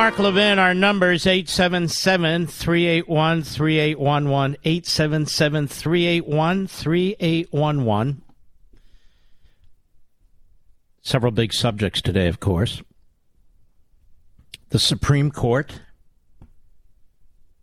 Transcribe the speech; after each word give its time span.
Mark 0.00 0.18
Levin. 0.18 0.58
Our 0.58 0.72
number 0.72 1.12
is 1.12 1.26
877 1.26 2.46
381 2.46 3.42
3811. 3.42 4.56
877 4.64 5.68
381 5.68 6.66
3811. 6.66 8.22
Several 11.02 11.32
big 11.32 11.52
subjects 11.52 12.00
today, 12.00 12.28
of 12.28 12.40
course. 12.40 12.82
The 14.70 14.78
Supreme 14.78 15.30
Court, 15.30 15.82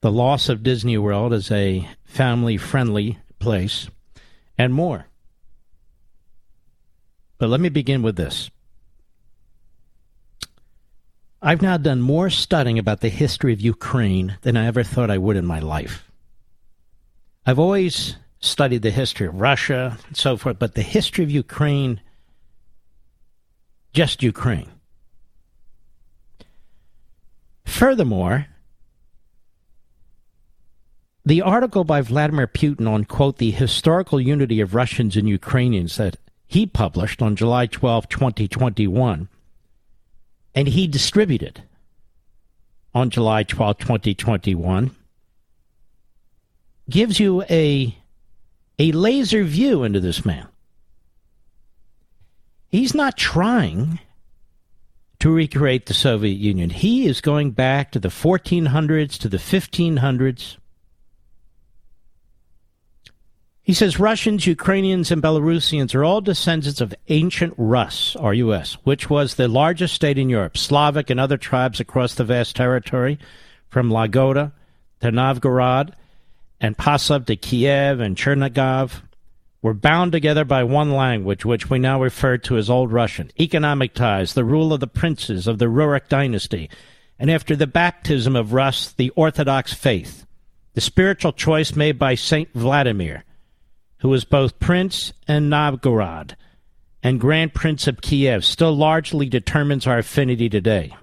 the 0.02 0.12
loss 0.12 0.48
of 0.48 0.62
Disney 0.62 1.00
World 1.00 1.34
as 1.34 1.50
a 1.50 1.90
family 2.06 2.58
friendly 2.58 3.18
place, 3.40 3.90
and 4.59 4.75
more. 4.75 5.08
But 7.40 7.50
let 7.50 7.62
me 7.62 7.69
begin 7.69 8.04
with 8.04 8.16
this. 8.16 8.52
I've 11.42 11.62
now 11.62 11.78
done 11.78 12.02
more 12.02 12.30
studying 12.30 12.80
about 12.80 13.02
the 13.02 13.09
history 13.09 13.53
of 13.53 13.62
Ukraine 13.62 14.38
than 14.42 14.58
I 14.58 14.66
ever 14.66 14.84
thought 14.84 15.12
I 15.12 15.18
would 15.18 15.36
in 15.36 15.46
my 15.46 15.59
life. 15.59 16.09
I've 17.46 17.59
always 17.59 18.18
studied 18.40 18.81
the 18.81 18.92
history 18.92 19.28
of 19.28 19.40
Russia 19.40 19.98
and 20.08 20.18
so 20.18 20.36
forth, 20.38 20.58
but 20.59 20.74
the 20.74 20.81
history 20.81 21.24
of 21.24 21.31
Ukraine, 21.31 22.02
just 23.94 24.24
Ukraine. 24.24 24.72
Furthermore, 27.66 28.48
the 31.25 31.42
article 31.42 31.84
by 31.84 32.02
Vladimir 32.02 32.48
Putin 32.48 32.90
on, 32.90 33.06
quote, 33.06 33.38
the 33.38 33.52
historical 33.52 34.19
unity 34.19 34.59
of 34.59 34.74
Russians 34.74 35.16
and 35.16 35.30
Ukrainians 35.30 35.98
that 35.98 36.18
he 36.48 36.66
published 36.66 37.22
on 37.22 37.36
July 37.36 37.68
12, 37.68 38.09
2021, 38.09 39.28
and 40.57 40.68
he 40.69 40.88
distributed 40.88 41.62
on 42.91 43.12
July 43.12 43.44
12, 43.44 43.78
2021, 43.78 44.90
gives 46.90 47.19
you 47.19 47.44
a, 47.44 47.95
a 48.79 48.91
laser 48.91 49.44
view 49.44 49.84
into 49.84 50.00
this 50.00 50.25
man. 50.25 50.47
He's 52.69 52.95
not 52.95 53.16
trying 53.18 54.00
to 55.19 55.29
recreate 55.29 55.85
the 55.85 55.94
Soviet 55.94 56.40
Union. 56.40 56.72
He 56.72 57.06
is 57.06 57.22
going 57.22 57.51
back 57.51 57.91
to 57.91 58.00
the 58.00 58.09
1400s, 58.09 59.19
to 59.19 59.29
the 59.29 59.38
1500s. 59.38 60.57
He 63.68 63.74
says 63.74 64.00
Russians, 64.00 64.48
Ukrainians, 64.48 65.12
and 65.12 65.22
Belarusians 65.22 65.94
are 65.94 66.06
all 66.06 66.22
descendants 66.22 66.80
of 66.80 66.96
ancient 67.10 67.54
Rus, 67.58 68.16
or 68.16 68.32
RUS, 68.32 68.76
which 68.86 69.10
was 69.10 69.36
the 69.36 69.50
largest 69.50 69.94
state 69.94 70.18
in 70.18 70.30
Europe. 70.30 70.56
Slavic 70.56 71.10
and 71.10 71.20
other 71.20 71.36
tribes 71.36 71.82
across 71.82 72.14
the 72.14 72.24
vast 72.24 72.56
territory, 72.56 73.20
from 73.68 73.92
Lagoda 73.92 74.54
to 75.02 75.12
Novgorod 75.12 75.94
and 76.62 76.78
Pasov 76.78 77.26
to 77.26 77.36
Kiev 77.36 78.00
and 78.00 78.16
Chernigov, 78.16 79.02
were 79.62 79.74
bound 79.74 80.14
together 80.14 80.46
by 80.46 80.64
one 80.64 80.94
language, 80.94 81.44
which 81.44 81.70
we 81.70 81.78
now 81.78 82.02
refer 82.02 82.38
to 82.38 82.56
as 82.56 82.70
Old 82.70 82.94
Russian. 82.94 83.32
Economic 83.38 83.94
ties, 83.94 84.34
the 84.34 84.46
rule 84.46 84.72
of 84.72 84.80
the 84.80 84.88
princes 84.88 85.46
of 85.46 85.58
the 85.58 85.66
Rurik 85.66 86.08
dynasty, 86.08 86.70
and 87.20 87.30
after 87.30 87.54
the 87.54 87.68
baptism 87.68 88.34
of 88.34 88.54
Rus, 88.54 88.94
the 88.94 89.10
Orthodox 89.10 89.74
faith. 89.74 90.26
The 90.74 90.80
spiritual 90.80 91.34
choice 91.34 91.76
made 91.76 92.00
by 92.00 92.16
Saint 92.16 92.48
Vladimir 92.54 93.26
who 94.00 94.09
was 94.09 94.25
both 94.25 94.59
Prince 94.59 95.13
and 95.28 95.50
Novgorod 95.50 96.35
and 97.03 97.19
Grand 97.19 97.53
Prince 97.53 97.88
of 97.88 98.02
Kiev, 98.02 98.44
still 98.44 98.75
largely 98.75 99.28
determines 99.28 99.88
our 99.88 100.00
affinity 100.00 100.50
today. 100.50 100.96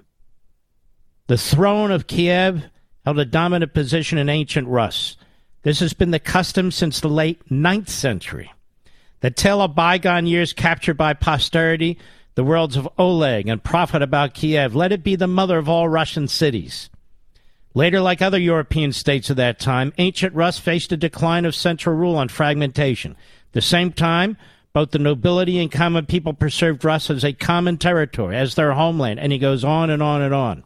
The 1.27 1.37
throne 1.37 1.91
of 1.91 2.07
Kiev 2.07 2.63
held 3.03 3.19
a 3.19 3.25
dominant 3.25 3.73
position 3.73 4.17
in 4.17 4.29
ancient 4.29 4.67
Rus. 4.67 5.17
This 5.63 5.79
has 5.79 5.93
been 5.93 6.11
the 6.11 6.19
custom 6.19 6.71
since 6.71 6.99
the 6.99 7.09
late 7.09 7.49
ninth 7.49 7.89
century. 7.89 8.51
The 9.21 9.31
tale 9.31 9.61
of 9.61 9.73
bygone 9.73 10.27
years 10.27 10.53
captured 10.53 10.97
by 10.97 11.13
posterity, 11.13 11.97
the 12.35 12.43
worlds 12.43 12.77
of 12.77 12.89
Oleg 12.97 13.47
and 13.47 13.63
prophet 13.63 14.01
about 14.01 14.33
Kiev, 14.33 14.75
let 14.75 14.91
it 14.91 15.03
be 15.03 15.15
the 15.15 15.27
mother 15.27 15.57
of 15.57 15.67
all 15.67 15.89
Russian 15.89 16.27
cities. 16.27 16.89
Later, 17.75 17.99
like 17.99 18.21
other 18.21 18.39
European 18.39 18.93
states 18.93 19.29
of 19.29 19.35
that 19.35 19.59
time, 19.59 19.91
ancient 19.97 20.33
Rus 20.33 20.57
faced 20.57 20.93
a 20.93 20.97
decline 20.97 21.43
of 21.43 21.53
central 21.53 21.93
rule 21.93 22.21
and 22.21 22.31
fragmentation. 22.31 23.11
At 23.11 23.51
the 23.51 23.61
same 23.61 23.91
time, 23.91 24.37
both 24.71 24.91
the 24.91 24.99
nobility 24.99 25.59
and 25.59 25.69
common 25.69 26.05
people 26.05 26.33
preserved 26.33 26.85
Rus 26.85 27.09
as 27.09 27.25
a 27.25 27.33
common 27.33 27.77
territory, 27.77 28.37
as 28.37 28.55
their 28.55 28.71
homeland, 28.73 29.19
and 29.19 29.33
he 29.33 29.37
goes 29.37 29.65
on 29.65 29.89
and 29.89 30.01
on 30.01 30.21
and 30.21 30.33
on. 30.33 30.63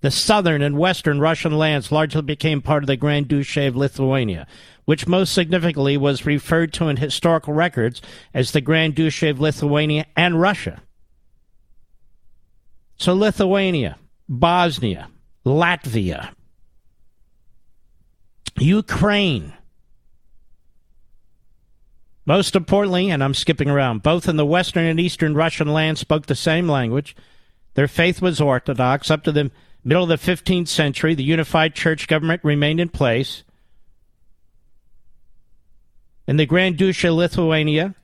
The 0.00 0.10
southern 0.10 0.62
and 0.62 0.78
western 0.78 1.20
Russian 1.20 1.58
lands 1.58 1.92
largely 1.92 2.22
became 2.22 2.62
part 2.62 2.82
of 2.82 2.86
the 2.86 2.96
Grand 2.96 3.28
Duchy 3.28 3.66
of 3.66 3.76
Lithuania, 3.76 4.46
which 4.86 5.06
most 5.06 5.34
significantly 5.34 5.98
was 5.98 6.24
referred 6.24 6.72
to 6.74 6.88
in 6.88 6.96
historical 6.96 7.52
records 7.52 8.00
as 8.32 8.52
the 8.52 8.62
Grand 8.62 8.94
Duchy 8.94 9.28
of 9.28 9.38
Lithuania 9.38 10.06
and 10.16 10.40
Russia. 10.40 10.80
So, 12.96 13.12
Lithuania, 13.12 13.98
Bosnia, 14.30 15.08
Latvia, 15.44 16.30
Ukraine. 18.58 19.54
Most 22.26 22.54
importantly, 22.54 23.10
and 23.10 23.24
I'm 23.24 23.34
skipping 23.34 23.70
around, 23.70 24.02
both 24.02 24.28
in 24.28 24.36
the 24.36 24.46
western 24.46 24.84
and 24.84 25.00
eastern 25.00 25.34
Russian 25.34 25.68
lands 25.68 26.00
spoke 26.00 26.26
the 26.26 26.34
same 26.34 26.68
language. 26.68 27.16
Their 27.74 27.88
faith 27.88 28.20
was 28.20 28.40
Orthodox. 28.40 29.10
Up 29.10 29.24
to 29.24 29.32
the 29.32 29.50
middle 29.82 30.02
of 30.04 30.08
the 30.08 30.32
15th 30.32 30.68
century, 30.68 31.14
the 31.14 31.24
unified 31.24 31.74
church 31.74 32.06
government 32.06 32.42
remained 32.44 32.78
in 32.78 32.90
place. 32.90 33.42
In 36.28 36.36
the 36.36 36.46
Grand 36.46 36.76
Duchy 36.76 37.08
of 37.08 37.14
Lithuania, 37.14 37.94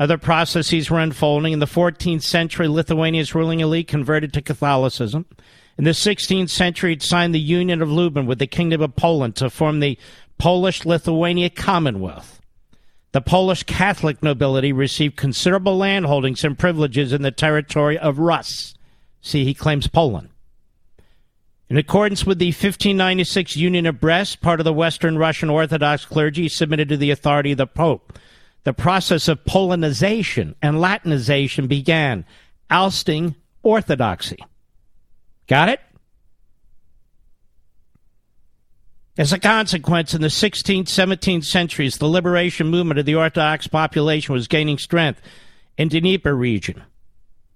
other 0.00 0.18
processes 0.18 0.90
were 0.90 0.98
unfolding. 0.98 1.52
In 1.52 1.58
the 1.58 1.66
14th 1.66 2.22
century, 2.22 2.66
Lithuania's 2.66 3.34
ruling 3.34 3.60
elite 3.60 3.86
converted 3.86 4.32
to 4.32 4.42
Catholicism. 4.42 5.26
In 5.80 5.84
the 5.84 5.92
16th 5.92 6.50
century, 6.50 6.92
it 6.92 7.02
signed 7.02 7.34
the 7.34 7.40
Union 7.40 7.80
of 7.80 7.90
Lublin 7.90 8.26
with 8.26 8.38
the 8.38 8.46
Kingdom 8.46 8.82
of 8.82 8.96
Poland 8.96 9.34
to 9.36 9.48
form 9.48 9.80
the 9.80 9.96
Polish 10.36 10.84
Lithuania 10.84 11.48
Commonwealth. 11.48 12.38
The 13.12 13.22
Polish 13.22 13.62
Catholic 13.62 14.22
nobility 14.22 14.74
received 14.74 15.16
considerable 15.16 15.78
landholdings 15.78 16.44
and 16.44 16.58
privileges 16.58 17.14
in 17.14 17.22
the 17.22 17.30
territory 17.30 17.96
of 17.98 18.18
Rus. 18.18 18.74
See, 19.22 19.46
he 19.46 19.54
claims 19.54 19.86
Poland. 19.86 20.28
In 21.70 21.78
accordance 21.78 22.26
with 22.26 22.38
the 22.38 22.48
1596 22.48 23.56
Union 23.56 23.86
of 23.86 24.02
Brest, 24.02 24.42
part 24.42 24.60
of 24.60 24.64
the 24.64 24.74
Western 24.74 25.16
Russian 25.16 25.48
Orthodox 25.48 26.04
clergy 26.04 26.50
submitted 26.50 26.90
to 26.90 26.98
the 26.98 27.10
authority 27.10 27.52
of 27.52 27.58
the 27.58 27.66
Pope 27.66 28.18
the 28.64 28.74
process 28.74 29.28
of 29.28 29.46
Polonization 29.46 30.56
and 30.60 30.76
Latinization 30.76 31.68
began, 31.68 32.26
ousting 32.68 33.34
orthodoxy. 33.62 34.36
Got 35.50 35.68
it? 35.68 35.80
As 39.18 39.32
a 39.32 39.38
consequence, 39.40 40.14
in 40.14 40.20
the 40.20 40.28
16th, 40.28 40.84
17th 40.84 41.44
centuries, 41.44 41.98
the 41.98 42.06
liberation 42.06 42.68
movement 42.68 43.00
of 43.00 43.04
the 43.04 43.16
Orthodox 43.16 43.66
population 43.66 44.32
was 44.32 44.46
gaining 44.46 44.78
strength 44.78 45.20
in 45.76 45.88
the 45.88 46.00
Dnieper 46.00 46.36
region. 46.36 46.84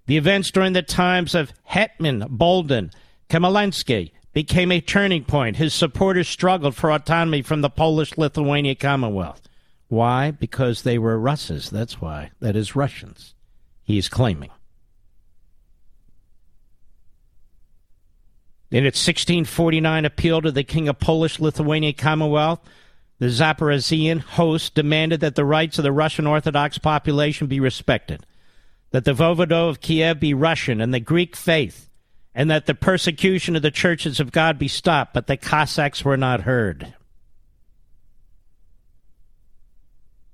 The 0.07 0.17
events 0.17 0.51
during 0.51 0.73
the 0.73 0.83
times 0.83 1.37
of 1.37 1.53
Hetman, 1.63 2.23
Bohdan, 2.37 2.93
Khmelnytsky 3.31 4.11
became 4.33 4.73
a 4.73 4.81
turning 4.81 5.25
point. 5.25 5.59
His 5.59 5.73
supporters 5.73 6.27
struggled 6.27 6.75
for 6.75 6.91
autonomy 6.91 7.43
from 7.43 7.61
the 7.61 7.71
Polish 7.71 8.19
Lithuania 8.19 8.75
Commonwealth. 8.75 9.49
Why? 9.87 10.33
Because 10.33 10.83
they 10.83 10.99
were 10.99 11.17
Russes. 11.17 11.71
That's 11.71 12.01
why. 12.01 12.33
That 12.41 12.57
is 12.57 12.75
Russians. 12.75 13.37
He's 13.85 14.09
claiming. 14.09 14.51
In 18.71 18.87
its 18.87 18.99
1649 18.99 20.05
appeal 20.05 20.43
to 20.43 20.51
the 20.51 20.65
King 20.65 20.89
of 20.89 20.99
Polish 20.99 21.39
Lithuania 21.39 21.93
Commonwealth, 21.93 22.61
the 23.19 23.27
Zaporizhian 23.27 24.21
host 24.21 24.75
demanded 24.75 25.21
that 25.21 25.37
the 25.37 25.45
rights 25.45 25.79
of 25.79 25.85
the 25.85 25.93
Russian 25.93 26.27
Orthodox 26.27 26.79
population 26.79 27.47
be 27.47 27.61
respected, 27.61 28.27
that 28.91 29.05
the 29.05 29.13
Voivode 29.13 29.53
of 29.53 29.81
Kiev 29.81 30.19
be 30.19 30.35
Russian 30.35 30.81
and 30.81 30.93
the 30.93 31.01
Greek 31.01 31.37
faith, 31.37 31.89
and 32.35 32.51
that 32.51 32.67
the 32.67 32.75
persecution 32.75 33.55
of 33.55 33.63
the 33.63 33.71
churches 33.71 34.19
of 34.19 34.33
God 34.33 34.59
be 34.59 34.69
stopped, 34.69 35.15
but 35.15 35.29
the 35.29 35.37
Cossacks 35.37 36.05
were 36.05 36.17
not 36.17 36.41
heard. 36.41 36.95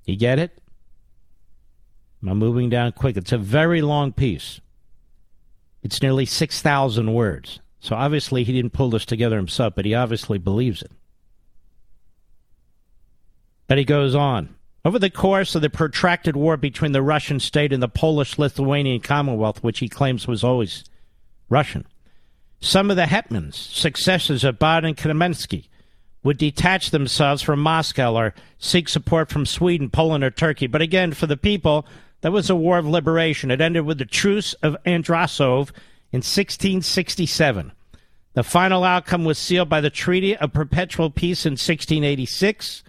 You 0.05 0.15
get 0.15 0.39
it? 0.39 0.57
I'm 2.27 2.37
moving 2.37 2.69
down 2.69 2.91
quick. 2.93 3.17
It's 3.17 3.31
a 3.31 3.37
very 3.37 3.81
long 3.81 4.11
piece. 4.11 4.61
It's 5.83 6.01
nearly 6.01 6.25
6,000 6.25 7.13
words. 7.13 7.59
So 7.81 7.95
obviously 7.95 8.43
he 8.43 8.53
didn't 8.53 8.73
pull 8.73 8.91
this 8.91 9.05
together 9.05 9.35
himself, 9.35 9.73
but 9.75 9.85
he 9.85 9.95
obviously 9.95 10.37
believes 10.37 10.81
it. 10.83 10.91
But 13.67 13.79
he 13.79 13.83
goes 13.83 14.15
on. 14.15 14.55
Over 14.85 14.99
the 14.99 15.09
course 15.09 15.55
of 15.55 15.61
the 15.61 15.69
protracted 15.69 16.35
war 16.35 16.57
between 16.57 16.91
the 16.91 17.01
Russian 17.01 17.39
state 17.39 17.73
and 17.73 17.81
the 17.81 17.87
Polish 17.87 18.37
Lithuanian 18.37 19.01
Commonwealth, 19.01 19.63
which 19.63 19.79
he 19.79 19.89
claims 19.89 20.27
was 20.27 20.43
always 20.43 20.83
Russian, 21.49 21.85
some 22.59 22.91
of 22.91 22.97
the 22.97 23.03
hetmans, 23.03 23.55
successors 23.55 24.43
of 24.43 24.59
Bohdan 24.59 24.95
Khmelnytsky, 24.95 25.67
would 26.23 26.37
detach 26.37 26.91
themselves 26.91 27.41
from 27.41 27.59
Moscow 27.59 28.13
or 28.13 28.35
seek 28.59 28.87
support 28.87 29.29
from 29.29 29.45
Sweden, 29.45 29.89
Poland, 29.89 30.23
or 30.23 30.29
Turkey. 30.29 30.67
But 30.67 30.81
again, 30.81 31.13
for 31.13 31.25
the 31.25 31.37
people, 31.37 31.87
that 32.21 32.31
was 32.31 32.49
a 32.49 32.55
war 32.55 32.77
of 32.77 32.85
liberation. 32.85 33.49
It 33.49 33.61
ended 33.61 33.85
with 33.85 33.97
the 33.97 34.05
Truce 34.05 34.53
of 34.61 34.77
Andrassov 34.85 35.71
in 36.11 36.17
1667. 36.17 37.71
The 38.33 38.43
final 38.43 38.83
outcome 38.83 39.25
was 39.25 39.37
sealed 39.37 39.69
by 39.69 39.81
the 39.81 39.89
Treaty 39.89 40.35
of 40.35 40.53
Perpetual 40.53 41.09
Peace 41.09 41.45
in 41.45 41.53
1686. 41.53 42.83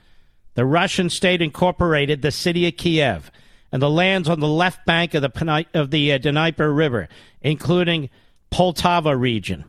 The 0.55 0.67
Russian 0.67 1.11
state 1.11 1.43
incorporated 1.43 2.23
the 2.23 2.31
city 2.31 2.67
of 2.69 2.77
Kiev 2.77 3.31
and 3.73 3.81
the 3.81 3.91
lands 3.91 4.29
on 4.29 4.41
the 4.41 4.49
left 4.49 4.85
bank 4.85 5.15
of 5.15 5.23
the, 5.23 5.67
of 5.75 5.91
the 5.91 6.13
uh, 6.13 6.19
Dnieper 6.19 6.73
River, 6.73 7.09
including 7.41 8.11
Poltava 8.53 9.19
region, 9.19 9.65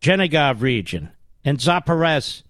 Chernihiv 0.00 0.60
region, 0.60 1.10
and 1.44 1.58
Zaporozhye 1.58 2.42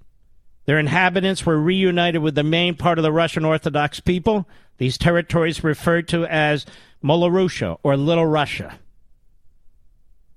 their 0.65 0.79
inhabitants 0.79 1.45
were 1.45 1.59
reunited 1.59 2.23
with 2.23 2.35
the 2.35 2.45
main 2.45 2.77
part 2.77 2.99
of 2.99 3.03
the 3.03 3.13
Russian 3.13 3.45
Orthodox 3.45 4.01
people. 4.01 4.49
These 4.79 4.97
territories 4.97 5.65
referred 5.65 6.09
to 6.09 6.25
as 6.27 6.67
Malorussia 7.03 7.79
or 7.83 7.97
Little 7.97 8.27
Russia. 8.27 8.79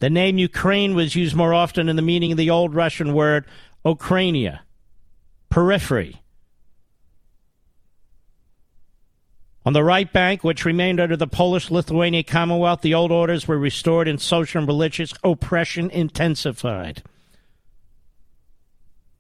The 0.06 0.12
name 0.12 0.38
Ukraine 0.38 0.94
was 0.94 1.16
used 1.16 1.36
more 1.36 1.52
often 1.52 1.90
in 1.90 1.96
the 1.96 2.04
meaning 2.04 2.32
of 2.32 2.38
the 2.38 2.52
old 2.52 2.76
Russian 2.76 3.12
word 3.12 3.44
Okrainia, 3.84 4.60
periphery. 5.50 6.22
On 9.66 9.74
the 9.74 9.84
right 9.84 10.14
bank, 10.14 10.44
which 10.44 10.64
remained 10.64 11.00
under 11.00 11.18
the 11.18 11.26
Polish 11.26 11.72
Lithuania 11.72 12.22
Commonwealth, 12.22 12.82
the 12.82 12.94
old 12.94 13.12
orders 13.12 13.48
were 13.48 13.58
restored 13.58 14.08
and 14.08 14.22
social 14.22 14.60
and 14.60 14.68
religious 14.68 15.12
oppression 15.24 15.90
intensified. 15.90 17.02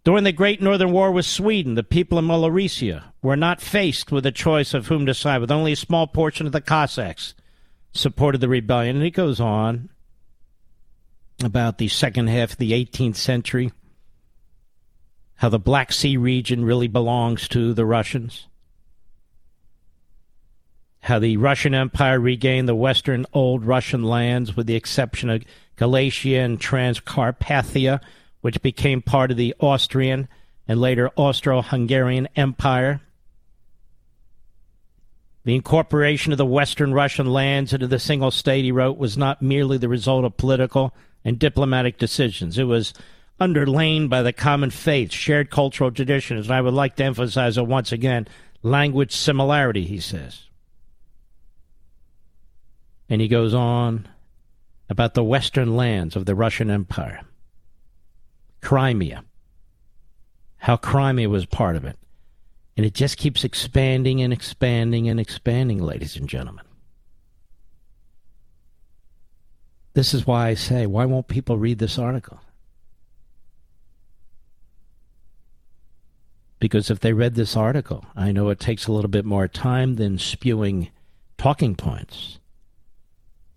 During 0.04 0.24
the 0.24 0.32
Great 0.32 0.62
Northern 0.62 0.92
War 0.92 1.12
with 1.12 1.26
Sweden, 1.26 1.74
the 1.74 1.82
people 1.82 2.20
of 2.20 2.26
Malorussia 2.26 3.06
were 3.24 3.36
not 3.36 3.60
faced 3.60 4.12
with 4.12 4.24
a 4.28 4.32
choice 4.32 4.76
of 4.76 4.86
whom 4.86 5.08
to 5.08 5.16
side 5.16 5.42
with. 5.42 5.50
Only 5.50 5.72
a 5.72 5.76
small 5.76 6.06
portion 6.06 6.46
of 6.46 6.52
the 6.52 6.62
Cossacks 6.62 7.34
supported 7.92 8.40
the 8.40 8.48
rebellion. 8.48 8.98
And 8.98 9.06
it 9.06 9.16
goes 9.16 9.40
on 9.40 9.90
about 11.44 11.78
the 11.78 11.88
second 11.88 12.28
half 12.28 12.54
of 12.54 12.58
the 12.58 12.72
18th 12.72 13.16
century, 13.16 13.72
how 15.36 15.50
the 15.50 15.60
Black 15.60 15.92
Sea 15.92 16.18
region 16.18 16.64
really 16.64 16.88
belongs 16.88 17.48
to 17.50 17.74
the 17.74 17.86
Russians, 17.86 18.48
how 21.02 21.20
the 21.20 21.38
Russian 21.38 21.76
Empire 21.76 22.20
regained 22.20 22.68
the 22.68 22.76
western 22.76 23.26
old 23.34 23.66
Russian 23.66 24.04
lands 24.04 24.56
with 24.56 24.68
the 24.68 24.76
exception 24.76 25.30
of 25.30 25.44
Galicia 25.76 26.40
and 26.40 26.60
Transcarpathia 26.60 28.00
which 28.46 28.62
became 28.62 29.02
part 29.02 29.32
of 29.32 29.38
the 29.38 29.56
Austrian 29.60 30.28
and 30.68 30.80
later 30.80 31.10
Austro 31.16 31.64
Hungarian 31.64 32.28
Empire. 32.36 33.02
The 35.46 35.56
incorporation 35.56 36.32
of 36.32 36.38
the 36.38 36.46
Western 36.46 36.94
Russian 36.94 37.26
lands 37.26 37.74
into 37.74 37.88
the 37.88 37.98
single 37.98 38.30
state, 38.30 38.63
he 38.63 38.72
wrote, 38.72 39.00
was 39.00 39.18
not 39.18 39.42
merely 39.42 39.80
the 39.80 39.89
result 39.89 40.25
of 40.25 40.38
political 40.38 40.94
and 41.25 41.39
diplomatic 41.39 41.98
decisions. 41.98 42.58
It 42.58 42.65
was 42.65 42.94
underlain 43.39 44.08
by 44.08 44.22
the 44.22 44.32
common 44.32 44.70
faith, 44.70 45.12
shared 45.12 45.50
cultural 45.50 45.91
traditions, 45.91 46.46
and 46.46 46.55
I 46.55 46.62
would 46.62 46.74
like 46.74 46.96
to 46.98 47.03
emphasize 47.03 47.58
it 47.58 47.67
once 47.67 47.91
again 47.91 48.27
language 48.62 49.13
similarity, 49.13 49.86
he 49.86 50.00
says. 50.00 50.44
And 53.10 53.22
he 53.22 53.27
goes 53.27 53.53
on 53.53 54.08
about 54.89 55.13
the 55.13 55.24
western 55.24 55.75
lands 55.75 56.15
of 56.15 56.25
the 56.25 56.36
Russian 56.36 56.72
Empire. 56.72 57.22
Crimea, 58.62 59.24
how 60.58 60.77
Crimea 60.77 61.29
was 61.29 61.46
part 61.46 61.75
of 61.75 61.86
it. 61.86 61.98
And 62.77 62.86
it 62.86 62.94
just 62.94 63.17
keeps 63.17 63.44
expanding 63.44 64.22
and 64.22 64.34
expanding 64.34 65.08
and 65.08 65.20
expanding, 65.20 65.82
ladies 65.82 66.15
and 66.17 66.27
gentlemen. 66.27 66.64
This 69.96 70.14
is 70.14 70.28
why 70.28 70.50
I 70.50 70.54
say, 70.56 70.86
why 70.86 71.06
won't 71.06 71.30
people 71.30 71.58
read 71.58 71.80
this 71.80 71.98
article? 71.98 72.42
Because 76.60 76.92
if 76.92 77.00
they 77.00 77.14
read 77.14 77.36
this 77.36 77.56
article, 77.56 78.06
I 78.14 78.34
know 78.34 78.50
it 78.50 78.60
takes 78.60 78.88
a 78.88 78.92
little 78.92 79.10
bit 79.10 79.24
more 79.24 79.48
time 79.48 79.96
than 79.96 80.20
spewing 80.20 80.90
talking 81.38 81.75
points 81.75 82.40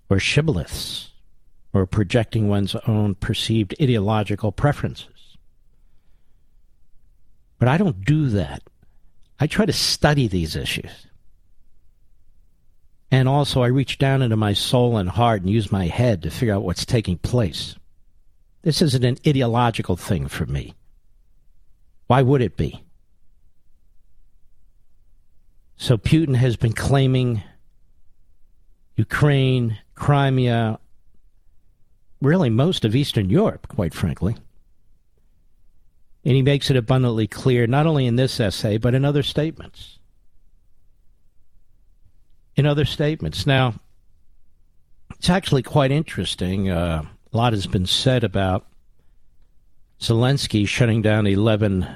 or 0.09 0.19
shibboleths 0.19 1.09
or 1.73 1.87
projecting 1.87 2.49
one's 2.49 2.77
own 2.87 3.17
perceived 3.17 3.75
ideological 3.83 4.53
preferences. 4.53 5.37
But 7.59 7.67
I 7.67 7.79
don't 7.79 8.05
do 8.05 8.29
that. 8.29 8.63
I 9.41 9.49
try 9.49 9.67
to 9.67 9.73
study 9.73 10.29
these 10.29 10.55
issues. 10.55 11.08
And 13.11 13.29
also, 13.29 13.63
I 13.63 13.69
reach 13.69 13.99
down 13.99 14.21
into 14.21 14.37
my 14.37 14.53
soul 14.53 14.99
and 14.99 15.09
heart 15.09 15.41
and 15.41 15.51
use 15.51 15.73
my 15.73 15.87
head 15.87 16.23
to 16.23 16.31
figure 16.31 16.55
out 16.55 16.63
what's 16.63 16.85
taking 16.85 17.17
place. 17.19 17.75
This 18.63 18.83
isn't 18.83 19.05
an 19.05 19.17
ideological 19.27 19.97
thing 19.97 20.29
for 20.29 20.45
me. 20.45 20.75
Why 22.07 22.23
would 22.23 22.43
it 22.43 22.57
be? 22.57 22.83
So 25.77 25.97
Putin 25.97 26.35
has 26.37 26.57
been 26.57 26.73
claiming 26.73 27.43
Ukraine, 28.97 29.79
Crimea, 29.95 30.81
really 32.21 32.51
most 32.51 32.85
of 32.85 32.97
Eastern 32.97 33.31
Europe, 33.31 33.69
quite 33.69 33.95
frankly. 33.95 34.35
And 36.25 36.35
he 36.35 36.43
makes 36.43 36.69
it 36.69 36.77
abundantly 36.77 37.27
clear, 37.27 37.67
not 37.67 37.87
only 37.87 38.07
in 38.07 38.17
this 38.17 38.41
essay, 38.41 38.77
but 38.77 38.95
in 38.95 39.05
other 39.05 39.23
statements. 39.23 39.98
In 42.59 42.67
other 42.67 42.85
statements. 42.85 43.47
Now, 43.47 43.75
it's 45.17 45.31
actually 45.31 45.63
quite 45.63 45.93
interesting. 45.93 46.69
Uh, 46.69 47.05
a 47.33 47.37
lot 47.37 47.53
has 47.53 47.69
been 47.69 47.87
said 47.87 48.25
about 48.25 48.67
Zelensky 50.01 50.67
shutting 50.67 51.01
down 51.01 51.27
11 51.27 51.89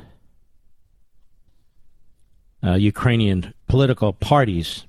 uh, 2.64 2.74
Ukrainian 2.74 3.52
political 3.66 4.12
parties 4.12 4.86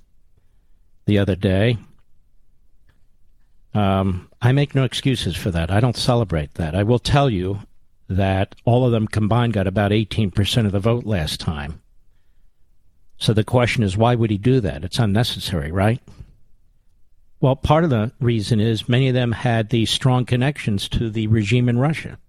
the 1.05 1.17
other 1.17 1.35
day. 1.35 1.77
Um, 3.73 4.29
I 4.43 4.51
make 4.51 4.75
no 4.75 4.83
excuses 4.83 5.35
for 5.35 5.49
that. 5.49 5.71
I 5.71 5.79
don't 5.79 5.97
celebrate 5.97 6.53
that. 6.53 6.75
I 6.75 6.83
will 6.83 6.99
tell 6.99 7.31
you 7.31 7.61
that 8.07 8.53
all 8.63 8.85
of 8.85 8.91
them 8.91 9.07
combined 9.07 9.53
got 9.53 9.65
about 9.65 9.89
18% 9.89 10.67
of 10.67 10.71
the 10.71 10.79
vote 10.79 11.05
last 11.05 11.39
time. 11.39 11.81
So 13.23 13.31
the 13.31 13.45
question 13.45 13.83
is, 13.83 13.95
why 13.95 14.15
would 14.15 14.31
he 14.31 14.37
do 14.37 14.59
that? 14.59 14.83
It's 14.83 14.99
unnecessary, 14.99 15.71
right? 15.71 16.01
Well, 17.39 17.55
part 17.55 17.85
of 17.85 17.89
the 17.89 18.11
reason 18.19 18.59
is 18.59 18.89
many 18.89 19.07
of 19.07 19.13
them 19.13 19.31
had 19.31 19.69
these 19.69 19.89
strong 19.89 20.25
connections 20.25 20.89
to 20.89 21.09
the 21.09 21.27
regime 21.27 21.69
in 21.69 21.79
Russia. 21.79 22.19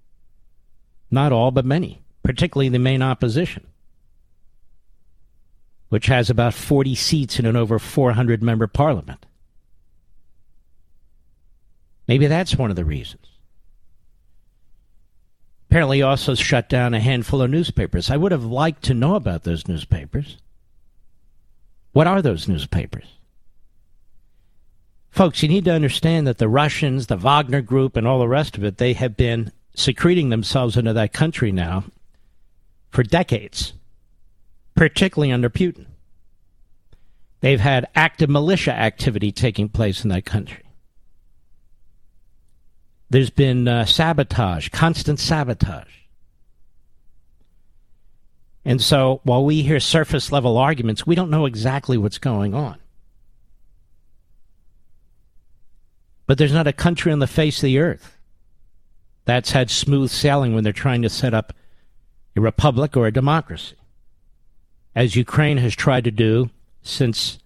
Not 1.11 1.33
all, 1.33 1.51
but 1.51 1.65
many, 1.65 2.01
particularly 2.23 2.69
the 2.69 2.79
main 2.79 3.03
opposition, 3.03 3.67
which 5.89 6.07
has 6.07 6.31
about 6.31 6.55
40 6.55 6.95
seats 6.95 7.41
in 7.41 7.47
an 7.47 7.57
over 7.57 7.81
400 7.81 8.41
member 8.41 8.69
parliament. 8.69 9.27
Maybe 12.07 12.29
that's 12.29 12.55
one 12.55 12.71
of 12.71 12.77
the 12.77 12.85
reasons. 12.85 13.27
Apparently, 15.69 16.03
also 16.03 16.37
shut 16.37 16.69
down 16.69 16.95
a 16.95 17.01
handful 17.01 17.43
of 17.43 17.51
newspapers. 17.51 18.13
I 18.13 18.17
would 18.17 18.31
have 18.31 18.45
liked 18.45 18.85
to 18.85 18.95
know 18.95 19.17
about 19.17 19.43
those 19.43 19.67
newspapers. 19.67 20.37
What 21.95 22.09
are 22.09 22.21
those 22.21 22.49
newspapers? 22.49 23.07
Folks, 25.11 25.45
you 25.45 25.49
need 25.49 25.65
to 25.65 25.73
understand 25.73 26.27
that 26.27 26.39
the 26.39 26.49
Russians, 26.49 27.07
the 27.07 27.17
Wagner 27.17 27.63
Group, 27.63 27.97
and 27.97 28.05
all 28.05 28.19
the 28.19 28.27
rest 28.27 28.59
of 28.59 28.65
it, 28.65 28.79
they 28.79 28.95
have 28.95 29.17
been 29.17 29.53
secreting 29.77 30.29
themselves 30.29 30.77
into 30.77 30.93
that 30.93 31.13
country 31.13 31.53
now 31.53 31.85
for 32.91 33.05
decades, 33.05 33.75
particularly 34.75 35.31
under 35.31 35.49
Putin. 35.49 35.87
They've 37.43 37.61
had 37.61 37.87
active 37.95 38.29
militia 38.29 38.73
activity 38.73 39.31
taking 39.31 39.69
place 39.69 40.03
in 40.03 40.11
that 40.11 40.25
country. 40.25 40.65
There's 43.09 43.31
been 43.31 43.69
uh, 43.69 43.85
sabotage, 43.85 44.71
constant 44.71 45.21
sabotage. 45.21 46.04
And 48.65 48.81
so 48.81 49.21
while 49.25 49.45
we 49.45 49.63
hear 49.63 49.79
surface 49.79 50.33
level 50.33 50.57
arguments, 50.57 51.07
we 51.07 51.15
don't 51.15 51.31
know 51.31 51.47
exactly 51.47 51.99
what's 51.99 52.19
going 52.19 52.55
on. 52.55 52.79
But 56.27 56.39
there's 56.39 56.53
not 56.53 56.67
a 56.67 56.73
country 56.73 57.13
on 57.13 57.19
the 57.19 57.27
face 57.27 57.59
of 57.59 57.67
the 57.67 57.79
earth 57.79 58.17
that's 59.27 59.51
had 59.51 59.71
smooth 59.71 60.11
sailing 60.11 60.55
when 60.55 60.65
they're 60.65 60.73
trying 60.73 61.03
to 61.03 61.11
set 61.11 61.35
up 61.35 61.53
a 62.37 62.41
republic 62.41 62.97
or 62.97 63.07
a 63.07 63.13
democracy, 63.13 63.77
as 64.95 65.17
Ukraine 65.17 65.59
has 65.59 65.75
tried 65.75 66.05
to 66.05 66.11
do 66.11 66.51
since 66.83 67.39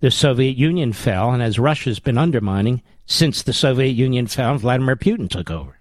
the 0.00 0.10
Soviet 0.10 0.56
Union 0.56 0.92
fell 0.92 1.30
and 1.30 1.42
as 1.42 1.58
Russia's 1.58 1.98
been 1.98 2.18
undermining 2.18 2.82
since 3.06 3.42
the 3.42 3.52
Soviet 3.52 3.90
Union 3.90 4.26
fell 4.26 4.52
and 4.52 4.60
Vladimir 4.60 4.96
Putin 4.96 5.28
took 5.28 5.50
over. 5.50 5.78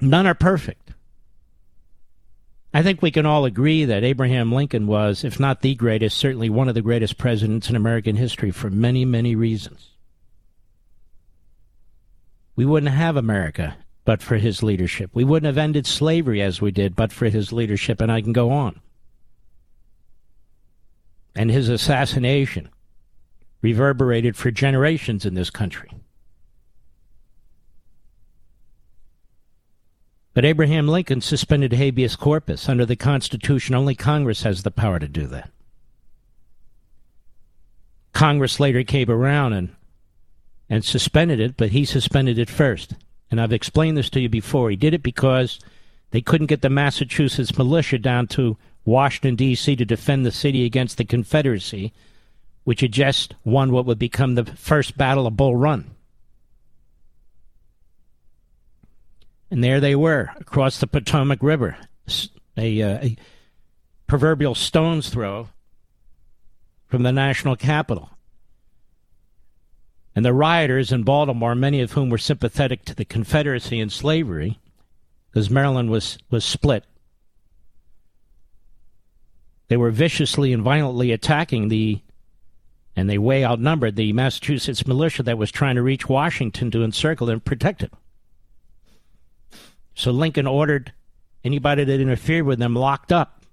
None 0.00 0.26
are 0.26 0.34
perfect. 0.34 0.85
I 2.76 2.82
think 2.82 3.00
we 3.00 3.10
can 3.10 3.24
all 3.24 3.46
agree 3.46 3.86
that 3.86 4.04
Abraham 4.04 4.52
Lincoln 4.52 4.86
was, 4.86 5.24
if 5.24 5.40
not 5.40 5.62
the 5.62 5.74
greatest, 5.74 6.18
certainly 6.18 6.50
one 6.50 6.68
of 6.68 6.74
the 6.74 6.82
greatest 6.82 7.16
presidents 7.16 7.70
in 7.70 7.74
American 7.74 8.16
history 8.16 8.50
for 8.50 8.68
many, 8.68 9.06
many 9.06 9.34
reasons. 9.34 9.92
We 12.54 12.66
wouldn't 12.66 12.92
have 12.92 13.16
America 13.16 13.78
but 14.04 14.20
for 14.20 14.36
his 14.36 14.62
leadership. 14.62 15.10
We 15.14 15.24
wouldn't 15.24 15.46
have 15.46 15.56
ended 15.56 15.86
slavery 15.86 16.42
as 16.42 16.60
we 16.60 16.70
did 16.70 16.94
but 16.94 17.14
for 17.14 17.30
his 17.30 17.50
leadership, 17.50 17.98
and 17.98 18.12
I 18.12 18.20
can 18.20 18.34
go 18.34 18.50
on. 18.50 18.78
And 21.34 21.50
his 21.50 21.70
assassination 21.70 22.68
reverberated 23.62 24.36
for 24.36 24.50
generations 24.50 25.24
in 25.24 25.32
this 25.32 25.48
country. 25.48 25.88
But 30.36 30.44
Abraham 30.44 30.86
Lincoln 30.86 31.22
suspended 31.22 31.72
habeas 31.72 32.14
corpus. 32.14 32.68
Under 32.68 32.84
the 32.84 32.94
Constitution, 32.94 33.74
only 33.74 33.94
Congress 33.94 34.42
has 34.42 34.64
the 34.64 34.70
power 34.70 34.98
to 34.98 35.08
do 35.08 35.26
that. 35.28 35.50
Congress 38.12 38.60
later 38.60 38.84
came 38.84 39.10
around 39.10 39.54
and 39.54 39.74
and 40.68 40.84
suspended 40.84 41.40
it, 41.40 41.56
but 41.56 41.70
he 41.70 41.86
suspended 41.86 42.38
it 42.38 42.50
first. 42.50 42.92
And 43.30 43.40
I've 43.40 43.54
explained 43.54 43.96
this 43.96 44.10
to 44.10 44.20
you 44.20 44.28
before. 44.28 44.68
He 44.68 44.76
did 44.76 44.92
it 44.92 45.02
because 45.02 45.58
they 46.10 46.20
couldn't 46.20 46.48
get 46.48 46.60
the 46.60 46.68
Massachusetts 46.68 47.56
militia 47.56 47.98
down 47.98 48.26
to 48.26 48.58
Washington, 48.84 49.36
D.C. 49.36 49.74
to 49.76 49.86
defend 49.86 50.26
the 50.26 50.30
city 50.30 50.66
against 50.66 50.98
the 50.98 51.06
Confederacy, 51.06 51.94
which 52.64 52.82
had 52.82 52.92
just 52.92 53.34
won 53.42 53.72
what 53.72 53.86
would 53.86 53.98
become 53.98 54.34
the 54.34 54.44
first 54.44 54.98
Battle 54.98 55.26
of 55.26 55.38
Bull 55.38 55.56
Run. 55.56 55.95
And 59.50 59.62
there 59.62 59.80
they 59.80 59.94
were 59.94 60.30
across 60.36 60.80
the 60.80 60.86
Potomac 60.86 61.42
River, 61.42 61.76
a, 62.56 62.82
uh, 62.82 62.98
a 63.02 63.16
proverbial 64.06 64.54
stone's 64.54 65.08
throw 65.08 65.48
from 66.86 67.02
the 67.02 67.12
national 67.12 67.56
capital. 67.56 68.10
And 70.14 70.24
the 70.24 70.32
rioters 70.32 70.92
in 70.92 71.02
Baltimore, 71.02 71.54
many 71.54 71.80
of 71.80 71.92
whom 71.92 72.08
were 72.08 72.18
sympathetic 72.18 72.84
to 72.86 72.94
the 72.94 73.04
Confederacy 73.04 73.78
and 73.78 73.92
slavery, 73.92 74.58
because 75.30 75.50
Maryland 75.50 75.90
was, 75.90 76.18
was 76.30 76.44
split, 76.44 76.84
they 79.68 79.76
were 79.76 79.90
viciously 79.90 80.52
and 80.52 80.62
violently 80.62 81.12
attacking 81.12 81.68
the, 81.68 82.00
and 82.94 83.10
they 83.10 83.18
way 83.18 83.44
outnumbered 83.44 83.96
the 83.96 84.12
Massachusetts 84.12 84.86
militia 84.86 85.22
that 85.24 85.38
was 85.38 85.50
trying 85.50 85.74
to 85.74 85.82
reach 85.82 86.08
Washington 86.08 86.70
to 86.70 86.82
encircle 86.82 87.28
and 87.28 87.44
protect 87.44 87.82
it. 87.82 87.92
So 89.96 90.10
Lincoln 90.10 90.46
ordered 90.46 90.92
anybody 91.42 91.82
that 91.82 92.00
interfered 92.00 92.44
with 92.44 92.58
them 92.58 92.76
locked 92.76 93.10
up. 93.10 93.44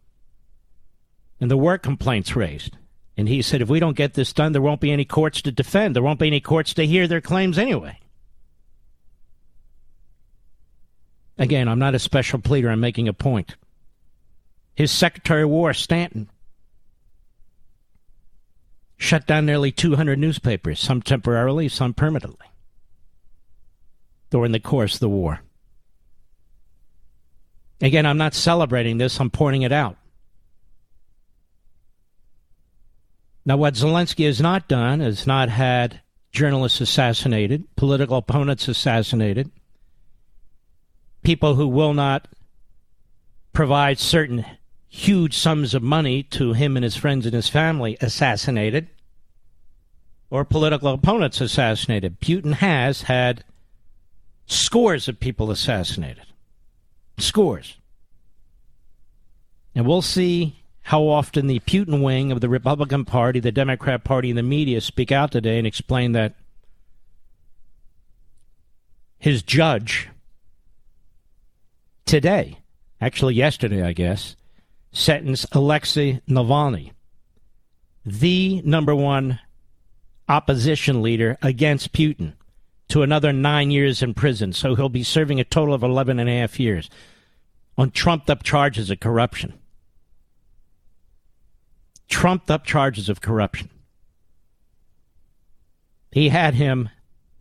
And 1.39 1.50
there 1.50 1.57
were 1.57 1.77
complaints 1.77 2.35
raised. 2.35 2.77
And 3.15 3.27
he 3.29 3.41
said, 3.41 3.62
if 3.62 3.69
we 3.69 3.79
don't 3.79 3.97
get 3.97 4.13
this 4.13 4.33
done, 4.33 4.51
there 4.51 4.62
won't 4.62 4.81
be 4.81 4.91
any 4.91 5.05
courts 5.05 5.41
to 5.43 5.51
defend. 5.51 5.95
There 5.95 6.03
won't 6.03 6.19
be 6.19 6.27
any 6.27 6.41
courts 6.41 6.73
to 6.75 6.85
hear 6.85 7.07
their 7.07 7.21
claims 7.21 7.57
anyway. 7.57 8.00
Again, 11.38 11.67
I'm 11.67 11.79
not 11.79 11.95
a 11.95 12.00
special 12.00 12.39
pleader. 12.39 12.69
I'm 12.69 12.79
making 12.79 13.07
a 13.07 13.13
point. 13.13 13.55
His 14.75 14.91
Secretary 14.91 15.43
of 15.43 15.50
War, 15.50 15.73
Stanton, 15.73 16.29
shut 18.97 19.25
down 19.27 19.45
nearly 19.45 19.71
200 19.71 20.19
newspapers, 20.19 20.79
some 20.79 21.01
temporarily, 21.01 21.69
some 21.69 21.93
permanently, 21.93 22.47
during 24.29 24.51
the 24.51 24.59
course 24.59 24.95
of 24.95 25.00
the 25.00 25.09
war. 25.09 25.41
Again, 27.83 28.05
I'm 28.05 28.17
not 28.17 28.33
celebrating 28.33 28.97
this, 28.97 29.19
I'm 29.19 29.29
pointing 29.29 29.63
it 29.63 29.73
out. 29.73 29.97
Now, 33.45 33.57
what 33.57 33.73
Zelensky 33.73 34.25
has 34.25 34.39
not 34.39 34.69
done 34.69 35.01
is 35.01 35.27
not 35.27 35.49
had 35.49 35.99
journalists 36.31 36.79
assassinated, 36.79 37.65
political 37.75 38.15
opponents 38.15 38.69
assassinated, 38.69 39.51
people 41.23 41.55
who 41.55 41.67
will 41.67 41.93
not 41.93 42.29
provide 43.51 43.99
certain 43.99 44.45
huge 44.87 45.37
sums 45.37 45.73
of 45.73 45.83
money 45.83 46.23
to 46.23 46.53
him 46.53 46.77
and 46.77 46.85
his 46.85 46.95
friends 46.95 47.25
and 47.25 47.35
his 47.35 47.49
family 47.49 47.97
assassinated, 47.99 48.87
or 50.29 50.45
political 50.45 50.93
opponents 50.93 51.41
assassinated. 51.41 52.21
Putin 52.21 52.53
has 52.53 53.01
had 53.03 53.43
scores 54.45 55.09
of 55.09 55.19
people 55.19 55.51
assassinated. 55.51 56.23
Scores. 57.17 57.77
And 59.75 59.86
we'll 59.86 60.01
see 60.01 60.63
how 60.84 61.03
often 61.08 61.48
the 61.48 61.60
Putin 61.62 62.03
wing 62.03 62.32
of 62.32 62.41
the 62.41 62.50
Republican 62.50 63.05
Party, 63.05 63.39
the 63.39 63.51
Democrat 63.51 64.03
Party, 64.03 64.29
and 64.29 64.38
the 64.38 64.43
media 64.43 64.82
speak 64.82 65.12
out 65.12 65.32
today 65.32 65.58
and 65.58 65.65
explain 65.65 66.12
that 66.12 66.36
his 69.17 69.41
judge 69.41 70.10
today, 72.05 72.60
actually 73.00 73.36
yesterday, 73.36 73.82
I 73.82 73.93
guess, 73.93 74.36
sentenced 74.91 75.55
Alexei 75.55 76.22
Navalny, 76.27 76.91
the 78.05 78.62
number 78.65 78.93
one 78.93 79.39
opposition 80.27 81.01
leader 81.01 81.38
against 81.41 81.93
Putin, 81.93 82.34
to 82.93 83.01
another 83.01 83.33
nine 83.33 83.71
years 83.71 84.03
in 84.03 84.13
prison. 84.13 84.53
So 84.53 84.75
he'll 84.75 84.88
be 84.88 85.01
serving 85.01 85.39
a 85.39 85.43
total 85.43 85.73
of 85.73 85.81
11 85.81 86.19
and 86.19 86.29
a 86.29 86.38
half 86.38 86.59
years 86.59 86.91
on 87.75 87.89
trumped 87.89 88.29
up 88.29 88.43
charges 88.43 88.91
of 88.91 89.00
corruption. 89.00 89.53
trumped 92.07 92.51
up 92.51 92.63
charges 92.63 93.09
of 93.09 93.19
corruption. 93.19 93.67
He 96.12 96.29
had 96.29 96.53
him 96.53 96.89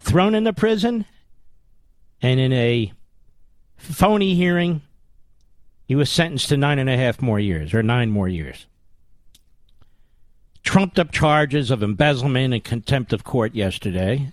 thrown 0.00 0.35
into 0.35 0.54
prison, 0.54 1.04
and 2.23 2.40
in 2.40 2.54
a 2.54 2.94
phony 3.76 4.35
hearing, 4.35 4.80
he 5.85 5.94
was 5.94 6.09
sentenced 6.09 6.49
to 6.49 6.56
nine 6.56 6.78
and 6.78 6.88
a 6.88 6.97
half 6.97 7.21
more 7.21 7.38
years, 7.38 7.75
or 7.75 7.82
nine 7.82 8.11
more 8.11 8.28
years. 8.28 8.64
Trumped 10.62 10.99
up 10.99 11.12
charges 11.12 11.71
of 11.71 11.82
embezzlement 11.82 12.54
and 12.54 12.64
contempt 12.64 13.12
of 13.12 13.23
court 13.23 13.54
yesterday. 13.54 14.32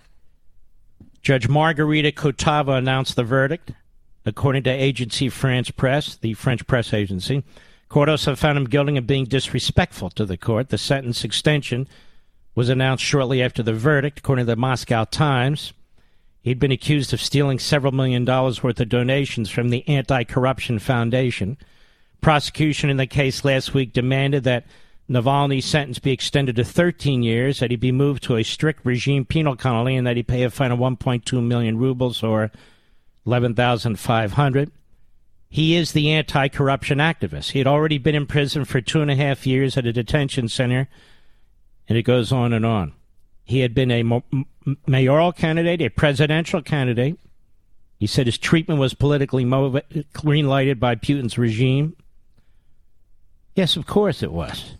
Judge 1.22 1.48
Margarita 1.48 2.12
Kotova 2.12 2.78
announced 2.78 3.16
the 3.16 3.24
verdict. 3.24 3.72
According 4.26 4.64
to 4.64 4.70
Agence 4.70 5.30
France-Presse, 5.32 6.16
the 6.16 6.34
French 6.34 6.66
press 6.66 6.92
agency, 6.92 7.42
also 7.94 8.36
found 8.36 8.58
him 8.58 8.64
guilty 8.64 8.96
of 8.96 9.06
being 9.06 9.24
disrespectful 9.24 10.10
to 10.10 10.24
the 10.24 10.36
court. 10.36 10.68
The 10.68 10.78
sentence 10.78 11.24
extension 11.24 11.88
was 12.54 12.68
announced 12.68 13.04
shortly 13.04 13.42
after 13.42 13.62
the 13.62 13.72
verdict, 13.72 14.18
according 14.18 14.46
to 14.46 14.52
the 14.52 14.56
Moscow 14.56 15.04
Times. 15.04 15.72
He'd 16.42 16.58
been 16.58 16.72
accused 16.72 17.12
of 17.12 17.20
stealing 17.20 17.58
several 17.58 17.92
million 17.92 18.24
dollars 18.24 18.62
worth 18.62 18.80
of 18.80 18.88
donations 18.88 19.50
from 19.50 19.68
the 19.68 19.86
Anti 19.88 20.24
Corruption 20.24 20.78
Foundation. 20.78 21.58
Prosecution 22.20 22.90
in 22.90 22.96
the 22.96 23.06
case 23.06 23.44
last 23.44 23.74
week 23.74 23.92
demanded 23.92 24.44
that 24.44 24.66
Navalny's 25.10 25.64
sentence 25.64 25.98
be 25.98 26.12
extended 26.12 26.54
to 26.54 26.64
13 26.64 27.24
years, 27.24 27.58
that 27.58 27.72
he 27.72 27.76
be 27.76 27.90
moved 27.90 28.22
to 28.22 28.36
a 28.36 28.44
strict 28.44 28.86
regime 28.86 29.24
penal 29.24 29.56
colony, 29.56 29.96
and 29.96 30.06
that 30.06 30.16
he 30.16 30.22
pay 30.22 30.44
a 30.44 30.50
fine 30.50 30.70
of 30.70 30.78
1.2 30.78 31.42
million 31.42 31.78
rubles 31.78 32.22
or 32.22 32.52
11,500. 33.26 34.70
He 35.48 35.74
is 35.74 35.92
the 35.92 36.12
anti 36.12 36.46
corruption 36.48 36.98
activist. 36.98 37.50
He 37.50 37.58
had 37.58 37.66
already 37.66 37.98
been 37.98 38.14
in 38.14 38.26
prison 38.26 38.64
for 38.64 38.80
two 38.80 39.02
and 39.02 39.10
a 39.10 39.16
half 39.16 39.48
years 39.48 39.76
at 39.76 39.84
a 39.84 39.92
detention 39.92 40.48
center, 40.48 40.88
and 41.88 41.98
it 41.98 42.02
goes 42.02 42.30
on 42.30 42.52
and 42.52 42.64
on. 42.64 42.92
He 43.42 43.60
had 43.60 43.74
been 43.74 43.90
a 43.90 44.22
mayoral 44.86 45.32
candidate, 45.32 45.82
a 45.82 45.88
presidential 45.88 46.62
candidate. 46.62 47.18
He 47.98 48.06
said 48.06 48.26
his 48.26 48.38
treatment 48.38 48.78
was 48.78 48.94
politically 48.94 49.44
green 50.12 50.46
lighted 50.46 50.78
by 50.78 50.94
Putin's 50.94 51.36
regime. 51.36 51.96
Yes, 53.56 53.76
of 53.76 53.88
course 53.88 54.22
it 54.22 54.30
was. 54.30 54.76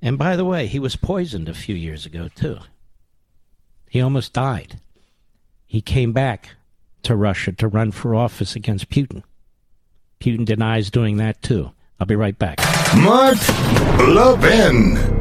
And 0.00 0.16
by 0.16 0.36
the 0.36 0.44
way, 0.44 0.66
he 0.66 0.78
was 0.78 0.96
poisoned 0.96 1.48
a 1.48 1.54
few 1.54 1.74
years 1.74 2.06
ago, 2.06 2.28
too. 2.34 2.58
He 3.88 4.00
almost 4.00 4.32
died. 4.32 4.80
He 5.66 5.80
came 5.80 6.12
back 6.12 6.56
to 7.02 7.16
Russia 7.16 7.52
to 7.52 7.68
run 7.68 7.90
for 7.90 8.14
office 8.14 8.54
against 8.54 8.90
Putin. 8.90 9.22
Putin 10.20 10.44
denies 10.44 10.90
doing 10.90 11.16
that, 11.16 11.42
too. 11.42 11.72
I'll 11.98 12.06
be 12.06 12.16
right 12.16 12.38
back. 12.38 12.58
Mark 12.96 13.38
Levin. 13.98 15.17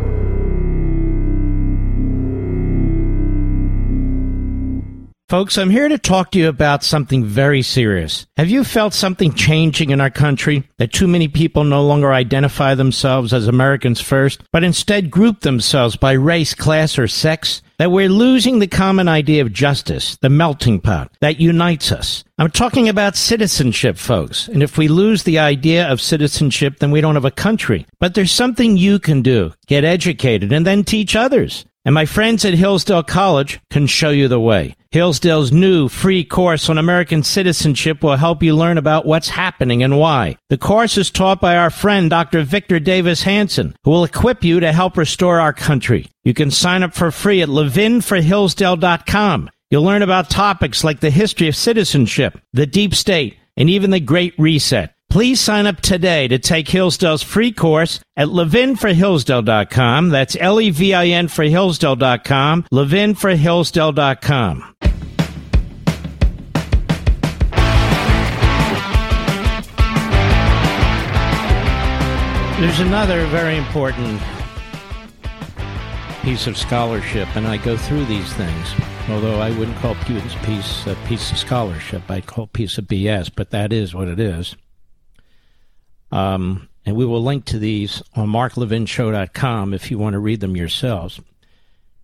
Folks, 5.29 5.57
I'm 5.57 5.69
here 5.69 5.89
to 5.89 5.97
talk 5.97 6.31
to 6.31 6.39
you 6.39 6.47
about 6.47 6.85
something 6.85 7.25
very 7.25 7.61
serious. 7.61 8.25
Have 8.37 8.49
you 8.49 8.63
felt 8.63 8.93
something 8.93 9.33
changing 9.33 9.89
in 9.89 9.99
our 9.99 10.09
country? 10.09 10.63
That 10.77 10.93
too 10.93 11.05
many 11.05 11.27
people 11.27 11.65
no 11.65 11.85
longer 11.85 12.13
identify 12.13 12.75
themselves 12.75 13.33
as 13.33 13.45
Americans 13.45 13.99
first, 13.99 14.41
but 14.53 14.63
instead 14.63 15.11
group 15.11 15.41
themselves 15.41 15.97
by 15.97 16.13
race, 16.13 16.53
class, 16.53 16.97
or 16.97 17.09
sex? 17.09 17.61
That 17.77 17.91
we're 17.91 18.07
losing 18.07 18.59
the 18.59 18.67
common 18.67 19.09
idea 19.09 19.41
of 19.41 19.51
justice, 19.51 20.15
the 20.21 20.29
melting 20.29 20.79
pot 20.79 21.11
that 21.19 21.41
unites 21.41 21.91
us. 21.91 22.23
I'm 22.37 22.49
talking 22.49 22.87
about 22.87 23.17
citizenship, 23.17 23.97
folks. 23.97 24.47
And 24.47 24.63
if 24.63 24.77
we 24.77 24.87
lose 24.87 25.23
the 25.23 25.39
idea 25.39 25.91
of 25.91 25.99
citizenship, 25.99 26.79
then 26.79 26.91
we 26.91 27.01
don't 27.01 27.15
have 27.15 27.25
a 27.25 27.31
country. 27.31 27.85
But 27.99 28.13
there's 28.13 28.31
something 28.31 28.77
you 28.77 28.97
can 28.97 29.23
do. 29.23 29.51
Get 29.67 29.83
educated 29.83 30.53
and 30.53 30.65
then 30.65 30.85
teach 30.85 31.17
others. 31.17 31.65
And 31.87 31.93
my 31.93 32.05
friends 32.05 32.43
at 32.43 32.53
Hillsdale 32.53 33.01
College 33.01 33.61
can 33.69 33.87
show 33.87 34.09
you 34.09 34.27
the 34.27 34.41
way. 34.41 34.75
Hillsdale's 34.91 35.53
new 35.53 35.87
free 35.87 36.25
course 36.25 36.69
on 36.69 36.77
American 36.77 37.23
citizenship 37.23 38.03
will 38.03 38.17
help 38.17 38.43
you 38.43 38.57
learn 38.57 38.77
about 38.77 39.05
what's 39.05 39.29
happening 39.29 39.83
and 39.83 39.97
why. 39.97 40.37
The 40.49 40.57
course 40.57 40.97
is 40.97 41.09
taught 41.09 41.39
by 41.39 41.55
our 41.55 41.69
friend 41.69 42.09
Dr. 42.09 42.43
Victor 42.43 42.81
Davis 42.81 43.23
Hanson, 43.23 43.73
who 43.85 43.91
will 43.91 44.03
equip 44.03 44.43
you 44.43 44.59
to 44.59 44.73
help 44.73 44.97
restore 44.97 45.39
our 45.39 45.53
country. 45.53 46.07
You 46.25 46.33
can 46.33 46.51
sign 46.51 46.83
up 46.83 46.93
for 46.93 47.09
free 47.09 47.41
at 47.41 47.47
levinforhillsdale.com. 47.47 49.49
You'll 49.71 49.83
learn 49.83 50.01
about 50.01 50.29
topics 50.29 50.83
like 50.83 50.99
the 50.99 51.09
history 51.09 51.47
of 51.47 51.55
citizenship, 51.55 52.37
the 52.51 52.65
deep 52.65 52.95
state, 52.95 53.37
and 53.55 53.69
even 53.69 53.91
the 53.91 54.01
Great 54.01 54.37
Reset. 54.37 54.93
Please 55.09 55.39
sign 55.39 55.65
up 55.65 55.81
today 55.81 56.27
to 56.27 56.37
take 56.37 56.67
Hillsdale's 56.67 57.23
free 57.23 57.51
course 57.51 57.99
at 58.17 58.27
levinforhillsdale.com. 58.27 60.09
That's 60.09 60.37
L-E-V-I-N 60.39 61.29
for 61.29 61.45
Hillsdale.com, 61.45 62.63
levinforhillsdale.com. 62.71 64.73
There's 72.59 72.79
another 72.79 73.25
very 73.27 73.55
important 73.55 74.19
piece 76.23 76.47
of 76.47 76.57
scholarship, 76.57 77.33
and 77.35 77.47
I 77.47 77.57
go 77.57 77.77
through 77.77 78.05
these 78.05 78.31
things. 78.33 78.73
Although 79.09 79.39
I 79.39 79.57
wouldn't 79.57 79.77
call 79.77 79.95
Putin's 79.95 80.35
piece 80.45 80.85
a 80.85 80.95
piece 81.07 81.31
of 81.31 81.37
scholarship, 81.37 82.03
I'd 82.09 82.25
call 82.25 82.43
it 82.43 82.49
a 82.49 82.51
piece 82.51 82.77
of 82.77 82.85
BS, 82.85 83.31
but 83.33 83.51
that 83.51 83.71
is 83.71 83.95
what 83.95 84.09
it 84.09 84.19
is. 84.19 84.57
Um, 86.11 86.69
and 86.85 86.95
we 86.95 87.05
will 87.05 87.23
link 87.23 87.45
to 87.45 87.59
these 87.59 88.01
on 88.15 88.29
marklevinshow.com 88.29 89.73
if 89.73 89.91
you 89.91 89.97
want 89.97 90.13
to 90.13 90.19
read 90.19 90.39
them 90.39 90.55
yourselves. 90.55 91.19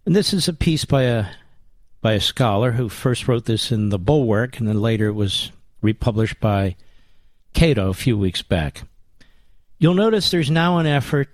And 0.06 0.16
this 0.16 0.34
is 0.34 0.48
a 0.48 0.54
piece 0.54 0.86
by 0.86 1.04
a 1.04 1.26
by 2.02 2.14
a 2.14 2.20
scholar 2.20 2.74
who 2.74 2.90
first 2.90 3.30
wrote 3.30 3.46
this 3.46 3.72
in 3.72 3.88
the 3.88 3.98
Bulwark, 3.98 4.60
and 4.60 4.68
then 4.68 4.82
later 4.82 5.08
it 5.08 5.14
was 5.14 5.54
republished 5.82 6.42
by 6.42 6.76
Cato 7.54 7.90
a 7.90 7.94
few 7.94 8.18
weeks 8.18 8.42
back. 8.42 8.84
You'll 9.80 9.94
notice 9.94 10.30
there's 10.30 10.52
now 10.52 10.80
an 10.80 10.86
effort 10.86 11.30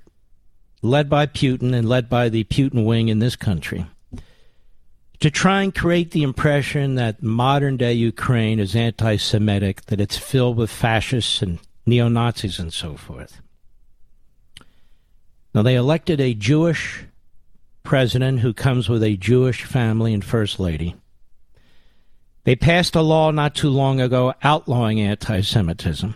led 0.84 1.10
by 1.10 1.26
Putin 1.26 1.74
and 1.74 1.90
led 1.90 2.08
by 2.08 2.30
the 2.30 2.44
Putin 2.44 2.86
wing 2.86 3.10
in 3.10 3.18
this 3.18 3.36
country 3.36 3.88
to 5.20 5.30
try 5.30 5.64
and 5.64 5.76
create 5.76 6.12
the 6.12 6.24
impression 6.24 6.96
that 6.96 7.22
modern 7.22 7.78
day 7.78 7.94
Ukraine 7.94 8.60
is 8.60 8.76
anti 8.76 9.18
Semitic, 9.18 9.86
that 9.86 10.00
it's 10.00 10.18
filled 10.18 10.56
with 10.56 10.70
fascists 10.70 11.42
and 11.42 11.60
neo 11.89 12.08
Nazis 12.08 12.60
and 12.60 12.71
so 12.71 12.95
forth. 12.95 13.41
Now, 15.54 15.63
they 15.63 15.75
elected 15.75 16.21
a 16.21 16.34
Jewish 16.34 17.06
president 17.84 18.39
who 18.39 18.54
comes 18.54 18.88
with 18.88 19.02
a 19.04 19.17
Jewish 19.17 19.63
family 19.63 20.13
and 20.13 20.23
first 20.23 20.60
lady. 20.60 20.95
They 22.43 22.56
passed 22.56 22.95
a 22.95 23.02
law 23.02 23.32
not 23.32 23.56
too 23.56 23.69
long 23.69 23.99
ago 23.99 24.34
outlawing 24.43 25.02
anti 25.02 25.41
Semitism. 25.41 26.15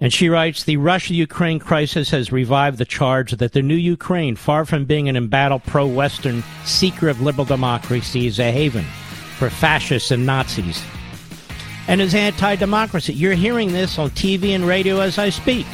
And 0.00 0.12
she 0.12 0.28
writes 0.28 0.64
The 0.64 0.78
Russia 0.78 1.14
Ukraine 1.14 1.58
crisis 1.58 2.10
has 2.10 2.32
revived 2.32 2.78
the 2.78 2.84
charge 2.84 3.32
that 3.32 3.52
the 3.52 3.62
new 3.62 3.76
Ukraine, 3.76 4.34
far 4.34 4.64
from 4.64 4.84
being 4.84 5.08
an 5.08 5.16
embattled 5.16 5.62
pro 5.64 5.86
Western 5.86 6.42
seeker 6.64 7.08
of 7.08 7.20
liberal 7.20 7.44
democracy, 7.44 8.26
is 8.26 8.38
a 8.40 8.50
haven 8.50 8.84
for 9.38 9.50
fascists 9.50 10.10
and 10.10 10.26
Nazis 10.26 10.82
and 11.88 12.00
is 12.00 12.14
anti 12.14 12.56
democracy. 12.56 13.12
You're 13.12 13.34
hearing 13.34 13.72
this 13.72 13.98
on 13.98 14.10
TV 14.10 14.50
and 14.50 14.66
radio 14.66 15.00
as 15.00 15.18
I 15.18 15.30
speak. 15.30 15.66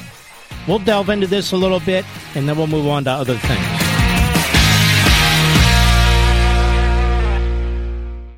We'll 0.66 0.78
delve 0.78 1.08
into 1.08 1.26
this 1.26 1.52
a 1.52 1.56
little 1.56 1.80
bit 1.80 2.04
and 2.34 2.48
then 2.48 2.56
we'll 2.56 2.66
move 2.66 2.86
on 2.86 3.04
to 3.04 3.10
other 3.10 3.36
things. 3.36 3.97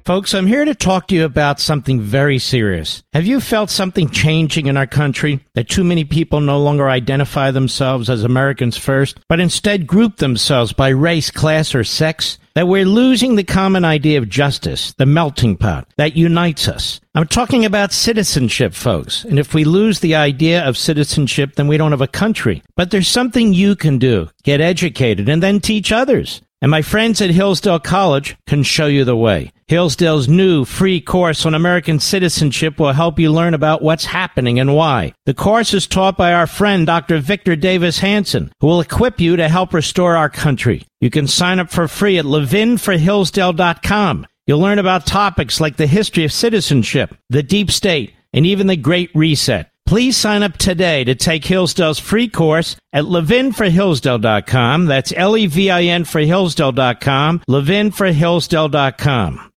Folks, 0.04 0.32
I'm 0.34 0.46
here 0.46 0.64
to 0.64 0.74
talk 0.74 1.08
to 1.08 1.14
you 1.14 1.24
about 1.24 1.60
something 1.60 2.00
very 2.00 2.38
serious. 2.38 3.02
Have 3.12 3.26
you 3.26 3.38
felt 3.38 3.68
something 3.68 4.08
changing 4.08 4.66
in 4.66 4.76
our 4.76 4.86
country? 4.86 5.44
That 5.54 5.68
too 5.68 5.84
many 5.84 6.04
people 6.04 6.40
no 6.40 6.58
longer 6.58 6.88
identify 6.88 7.50
themselves 7.50 8.08
as 8.08 8.24
Americans 8.24 8.78
first, 8.78 9.20
but 9.28 9.40
instead 9.40 9.86
group 9.86 10.16
themselves 10.16 10.72
by 10.72 10.88
race, 10.88 11.30
class, 11.30 11.74
or 11.74 11.84
sex? 11.84 12.38
That 12.54 12.66
we're 12.66 12.84
losing 12.84 13.36
the 13.36 13.44
common 13.44 13.84
idea 13.84 14.18
of 14.18 14.28
justice, 14.28 14.92
the 14.94 15.06
melting 15.06 15.56
pot 15.56 15.86
that 15.96 16.16
unites 16.16 16.66
us. 16.66 17.00
I'm 17.14 17.28
talking 17.28 17.64
about 17.64 17.92
citizenship, 17.92 18.74
folks. 18.74 19.24
And 19.24 19.38
if 19.38 19.54
we 19.54 19.64
lose 19.64 20.00
the 20.00 20.16
idea 20.16 20.66
of 20.66 20.76
citizenship, 20.76 21.54
then 21.54 21.68
we 21.68 21.76
don't 21.76 21.92
have 21.92 22.00
a 22.00 22.08
country. 22.08 22.62
But 22.74 22.90
there's 22.90 23.06
something 23.06 23.52
you 23.52 23.76
can 23.76 23.98
do. 23.98 24.30
Get 24.42 24.60
educated 24.60 25.28
and 25.28 25.42
then 25.42 25.60
teach 25.60 25.92
others. 25.92 26.42
And 26.62 26.70
my 26.70 26.82
friends 26.82 27.22
at 27.22 27.30
Hillsdale 27.30 27.80
College 27.80 28.36
can 28.46 28.62
show 28.62 28.86
you 28.86 29.04
the 29.04 29.16
way. 29.16 29.52
Hillsdale's 29.70 30.26
new 30.26 30.64
free 30.64 31.00
course 31.00 31.46
on 31.46 31.54
American 31.54 32.00
citizenship 32.00 32.80
will 32.80 32.92
help 32.92 33.20
you 33.20 33.30
learn 33.30 33.54
about 33.54 33.82
what's 33.82 34.04
happening 34.04 34.58
and 34.58 34.74
why. 34.74 35.14
The 35.26 35.34
course 35.34 35.72
is 35.72 35.86
taught 35.86 36.16
by 36.16 36.32
our 36.32 36.48
friend 36.48 36.84
Dr. 36.84 37.20
Victor 37.20 37.54
Davis 37.54 38.00
Hanson, 38.00 38.50
who 38.58 38.66
will 38.66 38.80
equip 38.80 39.20
you 39.20 39.36
to 39.36 39.48
help 39.48 39.72
restore 39.72 40.16
our 40.16 40.28
country. 40.28 40.82
You 41.00 41.08
can 41.08 41.28
sign 41.28 41.60
up 41.60 41.70
for 41.70 41.86
free 41.86 42.18
at 42.18 42.24
levinforhillsdale.com. 42.24 44.26
You'll 44.48 44.58
learn 44.58 44.80
about 44.80 45.06
topics 45.06 45.60
like 45.60 45.76
the 45.76 45.86
history 45.86 46.24
of 46.24 46.32
citizenship, 46.32 47.14
the 47.28 47.44
deep 47.44 47.70
state, 47.70 48.12
and 48.32 48.44
even 48.44 48.66
the 48.66 48.74
Great 48.74 49.12
Reset. 49.14 49.70
Please 49.86 50.16
sign 50.16 50.42
up 50.42 50.56
today 50.56 51.04
to 51.04 51.14
take 51.14 51.44
Hillsdale's 51.44 52.00
free 52.00 52.26
course 52.26 52.74
at 52.92 53.04
levinforhillsdale.com. 53.04 54.86
That's 54.86 55.12
L-E-V-I-N 55.16 56.06
for 56.06 56.20
Hillsdale.com, 56.20 57.42
levinforhillsdale.com. 57.48 59.49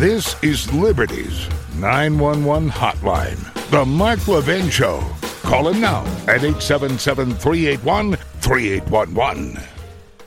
This 0.00 0.34
is 0.42 0.72
Liberty's 0.72 1.46
911 1.76 2.70
hotline. 2.70 3.70
The 3.70 3.84
Mark 3.84 4.26
Levin 4.26 4.70
Show. 4.70 5.06
Call 5.42 5.68
him 5.68 5.78
now 5.78 6.06
at 6.22 6.42
877 6.42 7.34
381 7.34 8.16
3811. 8.16 9.58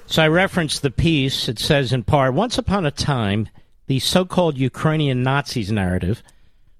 So 0.05 0.21
I 0.21 0.27
referenced 0.27 0.83
the 0.83 0.91
piece. 0.91 1.49
It 1.49 1.57
says 1.57 1.91
in 1.91 2.03
part 2.03 2.35
Once 2.35 2.59
upon 2.59 2.85
a 2.85 2.91
time, 2.91 3.49
the 3.87 3.97
so 3.97 4.25
called 4.25 4.59
Ukrainian 4.59 5.23
Nazis 5.23 5.71
narrative 5.71 6.21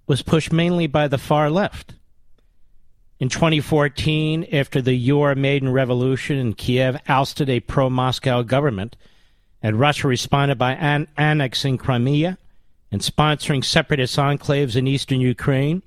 was 0.05 0.21
pushed 0.21 0.53
mainly 0.53 0.85
by 0.85 1.07
the 1.07 1.17
far 1.17 1.49
left. 1.49 1.95
In 3.19 3.27
2014, 3.27 4.45
after 4.53 4.83
the 4.83 5.09
Euromaidan 5.09 5.73
revolution 5.73 6.37
in 6.37 6.53
Kiev 6.53 6.97
ousted 7.07 7.49
a 7.49 7.59
pro 7.59 7.89
Moscow 7.89 8.43
government, 8.43 8.95
and 9.63 9.79
Russia 9.79 10.07
responded 10.07 10.59
by 10.59 10.73
an- 10.73 11.07
annexing 11.17 11.79
Crimea 11.79 12.37
and 12.93 13.01
sponsoring 13.01 13.65
separatist 13.65 14.15
enclaves 14.15 14.77
in 14.77 14.87
eastern 14.87 15.19
Ukraine, 15.19 15.81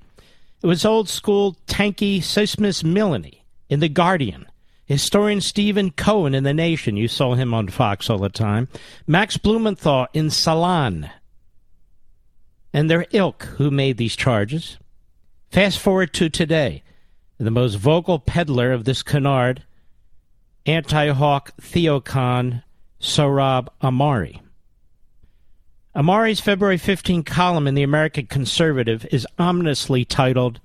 it 0.61 0.67
was 0.67 0.85
old 0.85 1.09
school 1.09 1.57
tanky 1.65 2.19
Seumas 2.19 2.83
Milne 2.83 3.31
in 3.67 3.79
The 3.79 3.89
Guardian 3.89 4.45
Historian 4.87 5.41
Stephen 5.41 5.91
Cohen 5.91 6.33
in 6.33 6.45
The 6.45 6.53
Nation, 6.53 6.95
you 6.95 7.09
saw 7.09 7.35
him 7.35 7.53
on 7.53 7.67
Fox 7.67 8.09
all 8.09 8.19
the 8.19 8.29
time. 8.29 8.69
Max 9.05 9.35
Blumenthal 9.35 10.07
in 10.13 10.29
Salon. 10.29 11.09
And 12.71 12.89
their 12.89 13.05
ilk 13.11 13.43
who 13.57 13.69
made 13.69 13.97
these 13.97 14.15
charges. 14.15 14.77
Fast 15.51 15.79
forward 15.79 16.13
to 16.13 16.29
today. 16.29 16.83
The 17.37 17.51
most 17.51 17.75
vocal 17.75 18.17
peddler 18.17 18.71
of 18.71 18.85
this 18.85 19.03
canard, 19.03 19.63
anti 20.65 21.09
hawk 21.09 21.51
Theocon 21.61 22.63
Sohrab 23.01 23.67
Ahmari. 23.81 24.39
Ahmari's 25.97 26.39
February 26.39 26.77
15 26.77 27.23
column 27.23 27.65
in 27.65 27.73
the 27.73 27.81
American 27.81 28.27
Conservative 28.27 29.03
is 29.09 29.25
ominously 29.39 30.05
titled, 30.05 30.59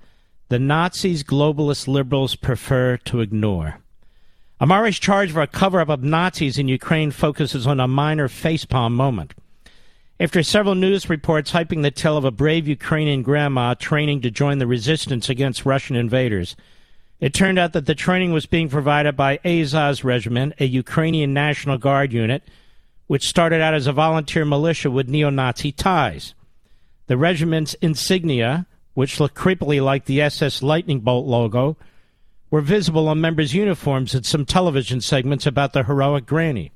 The 0.49 0.59
Nazis 0.59 1.23
Globalist 1.23 1.87
Liberals 1.87 2.35
Prefer 2.35 2.97
to 2.97 3.19
Ignore. 3.19 3.79
Ahmari's 4.61 4.99
charge 4.99 5.31
for 5.31 5.41
a 5.41 5.47
cover 5.47 5.79
up 5.79 5.89
of 5.89 6.03
Nazis 6.03 6.59
in 6.59 6.67
Ukraine 6.67 7.09
focuses 7.09 7.65
on 7.65 7.79
a 7.79 7.87
minor 7.87 8.27
facepalm 8.27 8.91
moment. 8.91 9.33
After 10.19 10.43
several 10.43 10.75
news 10.75 11.09
reports 11.09 11.51
hyping 11.51 11.81
the 11.81 11.89
tale 11.89 12.15
of 12.15 12.25
a 12.25 12.29
brave 12.29 12.67
Ukrainian 12.67 13.23
grandma 13.23 13.73
training 13.73 14.21
to 14.21 14.29
join 14.29 14.59
the 14.59 14.67
resistance 14.67 15.29
against 15.29 15.65
Russian 15.65 15.95
invaders, 15.95 16.55
it 17.19 17.33
turned 17.33 17.57
out 17.57 17.73
that 17.73 17.87
the 17.87 17.95
training 17.95 18.33
was 18.33 18.45
being 18.45 18.69
provided 18.69 19.17
by 19.17 19.39
Azov 19.43 20.05
Regiment, 20.05 20.53
a 20.59 20.65
Ukrainian 20.65 21.33
National 21.33 21.79
Guard 21.79 22.13
unit, 22.13 22.43
which 23.07 23.27
started 23.27 23.61
out 23.61 23.73
as 23.73 23.87
a 23.87 23.93
volunteer 23.93 24.45
militia 24.45 24.89
with 24.89 25.09
neo 25.09 25.29
Nazi 25.29 25.71
ties. 25.71 26.33
The 27.07 27.17
regiment's 27.17 27.73
insignia, 27.75 28.65
which 28.93 29.19
looked 29.19 29.35
creepily 29.35 29.83
like 29.83 30.05
the 30.05 30.21
SS 30.21 30.63
Lightning 30.63 31.01
Bolt 31.01 31.25
logo, 31.27 31.77
were 32.49 32.61
visible 32.61 33.07
on 33.07 33.19
members' 33.19 33.53
uniforms 33.53 34.13
in 34.13 34.23
some 34.23 34.45
television 34.45 35.01
segments 35.01 35.45
about 35.45 35.73
the 35.73 35.83
heroic 35.83 36.25
granny. 36.25 36.71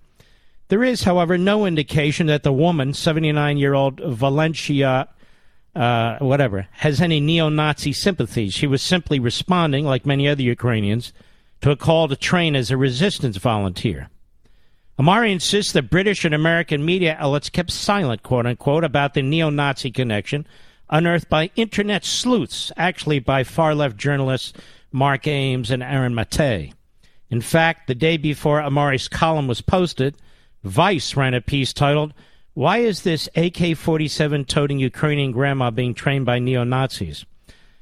There 0.69 0.83
is, 0.83 1.03
however, 1.03 1.37
no 1.37 1.65
indication 1.65 2.27
that 2.27 2.43
the 2.43 2.51
woman, 2.51 2.93
79 2.93 3.57
year 3.57 3.73
old 3.73 4.01
Valencia, 4.01 5.07
uh, 5.75 6.17
whatever, 6.17 6.67
has 6.71 6.99
any 6.99 7.19
neo 7.19 7.49
Nazi 7.49 7.93
sympathies. 7.93 8.53
She 8.53 8.67
was 8.67 8.81
simply 8.81 9.19
responding, 9.19 9.85
like 9.85 10.05
many 10.05 10.27
other 10.27 10.41
Ukrainians, 10.41 11.13
to 11.61 11.71
a 11.71 11.75
call 11.75 12.07
to 12.07 12.15
train 12.15 12.55
as 12.55 12.69
a 12.69 12.75
resistance 12.75 13.37
volunteer. 13.37 14.09
Ahmari 14.99 15.31
insists 15.31 15.73
that 15.73 15.91
British 15.91 16.25
and 16.25 16.33
American 16.33 16.83
media 16.83 17.15
outlets 17.19 17.49
kept 17.49 17.71
silent, 17.71 18.23
quote 18.23 18.47
unquote, 18.47 18.83
about 18.83 19.13
the 19.13 19.21
neo 19.21 19.49
Nazi 19.49 19.91
connection 19.91 20.47
unearthed 20.89 21.29
by 21.29 21.51
internet 21.55 22.05
sleuths, 22.05 22.71
actually 22.77 23.19
by 23.19 23.43
far 23.43 23.75
left 23.75 23.97
journalists 23.97 24.53
Mark 24.91 25.27
Ames, 25.27 25.69
and 25.69 25.83
Aaron 25.83 26.15
Mate. 26.15 26.73
In 27.29 27.41
fact, 27.41 27.87
the 27.87 27.95
day 27.95 28.17
before 28.17 28.61
Ahmari's 28.61 29.07
column 29.07 29.47
was 29.47 29.61
posted, 29.61 30.15
Vice 30.63 31.15
ran 31.15 31.33
a 31.33 31.41
piece 31.41 31.73
titled, 31.73 32.13
Why 32.53 32.79
is 32.79 33.03
this 33.03 33.29
AK 33.35 33.75
47 33.77 34.45
toting 34.45 34.79
Ukrainian 34.79 35.31
grandma 35.31 35.71
being 35.71 35.93
trained 35.93 36.25
by 36.25 36.39
neo 36.39 36.63
Nazis? 36.63 37.25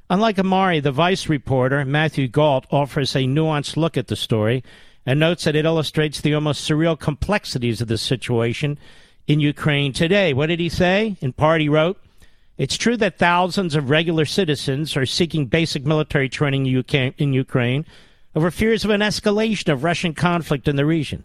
Unlike 0.10 0.40
Amari, 0.40 0.80
the 0.80 0.92
Vice 0.92 1.30
reporter, 1.30 1.86
Matthew 1.86 2.28
Gault, 2.28 2.66
offers 2.72 3.16
a 3.16 3.20
nuanced 3.20 3.78
look 3.78 3.98
at 3.98 4.08
the 4.08 4.16
story 4.16 4.64
and 5.06 5.20
notes 5.20 5.44
that 5.44 5.56
it 5.56 5.66
illustrates 5.66 6.22
the 6.22 6.34
almost 6.34 6.68
surreal 6.68 7.00
complexities 7.00 7.82
of 7.82 7.88
the 7.88 7.98
situation 7.98 8.78
in 9.28 9.40
Ukraine 9.40 9.94
today. 9.94 10.34
What 10.34 10.48
did 10.48 10.60
he 10.60 10.70
say? 10.70 11.18
In 11.22 11.34
part, 11.34 11.62
he 11.62 11.70
wrote, 11.70 12.00
it's 12.58 12.78
true 12.78 12.96
that 12.98 13.18
thousands 13.18 13.76
of 13.76 13.90
regular 13.90 14.26
citizens 14.26 14.96
are 14.96 15.06
seeking 15.06 15.46
basic 15.48 15.86
military 15.86 16.30
training 16.30 16.66
in 16.66 17.34
Ukraine 17.34 17.86
over 18.34 18.50
fears 18.50 18.86
of 18.86 18.92
an 18.92 19.02
escalation 19.02 19.72
of 19.72 19.84
Russian 19.84 20.14
conflict 20.14 20.68
in 20.68 20.76
the 20.76 20.86
region. 20.86 21.24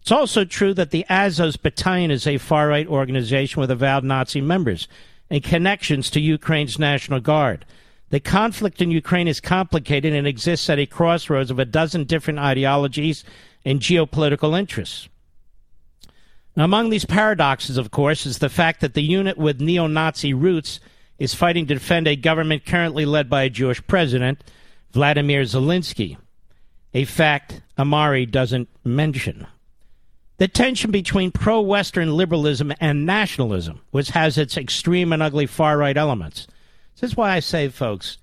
It's 0.00 0.10
also 0.10 0.44
true 0.44 0.74
that 0.74 0.90
the 0.90 1.06
Azov 1.08 1.62
Battalion 1.62 2.10
is 2.10 2.26
a 2.26 2.38
far 2.38 2.68
right 2.68 2.88
organization 2.88 3.60
with 3.60 3.70
avowed 3.70 4.02
Nazi 4.02 4.40
members 4.40 4.88
and 5.30 5.44
connections 5.44 6.10
to 6.10 6.20
Ukraine's 6.20 6.78
National 6.78 7.20
Guard. 7.20 7.64
The 8.12 8.20
conflict 8.20 8.82
in 8.82 8.90
Ukraine 8.90 9.26
is 9.26 9.40
complicated 9.40 10.12
and 10.12 10.26
exists 10.26 10.68
at 10.68 10.78
a 10.78 10.84
crossroads 10.84 11.50
of 11.50 11.58
a 11.58 11.64
dozen 11.64 12.04
different 12.04 12.40
ideologies 12.40 13.24
and 13.64 13.80
geopolitical 13.80 14.56
interests. 14.56 15.08
Now, 16.54 16.64
among 16.64 16.90
these 16.90 17.06
paradoxes, 17.06 17.78
of 17.78 17.90
course, 17.90 18.26
is 18.26 18.38
the 18.38 18.50
fact 18.50 18.82
that 18.82 18.92
the 18.92 19.02
unit 19.02 19.38
with 19.38 19.62
neo 19.62 19.86
Nazi 19.86 20.34
roots 20.34 20.78
is 21.18 21.34
fighting 21.34 21.66
to 21.68 21.74
defend 21.74 22.06
a 22.06 22.14
government 22.14 22.66
currently 22.66 23.06
led 23.06 23.30
by 23.30 23.44
a 23.44 23.48
Jewish 23.48 23.82
president, 23.86 24.44
Vladimir 24.90 25.44
Zelensky, 25.44 26.18
a 26.92 27.06
fact 27.06 27.62
Ahmari 27.78 28.30
doesn't 28.30 28.68
mention. 28.84 29.46
The 30.36 30.48
tension 30.48 30.90
between 30.90 31.30
pro 31.30 31.62
Western 31.62 32.14
liberalism 32.14 32.74
and 32.78 33.06
nationalism, 33.06 33.80
which 33.90 34.10
has 34.10 34.36
its 34.36 34.58
extreme 34.58 35.14
and 35.14 35.22
ugly 35.22 35.46
far 35.46 35.78
right 35.78 35.96
elements. 35.96 36.46
This 37.02 37.10
is 37.10 37.16
why 37.16 37.32
I 37.32 37.40
say, 37.40 37.68
folks, 37.68 38.16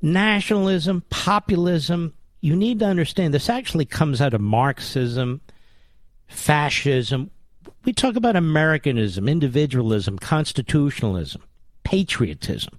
nationalism, 0.00 1.02
populism, 1.10 2.14
you 2.40 2.56
need 2.56 2.78
to 2.78 2.86
understand 2.86 3.34
this 3.34 3.50
actually 3.50 3.84
comes 3.84 4.22
out 4.22 4.32
of 4.32 4.40
Marxism, 4.40 5.42
fascism, 6.26 7.30
we 7.84 7.92
talk 7.92 8.16
about 8.16 8.36
Americanism, 8.36 9.28
individualism, 9.28 10.18
constitutionalism, 10.18 11.42
patriotism. 11.84 12.78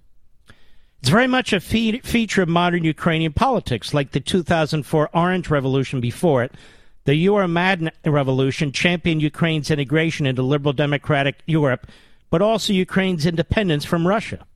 It's 1.01 1.09
very 1.09 1.27
much 1.27 1.53
a 1.53 1.59
fe- 1.59 1.99
feature 1.99 2.41
of 2.41 2.49
modern 2.49 2.83
Ukrainian 2.83 3.33
politics, 3.33 3.93
like 3.93 4.13
the 4.13 4.19
2004 4.19 5.11
Orange 5.13 5.51
Revolution 5.51 6.01
before 6.01 6.41
it. 6.41 6.55
The 7.03 7.27
Euromaidan 7.27 7.91
Revolution 8.07 8.71
championed 8.71 9.21
Ukraine's 9.21 9.69
integration 9.69 10.25
into 10.25 10.41
liberal 10.41 10.73
democratic 10.73 11.43
Europe, 11.45 11.85
but 12.31 12.41
also 12.41 12.73
Ukraine's 12.73 13.27
independence 13.27 13.85
from 13.85 14.07
Russia. 14.07 14.47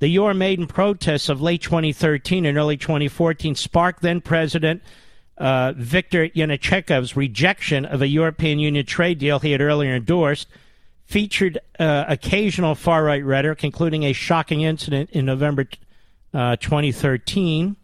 The 0.00 0.14
Euromaidan 0.14 0.68
protests 0.68 1.28
of 1.28 1.40
late 1.40 1.62
2013 1.62 2.46
and 2.46 2.58
early 2.58 2.76
2014 2.76 3.54
sparked 3.54 4.02
then 4.02 4.20
President 4.20 4.82
uh, 5.38 5.72
Viktor 5.76 6.28
Yanukovych's 6.28 7.16
rejection 7.16 7.84
of 7.84 8.02
a 8.02 8.06
European 8.06 8.58
Union 8.58 8.84
trade 8.86 9.18
deal 9.18 9.38
he 9.38 9.52
had 9.52 9.60
earlier 9.60 9.94
endorsed 9.94 10.48
featured 11.04 11.58
uh, 11.78 12.04
occasional 12.08 12.74
far 12.74 13.04
right 13.04 13.24
rhetoric, 13.24 13.64
including 13.64 14.04
a 14.04 14.12
shocking 14.12 14.62
incident 14.62 15.10
in 15.10 15.24
November 15.24 15.66
uh, 16.32 16.56
2013, 16.56 17.76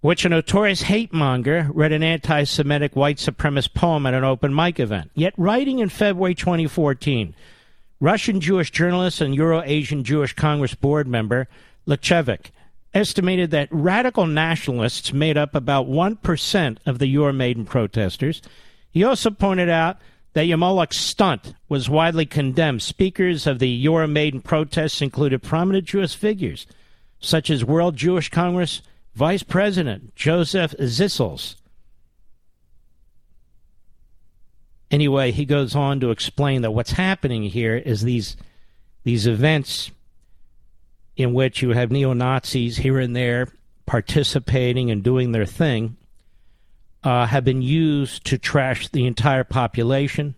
which 0.00 0.24
a 0.24 0.28
notorious 0.28 0.82
hate 0.82 1.12
monger 1.12 1.68
read 1.72 1.92
an 1.92 2.02
anti 2.02 2.44
Semitic 2.44 2.94
white 2.94 3.16
supremacist 3.16 3.74
poem 3.74 4.06
at 4.06 4.14
an 4.14 4.24
open 4.24 4.54
mic 4.54 4.78
event. 4.78 5.10
Yet, 5.14 5.34
writing 5.36 5.78
in 5.78 5.88
February 5.88 6.34
2014, 6.34 7.34
Russian 8.00 8.40
Jewish 8.40 8.70
journalist 8.70 9.20
and 9.20 9.34
Euro 9.34 9.62
Asian 9.62 10.04
Jewish 10.04 10.34
Congress 10.34 10.74
board 10.74 11.08
member 11.08 11.48
Lechevik 11.86 12.50
estimated 12.92 13.50
that 13.50 13.68
radical 13.70 14.26
nationalists 14.26 15.12
made 15.12 15.36
up 15.36 15.54
about 15.54 15.88
1% 15.88 16.78
of 16.86 16.98
the 16.98 17.14
Euromaidan 17.14 17.66
protesters. 17.66 18.42
He 18.90 19.04
also 19.04 19.30
pointed 19.30 19.68
out 19.68 19.98
that 20.34 20.46
Yermoluk's 20.46 20.96
stunt 20.98 21.54
was 21.68 21.88
widely 21.88 22.26
condemned. 22.26 22.82
Speakers 22.82 23.46
of 23.46 23.58
the 23.58 23.84
Euromaidan 23.86 24.44
protests 24.44 25.00
included 25.00 25.42
prominent 25.42 25.86
Jewish 25.86 26.14
figures, 26.14 26.66
such 27.18 27.48
as 27.48 27.64
World 27.64 27.96
Jewish 27.96 28.30
Congress 28.30 28.82
Vice 29.14 29.42
President 29.42 30.14
Joseph 30.14 30.74
Zissels. 30.78 31.56
Anyway, 34.90 35.32
he 35.32 35.44
goes 35.44 35.74
on 35.74 36.00
to 36.00 36.10
explain 36.10 36.62
that 36.62 36.70
what's 36.70 36.92
happening 36.92 37.42
here 37.42 37.76
is 37.76 38.02
these 38.02 38.36
these 39.02 39.26
events 39.26 39.90
in 41.16 41.32
which 41.32 41.62
you 41.62 41.70
have 41.70 41.90
neo 41.90 42.12
Nazis 42.12 42.76
here 42.76 42.98
and 42.98 43.14
there 43.14 43.48
participating 43.86 44.90
and 44.90 45.02
doing 45.02 45.32
their 45.32 45.46
thing 45.46 45.96
uh, 47.04 47.26
have 47.26 47.44
been 47.44 47.62
used 47.62 48.24
to 48.26 48.36
trash 48.36 48.88
the 48.88 49.06
entire 49.06 49.44
population, 49.44 50.34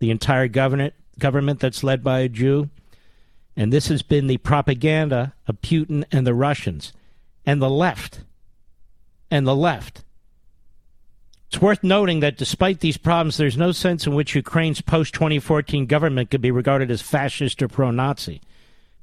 the 0.00 0.10
entire 0.10 0.48
government 0.48 0.94
government 1.18 1.60
that's 1.60 1.84
led 1.84 2.02
by 2.02 2.20
a 2.20 2.28
Jew. 2.28 2.70
And 3.56 3.72
this 3.72 3.88
has 3.88 4.02
been 4.02 4.28
the 4.28 4.38
propaganda 4.38 5.34
of 5.48 5.60
Putin 5.62 6.04
and 6.12 6.26
the 6.26 6.34
Russians 6.34 6.92
and 7.44 7.60
the 7.60 7.70
left. 7.70 8.20
And 9.30 9.46
the 9.46 9.56
left. 9.56 10.04
It's 11.48 11.60
worth 11.60 11.82
noting 11.82 12.20
that 12.20 12.36
despite 12.36 12.80
these 12.80 12.96
problems, 12.96 13.36
there's 13.36 13.56
no 13.56 13.72
sense 13.72 14.06
in 14.06 14.14
which 14.14 14.34
Ukraine's 14.34 14.80
post 14.80 15.14
2014 15.14 15.86
government 15.86 16.30
could 16.30 16.40
be 16.40 16.50
regarded 16.50 16.90
as 16.90 17.02
fascist 17.02 17.62
or 17.62 17.68
pro 17.68 17.90
Nazi. 17.90 18.40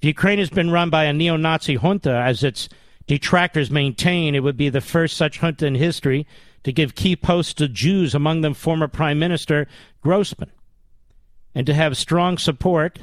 If 0.01 0.05
Ukraine 0.05 0.39
has 0.39 0.49
been 0.49 0.71
run 0.71 0.89
by 0.89 1.05
a 1.05 1.13
neo 1.13 1.37
Nazi 1.37 1.75
junta, 1.75 2.11
as 2.11 2.43
its 2.43 2.69
detractors 3.07 3.71
maintain. 3.71 4.35
It 4.35 4.43
would 4.43 4.57
be 4.57 4.69
the 4.69 4.81
first 4.81 5.17
such 5.17 5.39
junta 5.39 5.65
in 5.65 5.75
history 5.75 6.25
to 6.63 6.71
give 6.71 6.95
key 6.95 7.15
posts 7.15 7.53
to 7.55 7.67
Jews, 7.67 8.15
among 8.15 8.41
them 8.41 8.53
former 8.53 8.87
Prime 8.87 9.19
Minister 9.19 9.67
Groysman. 10.03 10.49
And 11.53 11.65
to 11.67 11.73
have 11.73 11.97
strong 11.97 12.37
support. 12.37 12.99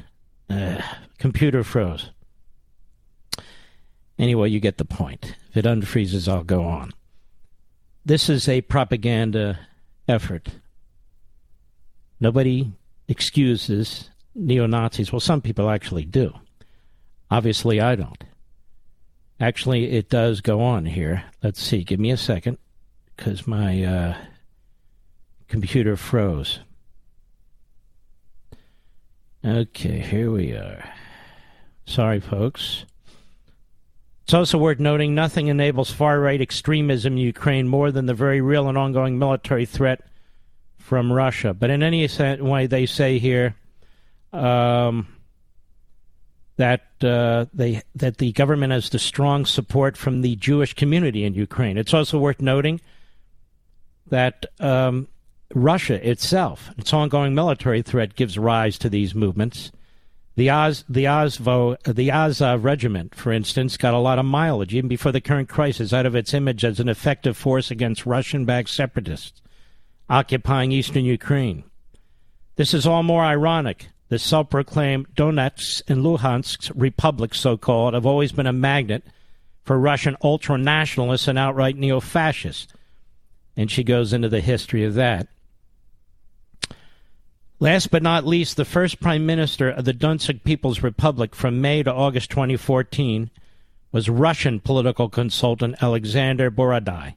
Uh, 0.49 0.81
computer 1.17 1.63
froze. 1.63 2.11
Anyway, 4.19 4.49
you 4.49 4.59
get 4.59 4.77
the 4.77 4.85
point. 4.85 5.35
If 5.49 5.57
it 5.57 5.65
unfreezes, 5.65 6.31
I'll 6.31 6.43
go 6.43 6.63
on. 6.63 6.91
This 8.05 8.29
is 8.29 8.49
a 8.49 8.61
propaganda 8.61 9.59
effort. 10.07 10.49
Nobody 12.19 12.71
excuses 13.07 14.09
neo 14.35 14.65
Nazis. 14.65 15.11
Well, 15.11 15.19
some 15.19 15.41
people 15.41 15.69
actually 15.69 16.05
do. 16.05 16.33
Obviously, 17.31 17.79
I 17.79 17.95
don't. 17.95 18.23
Actually, 19.39 19.91
it 19.91 20.09
does 20.09 20.41
go 20.41 20.61
on 20.61 20.85
here. 20.85 21.23
Let's 21.41 21.61
see. 21.61 21.83
Give 21.83 21.99
me 21.99 22.11
a 22.11 22.17
second 22.17 22.57
because 23.15 23.47
my 23.47 23.83
uh, 23.83 24.17
computer 25.47 25.95
froze. 25.95 26.59
Okay, 29.45 29.99
here 29.99 30.31
we 30.31 30.51
are. 30.53 30.89
Sorry, 31.85 32.19
folks. 32.19 32.85
It's 34.23 34.33
also 34.33 34.57
worth 34.57 34.79
noting 34.79 35.13
nothing 35.13 35.47
enables 35.47 35.91
far 35.91 36.19
right 36.19 36.41
extremism 36.41 37.13
in 37.13 37.19
Ukraine 37.19 37.67
more 37.67 37.91
than 37.91 38.05
the 38.05 38.13
very 38.13 38.41
real 38.41 38.69
and 38.69 38.77
ongoing 38.77 39.19
military 39.19 39.65
threat 39.65 40.01
from 40.77 41.11
Russia. 41.11 41.53
But 41.53 41.69
in 41.69 41.83
any 41.83 42.07
way, 42.39 42.67
they 42.67 42.85
say 42.85 43.19
here, 43.19 43.55
um, 44.31 45.07
that 46.57 46.81
uh, 47.01 47.45
they 47.53 47.81
that 47.95 48.17
the 48.17 48.31
government 48.31 48.73
has 48.73 48.89
the 48.89 48.99
strong 48.99 49.45
support 49.45 49.97
from 49.97 50.21
the 50.21 50.35
Jewish 50.35 50.73
community 50.73 51.25
in 51.25 51.33
Ukraine. 51.33 51.77
It's 51.77 51.93
also 51.93 52.19
worth 52.19 52.41
noting 52.41 52.79
that 54.07 54.45
um, 54.59 55.07
Russia 55.53 56.07
itself, 56.07 56.69
its 56.77 56.93
ongoing 56.93 57.33
military 57.33 57.81
threat, 57.81 58.15
gives 58.15 58.37
rise 58.37 58.77
to 58.79 58.89
these 58.89 59.15
movements. 59.15 59.71
The 60.35 60.49
Oz, 60.49 60.83
the 60.89 61.05
the 61.85 62.11
Azov 62.11 62.59
uh, 62.59 62.59
regiment, 62.59 63.13
for 63.13 63.31
instance, 63.31 63.77
got 63.77 63.93
a 63.93 63.99
lot 63.99 64.17
of 64.17 64.25
mileage 64.25 64.73
even 64.73 64.87
before 64.87 65.11
the 65.11 65.21
current 65.21 65.47
crisis 65.47 65.93
out 65.93 66.07
of 66.07 66.15
its 66.15 66.33
image 66.33 66.65
as 66.65 66.79
an 66.79 66.89
effective 66.89 67.37
force 67.37 67.69
against 67.69 68.05
Russian-backed 68.05 68.69
separatists 68.69 69.41
occupying 70.09 70.71
eastern 70.71 71.05
Ukraine. 71.05 71.63
This 72.55 72.73
is 72.73 72.85
all 72.85 73.03
more 73.03 73.23
ironic 73.23 73.87
the 74.13 74.19
self 74.19 74.51
proclaimed 74.51 75.07
Donetsk 75.15 75.81
and 75.87 76.03
Luhansk 76.03 76.71
republics, 76.75 77.39
so 77.39 77.57
called, 77.57 77.95
have 77.95 78.05
always 78.05 78.31
been 78.31 78.45
a 78.45 78.53
magnet 78.53 79.03
for 79.63 79.79
Russian 79.79 80.15
ultra 80.23 80.55
nationalists 80.55 81.27
and 81.27 81.39
outright 81.39 81.77
neo 81.77 81.99
fascists. 81.99 82.71
And 83.57 83.71
she 83.71 83.83
goes 83.83 84.13
into 84.13 84.29
the 84.29 84.39
history 84.39 84.83
of 84.83 84.93
that. 84.95 85.29
Last 87.63 87.91
but 87.91 88.03
not 88.03 88.27
least, 88.27 88.57
the 88.57 88.65
first 88.65 88.99
prime 88.99 89.25
minister 89.25 89.69
of 89.69 89.85
the 89.85 89.93
Donetsk 89.93 90.43
People's 90.43 90.83
Republic 90.83 91.33
from 91.33 91.61
May 91.61 91.81
to 91.81 91.93
August 91.93 92.29
2014 92.29 93.29
was 93.89 94.09
Russian 94.09 94.59
political 94.59 95.07
consultant 95.07 95.81
Alexander 95.81 96.51
Borodai 96.51 97.15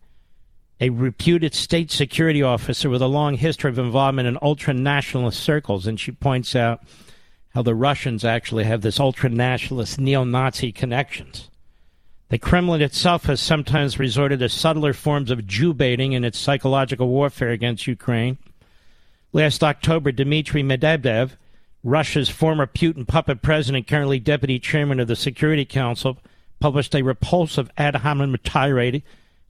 a 0.81 0.91
reputed 0.91 1.53
state 1.53 1.91
security 1.91 2.45
officer 2.45 2.89
with 2.89 3.03
a 3.03 3.09
long 3.09 3.35
history 3.35 3.71
of 3.71 3.79
involvement 3.81 4.29
in 4.29 4.39
ultra 4.41 4.73
nationalist 4.73 5.41
circles. 5.41 5.85
And 5.85 5.99
she 5.99 6.13
points 6.13 6.55
out 6.55 6.81
how 7.53 7.63
the 7.63 7.75
Russians 7.75 8.25
actually 8.25 8.63
have 8.63 8.83
this 8.83 9.01
ultra 9.01 9.29
nationalist 9.29 9.99
neo 9.99 10.23
Nazi 10.23 10.71
connections. 10.71 11.51
The 12.29 12.39
Kremlin 12.39 12.83
itself 12.83 13.25
has 13.25 13.41
sometimes 13.41 13.99
resorted 13.99 14.39
to 14.39 14.49
subtler 14.49 14.93
forms 14.93 15.33
of 15.33 15.49
Jew 15.49 15.75
baiting 15.75 16.13
in 16.13 16.23
its 16.23 16.39
psychological 16.39 17.09
warfare 17.09 17.51
against 17.51 17.89
Ukraine. 17.89 18.39
Last 19.33 19.63
October, 19.63 20.13
Dmitry 20.13 20.63
Medvedev, 20.63 21.33
Russia's 21.83 22.29
former 22.29 22.67
Putin 22.67 23.07
puppet 23.07 23.43
president, 23.43 23.87
currently 23.87 24.19
deputy 24.19 24.59
chairman 24.59 24.99
of 24.99 25.09
the 25.09 25.17
Security 25.17 25.65
Council, 25.65 26.19
published 26.59 26.95
a 26.95 27.03
repulsive 27.03 27.71
ad 27.77 27.97
hominem 27.97 28.37
tirade 28.43 29.03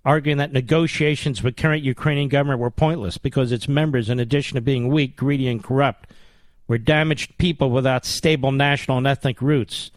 arguing 0.06 0.38
that 0.38 0.52
negotiations 0.52 1.42
with 1.42 1.56
current 1.56 1.82
Ukrainian 1.82 2.28
government 2.28 2.60
were 2.60 2.70
pointless 2.70 3.18
because 3.18 3.50
its 3.50 3.66
members, 3.66 4.08
in 4.08 4.20
addition 4.20 4.54
to 4.54 4.60
being 4.60 4.86
weak, 4.86 5.16
greedy, 5.16 5.48
and 5.48 5.62
corrupt, 5.64 6.12
were 6.68 6.78
damaged 6.78 7.36
people 7.38 7.70
without 7.70 8.04
stable 8.04 8.52
national 8.52 8.98
and 8.98 9.06
ethnic 9.06 9.42
roots. 9.42 9.90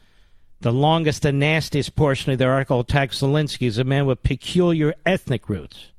The 0.61 0.73
longest 0.73 1.25
and 1.25 1.39
nastiest 1.39 1.95
portion 1.95 2.31
of 2.31 2.39
the 2.39 2.45
article 2.45 2.79
attacks 2.79 3.21
Zelensky 3.21 3.67
as 3.67 3.77
a 3.77 3.83
man 3.83 4.07
with 4.07 4.23
peculiar 4.23 4.95
ethnic 5.05 5.47
roots, 5.47 5.91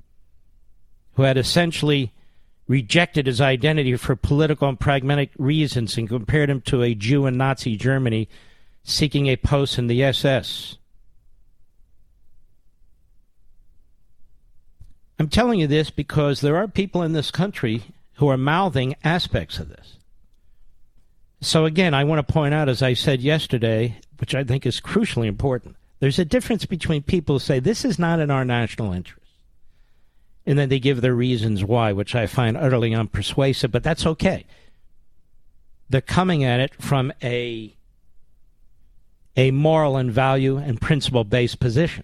who 1.14 1.22
had 1.22 1.38
essentially 1.38 2.12
rejected 2.70 3.26
his 3.26 3.40
identity 3.40 3.96
for 3.96 4.14
political 4.14 4.68
and 4.68 4.78
pragmatic 4.78 5.32
reasons 5.36 5.98
and 5.98 6.08
compared 6.08 6.48
him 6.48 6.60
to 6.60 6.84
a 6.84 6.94
Jew 6.94 7.26
in 7.26 7.36
Nazi 7.36 7.76
Germany 7.76 8.28
seeking 8.84 9.26
a 9.26 9.34
post 9.34 9.76
in 9.76 9.88
the 9.88 10.04
SS. 10.04 10.76
I'm 15.18 15.28
telling 15.28 15.58
you 15.58 15.66
this 15.66 15.90
because 15.90 16.42
there 16.42 16.56
are 16.56 16.68
people 16.68 17.02
in 17.02 17.12
this 17.12 17.32
country 17.32 17.82
who 18.14 18.28
are 18.28 18.36
mouthing 18.36 18.94
aspects 19.02 19.58
of 19.58 19.68
this. 19.68 19.96
So, 21.40 21.64
again, 21.64 21.92
I 21.92 22.04
want 22.04 22.24
to 22.24 22.32
point 22.32 22.54
out, 22.54 22.68
as 22.68 22.82
I 22.84 22.94
said 22.94 23.20
yesterday, 23.20 23.98
which 24.18 24.32
I 24.32 24.44
think 24.44 24.64
is 24.64 24.80
crucially 24.80 25.26
important, 25.26 25.74
there's 25.98 26.20
a 26.20 26.24
difference 26.24 26.66
between 26.66 27.02
people 27.02 27.34
who 27.34 27.40
say 27.40 27.58
this 27.58 27.84
is 27.84 27.98
not 27.98 28.20
in 28.20 28.30
our 28.30 28.44
national 28.44 28.92
interest. 28.92 29.19
And 30.50 30.58
then 30.58 30.68
they 30.68 30.80
give 30.80 31.00
their 31.00 31.14
reasons 31.14 31.62
why, 31.62 31.92
which 31.92 32.16
I 32.16 32.26
find 32.26 32.56
utterly 32.56 32.90
unpersuasive, 32.90 33.70
but 33.70 33.84
that's 33.84 34.04
okay. 34.04 34.46
They're 35.88 36.00
coming 36.00 36.42
at 36.42 36.58
it 36.58 36.74
from 36.74 37.12
a, 37.22 37.72
a 39.36 39.52
moral 39.52 39.96
and 39.96 40.10
value 40.10 40.56
and 40.56 40.80
principle 40.80 41.22
based 41.22 41.60
position. 41.60 42.02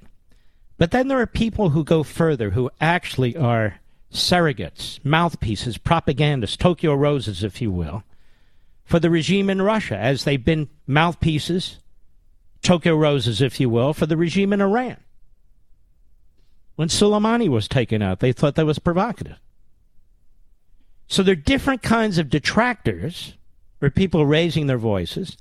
But 0.79 0.93
then 0.93 1.09
there 1.09 1.19
are 1.19 1.27
people 1.27 1.71
who 1.71 1.83
go 1.83 2.05
further, 2.05 2.51
who 2.51 2.71
actually 2.81 3.37
are 3.37 3.81
surrogates, 4.13 5.05
mouthpieces, 5.05 5.77
propagandists, 5.77 6.57
Tokyo 6.57 6.95
Roses, 6.95 7.43
if 7.43 7.61
you 7.61 7.73
will, 7.73 8.05
for 8.85 9.01
the 9.01 9.11
regime 9.11 9.51
in 9.51 9.61
Russia, 9.61 9.99
as 9.99 10.23
they've 10.23 10.45
been 10.45 10.69
mouthpieces, 10.87 11.81
Tokyo 12.63 12.95
Roses, 12.95 13.43
if 13.43 13.59
you 13.59 13.69
will, 13.69 13.93
for 13.93 14.07
the 14.07 14.17
regime 14.17 14.53
in 14.53 14.61
Iran. 14.61 14.99
When 16.77 16.89
Soleimani 16.89 17.49
was 17.49 17.69
taken 17.69 18.03
out, 18.03 18.21
they 18.21 18.33
thought 18.33 18.55
that 18.55 18.67
was 18.67 18.79
provocative. 18.79 19.39
So 21.09 21.23
there 21.23 21.33
are 21.33 21.37
different 21.37 21.83
kinds 21.83 22.19
of 22.19 22.31
detractors, 22.31 23.35
or 23.83 23.91
people 23.91 24.27
raising 24.27 24.67
their 24.67 24.79
voices, 24.79 25.37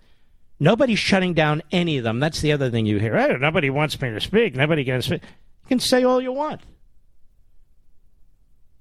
Nobody's 0.59 0.99
shutting 0.99 1.33
down 1.33 1.61
any 1.71 1.97
of 1.97 2.03
them. 2.03 2.19
That's 2.19 2.41
the 2.41 2.51
other 2.51 2.69
thing 2.69 2.85
you 2.85 2.97
hear. 2.99 3.17
Oh, 3.17 3.37
nobody 3.37 3.69
wants 3.69 3.99
me 4.01 4.09
to 4.11 4.21
speak. 4.21 4.55
Nobody 4.55 4.85
can 4.85 5.01
speak. 5.01 5.21
You 5.21 5.67
can 5.67 5.79
say 5.79 6.03
all 6.03 6.21
you 6.21 6.31
want. 6.31 6.61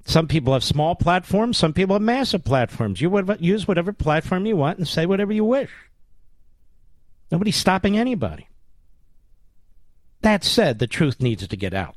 Some 0.06 0.28
people 0.28 0.52
have 0.52 0.62
small 0.62 0.94
platforms. 0.94 1.56
Some 1.56 1.72
people 1.72 1.94
have 1.94 2.02
massive 2.02 2.44
platforms. 2.44 3.00
You 3.00 3.10
would 3.10 3.40
use 3.40 3.66
whatever 3.66 3.92
platform 3.92 4.46
you 4.46 4.56
want 4.56 4.78
and 4.78 4.86
say 4.86 5.06
whatever 5.06 5.32
you 5.32 5.44
wish. 5.44 5.70
Nobody's 7.32 7.56
stopping 7.56 7.98
anybody. 7.98 8.48
That 10.20 10.44
said, 10.44 10.78
the 10.78 10.86
truth 10.86 11.20
needs 11.20 11.46
to 11.46 11.56
get 11.56 11.74
out. 11.74 11.96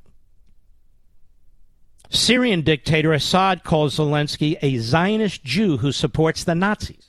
Syrian 2.09 2.61
dictator 2.61 3.13
Assad 3.13 3.63
calls 3.63 3.97
Zelensky 3.97 4.57
a 4.61 4.77
Zionist 4.77 5.43
Jew 5.43 5.77
who 5.77 5.91
supports 5.91 6.43
the 6.43 6.55
Nazis. 6.55 7.07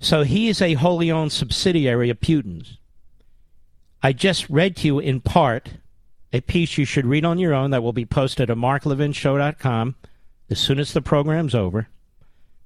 So 0.00 0.22
he 0.22 0.48
is 0.48 0.62
a 0.62 0.74
wholly 0.74 1.10
owned 1.10 1.32
subsidiary 1.32 2.10
of 2.10 2.20
Putin's. 2.20 2.78
I 4.02 4.12
just 4.12 4.48
read 4.48 4.76
to 4.76 4.86
you 4.86 4.98
in 4.98 5.20
part 5.20 5.70
a 6.32 6.40
piece 6.40 6.78
you 6.78 6.84
should 6.84 7.06
read 7.06 7.24
on 7.24 7.38
your 7.38 7.54
own 7.54 7.70
that 7.70 7.82
will 7.82 7.92
be 7.92 8.04
posted 8.04 8.50
at 8.50 8.56
marklevinshow.com 8.56 9.96
as 10.50 10.58
soon 10.58 10.78
as 10.78 10.92
the 10.92 11.02
program's 11.02 11.54
over, 11.54 11.88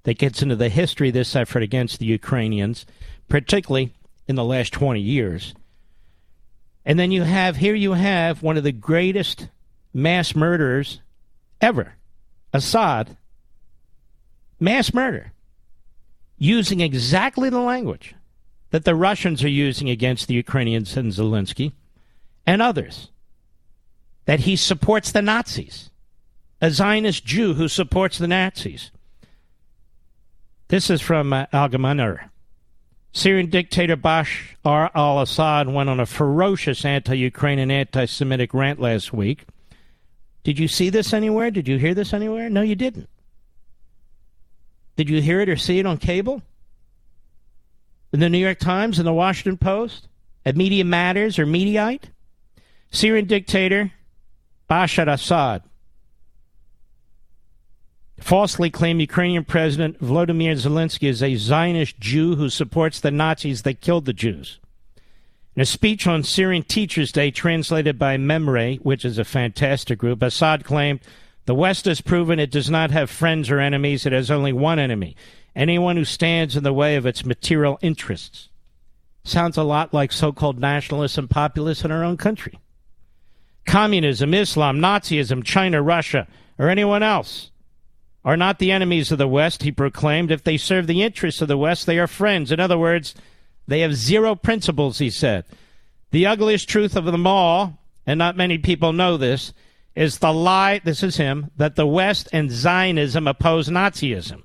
that 0.04 0.18
gets 0.18 0.42
into 0.42 0.56
the 0.56 0.68
history 0.68 1.08
of 1.08 1.14
this 1.14 1.34
effort 1.34 1.62
against 1.62 1.98
the 1.98 2.06
Ukrainians, 2.06 2.86
particularly 3.28 3.92
in 4.26 4.36
the 4.36 4.44
last 4.44 4.72
20 4.72 5.00
years. 5.00 5.54
And 6.84 6.98
then 6.98 7.12
you 7.12 7.22
have, 7.22 7.56
here 7.56 7.74
you 7.74 7.92
have 7.92 8.42
one 8.42 8.56
of 8.56 8.64
the 8.64 8.72
greatest 8.72 9.48
mass 9.92 10.34
murderers 10.34 11.00
ever, 11.60 11.94
Assad, 12.52 13.16
mass 14.58 14.92
murder, 14.94 15.32
using 16.38 16.80
exactly 16.80 17.50
the 17.50 17.60
language 17.60 18.14
that 18.70 18.84
the 18.84 18.94
Russians 18.94 19.44
are 19.44 19.48
using 19.48 19.88
against 19.88 20.28
the 20.28 20.34
Ukrainians 20.34 20.96
and 20.96 21.12
Zelensky 21.12 21.72
and 22.46 22.60
others. 22.60 23.10
That 24.24 24.40
he 24.40 24.56
supports 24.56 25.12
the 25.12 25.22
Nazis, 25.22 25.90
a 26.60 26.70
Zionist 26.70 27.24
Jew 27.24 27.54
who 27.54 27.68
supports 27.68 28.18
the 28.18 28.28
Nazis. 28.28 28.90
This 30.68 30.88
is 30.90 31.00
from 31.00 31.32
uh, 31.32 31.46
Algemeiner. 31.52 32.30
Syrian 33.12 33.50
dictator 33.50 33.96
Bashar 33.96 34.90
al 34.94 35.20
Assad 35.20 35.68
went 35.68 35.90
on 35.90 36.00
a 36.00 36.06
ferocious 36.06 36.84
anti 36.84 37.14
Ukrainian, 37.14 37.70
anti 37.70 38.06
Semitic 38.06 38.54
rant 38.54 38.80
last 38.80 39.12
week. 39.12 39.44
Did 40.44 40.58
you 40.58 40.68
see 40.68 40.90
this 40.90 41.12
anywhere? 41.12 41.50
Did 41.50 41.68
you 41.68 41.78
hear 41.78 41.94
this 41.94 42.12
anywhere? 42.12 42.50
No, 42.50 42.62
you 42.62 42.74
didn't. 42.74 43.08
Did 44.96 45.08
you 45.08 45.22
hear 45.22 45.40
it 45.40 45.48
or 45.48 45.56
see 45.56 45.78
it 45.78 45.86
on 45.86 45.98
cable? 45.98 46.42
In 48.12 48.20
the 48.20 48.28
New 48.28 48.38
York 48.38 48.58
Times 48.58 48.98
and 48.98 49.06
the 49.06 49.12
Washington 49.12 49.56
Post? 49.56 50.08
At 50.44 50.56
Media 50.56 50.84
Matters 50.84 51.38
or 51.38 51.46
Mediaite? 51.46 52.10
Syrian 52.90 53.26
dictator 53.26 53.92
Bashar 54.68 55.10
Assad 55.10 55.62
falsely 58.22 58.70
claimed 58.70 59.00
Ukrainian 59.00 59.44
President 59.44 59.98
Volodymyr 60.00 60.54
Zelensky 60.54 61.08
is 61.08 61.22
a 61.22 61.34
Zionist 61.36 61.98
Jew 61.98 62.36
who 62.36 62.48
supports 62.48 63.00
the 63.00 63.10
Nazis 63.10 63.62
that 63.62 63.80
killed 63.80 64.04
the 64.04 64.12
Jews. 64.12 64.60
In 65.54 65.62
a 65.62 65.66
speech 65.66 66.06
on 66.06 66.22
Syrian 66.22 66.62
Teachers 66.62 67.12
Day, 67.12 67.30
translated 67.30 67.98
by 67.98 68.16
MEMRI, 68.16 68.80
which 68.80 69.04
is 69.04 69.18
a 69.18 69.24
fantastic 69.24 69.98
group, 69.98 70.22
Assad 70.22 70.64
claimed 70.64 71.00
the 71.44 71.54
West 71.54 71.84
has 71.84 72.00
proven 72.00 72.38
it 72.38 72.50
does 72.50 72.70
not 72.70 72.90
have 72.90 73.10
friends 73.10 73.50
or 73.50 73.58
enemies, 73.58 74.06
it 74.06 74.12
has 74.12 74.30
only 74.30 74.52
one 74.52 74.78
enemy 74.78 75.16
anyone 75.54 75.96
who 75.96 76.04
stands 76.04 76.56
in 76.56 76.64
the 76.64 76.72
way 76.72 76.96
of 76.96 77.06
its 77.06 77.24
material 77.24 77.78
interests. 77.82 78.48
Sounds 79.24 79.56
a 79.56 79.62
lot 79.62 79.94
like 79.94 80.12
so 80.12 80.32
called 80.32 80.58
nationalists 80.58 81.18
and 81.18 81.28
populists 81.28 81.84
in 81.84 81.92
our 81.92 82.02
own 82.02 82.16
country. 82.16 82.58
Communism, 83.64 84.34
Islam, 84.34 84.80
Nazism, 84.80 85.44
China, 85.44 85.82
Russia, 85.82 86.26
or 86.58 86.68
anyone 86.68 87.02
else 87.02 87.50
are 88.24 88.36
not 88.36 88.58
the 88.58 88.72
enemies 88.72 89.12
of 89.12 89.18
the 89.18 89.28
West, 89.28 89.62
he 89.62 89.70
proclaimed. 89.70 90.30
If 90.30 90.42
they 90.42 90.56
serve 90.56 90.86
the 90.86 91.02
interests 91.02 91.40
of 91.40 91.48
the 91.48 91.58
West, 91.58 91.86
they 91.86 91.98
are 91.98 92.06
friends. 92.06 92.50
In 92.50 92.60
other 92.60 92.78
words, 92.78 93.14
they 93.66 93.80
have 93.80 93.94
zero 93.94 94.34
principles, 94.34 94.98
he 94.98 95.10
said. 95.10 95.44
The 96.10 96.26
ugliest 96.26 96.68
truth 96.68 96.96
of 96.96 97.04
them 97.04 97.26
all, 97.26 97.78
and 98.06 98.18
not 98.18 98.36
many 98.36 98.58
people 98.58 98.92
know 98.92 99.16
this, 99.16 99.52
is 99.94 100.18
the 100.18 100.32
lie, 100.32 100.80
this 100.84 101.02
is 101.02 101.16
him, 101.16 101.50
that 101.56 101.76
the 101.76 101.86
West 101.86 102.28
and 102.32 102.50
Zionism 102.50 103.26
oppose 103.26 103.68
Nazism. 103.68 104.42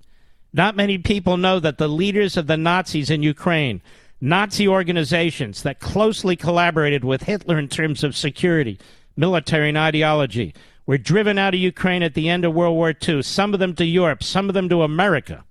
Not 0.53 0.75
many 0.75 0.97
people 0.97 1.37
know 1.37 1.59
that 1.59 1.77
the 1.77 1.87
leaders 1.87 2.37
of 2.37 2.47
the 2.47 2.57
Nazis 2.57 3.09
in 3.09 3.23
Ukraine, 3.23 3.81
Nazi 4.19 4.67
organizations 4.67 5.63
that 5.63 5.79
closely 5.79 6.35
collaborated 6.35 7.03
with 7.03 7.23
Hitler 7.23 7.59
in 7.59 7.67
terms 7.67 8.03
of 8.03 8.15
security, 8.15 8.79
military, 9.15 9.69
and 9.69 9.77
ideology, 9.77 10.53
were 10.85 10.97
driven 10.97 11.37
out 11.37 11.53
of 11.53 11.59
Ukraine 11.59 12.01
at 12.01 12.13
the 12.13 12.29
end 12.29 12.45
of 12.45 12.53
World 12.53 12.75
War 12.75 12.93
II, 13.07 13.21
some 13.21 13.53
of 13.53 13.59
them 13.59 13.75
to 13.75 13.85
Europe, 13.85 14.23
some 14.23 14.49
of 14.49 14.53
them 14.53 14.69
to 14.69 14.81
America. 14.81 15.43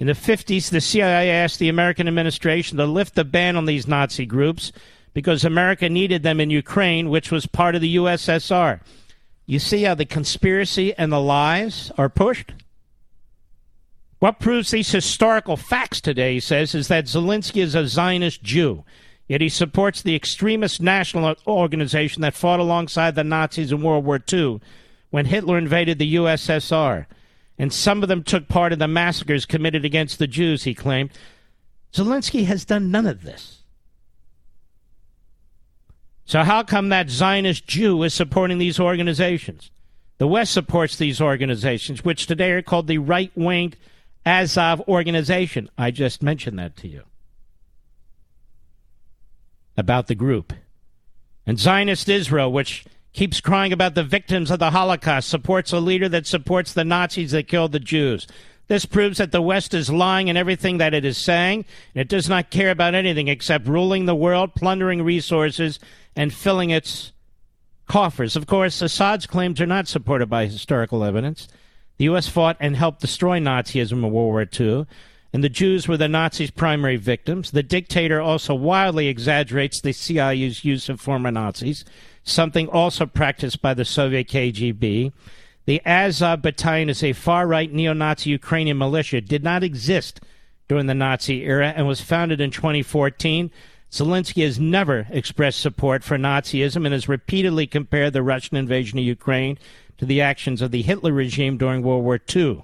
In 0.00 0.06
the 0.06 0.14
50s, 0.14 0.70
the 0.70 0.80
CIA 0.80 1.30
asked 1.30 1.58
the 1.58 1.68
American 1.68 2.08
administration 2.08 2.78
to 2.78 2.86
lift 2.86 3.14
the 3.14 3.24
ban 3.24 3.54
on 3.54 3.66
these 3.66 3.86
Nazi 3.86 4.24
groups 4.24 4.72
because 5.12 5.44
America 5.44 5.90
needed 5.90 6.22
them 6.22 6.40
in 6.40 6.48
Ukraine, 6.48 7.10
which 7.10 7.30
was 7.30 7.44
part 7.44 7.74
of 7.74 7.82
the 7.82 7.96
USSR. 7.96 8.80
You 9.44 9.58
see 9.58 9.82
how 9.82 9.94
the 9.94 10.06
conspiracy 10.06 10.94
and 10.94 11.12
the 11.12 11.20
lies 11.20 11.92
are 11.98 12.08
pushed? 12.08 12.54
What 14.20 14.40
proves 14.40 14.70
these 14.70 14.90
historical 14.90 15.58
facts 15.58 16.00
today, 16.00 16.34
he 16.34 16.40
says, 16.40 16.74
is 16.74 16.88
that 16.88 17.04
Zelensky 17.04 17.60
is 17.60 17.74
a 17.74 17.86
Zionist 17.86 18.42
Jew. 18.42 18.84
Yet 19.28 19.42
he 19.42 19.50
supports 19.50 20.00
the 20.00 20.16
extremist 20.16 20.80
national 20.80 21.34
organization 21.46 22.22
that 22.22 22.34
fought 22.34 22.58
alongside 22.58 23.16
the 23.16 23.24
Nazis 23.24 23.70
in 23.70 23.82
World 23.82 24.06
War 24.06 24.18
II 24.32 24.60
when 25.10 25.26
Hitler 25.26 25.58
invaded 25.58 25.98
the 25.98 26.14
USSR. 26.14 27.04
And 27.60 27.74
some 27.74 28.02
of 28.02 28.08
them 28.08 28.22
took 28.22 28.48
part 28.48 28.72
in 28.72 28.78
the 28.78 28.88
massacres 28.88 29.44
committed 29.44 29.84
against 29.84 30.18
the 30.18 30.26
Jews, 30.26 30.64
he 30.64 30.72
claimed. 30.72 31.10
Zelensky 31.92 32.46
has 32.46 32.64
done 32.64 32.90
none 32.90 33.06
of 33.06 33.22
this. 33.22 33.64
So, 36.24 36.42
how 36.42 36.62
come 36.62 36.88
that 36.88 37.10
Zionist 37.10 37.66
Jew 37.66 38.02
is 38.02 38.14
supporting 38.14 38.56
these 38.56 38.80
organizations? 38.80 39.70
The 40.16 40.26
West 40.26 40.54
supports 40.54 40.96
these 40.96 41.20
organizations, 41.20 42.02
which 42.02 42.26
today 42.26 42.52
are 42.52 42.62
called 42.62 42.86
the 42.86 42.96
right 42.96 43.30
wing 43.34 43.74
Azov 44.24 44.80
organization. 44.88 45.68
I 45.76 45.90
just 45.90 46.22
mentioned 46.22 46.58
that 46.58 46.78
to 46.78 46.88
you 46.88 47.02
about 49.76 50.06
the 50.06 50.14
group. 50.14 50.54
And 51.46 51.58
Zionist 51.58 52.08
Israel, 52.08 52.50
which 52.50 52.86
keeps 53.12 53.40
crying 53.40 53.72
about 53.72 53.94
the 53.94 54.04
victims 54.04 54.50
of 54.50 54.58
the 54.58 54.70
Holocaust, 54.70 55.28
supports 55.28 55.72
a 55.72 55.80
leader 55.80 56.08
that 56.08 56.26
supports 56.26 56.72
the 56.72 56.84
Nazis 56.84 57.32
that 57.32 57.48
killed 57.48 57.72
the 57.72 57.80
Jews. 57.80 58.26
This 58.68 58.86
proves 58.86 59.18
that 59.18 59.32
the 59.32 59.42
West 59.42 59.74
is 59.74 59.90
lying 59.90 60.28
in 60.28 60.36
everything 60.36 60.78
that 60.78 60.94
it 60.94 61.04
is 61.04 61.18
saying. 61.18 61.64
And 61.94 62.02
it 62.02 62.08
does 62.08 62.28
not 62.28 62.50
care 62.50 62.70
about 62.70 62.94
anything 62.94 63.26
except 63.26 63.66
ruling 63.66 64.06
the 64.06 64.14
world, 64.14 64.54
plundering 64.54 65.02
resources, 65.02 65.80
and 66.14 66.32
filling 66.32 66.70
its 66.70 67.12
coffers. 67.88 68.36
Of 68.36 68.46
course, 68.46 68.80
Assad's 68.80 69.26
claims 69.26 69.60
are 69.60 69.66
not 69.66 69.88
supported 69.88 70.30
by 70.30 70.46
historical 70.46 71.02
evidence. 71.02 71.48
The 71.96 72.04
U.S. 72.04 72.28
fought 72.28 72.56
and 72.60 72.76
helped 72.76 73.00
destroy 73.00 73.40
Nazism 73.40 73.92
in 73.92 74.02
World 74.02 74.12
War 74.12 74.46
II 74.58 74.86
and 75.32 75.44
the 75.44 75.48
Jews 75.48 75.86
were 75.86 75.96
the 75.96 76.08
Nazis' 76.08 76.50
primary 76.50 76.96
victims. 76.96 77.52
The 77.52 77.62
dictator 77.62 78.20
also 78.20 78.54
wildly 78.54 79.08
exaggerates 79.08 79.80
the 79.80 79.92
CIA's 79.92 80.64
use 80.64 80.88
of 80.88 81.00
former 81.00 81.30
Nazis, 81.30 81.84
something 82.30 82.68
also 82.68 83.06
practiced 83.06 83.60
by 83.60 83.74
the 83.74 83.84
Soviet 83.84 84.28
KGB. 84.28 85.12
The 85.66 85.82
Azov 85.84 86.42
Battalion 86.42 86.88
is 86.88 87.02
a 87.02 87.12
far 87.12 87.46
right 87.46 87.72
neo 87.72 87.92
Nazi 87.92 88.30
Ukrainian 88.30 88.78
militia, 88.78 89.20
did 89.20 89.44
not 89.44 89.62
exist 89.62 90.20
during 90.68 90.86
the 90.86 90.94
Nazi 90.94 91.44
era, 91.44 91.72
and 91.76 91.86
was 91.86 92.00
founded 92.00 92.40
in 92.40 92.50
2014. 92.50 93.50
Zelensky 93.90 94.42
has 94.44 94.58
never 94.58 95.06
expressed 95.10 95.60
support 95.60 96.04
for 96.04 96.16
Nazism 96.16 96.84
and 96.84 96.92
has 96.92 97.08
repeatedly 97.08 97.66
compared 97.66 98.12
the 98.12 98.22
Russian 98.22 98.56
invasion 98.56 98.98
of 98.98 99.04
Ukraine 99.04 99.58
to 99.98 100.06
the 100.06 100.20
actions 100.20 100.62
of 100.62 100.70
the 100.70 100.82
Hitler 100.82 101.12
regime 101.12 101.56
during 101.56 101.82
World 101.82 102.04
War 102.04 102.20
II. 102.34 102.62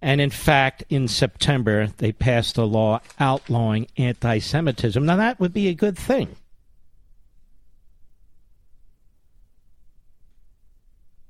And 0.00 0.20
in 0.20 0.30
fact, 0.30 0.84
in 0.90 1.08
September, 1.08 1.88
they 1.96 2.12
passed 2.12 2.58
a 2.58 2.64
law 2.64 3.00
outlawing 3.18 3.88
anti 3.96 4.38
Semitism. 4.38 5.04
Now, 5.04 5.16
that 5.16 5.40
would 5.40 5.52
be 5.52 5.68
a 5.68 5.74
good 5.74 5.98
thing. 5.98 6.36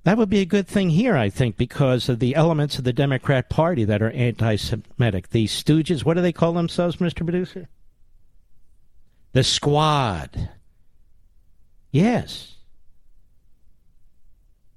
That 0.05 0.19
would 0.19 0.29
be 0.29 0.41
a 0.41 0.47
good 0.47 0.69
thing 0.69 0.91
here, 0.91 1.17
I 1.17 1.31
think, 1.31 1.57
because 1.57 2.11
of 2.11 2.19
the 2.19 2.35
elements 2.35 2.79
of 2.79 2.85
the 2.85 2.93
Democrat 2.93 3.49
Party 3.49 3.85
that 3.85 4.03
are 4.03 4.11
anti 4.11 4.57
Semitic. 4.57 5.31
The 5.31 5.47
stooges, 5.47 6.05
what 6.05 6.15
do 6.15 6.23
they 6.23 6.33
call 6.33 6.53
themselves, 6.53 6.97
Mr. 6.97 7.25
Producer? 7.25 7.69
The 9.33 9.43
squad. 9.43 10.51
Yes. 11.91 12.57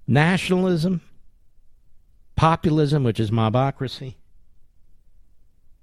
Nationalism, 0.07 1.01
Populism, 2.37 3.03
which 3.03 3.19
is 3.19 3.29
mobocracy, 3.29 4.15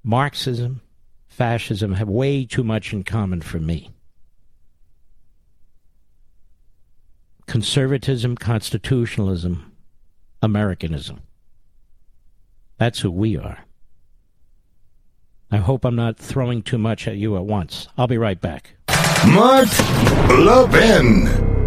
Marxism, 0.03 0.80
fascism 1.28 1.95
have 1.95 2.09
way 2.09 2.45
too 2.45 2.62
much 2.62 2.92
in 2.92 3.05
common 3.05 3.40
for 3.40 3.59
me. 3.59 3.90
Conservatism, 7.47 8.36
constitutionalism, 8.36 9.72
Americanism. 10.42 11.22
That's 12.78 13.01
who 13.01 13.11
we 13.11 13.36
are. 13.36 13.64
I 15.51 15.59
hope 15.59 15.84
I'm 15.84 15.95
not 15.95 16.16
throwing 16.16 16.62
too 16.62 16.78
much 16.78 17.07
at 17.07 17.16
you 17.16 17.36
at 17.36 17.45
once. 17.45 17.86
I'll 17.97 18.09
be 18.09 18.18
right 18.18 18.40
back. 18.40 18.76
Mark 19.26 19.68
Levin. 20.28 21.63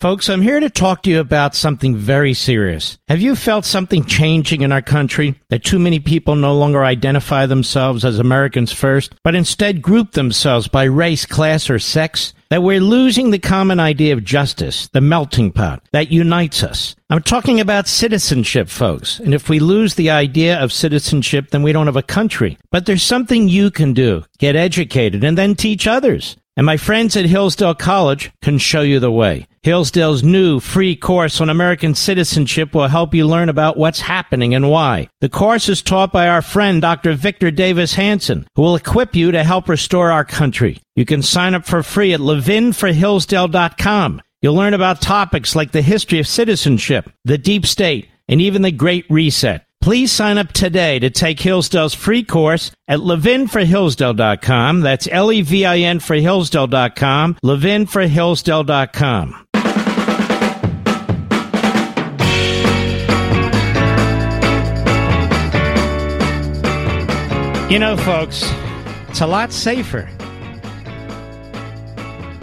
Folks, 0.00 0.28
I'm 0.28 0.42
here 0.42 0.60
to 0.60 0.68
talk 0.68 1.02
to 1.02 1.10
you 1.10 1.18
about 1.18 1.54
something 1.54 1.96
very 1.96 2.34
serious. 2.34 2.98
Have 3.08 3.22
you 3.22 3.34
felt 3.34 3.64
something 3.64 4.04
changing 4.04 4.60
in 4.60 4.70
our 4.70 4.82
country? 4.82 5.40
That 5.48 5.64
too 5.64 5.78
many 5.78 5.98
people 5.98 6.36
no 6.36 6.54
longer 6.54 6.84
identify 6.84 7.46
themselves 7.46 8.04
as 8.04 8.18
Americans 8.18 8.70
first, 8.70 9.14
but 9.24 9.34
instead 9.34 9.80
group 9.80 10.12
themselves 10.12 10.68
by 10.68 10.84
race, 10.84 11.24
class, 11.24 11.70
or 11.70 11.78
sex? 11.78 12.34
that 12.54 12.62
we're 12.62 12.78
losing 12.78 13.32
the 13.32 13.38
common 13.40 13.80
idea 13.80 14.12
of 14.12 14.22
justice, 14.22 14.88
the 14.92 15.00
melting 15.00 15.50
pot 15.50 15.82
that 15.90 16.12
unites 16.12 16.62
us. 16.62 16.94
I'm 17.10 17.20
talking 17.20 17.58
about 17.58 17.88
citizenship, 17.88 18.68
folks. 18.68 19.18
And 19.18 19.34
if 19.34 19.48
we 19.48 19.58
lose 19.58 19.96
the 19.96 20.10
idea 20.10 20.62
of 20.62 20.72
citizenship, 20.72 21.50
then 21.50 21.64
we 21.64 21.72
don't 21.72 21.86
have 21.86 21.96
a 21.96 22.02
country. 22.02 22.56
But 22.70 22.86
there's 22.86 23.02
something 23.02 23.48
you 23.48 23.72
can 23.72 23.92
do. 23.92 24.24
Get 24.38 24.54
educated 24.54 25.24
and 25.24 25.36
then 25.36 25.56
teach 25.56 25.88
others. 25.88 26.36
And 26.56 26.64
my 26.64 26.76
friends 26.76 27.16
at 27.16 27.24
Hillsdale 27.24 27.74
College 27.74 28.30
can 28.40 28.58
show 28.58 28.82
you 28.82 29.00
the 29.00 29.10
way. 29.10 29.48
Hillsdale's 29.62 30.22
new 30.22 30.60
free 30.60 30.94
course 30.94 31.40
on 31.40 31.50
American 31.50 31.94
citizenship 31.94 32.74
will 32.74 32.86
help 32.86 33.14
you 33.14 33.26
learn 33.26 33.48
about 33.48 33.76
what's 33.76 34.00
happening 34.00 34.54
and 34.54 34.70
why. 34.70 35.08
The 35.20 35.28
course 35.28 35.68
is 35.68 35.82
taught 35.82 36.12
by 36.12 36.28
our 36.28 36.42
friend 36.42 36.80
Dr. 36.80 37.14
Victor 37.14 37.50
Davis 37.50 37.94
Hanson, 37.94 38.46
who 38.54 38.62
will 38.62 38.76
equip 38.76 39.16
you 39.16 39.32
to 39.32 39.42
help 39.42 39.68
restore 39.68 40.12
our 40.12 40.24
country. 40.24 40.80
You 40.94 41.04
can 41.04 41.22
sign 41.22 41.54
up 41.54 41.64
for 41.64 41.82
free 41.82 42.12
at 42.12 42.20
levinforhillsdale.com. 42.20 44.22
You'll 44.42 44.54
learn 44.54 44.74
about 44.74 45.00
topics 45.00 45.56
like 45.56 45.72
the 45.72 45.82
history 45.82 46.18
of 46.18 46.28
citizenship, 46.28 47.10
the 47.24 47.38
deep 47.38 47.66
state, 47.66 48.08
and 48.28 48.40
even 48.40 48.62
the 48.62 48.70
Great 48.70 49.06
Reset. 49.08 49.63
Please 49.84 50.10
sign 50.10 50.38
up 50.38 50.50
today 50.50 50.98
to 51.00 51.10
take 51.10 51.38
Hillsdale's 51.38 51.92
free 51.92 52.24
course 52.24 52.70
at 52.88 53.00
levinforhillsdale.com. 53.00 54.80
That's 54.80 55.06
L-E-V-I-N 55.06 56.00
for 56.00 56.16
Hillsdale.com, 56.16 57.34
levinforhillsdale.com. 57.44 59.46
You 67.70 67.78
know, 67.78 67.98
folks, 67.98 68.50
it's 69.10 69.20
a 69.20 69.26
lot 69.26 69.52
safer 69.52 70.08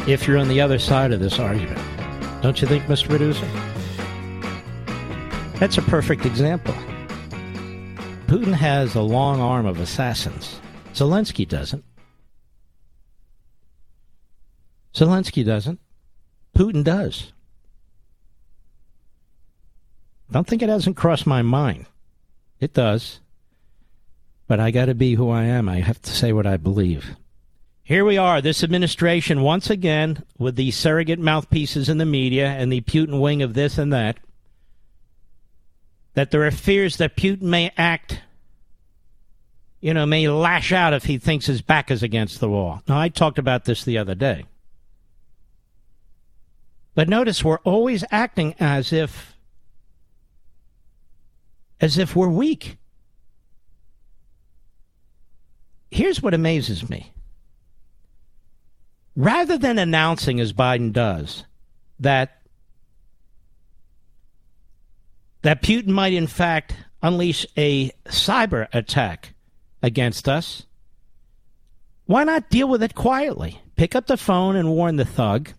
if 0.08 0.28
you're 0.28 0.38
on 0.38 0.48
the 0.48 0.62
other 0.62 0.78
side 0.78 1.12
of 1.12 1.20
this 1.20 1.40
argument. 1.40 1.82
Don't 2.44 2.62
you 2.62 2.68
think, 2.68 2.84
Mr. 2.84 3.10
Producer? 3.10 3.48
That's 5.58 5.80
a 5.80 5.82
perfect 5.82 6.28
example. 6.28 6.76
Putin 8.32 8.54
has 8.54 8.96
a 8.96 9.02
long 9.02 9.42
arm 9.42 9.66
of 9.66 9.78
assassins. 9.78 10.62
Zelensky 10.94 11.46
doesn't. 11.46 11.84
Zelensky 14.96 15.46
doesn't. 15.46 15.82
Putin 16.58 16.82
does. 16.82 17.34
Don't 20.32 20.48
think 20.48 20.62
it 20.62 20.70
hasn't 20.70 20.96
crossed 20.96 21.28
my 21.28 21.42
mind. 21.42 21.88
It 22.62 22.74
does. 22.74 23.20
But 24.48 24.62
I 24.62 24.72
got 24.72 24.86
to 24.86 24.96
be 24.96 25.16
who 25.16 25.30
I 25.30 25.44
am. 25.44 25.68
I 25.68 25.82
have 25.82 26.02
to 26.04 26.10
say 26.10 26.32
what 26.32 26.48
I 26.48 26.56
believe. 26.56 27.18
Here 27.84 28.06
we 28.06 28.18
are, 28.18 28.40
this 28.40 28.64
administration 28.64 29.42
once 29.42 29.70
again 29.70 30.24
with 30.38 30.56
the 30.56 30.72
surrogate 30.72 31.20
mouthpieces 31.20 31.90
in 31.90 31.98
the 31.98 32.06
media 32.06 32.48
and 32.48 32.72
the 32.72 32.80
Putin 32.80 33.20
wing 33.20 33.42
of 33.42 33.56
this 33.56 33.78
and 33.78 33.92
that. 33.92 34.20
That 36.14 36.32
there 36.32 36.46
are 36.46 36.52
fears 36.52 36.98
that 36.98 37.16
Putin 37.16 37.44
may 37.44 37.72
act, 37.78 38.22
you 39.80 39.94
know, 39.94 40.06
may 40.06 40.28
lash 40.28 40.72
out 40.72 40.94
if 40.94 41.06
he 41.06 41.18
thinks 41.18 41.46
his 41.46 41.62
back 41.62 41.90
is 41.90 42.04
against 42.04 42.40
the 42.40 42.50
wall. 42.50 42.82
Now, 42.88 43.00
I 43.00 43.10
talked 43.10 43.40
about 43.40 43.66
this 43.66 43.84
the 43.84 43.98
other 43.98 44.16
day. 44.16 44.46
But 46.94 47.08
notice 47.08 47.44
we're 47.44 47.60
always 47.60 48.04
acting 48.12 48.56
as 48.60 48.92
if 48.92 49.36
as 51.80 51.98
if 51.98 52.16
we're 52.16 52.30
weak. 52.30 52.78
Here's 55.90 56.22
what 56.22 56.34
amazes 56.34 56.90
me. 56.90 57.12
Rather 59.16 59.58
than 59.58 59.78
announcing, 59.78 60.40
as 60.40 60.54
Biden 60.54 60.94
does, 60.94 61.46
that 62.00 62.41
that 65.42 65.62
Putin 65.62 65.88
might 65.88 66.14
in 66.14 66.28
fact 66.28 66.76
unleash 67.02 67.46
a 67.58 67.90
cyber 68.06 68.68
attack 68.74 69.34
against 69.82 70.30
us, 70.30 70.66
why 72.06 72.24
not 72.24 72.50
deal 72.50 72.68
with 72.68 72.84
it 72.84 72.96
quietly? 72.96 73.62
Pick 73.76 73.96
up 73.96 74.08
the 74.08 74.18
phone 74.18 74.56
and 74.56 74.70
warn 74.70 74.98
the 74.98 75.06
thug 75.06 75.50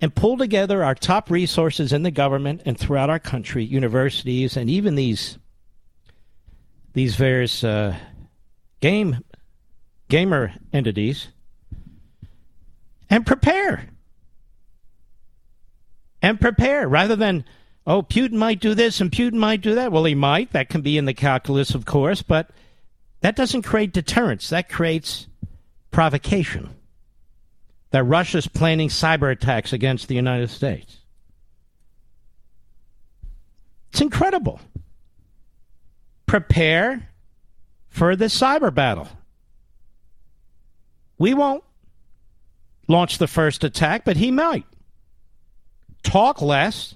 and 0.00 0.14
pull 0.14 0.36
together 0.36 0.84
our 0.84 0.94
top 0.94 1.30
resources 1.30 1.92
in 1.92 2.02
the 2.02 2.10
government 2.10 2.62
and 2.64 2.78
throughout 2.78 3.10
our 3.10 3.18
country, 3.18 3.64
universities, 3.64 4.56
and 4.56 4.70
even 4.70 4.94
these 4.94 5.38
these 6.94 7.16
various 7.16 7.62
uh, 7.62 7.96
game 8.80 9.18
gamer 10.08 10.52
entities, 10.72 11.28
and 13.10 13.26
prepare. 13.26 13.88
And 16.20 16.40
prepare 16.40 16.88
rather 16.88 17.14
than 17.14 17.44
oh 17.88 18.02
Putin 18.02 18.34
might 18.34 18.60
do 18.60 18.74
this 18.74 19.00
and 19.00 19.10
Putin 19.10 19.34
might 19.34 19.62
do 19.62 19.74
that. 19.74 19.90
Well, 19.90 20.04
he 20.04 20.14
might. 20.14 20.52
That 20.52 20.68
can 20.68 20.82
be 20.82 20.96
in 20.96 21.06
the 21.06 21.14
calculus, 21.14 21.74
of 21.74 21.86
course, 21.86 22.22
but 22.22 22.50
that 23.22 23.34
doesn't 23.34 23.62
create 23.62 23.92
deterrence. 23.92 24.50
That 24.50 24.68
creates 24.68 25.26
provocation 25.90 26.70
that 27.90 28.04
Russia's 28.04 28.46
planning 28.46 28.88
cyber 28.88 29.32
attacks 29.32 29.72
against 29.72 30.08
the 30.08 30.14
United 30.14 30.50
States. 30.50 30.98
It's 33.90 34.00
incredible. 34.00 34.60
Prepare 36.26 37.08
for 37.88 38.14
the 38.14 38.26
cyber 38.26 38.72
battle. 38.72 39.08
We 41.16 41.32
won't 41.32 41.64
launch 42.86 43.18
the 43.18 43.26
first 43.26 43.64
attack, 43.64 44.04
but 44.04 44.18
he 44.18 44.30
might. 44.30 44.66
Talk 46.02 46.42
less. 46.42 46.94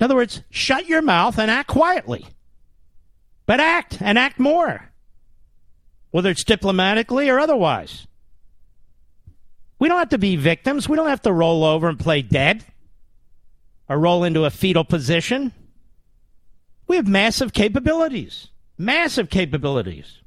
In 0.00 0.04
other 0.04 0.14
words, 0.14 0.42
shut 0.50 0.86
your 0.86 1.02
mouth 1.02 1.38
and 1.38 1.50
act 1.50 1.68
quietly. 1.68 2.26
But 3.46 3.60
act 3.60 3.98
and 4.00 4.18
act 4.18 4.38
more, 4.38 4.90
whether 6.10 6.30
it's 6.30 6.44
diplomatically 6.44 7.28
or 7.28 7.38
otherwise. 7.38 8.06
We 9.78 9.88
don't 9.88 9.98
have 9.98 10.10
to 10.10 10.18
be 10.18 10.36
victims. 10.36 10.88
We 10.88 10.96
don't 10.96 11.08
have 11.08 11.22
to 11.22 11.32
roll 11.32 11.64
over 11.64 11.88
and 11.88 11.98
play 11.98 12.22
dead 12.22 12.64
or 13.88 13.98
roll 13.98 14.22
into 14.22 14.44
a 14.44 14.50
fetal 14.50 14.84
position. 14.84 15.52
We 16.86 16.96
have 16.96 17.08
massive 17.08 17.52
capabilities. 17.52 18.48
Massive 18.78 19.28
capabilities. 19.28 20.20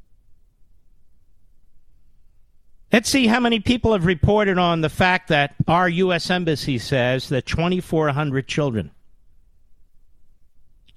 Let's 2.92 3.10
see 3.10 3.28
how 3.28 3.40
many 3.40 3.60
people 3.60 3.94
have 3.94 4.06
reported 4.06 4.58
on 4.58 4.82
the 4.82 4.90
fact 4.90 5.28
that 5.28 5.56
our 5.68 5.90
U.S. 5.90 6.30
Embassy 6.30 6.78
says 6.78 7.30
that 7.30 7.46
2,400 7.46 8.48
children, 8.48 8.92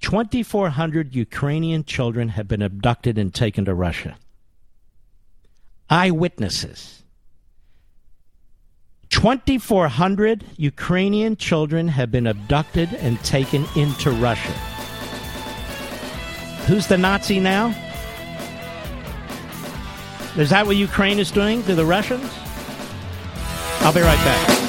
2,400 0.01 1.15
Ukrainian 1.15 1.83
children 1.83 2.29
have 2.29 2.47
been 2.47 2.61
abducted 2.61 3.17
and 3.17 3.33
taken 3.33 3.65
to 3.65 3.73
Russia. 3.73 4.17
Eyewitnesses 5.89 6.99
2,400 9.09 10.45
Ukrainian 10.57 11.35
children 11.35 11.87
have 11.87 12.11
been 12.11 12.27
abducted 12.27 12.93
and 12.93 13.19
taken 13.23 13.65
into 13.75 14.11
Russia. 14.11 14.53
Who's 16.67 16.87
the 16.87 16.97
Nazi 16.97 17.39
now? 17.39 17.69
Is 20.37 20.51
that 20.51 20.65
what 20.65 20.75
Ukraine 20.75 21.19
is 21.19 21.31
doing 21.31 21.63
to 21.63 21.75
the 21.75 21.85
Russians? 21.85 22.31
I'll 23.81 23.93
be 23.93 24.01
right 24.01 24.17
back. 24.17 24.68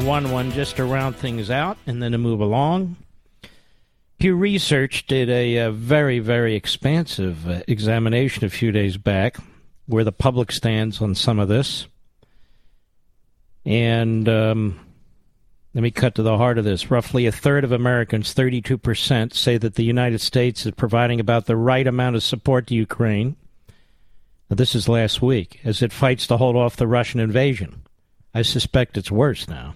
One 0.00 0.30
one 0.30 0.52
just 0.52 0.76
to 0.76 0.84
round 0.84 1.16
things 1.16 1.50
out 1.50 1.78
and 1.86 2.02
then 2.02 2.12
to 2.12 2.18
move 2.18 2.40
along. 2.40 2.96
Pew 4.18 4.34
Research 4.34 5.06
did 5.06 5.28
a, 5.28 5.56
a 5.56 5.70
very, 5.70 6.20
very 6.20 6.54
expansive 6.54 7.48
uh, 7.48 7.62
examination 7.66 8.44
a 8.44 8.50
few 8.50 8.72
days 8.72 8.96
back 8.96 9.36
where 9.86 10.04
the 10.04 10.12
public 10.12 10.52
stands 10.52 11.02
on 11.02 11.14
some 11.14 11.38
of 11.38 11.48
this. 11.48 11.86
And 13.64 14.28
um, 14.28 14.78
let 15.74 15.82
me 15.82 15.90
cut 15.90 16.14
to 16.14 16.22
the 16.22 16.38
heart 16.38 16.58
of 16.58 16.64
this. 16.64 16.90
Roughly 16.90 17.26
a 17.26 17.32
third 17.32 17.64
of 17.64 17.72
Americans, 17.72 18.34
32%, 18.34 19.34
say 19.34 19.58
that 19.58 19.74
the 19.74 19.84
United 19.84 20.20
States 20.20 20.64
is 20.64 20.72
providing 20.72 21.20
about 21.20 21.46
the 21.46 21.56
right 21.56 21.86
amount 21.86 22.16
of 22.16 22.22
support 22.22 22.68
to 22.68 22.74
Ukraine. 22.74 23.36
Now, 24.48 24.54
this 24.54 24.74
is 24.74 24.88
last 24.88 25.20
week, 25.20 25.60
as 25.64 25.82
it 25.82 25.92
fights 25.92 26.26
to 26.28 26.36
hold 26.36 26.54
off 26.54 26.76
the 26.76 26.86
Russian 26.86 27.20
invasion. 27.20 27.82
I 28.32 28.42
suspect 28.42 28.96
it's 28.96 29.10
worse 29.10 29.48
now. 29.48 29.74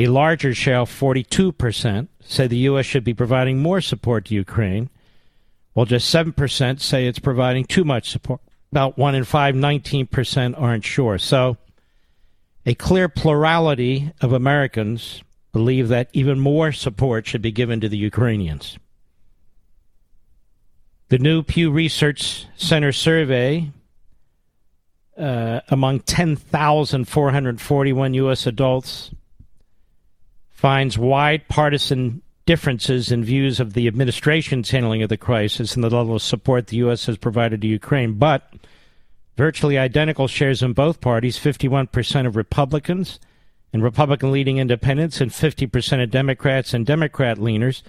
A 0.00 0.06
larger 0.06 0.54
share, 0.54 0.84
42%, 0.84 2.08
say 2.22 2.46
the 2.46 2.56
U.S. 2.56 2.86
should 2.86 3.04
be 3.04 3.12
providing 3.12 3.58
more 3.58 3.82
support 3.82 4.24
to 4.24 4.34
Ukraine, 4.34 4.88
while 5.74 5.84
just 5.84 6.10
7% 6.14 6.80
say 6.80 7.06
it's 7.06 7.18
providing 7.18 7.66
too 7.66 7.84
much 7.84 8.08
support. 8.08 8.40
About 8.72 8.96
1 8.96 9.14
in 9.14 9.24
5, 9.24 9.54
19% 9.54 10.58
aren't 10.58 10.86
sure. 10.86 11.18
So, 11.18 11.58
a 12.64 12.74
clear 12.74 13.10
plurality 13.10 14.10
of 14.22 14.32
Americans 14.32 15.22
believe 15.52 15.88
that 15.88 16.08
even 16.14 16.40
more 16.40 16.72
support 16.72 17.26
should 17.26 17.42
be 17.42 17.52
given 17.52 17.82
to 17.82 17.88
the 17.90 17.98
Ukrainians. 17.98 18.78
The 21.10 21.18
new 21.18 21.42
Pew 21.42 21.70
Research 21.70 22.46
Center 22.56 22.92
survey 22.92 23.70
uh, 25.18 25.60
among 25.68 26.00
10,441 26.00 28.14
U.S. 28.14 28.46
adults 28.46 29.10
finds 30.60 30.98
wide 30.98 31.48
partisan 31.48 32.20
differences 32.44 33.10
in 33.10 33.24
views 33.24 33.60
of 33.60 33.72
the 33.72 33.86
administration's 33.86 34.70
handling 34.70 35.02
of 35.02 35.08
the 35.08 35.16
crisis 35.16 35.74
and 35.74 35.82
the 35.82 35.88
level 35.88 36.14
of 36.14 36.20
support 36.20 36.66
the 36.66 36.76
U.S. 36.76 37.06
has 37.06 37.16
provided 37.16 37.62
to 37.62 37.66
Ukraine, 37.66 38.12
but 38.18 38.52
virtually 39.38 39.78
identical 39.78 40.28
shares 40.28 40.62
in 40.62 40.74
both 40.74 41.00
parties 41.00 41.38
51% 41.38 42.26
of 42.26 42.36
Republicans 42.36 43.18
and 43.72 43.82
Republican 43.82 44.32
leading 44.32 44.58
independents, 44.58 45.22
and 45.22 45.30
50% 45.30 46.02
of 46.02 46.10
Democrats 46.10 46.74
and 46.74 46.84
Democrat 46.84 47.38
leaners 47.38 47.82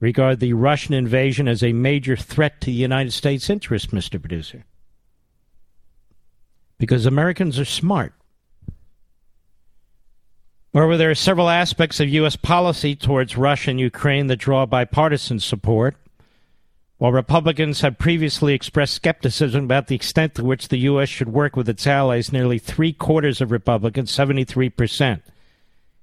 regard 0.00 0.40
the 0.40 0.54
Russian 0.54 0.94
invasion 0.94 1.46
as 1.46 1.62
a 1.62 1.72
major 1.72 2.16
threat 2.16 2.60
to 2.62 2.66
the 2.66 2.72
United 2.72 3.12
States' 3.12 3.48
interests, 3.48 3.92
Mr. 3.92 4.20
Producer. 4.20 4.64
Because 6.78 7.06
Americans 7.06 7.60
are 7.60 7.64
smart. 7.64 8.12
Moreover, 10.78 10.96
there 10.96 11.10
are 11.10 11.16
several 11.16 11.48
aspects 11.48 11.98
of 11.98 12.08
U.S. 12.10 12.36
policy 12.36 12.94
towards 12.94 13.36
Russia 13.36 13.70
and 13.72 13.80
Ukraine 13.80 14.28
that 14.28 14.36
draw 14.36 14.64
bipartisan 14.64 15.40
support. 15.40 15.96
While 16.98 17.10
Republicans 17.10 17.80
have 17.80 17.98
previously 17.98 18.54
expressed 18.54 18.94
skepticism 18.94 19.64
about 19.64 19.88
the 19.88 19.96
extent 19.96 20.36
to 20.36 20.44
which 20.44 20.68
the 20.68 20.78
U.S. 20.90 21.08
should 21.08 21.32
work 21.32 21.56
with 21.56 21.68
its 21.68 21.84
allies, 21.84 22.32
nearly 22.32 22.60
three 22.60 22.92
quarters 22.92 23.40
of 23.40 23.50
Republicans, 23.50 24.16
73%, 24.16 25.20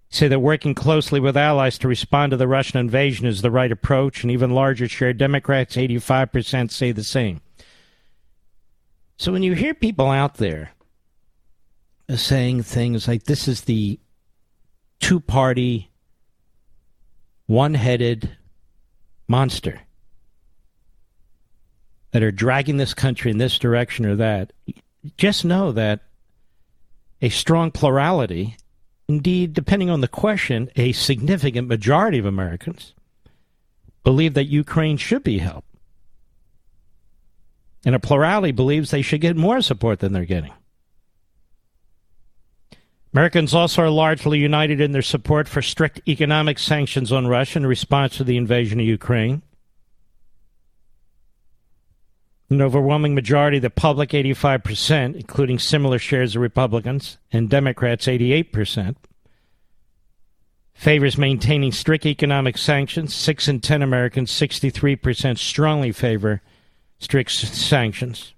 say 0.09 0.27
that 0.27 0.39
working 0.41 0.75
closely 0.75 1.21
with 1.21 1.37
allies 1.37 1.77
to 1.77 1.87
respond 1.87 2.31
to 2.31 2.37
the 2.37 2.45
Russian 2.45 2.77
invasion 2.77 3.25
is 3.25 3.41
the 3.41 3.51
right 3.51 3.71
approach, 3.71 4.23
and 4.23 4.31
even 4.31 4.49
larger 4.49 4.89
share 4.89 5.13
Democrats, 5.13 5.77
85%, 5.77 6.69
say 6.69 6.91
the 6.91 7.01
same. 7.01 7.39
So 9.15 9.31
when 9.31 9.41
you 9.41 9.53
hear 9.53 9.73
people 9.73 10.09
out 10.09 10.35
there 10.35 10.71
saying 12.13 12.63
things 12.63 13.07
like 13.07 13.23
this 13.23 13.47
is 13.47 13.61
the 13.61 13.99
two 14.99 15.19
party, 15.19 15.91
one 17.47 17.73
headed 17.73 18.37
monster 19.27 19.81
that 22.11 22.23
are 22.23 22.31
dragging 22.31 22.77
this 22.77 22.93
country 22.93 23.29
in 23.29 23.37
this 23.37 23.59
direction 23.59 24.05
or 24.05 24.15
that, 24.15 24.53
just 25.17 25.43
know 25.45 25.71
that 25.71 26.01
a 27.21 27.29
strong 27.29 27.71
plurality, 27.71 28.57
indeed, 29.07 29.53
depending 29.53 29.89
on 29.89 30.01
the 30.01 30.07
question, 30.07 30.69
a 30.75 30.91
significant 30.91 31.67
majority 31.67 32.17
of 32.17 32.25
Americans 32.25 32.93
believe 34.03 34.33
that 34.35 34.45
Ukraine 34.45 34.97
should 34.97 35.23
be 35.23 35.39
helped. 35.39 35.67
And 37.85 37.93
a 37.93 37.99
plurality 37.99 38.51
believes 38.51 38.91
they 38.91 39.01
should 39.01 39.21
get 39.21 39.35
more 39.35 39.61
support 39.61 39.99
than 39.99 40.13
they're 40.13 40.25
getting. 40.25 40.53
Americans 43.15 43.53
also 43.53 43.81
are 43.81 43.89
largely 43.89 44.39
united 44.39 44.81
in 44.81 44.91
their 44.91 45.01
support 45.01 45.47
for 45.47 45.61
strict 45.61 46.01
economic 46.05 46.59
sanctions 46.59 47.13
on 47.13 47.27
Russia 47.27 47.59
in 47.59 47.65
response 47.65 48.17
to 48.17 48.25
the 48.25 48.35
invasion 48.35 48.77
of 48.77 48.85
Ukraine. 48.85 49.41
An 52.49 52.61
overwhelming 52.61 53.15
majority 53.15 53.55
of 53.55 53.63
the 53.63 53.69
public, 53.69 54.09
85%, 54.09 55.15
including 55.15 55.59
similar 55.59 55.97
shares 55.97 56.35
of 56.35 56.41
Republicans, 56.41 57.17
and 57.31 57.49
Democrats, 57.49 58.05
88%, 58.05 58.97
favors 60.73 61.17
maintaining 61.17 61.71
strict 61.71 62.05
economic 62.05 62.57
sanctions. 62.57 63.15
Six 63.15 63.47
in 63.47 63.61
10 63.61 63.81
Americans, 63.81 64.29
63%, 64.29 65.37
strongly 65.37 65.93
favor 65.93 66.41
strict 66.99 67.31
sanctions. 67.31 68.34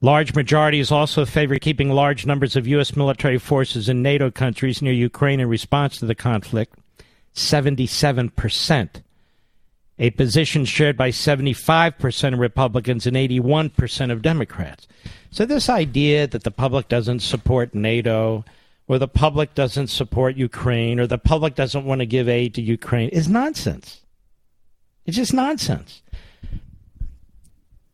Large 0.00 0.34
majorities 0.34 0.92
also 0.92 1.24
favor 1.24 1.58
keeping 1.58 1.90
large 1.90 2.24
numbers 2.24 2.54
of 2.54 2.68
U.S. 2.68 2.94
military 2.94 3.38
forces 3.38 3.88
in 3.88 4.00
NATO 4.00 4.30
countries 4.30 4.80
near 4.80 4.92
Ukraine 4.92 5.40
in 5.40 5.48
response 5.48 5.98
to 5.98 6.06
the 6.06 6.14
conflict. 6.14 6.78
77%. 7.34 9.02
A 10.00 10.10
position 10.10 10.64
shared 10.64 10.96
by 10.96 11.10
75% 11.10 12.32
of 12.32 12.38
Republicans 12.38 13.06
and 13.06 13.16
81% 13.16 14.12
of 14.12 14.22
Democrats. 14.22 14.86
So, 15.32 15.44
this 15.44 15.68
idea 15.68 16.28
that 16.28 16.44
the 16.44 16.52
public 16.52 16.86
doesn't 16.86 17.20
support 17.20 17.74
NATO, 17.74 18.44
or 18.86 18.98
the 18.98 19.08
public 19.08 19.54
doesn't 19.54 19.88
support 19.88 20.36
Ukraine, 20.36 21.00
or 21.00 21.08
the 21.08 21.18
public 21.18 21.56
doesn't 21.56 21.84
want 21.84 22.00
to 22.00 22.06
give 22.06 22.28
aid 22.28 22.54
to 22.54 22.62
Ukraine 22.62 23.08
is 23.08 23.28
nonsense. 23.28 24.02
It's 25.04 25.16
just 25.16 25.34
nonsense 25.34 26.02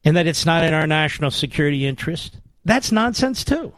and 0.05 0.17
that 0.17 0.27
it's 0.27 0.45
not 0.45 0.65
in 0.65 0.75
our 0.75 0.87
national 0.87 1.31
security 1.31 1.87
interest, 1.87 2.39
that's 2.65 2.93
nonsense 2.93 3.45
too. 3.45 3.73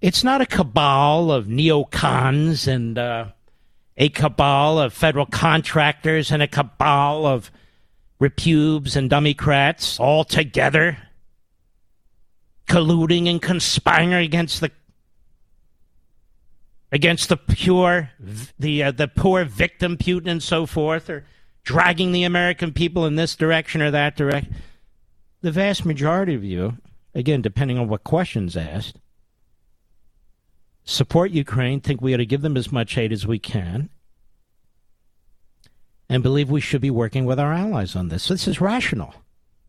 It's 0.00 0.24
not 0.24 0.40
a 0.40 0.46
cabal 0.46 1.30
of 1.30 1.46
neocons 1.46 2.66
and 2.66 2.98
uh, 2.98 3.26
a 3.96 4.08
cabal 4.08 4.80
of 4.80 4.92
federal 4.92 5.26
contractors 5.26 6.32
and 6.32 6.42
a 6.42 6.48
cabal 6.48 7.24
of 7.24 7.52
repubes 8.18 8.96
and 8.96 9.08
Democrats 9.08 9.98
all 10.00 10.24
together 10.24 10.98
colluding 12.66 13.28
and 13.28 13.42
conspiring 13.42 14.12
against 14.12 14.60
the 14.60 14.70
against 16.90 17.28
the 17.28 17.36
pure 17.36 18.10
the 18.58 18.82
uh, 18.84 18.90
the 18.90 19.08
poor 19.08 19.44
victim 19.44 19.96
Putin 19.96 20.30
and 20.30 20.42
so 20.42 20.66
forth 20.66 21.10
or 21.10 21.24
dragging 21.64 22.12
the 22.12 22.24
American 22.24 22.72
people 22.72 23.06
in 23.06 23.16
this 23.16 23.36
direction 23.36 23.80
or 23.82 23.90
that 23.90 24.16
direction. 24.16 24.54
The 25.40 25.52
vast 25.52 25.84
majority 25.84 26.34
of 26.34 26.44
you, 26.44 26.78
again, 27.14 27.42
depending 27.42 27.78
on 27.78 27.88
what 27.88 28.04
questions 28.04 28.56
asked, 28.56 28.98
support 30.84 31.30
Ukraine, 31.30 31.80
think 31.80 32.00
we 32.00 32.14
ought 32.14 32.18
to 32.18 32.26
give 32.26 32.42
them 32.42 32.56
as 32.56 32.72
much 32.72 32.98
aid 32.98 33.12
as 33.12 33.26
we 33.26 33.38
can, 33.38 33.90
and 36.08 36.22
believe 36.22 36.50
we 36.50 36.60
should 36.60 36.80
be 36.80 36.90
working 36.90 37.24
with 37.24 37.40
our 37.40 37.52
allies 37.52 37.96
on 37.96 38.08
this. 38.08 38.28
This 38.28 38.46
is 38.46 38.60
rational. 38.60 39.14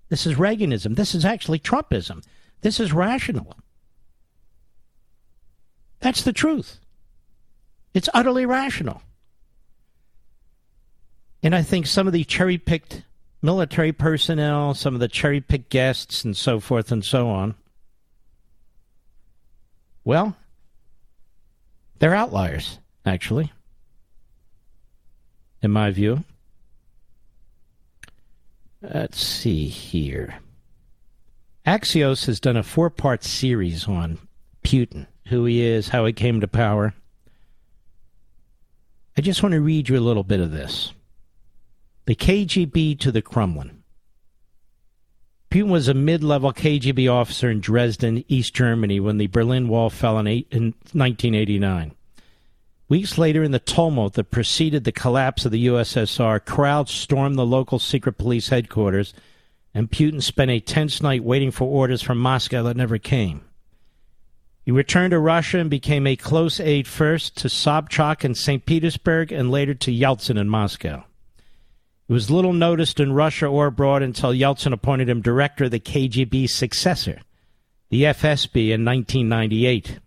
This 0.09 0.25
is 0.27 0.35
Reaganism. 0.35 0.95
This 0.95 1.15
is 1.15 1.25
actually 1.25 1.59
Trumpism. 1.59 2.23
This 2.61 2.79
is 2.79 2.93
rational. 2.93 3.55
That's 6.01 6.23
the 6.23 6.33
truth. 6.33 6.79
It's 7.93 8.09
utterly 8.13 8.45
rational. 8.45 9.01
And 11.43 11.53
I 11.53 11.61
think 11.61 11.85
some 11.85 12.07
of 12.07 12.13
the 12.13 12.23
cherry 12.23 12.57
picked 12.57 13.03
military 13.41 13.91
personnel, 13.91 14.73
some 14.73 14.93
of 14.93 15.01
the 15.01 15.09
cherry 15.09 15.41
picked 15.41 15.69
guests, 15.69 16.23
and 16.23 16.35
so 16.35 16.61
forth 16.61 16.89
and 16.89 17.03
so 17.03 17.27
on, 17.29 17.55
well, 20.05 20.37
they're 21.99 22.15
outliers, 22.15 22.79
actually, 23.05 23.51
in 25.61 25.71
my 25.71 25.91
view. 25.91 26.23
Let's 28.81 29.21
see 29.21 29.67
here. 29.67 30.35
Axios 31.65 32.25
has 32.25 32.39
done 32.39 32.57
a 32.57 32.63
four 32.63 32.89
part 32.89 33.23
series 33.23 33.87
on 33.87 34.17
Putin, 34.63 35.07
who 35.27 35.45
he 35.45 35.61
is, 35.61 35.89
how 35.89 36.05
he 36.05 36.13
came 36.13 36.39
to 36.41 36.47
power. 36.47 36.93
I 39.17 39.21
just 39.21 39.43
want 39.43 39.53
to 39.53 39.61
read 39.61 39.89
you 39.89 39.97
a 39.97 40.01
little 40.01 40.23
bit 40.23 40.39
of 40.39 40.51
this 40.51 40.93
the 42.05 42.15
KGB 42.15 42.99
to 42.99 43.11
the 43.11 43.21
Kremlin. 43.21 43.83
Putin 45.49 45.69
was 45.69 45.87
a 45.87 45.93
mid 45.93 46.23
level 46.23 46.51
KGB 46.51 47.11
officer 47.11 47.49
in 47.49 47.59
Dresden, 47.59 48.25
East 48.27 48.55
Germany, 48.55 48.99
when 48.99 49.19
the 49.19 49.27
Berlin 49.27 49.67
Wall 49.67 49.89
fell 49.89 50.17
in, 50.17 50.27
eight, 50.27 50.47
in 50.49 50.73
1989. 50.93 51.93
Weeks 52.89 53.17
later, 53.17 53.43
in 53.43 53.51
the 53.51 53.59
tumult 53.59 54.13
that 54.13 54.31
preceded 54.31 54.83
the 54.83 54.91
collapse 54.91 55.45
of 55.45 55.51
the 55.51 55.67
USSR, 55.67 56.43
crowds 56.43 56.91
stormed 56.91 57.37
the 57.37 57.45
local 57.45 57.79
secret 57.79 58.17
police 58.17 58.49
headquarters, 58.49 59.13
and 59.73 59.89
Putin 59.91 60.21
spent 60.21 60.51
a 60.51 60.59
tense 60.59 61.01
night 61.01 61.23
waiting 61.23 61.51
for 61.51 61.65
orders 61.65 62.01
from 62.01 62.17
Moscow 62.17 62.63
that 62.63 62.77
never 62.77 62.97
came. 62.97 63.45
He 64.65 64.71
returned 64.71 65.11
to 65.11 65.19
Russia 65.19 65.59
and 65.59 65.69
became 65.69 66.07
a 66.07 66.15
close 66.15 66.59
aide 66.59 66.87
first 66.87 67.37
to 67.37 67.47
Sobchak 67.47 68.23
in 68.23 68.33
St. 68.33 68.65
Petersburg 68.65 69.31
and 69.31 69.51
later 69.51 69.73
to 69.75 69.91
Yeltsin 69.91 70.39
in 70.39 70.49
Moscow. 70.49 71.03
He 72.07 72.13
was 72.13 72.29
little 72.29 72.53
noticed 72.53 72.99
in 72.99 73.13
Russia 73.13 73.47
or 73.47 73.67
abroad 73.67 74.01
until 74.01 74.33
Yeltsin 74.33 74.73
appointed 74.73 75.09
him 75.09 75.21
director 75.21 75.65
of 75.65 75.71
the 75.71 75.79
KGB's 75.79 76.53
successor, 76.53 77.21
the 77.89 78.03
FSB, 78.03 78.69
in 78.71 78.83
1998. 78.83 79.99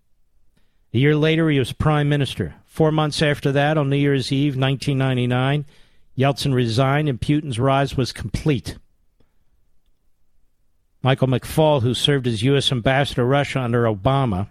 A 0.92 0.98
year 0.98 1.16
later, 1.16 1.48
he 1.48 1.58
was 1.58 1.72
prime 1.72 2.08
minister. 2.08 2.54
Four 2.64 2.92
months 2.92 3.22
after 3.22 3.50
that, 3.52 3.78
on 3.78 3.88
New 3.88 3.96
Year's 3.96 4.30
Eve, 4.30 4.56
1999, 4.56 5.64
Yeltsin 6.16 6.54
resigned 6.54 7.08
and 7.08 7.20
Putin's 7.20 7.58
rise 7.58 7.96
was 7.96 8.12
complete. 8.12 8.76
Michael 11.02 11.28
McFaul, 11.28 11.82
who 11.82 11.94
served 11.94 12.26
as 12.26 12.42
U.S. 12.42 12.72
ambassador 12.72 13.22
to 13.22 13.24
Russia 13.24 13.60
under 13.60 13.84
Obama, 13.84 14.48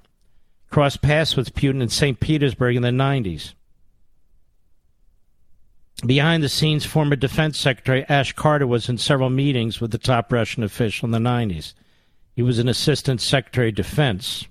crossed 0.70 1.02
paths 1.02 1.36
with 1.36 1.54
Putin 1.54 1.82
in 1.82 1.90
St. 1.90 2.20
Petersburg 2.20 2.76
in 2.76 2.82
the 2.82 2.90
90s. 2.90 3.54
Behind 6.06 6.44
the 6.44 6.50
scenes, 6.50 6.86
former 6.86 7.16
Defense 7.16 7.58
Secretary 7.58 8.06
Ash 8.08 8.34
Carter 8.34 8.68
was 8.68 8.90
in 8.90 8.98
several 8.98 9.30
meetings 9.30 9.82
with 9.82 9.92
the 9.92 9.98
top 9.98 10.32
Russian 10.32 10.62
official 10.62 11.06
in 11.06 11.12
the 11.12 11.18
90s. 11.18 11.74
He 12.36 12.42
was 12.42 12.60
an 12.60 12.68
Assistant 12.68 13.22
Secretary 13.22 13.70
of 13.70 13.76
Defense. 13.76 14.46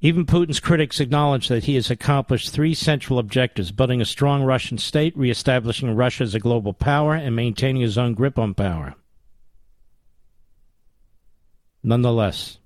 Even 0.00 0.26
Putin's 0.26 0.60
critics 0.60 1.00
acknowledge 1.00 1.48
that 1.48 1.64
he 1.64 1.74
has 1.74 1.90
accomplished 1.90 2.50
three 2.50 2.74
central 2.74 3.18
objectives 3.18 3.72
building 3.72 4.00
a 4.00 4.04
strong 4.04 4.42
Russian 4.42 4.78
state, 4.78 5.16
reestablishing 5.16 5.94
Russia 5.94 6.24
as 6.24 6.34
a 6.34 6.40
global 6.40 6.72
power, 6.72 7.14
and 7.14 7.34
maintaining 7.34 7.82
his 7.82 7.98
own 7.98 8.14
grip 8.14 8.38
on 8.38 8.54
power. 8.54 8.94
Nonetheless, 11.82 12.58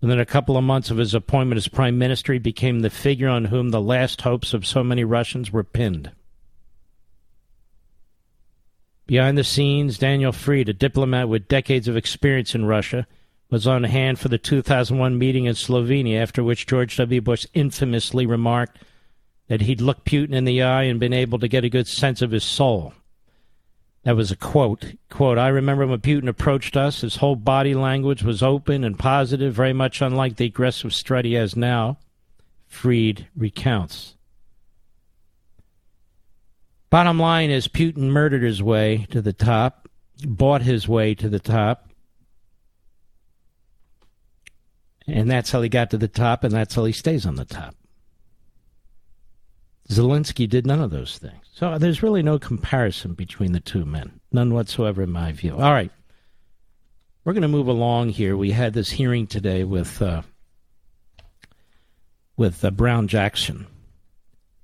within 0.00 0.18
a 0.18 0.26
couple 0.26 0.56
of 0.56 0.64
months 0.64 0.90
of 0.90 0.96
his 0.96 1.14
appointment 1.14 1.58
as 1.58 1.68
prime 1.68 1.98
minister, 1.98 2.32
he 2.32 2.38
became 2.38 2.80
the 2.80 2.90
figure 2.90 3.28
on 3.28 3.46
whom 3.46 3.70
the 3.70 3.80
last 3.80 4.22
hopes 4.22 4.54
of 4.54 4.66
so 4.66 4.82
many 4.82 5.04
Russians 5.04 5.52
were 5.52 5.64
pinned. 5.64 6.10
Behind 9.06 9.36
the 9.36 9.44
scenes, 9.44 9.98
Daniel 9.98 10.32
Fried, 10.32 10.68
a 10.68 10.72
diplomat 10.72 11.28
with 11.28 11.48
decades 11.48 11.88
of 11.88 11.96
experience 11.96 12.54
in 12.54 12.64
Russia, 12.64 13.06
was 13.50 13.66
on 13.66 13.82
hand 13.82 14.20
for 14.20 14.28
the 14.28 14.38
2001 14.38 15.18
meeting 15.18 15.46
in 15.46 15.54
Slovenia, 15.54 16.22
after 16.22 16.44
which 16.44 16.66
George 16.66 16.96
W. 16.96 17.20
Bush 17.20 17.46
infamously 17.52 18.24
remarked 18.24 18.78
that 19.48 19.62
he'd 19.62 19.80
looked 19.80 20.06
Putin 20.06 20.32
in 20.32 20.44
the 20.44 20.62
eye 20.62 20.84
and 20.84 21.00
been 21.00 21.12
able 21.12 21.40
to 21.40 21.48
get 21.48 21.64
a 21.64 21.68
good 21.68 21.88
sense 21.88 22.22
of 22.22 22.30
his 22.30 22.44
soul. 22.44 22.94
That 24.02 24.16
was 24.16 24.30
a 24.30 24.36
quote. 24.36 24.94
Quote, 25.10 25.36
I 25.36 25.48
remember 25.48 25.86
when 25.86 26.00
Putin 26.00 26.28
approached 26.28 26.76
us, 26.76 27.02
his 27.02 27.16
whole 27.16 27.36
body 27.36 27.74
language 27.74 28.22
was 28.22 28.42
open 28.42 28.82
and 28.82 28.98
positive, 28.98 29.52
very 29.52 29.74
much 29.74 30.00
unlike 30.00 30.36
the 30.36 30.46
aggressive 30.46 30.94
strut 30.94 31.24
he 31.24 31.34
has 31.34 31.54
now. 31.54 31.98
Fried 32.66 33.26
recounts. 33.36 34.16
Bottom 36.88 37.18
line 37.18 37.50
is 37.50 37.68
Putin 37.68 38.10
murdered 38.10 38.42
his 38.42 38.62
way 38.62 39.06
to 39.10 39.20
the 39.20 39.32
top, 39.32 39.88
bought 40.26 40.62
his 40.62 40.88
way 40.88 41.14
to 41.14 41.28
the 41.28 41.38
top, 41.38 41.90
and 45.06 45.30
that's 45.30 45.50
how 45.50 45.62
he 45.62 45.68
got 45.68 45.90
to 45.90 45.98
the 45.98 46.08
top, 46.08 46.42
and 46.42 46.52
that's 46.52 46.74
how 46.74 46.84
he 46.84 46.92
stays 46.92 47.26
on 47.26 47.36
the 47.36 47.44
top. 47.44 47.74
Zelensky 49.88 50.48
did 50.48 50.66
none 50.66 50.80
of 50.80 50.90
those 50.90 51.18
things. 51.18 51.49
So 51.60 51.76
there's 51.76 52.02
really 52.02 52.22
no 52.22 52.38
comparison 52.38 53.12
between 53.12 53.52
the 53.52 53.60
two 53.60 53.84
men. 53.84 54.18
None 54.32 54.54
whatsoever, 54.54 55.02
in 55.02 55.12
my 55.12 55.30
view. 55.32 55.52
All 55.52 55.72
right. 55.72 55.90
We're 57.22 57.34
going 57.34 57.42
to 57.42 57.48
move 57.48 57.68
along 57.68 58.08
here. 58.08 58.34
We 58.34 58.52
had 58.52 58.72
this 58.72 58.88
hearing 58.88 59.26
today 59.26 59.64
with 59.64 60.00
uh, 60.00 60.22
with 62.38 62.64
uh, 62.64 62.70
Brown 62.70 63.08
Jackson, 63.08 63.66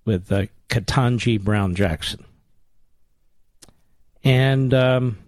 with 0.07 0.33
uh, 0.33 0.47
Ketanji 0.71 1.39
Brown 1.39 1.75
Jackson. 1.75 2.25
And 4.25 4.73
um, 4.73 5.19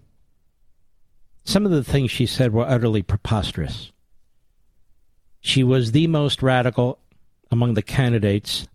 some 1.43 1.67
of 1.67 1.71
the 1.71 1.83
things 1.83 2.09
she 2.09 2.25
said 2.25 2.51
were 2.51 2.67
utterly 2.67 3.03
preposterous. 3.03 3.91
She 5.39 5.63
was 5.63 5.91
the 5.91 6.07
most 6.07 6.41
radical 6.41 6.97
among 7.51 7.75
the 7.75 7.83
candidates 7.83 8.67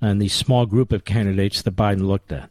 and 0.00 0.20
the 0.20 0.28
small 0.28 0.66
group 0.66 0.92
of 0.92 1.04
candidates 1.04 1.62
that 1.62 1.76
Biden 1.76 2.06
looked 2.06 2.32
at. 2.32 2.50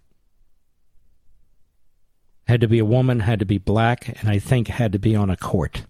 Had 2.48 2.62
to 2.62 2.68
be 2.68 2.80
a 2.80 2.86
woman, 2.86 3.22
had 3.22 3.40
to 3.40 3.46
be 3.46 3.58
black, 3.58 4.20
and 4.20 4.30
I 4.30 4.40
think 4.40 4.68
had 4.68 4.94
to 4.94 5.00
be 5.00 5.16
on 5.16 5.30
a 5.30 5.38
court. 5.38 5.84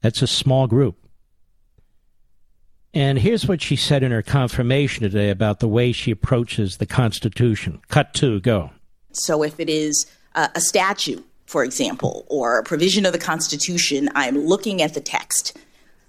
That's 0.00 0.22
a 0.22 0.26
small 0.26 0.66
group. 0.66 0.96
And 2.92 3.18
here's 3.18 3.46
what 3.46 3.62
she 3.62 3.76
said 3.76 4.02
in 4.02 4.10
her 4.10 4.22
confirmation 4.22 5.02
today 5.02 5.30
about 5.30 5.60
the 5.60 5.68
way 5.68 5.92
she 5.92 6.10
approaches 6.10 6.78
the 6.78 6.86
Constitution. 6.86 7.80
Cut 7.88 8.14
two, 8.14 8.40
go. 8.40 8.70
So 9.12 9.42
if 9.42 9.60
it 9.60 9.68
is 9.68 10.06
uh, 10.34 10.48
a 10.54 10.60
statute, 10.60 11.24
for 11.46 11.62
example, 11.62 12.24
or 12.28 12.58
a 12.58 12.64
provision 12.64 13.06
of 13.06 13.12
the 13.12 13.18
Constitution, 13.18 14.08
I'm 14.14 14.38
looking 14.38 14.82
at 14.82 14.94
the 14.94 15.00
text. 15.00 15.56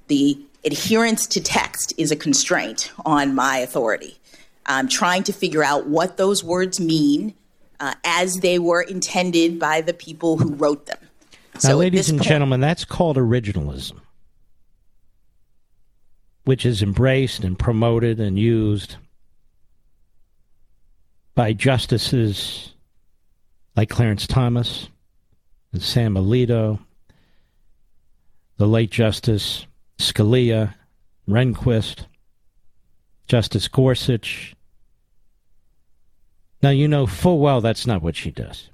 The 0.07 0.39
adherence 0.63 1.27
to 1.27 1.41
text 1.41 1.93
is 1.97 2.11
a 2.11 2.15
constraint 2.15 2.91
on 3.05 3.35
my 3.35 3.57
authority. 3.57 4.17
I'm 4.65 4.87
trying 4.87 5.23
to 5.23 5.33
figure 5.33 5.63
out 5.63 5.87
what 5.87 6.17
those 6.17 6.43
words 6.43 6.79
mean 6.79 7.33
uh, 7.79 7.95
as 8.03 8.39
they 8.41 8.59
were 8.59 8.81
intended 8.81 9.59
by 9.59 9.81
the 9.81 9.93
people 9.93 10.37
who 10.37 10.53
wrote 10.53 10.85
them. 10.85 10.99
Now, 11.55 11.59
so 11.59 11.77
ladies 11.77 12.09
and 12.09 12.19
point, 12.19 12.29
gentlemen, 12.29 12.59
that's 12.59 12.85
called 12.85 13.17
originalism, 13.17 13.99
which 16.45 16.65
is 16.65 16.81
embraced 16.81 17.43
and 17.43 17.57
promoted 17.57 18.19
and 18.19 18.37
used 18.37 18.95
by 21.33 21.53
justices 21.53 22.73
like 23.75 23.89
Clarence 23.89 24.27
Thomas 24.27 24.89
and 25.73 25.81
Sam 25.81 26.15
Alito, 26.15 26.79
the 28.57 28.67
late 28.67 28.91
Justice 28.91 29.65
Scalia, 29.97 30.75
Rehnquist, 31.27 32.05
Justice 33.31 33.69
Gorsuch. 33.69 34.53
Now, 36.61 36.71
you 36.71 36.85
know 36.85 37.07
full 37.07 37.39
well 37.39 37.61
that's 37.61 37.87
not 37.87 38.01
what 38.01 38.17
she 38.17 38.29
does. 38.29 38.69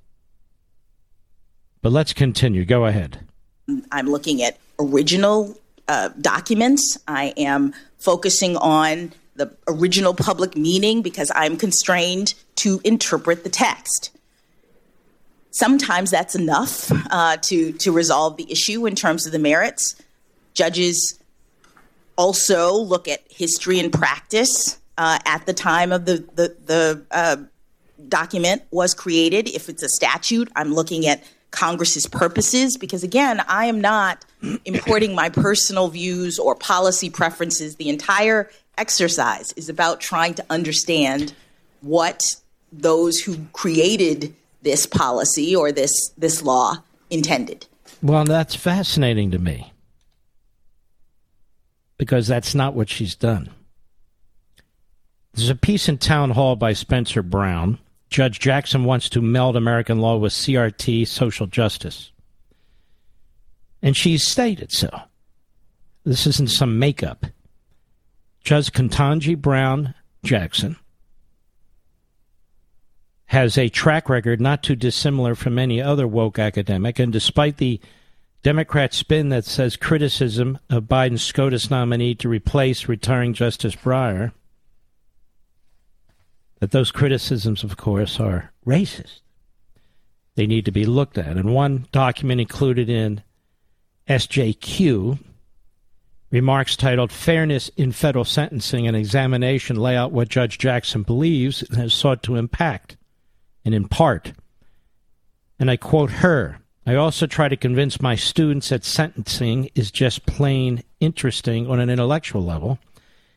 But 1.84 1.92
let's 1.92 2.12
continue. 2.12 2.66
Go 2.66 2.88
ahead. 2.88 3.20
I'm 3.92 4.10
looking 4.10 4.42
at 4.42 4.58
original 4.80 5.56
uh, 5.88 6.10
documents. 6.20 6.98
I 7.08 7.36
am 7.38 7.76
focusing 8.00 8.58
on 8.58 9.14
the 9.36 9.56
original 9.68 10.16
public 10.16 10.58
meaning 10.58 11.04
because 11.04 11.32
I'm 11.36 11.56
constrained 11.56 12.34
to 12.56 12.82
interpret 12.84 13.44
the 13.44 13.52
text. 13.52 14.10
Sometimes 15.52 16.10
that's 16.10 16.34
enough 16.34 16.92
uh, 17.12 17.38
to, 17.44 17.74
to 17.74 17.92
resolve 17.92 18.38
the 18.38 18.52
issue 18.52 18.88
in 18.88 18.96
terms 18.96 19.28
of 19.28 19.32
the 19.32 19.40
merits. 19.40 20.02
Judges 20.56 21.20
also 22.18 22.74
look 22.74 23.08
at 23.08 23.22
history 23.30 23.80
and 23.80 23.92
practice 23.94 24.80
uh, 24.98 25.20
at 25.26 25.46
the 25.46 25.54
time 25.54 25.92
of 25.92 26.06
the 26.06 26.26
the, 26.36 26.56
the 26.66 27.06
uh, 27.12 27.38
document 28.10 28.64
was 28.72 28.94
created. 28.94 29.48
If 29.50 29.70
it's 29.70 29.84
a 29.84 29.90
statute, 29.90 30.50
I'm 30.56 30.74
looking 30.74 31.06
at 31.08 31.24
Congress's 31.52 32.06
purposes 32.06 32.78
because 32.78 33.04
again, 33.04 33.42
I 33.48 33.66
am 33.66 33.80
not 33.80 34.26
importing 34.66 35.16
my 35.16 35.30
personal 35.30 35.88
views 35.88 36.38
or 36.38 36.56
policy 36.56 37.10
preferences. 37.10 37.76
The 37.76 37.90
entire 37.90 38.50
exercise 38.78 39.54
is 39.54 39.70
about 39.70 40.00
trying 40.00 40.34
to 40.36 40.46
understand 40.50 41.34
what 41.82 42.36
those 42.72 43.20
who 43.20 43.38
created 43.54 44.34
this 44.62 44.86
policy 44.86 45.56
or 45.56 45.72
this 45.72 46.10
this 46.18 46.42
law 46.42 46.78
intended. 47.10 47.66
Well, 48.02 48.26
that's 48.26 48.56
fascinating 48.56 49.32
to 49.32 49.40
me 49.40 49.72
because 51.98 52.28
that's 52.28 52.56
not 52.56 52.74
what 52.74 52.90
she's 52.90 53.16
done. 53.16 53.50
There's 55.34 55.50
a 55.50 55.56
piece 55.56 55.88
in 55.88 55.98
Town 55.98 56.32
Hall 56.32 56.56
by 56.56 56.74
Spencer 56.74 57.22
Brown. 57.22 57.80
Judge 58.10 58.40
Jackson 58.40 58.86
wants 58.86 59.10
to 59.10 59.22
meld 59.22 59.56
American 59.56 60.00
law 60.00 60.18
with 60.18 60.34
CRT 60.34 61.08
social 61.08 61.46
justice. 61.46 62.12
And 63.82 63.96
she's 63.96 64.26
stated 64.26 64.72
so. 64.72 64.90
This 66.04 66.26
isn't 66.26 66.50
some 66.50 66.80
makeup. 66.80 67.26
Judge 68.44 68.72
Ketanji 68.72 69.38
Brown 69.38 69.94
Jackson 70.24 70.78
has 73.28 73.58
a 73.58 73.70
track 73.70 74.10
record 74.10 74.40
not 74.40 74.64
too 74.64 74.76
dissimilar 74.76 75.36
from 75.36 75.60
any 75.60 75.82
other 75.82 76.08
woke 76.08 76.40
academic, 76.40 76.98
and 76.98 77.12
despite 77.12 77.58
the 77.58 77.80
Democrat 78.48 78.94
spin 78.94 79.28
that 79.28 79.44
says 79.44 79.76
criticism 79.76 80.58
of 80.70 80.86
Biden's 80.86 81.22
SCOTUS 81.22 81.70
nominee 81.70 82.16
to 82.16 82.30
replace 82.30 82.88
retiring 82.88 83.34
Justice 83.34 83.76
Breyer, 83.76 84.32
that 86.62 86.72
those 86.72 86.90
criticisms, 86.90 87.66
of 87.66 87.76
course, 87.76 88.22
are 88.22 88.54
racist. 88.66 89.20
They 90.36 90.48
need 90.48 90.64
to 90.64 90.72
be 90.72 90.86
looked 90.86 91.18
at. 91.18 91.36
And 91.36 91.54
one 91.54 91.88
document 91.92 92.40
included 92.40 92.90
in 92.90 93.22
SJQ, 94.08 95.20
remarks 96.32 96.78
titled 96.78 97.12
Fairness 97.12 97.70
in 97.76 97.92
Federal 97.92 98.24
Sentencing 98.24 98.88
and 98.88 98.96
Examination 98.96 99.76
lay 99.76 99.98
out 99.98 100.14
what 100.14 100.30
Judge 100.30 100.58
Jackson 100.58 101.04
believes 101.04 101.64
and 101.64 101.76
has 101.76 101.94
sought 101.94 102.24
to 102.24 102.38
impact 102.38 102.96
and 103.66 103.76
impart. 103.76 104.32
And 105.60 105.70
I 105.70 105.76
quote 105.76 106.12
her 106.12 106.60
I 106.88 106.96
also 106.96 107.28
try 107.28 107.50
to 107.50 107.58
convince 107.58 108.02
my 108.02 108.16
students 108.16 108.70
that 108.70 108.86
sentencing 108.86 109.70
is 109.76 109.92
just 109.92 110.26
plain 110.26 110.84
interesting 111.02 111.70
on 111.70 111.82
an 111.82 111.90
intellectual 111.90 112.42
level, 112.42 112.80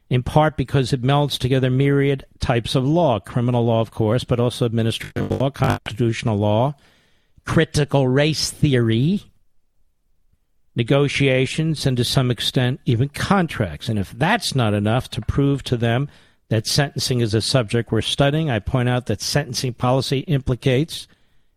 in 0.09 0.23
part 0.23 0.57
because 0.57 0.93
it 0.93 1.03
melds 1.03 1.37
together 1.37 1.69
myriad 1.69 2.25
types 2.39 2.77
of 2.77 2.87
law 2.87 3.19
criminal 3.19 3.65
law, 3.65 3.81
of 3.81 3.91
course, 3.91 4.23
but 4.23 4.39
also 4.39 4.67
administrative 4.67 5.33
law, 5.33 5.51
constitutional 5.51 6.39
law, 6.39 6.77
critical 7.45 8.07
race 8.07 8.53
theory, 8.53 9.25
negotiations, 10.77 11.87
and 11.87 11.97
to 11.97 12.05
some 12.05 12.31
extent, 12.31 12.79
even 12.85 13.09
contracts. 13.09 13.89
And 13.89 13.99
if 13.99 14.13
that's 14.13 14.55
not 14.55 14.75
enough 14.75 15.11
to 15.11 15.21
prove 15.23 15.65
to 15.65 15.77
them 15.77 16.09
that 16.51 16.69
sentencing 16.69 17.19
is 17.19 17.35
a 17.35 17.43
subject 17.43 17.91
we're 17.91 18.01
studying, 18.01 18.49
I 18.49 18.61
point 18.61 18.89
out 18.89 19.07
that 19.07 19.21
sentencing 19.21 19.75
policy 19.75 20.21
implicates 20.21 21.09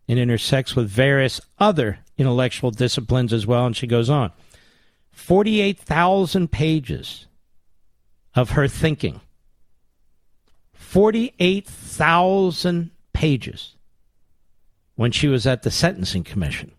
and 0.08 0.18
intersects 0.18 0.76
with 0.76 0.88
various 0.88 1.40
other 1.58 2.00
intellectual 2.18 2.70
disciplines 2.70 3.32
as 3.32 3.46
well. 3.46 3.66
And 3.66 3.76
she 3.76 3.86
goes 3.86 4.10
on 4.10 4.32
48,000 5.12 6.50
pages 6.50 7.26
of 8.34 8.50
her 8.50 8.68
thinking. 8.68 9.20
48,000 10.74 12.90
pages 13.12 13.74
when 14.96 15.10
she 15.10 15.28
was 15.28 15.46
at 15.46 15.62
the 15.62 15.70
Sentencing 15.70 16.24
Commission 16.24 16.72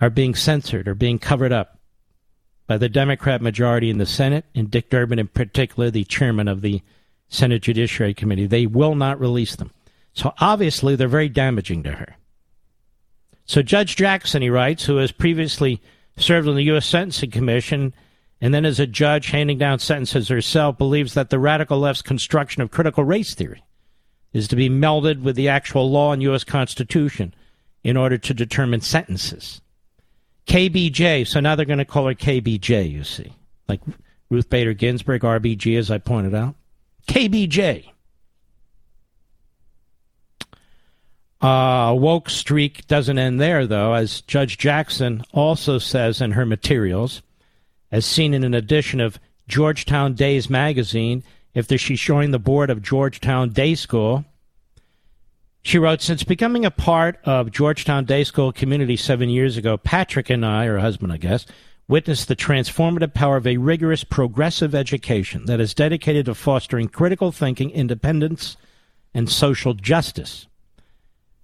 are 0.00 0.10
being 0.10 0.34
censored 0.34 0.88
or 0.88 0.94
being 0.94 1.18
covered 1.18 1.52
up 1.52 1.78
by 2.66 2.76
the 2.76 2.88
Democrat 2.88 3.42
majority 3.42 3.90
in 3.90 3.98
the 3.98 4.06
Senate 4.06 4.44
and 4.54 4.70
Dick 4.70 4.90
Durbin 4.90 5.18
in 5.18 5.28
particular, 5.28 5.90
the 5.90 6.04
chairman 6.04 6.48
of 6.48 6.60
the 6.60 6.82
Senate 7.28 7.62
Judiciary 7.62 8.14
Committee. 8.14 8.46
They 8.46 8.66
will 8.66 8.94
not 8.94 9.20
release 9.20 9.56
them. 9.56 9.72
So 10.12 10.34
obviously, 10.40 10.96
they're 10.96 11.08
very 11.08 11.28
damaging 11.28 11.82
to 11.84 11.92
her. 11.92 12.16
So 13.44 13.62
Judge 13.62 13.96
Jackson, 13.96 14.42
he 14.42 14.50
writes, 14.50 14.84
who 14.84 14.96
has 14.96 15.12
previously 15.12 15.80
served 16.16 16.48
on 16.48 16.56
the 16.56 16.64
U.S. 16.64 16.86
Sentencing 16.86 17.30
Commission 17.30 17.94
and 18.40 18.54
then 18.54 18.64
as 18.64 18.78
a 18.78 18.86
judge 18.86 19.30
handing 19.30 19.58
down 19.58 19.78
sentences 19.78 20.28
herself, 20.28 20.78
believes 20.78 21.14
that 21.14 21.30
the 21.30 21.38
radical 21.38 21.78
left's 21.78 22.02
construction 22.02 22.62
of 22.62 22.70
critical 22.70 23.04
race 23.04 23.34
theory 23.34 23.64
is 24.32 24.46
to 24.48 24.56
be 24.56 24.68
melded 24.68 25.22
with 25.22 25.34
the 25.36 25.48
actual 25.48 25.90
law 25.90 26.12
and 26.12 26.22
U.S. 26.22 26.44
Constitution 26.44 27.34
in 27.82 27.96
order 27.96 28.18
to 28.18 28.34
determine 28.34 28.80
sentences. 28.80 29.60
KBJ, 30.46 31.26
so 31.26 31.40
now 31.40 31.56
they're 31.56 31.66
going 31.66 31.78
to 31.78 31.84
call 31.84 32.06
her 32.06 32.14
KBJ, 32.14 32.90
you 32.90 33.04
see, 33.04 33.32
like 33.68 33.80
Ruth 34.30 34.48
Bader 34.48 34.74
Ginsburg, 34.74 35.22
RBG, 35.22 35.78
as 35.78 35.90
I 35.90 35.98
pointed 35.98 36.34
out. 36.34 36.54
KBJ. 37.08 37.90
Uh, 41.40 41.94
woke 41.96 42.28
streak 42.28 42.86
doesn't 42.88 43.18
end 43.18 43.40
there, 43.40 43.66
though, 43.66 43.92
as 43.92 44.22
Judge 44.22 44.58
Jackson 44.58 45.22
also 45.32 45.78
says 45.78 46.20
in 46.20 46.32
her 46.32 46.44
materials, 46.44 47.22
as 47.92 48.04
seen 48.04 48.34
in 48.34 48.42
an 48.42 48.54
edition 48.54 49.00
of 49.00 49.20
Georgetown 49.46 50.14
Days 50.14 50.50
magazine, 50.50 51.22
after 51.54 51.78
she 51.78 51.94
joined 51.94 52.34
the 52.34 52.38
board 52.38 52.70
of 52.70 52.82
Georgetown 52.82 53.50
Day 53.50 53.74
School. 53.74 54.24
She 55.62 55.78
wrote, 55.78 56.02
Since 56.02 56.24
becoming 56.24 56.64
a 56.64 56.70
part 56.70 57.18
of 57.24 57.52
Georgetown 57.52 58.04
Day 58.04 58.24
School 58.24 58.52
community 58.52 58.96
seven 58.96 59.28
years 59.28 59.56
ago, 59.56 59.76
Patrick 59.76 60.30
and 60.30 60.44
I, 60.44 60.66
her 60.66 60.78
husband, 60.78 61.12
I 61.12 61.18
guess, 61.18 61.46
witnessed 61.86 62.28
the 62.28 62.36
transformative 62.36 63.14
power 63.14 63.36
of 63.36 63.46
a 63.46 63.56
rigorous 63.56 64.04
progressive 64.04 64.74
education 64.74 65.46
that 65.46 65.60
is 65.60 65.72
dedicated 65.72 66.26
to 66.26 66.34
fostering 66.34 66.88
critical 66.88 67.32
thinking, 67.32 67.70
independence, 67.70 68.56
and 69.14 69.28
social 69.28 69.74
justice. 69.74 70.46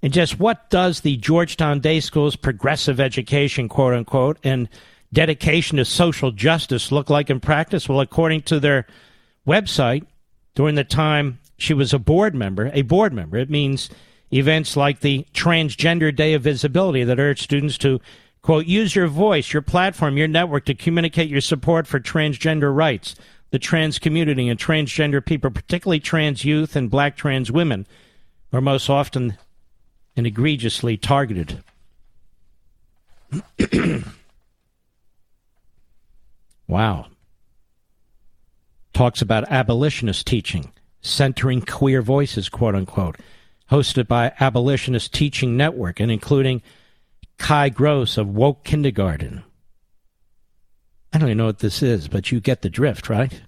And 0.04 0.12
just 0.12 0.38
what 0.38 0.68
does 0.68 1.00
the 1.00 1.16
Georgetown 1.16 1.80
Day 1.80 1.98
School's 1.98 2.36
progressive 2.36 3.00
education, 3.00 3.70
quote 3.70 3.94
unquote, 3.94 4.36
and 4.44 4.68
dedication 5.14 5.78
to 5.78 5.86
social 5.86 6.30
justice 6.30 6.92
look 6.92 7.08
like 7.08 7.30
in 7.30 7.40
practice? 7.40 7.88
Well, 7.88 8.00
according 8.00 8.42
to 8.42 8.60
their 8.60 8.86
website, 9.46 10.04
during 10.54 10.74
the 10.74 10.84
time 10.84 11.38
she 11.56 11.72
was 11.72 11.94
a 11.94 11.98
board 11.98 12.34
member, 12.34 12.70
a 12.74 12.82
board 12.82 13.14
member, 13.14 13.38
it 13.38 13.48
means 13.48 13.88
events 14.30 14.76
like 14.76 15.00
the 15.00 15.26
Transgender 15.32 16.14
Day 16.14 16.34
of 16.34 16.42
Visibility 16.42 17.02
that 17.02 17.18
urge 17.18 17.40
students 17.40 17.78
to, 17.78 17.98
quote, 18.42 18.66
use 18.66 18.94
your 18.94 19.06
voice, 19.06 19.54
your 19.54 19.62
platform, 19.62 20.18
your 20.18 20.28
network 20.28 20.66
to 20.66 20.74
communicate 20.74 21.30
your 21.30 21.40
support 21.40 21.86
for 21.86 21.98
transgender 21.98 22.76
rights, 22.76 23.14
the 23.52 23.58
trans 23.58 23.98
community, 23.98 24.50
and 24.50 24.60
transgender 24.60 25.24
people, 25.24 25.50
particularly 25.50 25.98
trans 25.98 26.44
youth 26.44 26.76
and 26.76 26.90
black 26.90 27.16
trans 27.16 27.50
women, 27.50 27.86
are 28.52 28.60
most 28.60 28.90
often 28.90 29.38
and 30.16 30.26
egregiously 30.26 30.96
targeted. 30.96 31.62
wow. 36.68 37.06
Talks 38.92 39.20
about 39.20 39.50
abolitionist 39.50 40.26
teaching, 40.26 40.72
centering 41.00 41.60
queer 41.62 42.00
voices, 42.00 42.48
quote 42.48 42.74
unquote, 42.74 43.16
hosted 43.70 44.06
by 44.06 44.32
Abolitionist 44.40 45.12
Teaching 45.12 45.56
Network 45.56 45.98
and 45.98 46.12
including 46.12 46.62
Kai 47.38 47.68
Gross 47.70 48.16
of 48.16 48.28
Woke 48.28 48.64
Kindergarten. 48.64 49.42
I 51.12 51.18
don't 51.18 51.28
even 51.28 51.38
know 51.38 51.46
what 51.46 51.60
this 51.60 51.82
is, 51.82 52.08
but 52.08 52.30
you 52.30 52.40
get 52.40 52.62
the 52.62 52.70
drift, 52.70 53.08
right? 53.08 53.42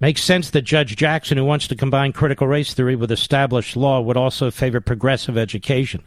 Makes 0.00 0.22
sense 0.22 0.50
that 0.50 0.62
Judge 0.62 0.96
Jackson, 0.96 1.36
who 1.36 1.44
wants 1.44 1.68
to 1.68 1.76
combine 1.76 2.12
critical 2.12 2.46
race 2.46 2.72
theory 2.72 2.96
with 2.96 3.12
established 3.12 3.76
law, 3.76 4.00
would 4.00 4.16
also 4.16 4.50
favor 4.50 4.80
progressive 4.80 5.36
education 5.36 6.02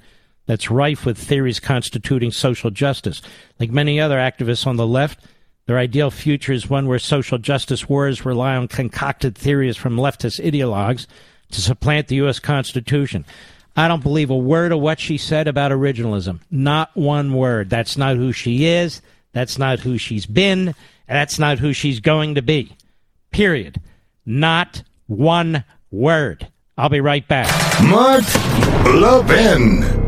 that's 0.46 0.72
rife 0.72 1.06
with 1.06 1.18
theories 1.18 1.60
constituting 1.60 2.32
social 2.32 2.72
justice. 2.72 3.22
Like 3.60 3.72
many 3.72 4.00
other 4.00 4.18
activists 4.18 4.68
on 4.68 4.78
the 4.78 4.88
left, 4.88 5.20
their 5.66 5.78
ideal 5.78 6.12
future 6.12 6.52
is 6.52 6.70
one 6.70 6.88
where 6.88 7.00
social 7.00 7.38
justice 7.38 7.88
wars 7.88 8.26
rely 8.26 8.56
on 8.56 8.68
concocted 8.68 9.38
theories 9.38 9.78
from 9.78 9.96
leftist 9.96 10.44
ideologues 10.44 11.08
to 11.52 11.62
supplant 11.62 12.08
the 12.08 12.16
U.S. 12.16 12.40
Constitution. 12.40 13.26
I 13.76 13.88
don't 13.88 14.04
believe 14.04 14.30
a 14.30 14.38
word 14.38 14.72
of 14.72 14.80
what 14.80 15.00
she 15.00 15.18
said 15.18 15.48
about 15.48 15.72
originalism. 15.72 16.40
Not 16.52 16.96
one 16.96 17.34
word. 17.34 17.70
That's 17.70 17.98
not 17.98 18.18
who 18.18 18.32
she 18.32 18.66
is. 18.66 19.02
That's 19.32 19.58
not 19.58 19.80
who 19.80 19.98
she's 19.98 20.26
been. 20.26 20.70
And 21.08 21.18
that's 21.18 21.40
not 21.40 21.60
who 21.60 21.74
she's 21.74 22.00
going 22.00 22.36
to 22.36 22.42
be. 22.42 22.76
Period. 23.34 23.82
Not 24.26 24.84
one 25.08 25.66
word. 25.92 26.48
I'll 26.78 26.90
be 26.90 27.02
right 27.02 27.28
back. 27.28 27.50
Mark 27.84 28.24
Levin. 28.86 30.04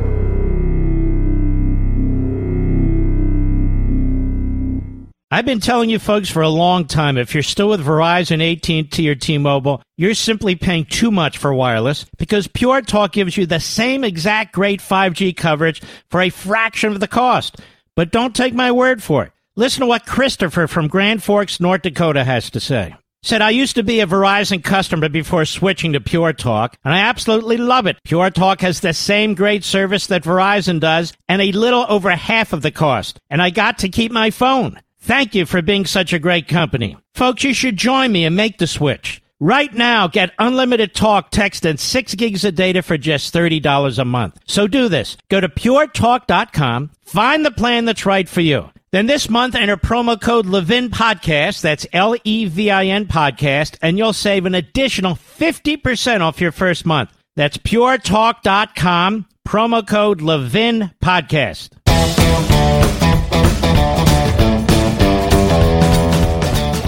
I've 5.32 5.46
been 5.46 5.60
telling 5.60 5.90
you 5.90 5.98
folks 6.00 6.30
for 6.30 6.44
a 6.44 6.50
long 6.50 6.86
time 6.86 7.18
if 7.18 7.34
you're 7.34 7.44
still 7.44 7.70
with 7.70 7.84
Verizon, 7.84 8.40
AT&T 8.54 9.10
or 9.10 9.16
T-Mobile, 9.16 9.82
you're 9.98 10.14
simply 10.14 10.56
paying 10.56 10.86
too 10.86 11.10
much 11.12 11.40
for 11.40 11.54
wireless 11.54 12.06
because 12.18 12.48
Pure 12.48 12.84
Talk 12.84 13.12
gives 13.12 13.36
you 13.36 13.46
the 13.46 13.60
same 13.60 14.04
exact 14.04 14.54
great 14.54 14.80
5G 14.80 15.36
coverage 15.36 15.82
for 16.10 16.22
a 16.22 16.30
fraction 16.30 16.94
of 16.94 17.00
the 17.00 17.08
cost. 17.08 17.58
But 17.96 18.12
don't 18.12 18.36
take 18.36 18.54
my 18.54 18.72
word 18.72 19.02
for 19.02 19.24
it. 19.24 19.32
Listen 19.56 19.82
to 19.82 19.88
what 19.88 20.06
Christopher 20.06 20.68
from 20.68 20.88
Grand 20.88 21.24
Forks, 21.24 21.60
North 21.60 21.82
Dakota 21.82 22.24
has 22.24 22.50
to 22.52 22.60
say. 22.60 22.96
Said, 23.26 23.42
I 23.42 23.50
used 23.50 23.74
to 23.78 23.82
be 23.82 24.02
a 24.02 24.06
Verizon 24.06 24.64
customer 24.64 25.10
before 25.10 25.46
switching 25.46 25.94
to 25.94 26.00
Pure 26.00 26.34
Talk, 26.34 26.78
and 26.86 26.94
I 26.94 27.00
absolutely 27.00 27.58
love 27.58 27.88
it. 27.88 27.98
Pure 28.04 28.30
Talk 28.30 28.62
has 28.62 28.82
the 28.82 28.94
same 28.94 29.34
great 29.34 29.64
service 29.64 30.06
that 30.06 30.24
Verizon 30.24 30.80
does, 30.80 31.12
and 31.28 31.42
a 31.42 31.52
little 31.52 31.88
over 31.90 32.12
half 32.12 32.54
of 32.54 32.62
the 32.62 32.70
cost. 32.70 33.20
And 33.32 33.42
I 33.42 33.50
got 33.50 33.80
to 33.80 33.90
keep 33.90 34.12
my 34.12 34.30
phone. 34.30 34.80
Thank 35.00 35.34
you 35.34 35.48
for 35.48 35.64
being 35.64 35.88
such 35.88 36.14
a 36.14 36.20
great 36.20 36.48
company. 36.48 36.98
Folks, 37.16 37.44
you 37.44 37.56
should 37.56 37.78
join 37.78 38.12
me 38.12 38.26
and 38.26 38.36
make 38.36 38.60
the 38.60 38.68
switch. 38.68 39.24
Right 39.40 39.74
now, 39.74 40.08
get 40.08 40.36
unlimited 40.38 40.94
talk, 40.94 41.32
text, 41.32 41.66
and 41.66 41.80
6 41.80 42.14
gigs 42.14 42.46
of 42.46 42.54
data 42.54 42.84
for 42.84 42.96
just 42.96 43.34
$30 43.34 43.98
a 43.98 44.06
month. 44.06 44.40
So 44.46 44.68
do 44.68 44.88
this. 44.88 45.18
Go 45.30 45.42
to 45.42 45.50
puretalk.com, 45.50 46.92
find 47.04 47.44
the 47.44 47.50
plan 47.50 47.86
that's 47.86 48.06
right 48.06 48.30
for 48.30 48.42
you. 48.42 48.70
Then 48.92 49.08
this 49.08 49.30
month, 49.30 49.56
enter 49.56 49.78
promo 49.78 50.20
code 50.20 50.46
Levin 50.46 50.90
Podcast. 50.90 51.62
That's 51.62 51.86
L 51.92 52.16
E 52.24 52.46
V 52.46 52.72
I 52.72 52.86
N 52.86 53.06
Podcast, 53.06 53.78
and 53.82 53.98
you'll 53.98 54.14
save 54.14 54.46
an 54.46 54.56
additional 54.56 55.16
50% 55.16 56.22
off 56.22 56.40
your 56.40 56.52
first 56.54 56.86
month. 56.86 57.12
That's 57.36 57.58
puretalk.com, 57.58 59.26
promo 59.46 59.88
code 59.88 60.22
Levin 60.22 60.92
Podcast. 61.04 61.72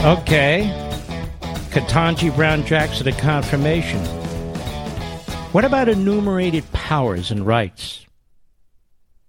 Okay. 0.05 0.71
Ketanji 1.71 2.33
Brown 2.33 2.65
Jackson 2.65 3.09
a 3.09 3.11
confirmation. 3.11 3.99
What 5.51 5.65
about 5.65 5.89
enumerated 5.89 6.71
powers 6.71 7.29
and 7.29 7.45
rights 7.45 8.06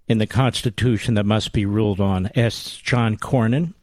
in 0.09 0.19
the 0.19 0.27
Constitution 0.27 1.15
that 1.15 1.25
must 1.25 1.53
be 1.53 1.67
ruled 1.67 2.01
on? 2.01 2.31
asks 2.35 2.77
John 2.79 3.17
Cornyn, 3.17 3.75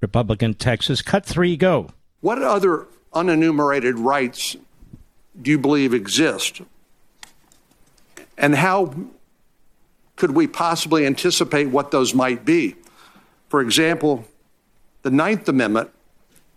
Republican, 0.00 0.54
Texas. 0.54 1.02
Cut 1.02 1.26
three, 1.26 1.56
go. 1.56 1.90
What 2.20 2.40
other 2.40 2.86
unenumerated 3.12 3.94
rights 3.96 4.56
do 5.40 5.50
you 5.50 5.58
believe 5.58 5.92
exist? 5.92 6.62
And 8.38 8.54
how 8.54 8.94
could 10.16 10.30
we 10.30 10.46
possibly 10.46 11.04
anticipate 11.04 11.66
what 11.66 11.90
those 11.90 12.14
might 12.14 12.44
be? 12.44 12.76
For 13.48 13.60
example, 13.60 14.26
the 15.02 15.10
Ninth 15.10 15.48
Amendment 15.48 15.90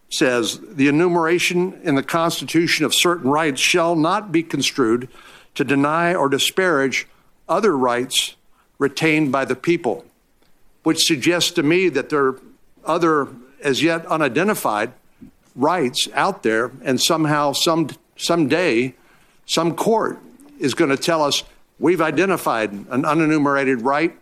says 0.09 0.59
the 0.61 0.87
enumeration 0.87 1.79
in 1.83 1.95
the 1.95 2.03
Constitution 2.03 2.85
of 2.85 2.93
certain 2.93 3.31
rights 3.31 3.59
shall 3.59 3.95
not 3.95 4.31
be 4.31 4.43
construed 4.43 5.09
to 5.55 5.63
deny 5.63 6.13
or 6.13 6.29
disparage 6.29 7.07
other 7.49 7.75
rights 7.75 8.35
retained 8.83 9.31
by 9.31 9.45
the 9.45 9.55
people, 9.55 10.03
which 10.83 11.05
suggests 11.07 11.51
to 11.51 11.63
me 11.63 11.87
that 11.87 12.09
there 12.09 12.25
are 12.27 12.39
other, 12.83 13.29
as 13.61 13.81
yet 13.81 14.05
unidentified, 14.07 14.91
rights 15.55 16.09
out 16.13 16.43
there, 16.43 16.69
and 16.83 16.99
somehow, 16.99 17.53
some 17.53 17.89
someday, 18.17 18.93
some 19.45 19.73
court 19.75 20.19
is 20.59 20.73
going 20.73 20.89
to 20.89 20.97
tell 20.97 21.23
us 21.23 21.43
we've 21.79 22.01
identified 22.01 22.71
an 22.71 23.03
unenumerated 23.03 23.83
right 23.83 24.15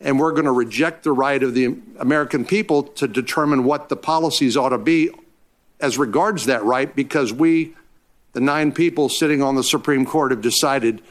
and 0.00 0.20
we're 0.20 0.32
going 0.32 0.44
to 0.44 0.52
reject 0.52 1.02
the 1.02 1.12
right 1.12 1.42
of 1.42 1.54
the 1.54 1.74
American 1.98 2.44
people 2.44 2.82
to 2.82 3.08
determine 3.08 3.64
what 3.64 3.88
the 3.88 3.96
policies 3.96 4.56
ought 4.56 4.68
to 4.68 4.78
be 4.78 5.10
as 5.80 5.98
regards 5.98 6.46
that 6.46 6.62
right 6.64 6.94
because 6.94 7.32
we, 7.32 7.74
the 8.32 8.40
nine 8.40 8.72
people 8.72 9.08
sitting 9.08 9.42
on 9.42 9.56
the 9.56 9.64
Supreme 9.64 10.04
Court, 10.04 10.30
have 10.30 10.42
decided 10.42 11.02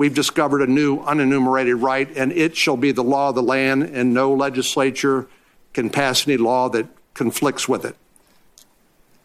we've 0.00 0.14
discovered 0.14 0.62
a 0.62 0.66
new 0.66 0.98
unenumerated 1.00 1.82
right 1.82 2.08
and 2.16 2.32
it 2.32 2.56
shall 2.56 2.78
be 2.78 2.90
the 2.90 3.04
law 3.04 3.28
of 3.28 3.34
the 3.34 3.42
land 3.42 3.82
and 3.82 4.14
no 4.14 4.32
legislature 4.32 5.26
can 5.74 5.90
pass 5.90 6.26
any 6.26 6.38
law 6.38 6.70
that 6.70 6.86
conflicts 7.12 7.68
with 7.68 7.84
it. 7.84 7.94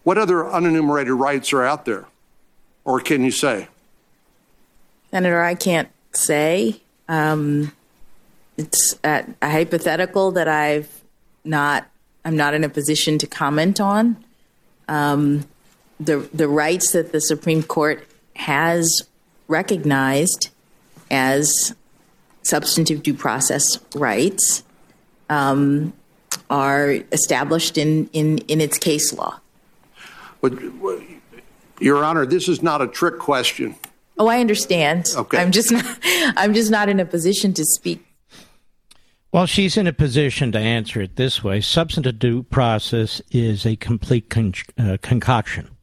What 0.04 0.18
other 0.18 0.36
unenumerated 0.44 1.18
rights 1.18 1.54
are 1.54 1.64
out 1.64 1.86
there? 1.86 2.08
Or 2.84 3.00
can 3.00 3.24
you 3.24 3.32
say? 3.32 3.70
Senator, 5.12 5.42
I 5.42 5.56
can't 5.56 5.88
say. 6.12 6.82
Um, 7.08 7.72
it's 8.58 9.00
a, 9.02 9.24
a 9.42 9.50
hypothetical 9.50 10.34
that 10.34 10.50
I've 10.50 10.90
not 11.46 11.88
I'm 12.26 12.36
not 12.36 12.54
in 12.54 12.66
a 12.66 12.70
position 12.70 13.18
to 13.20 13.28
comment 13.28 13.80
on. 13.80 14.18
Um, 14.90 15.48
the 16.02 16.30
the 16.34 16.50
rights 16.50 16.92
that 16.92 17.14
the 17.14 17.22
Supreme 17.22 17.64
Court 17.64 18.06
has 18.36 19.04
recognized 19.48 20.50
as 21.12 21.76
substantive 22.44 23.04
due 23.04 23.14
process 23.14 23.80
rights 23.96 24.64
um, 25.30 25.94
are 26.50 26.92
established 27.12 27.78
in, 27.78 28.10
in, 28.14 28.40
in 28.48 28.62
its 28.62 28.78
case 28.78 29.14
law. 29.14 29.40
But, 30.42 30.54
Your 31.80 32.04
Honor, 32.04 32.26
this 32.26 32.48
is 32.48 32.62
not 32.62 32.82
a 32.82 32.88
trick 32.88 33.20
question. 33.20 33.76
Oh, 34.18 34.28
I 34.28 34.40
understand. 34.40 35.10
Okay. 35.16 35.38
I'm 35.38 35.52
just 35.52 35.72
not, 35.72 35.86
I'm 36.38 36.54
just 36.54 36.72
not 36.72 36.88
in 36.88 37.00
a 37.00 37.06
position 37.06 37.54
to 37.54 37.66
speak 37.66 38.06
well, 39.36 39.46
she's 39.46 39.76
in 39.76 39.86
a 39.86 39.92
position 39.92 40.54
to 40.54 40.60
answer 40.60 41.02
it 41.02 41.18
this 41.18 41.44
way. 41.44 41.60
Substantive 41.60 42.18
due 42.20 42.44
process 42.44 43.22
is 43.32 43.66
a 43.66 43.76
complete 43.76 44.30
con- 44.30 44.54
uh, 44.80 44.96
concoction. 45.02 45.75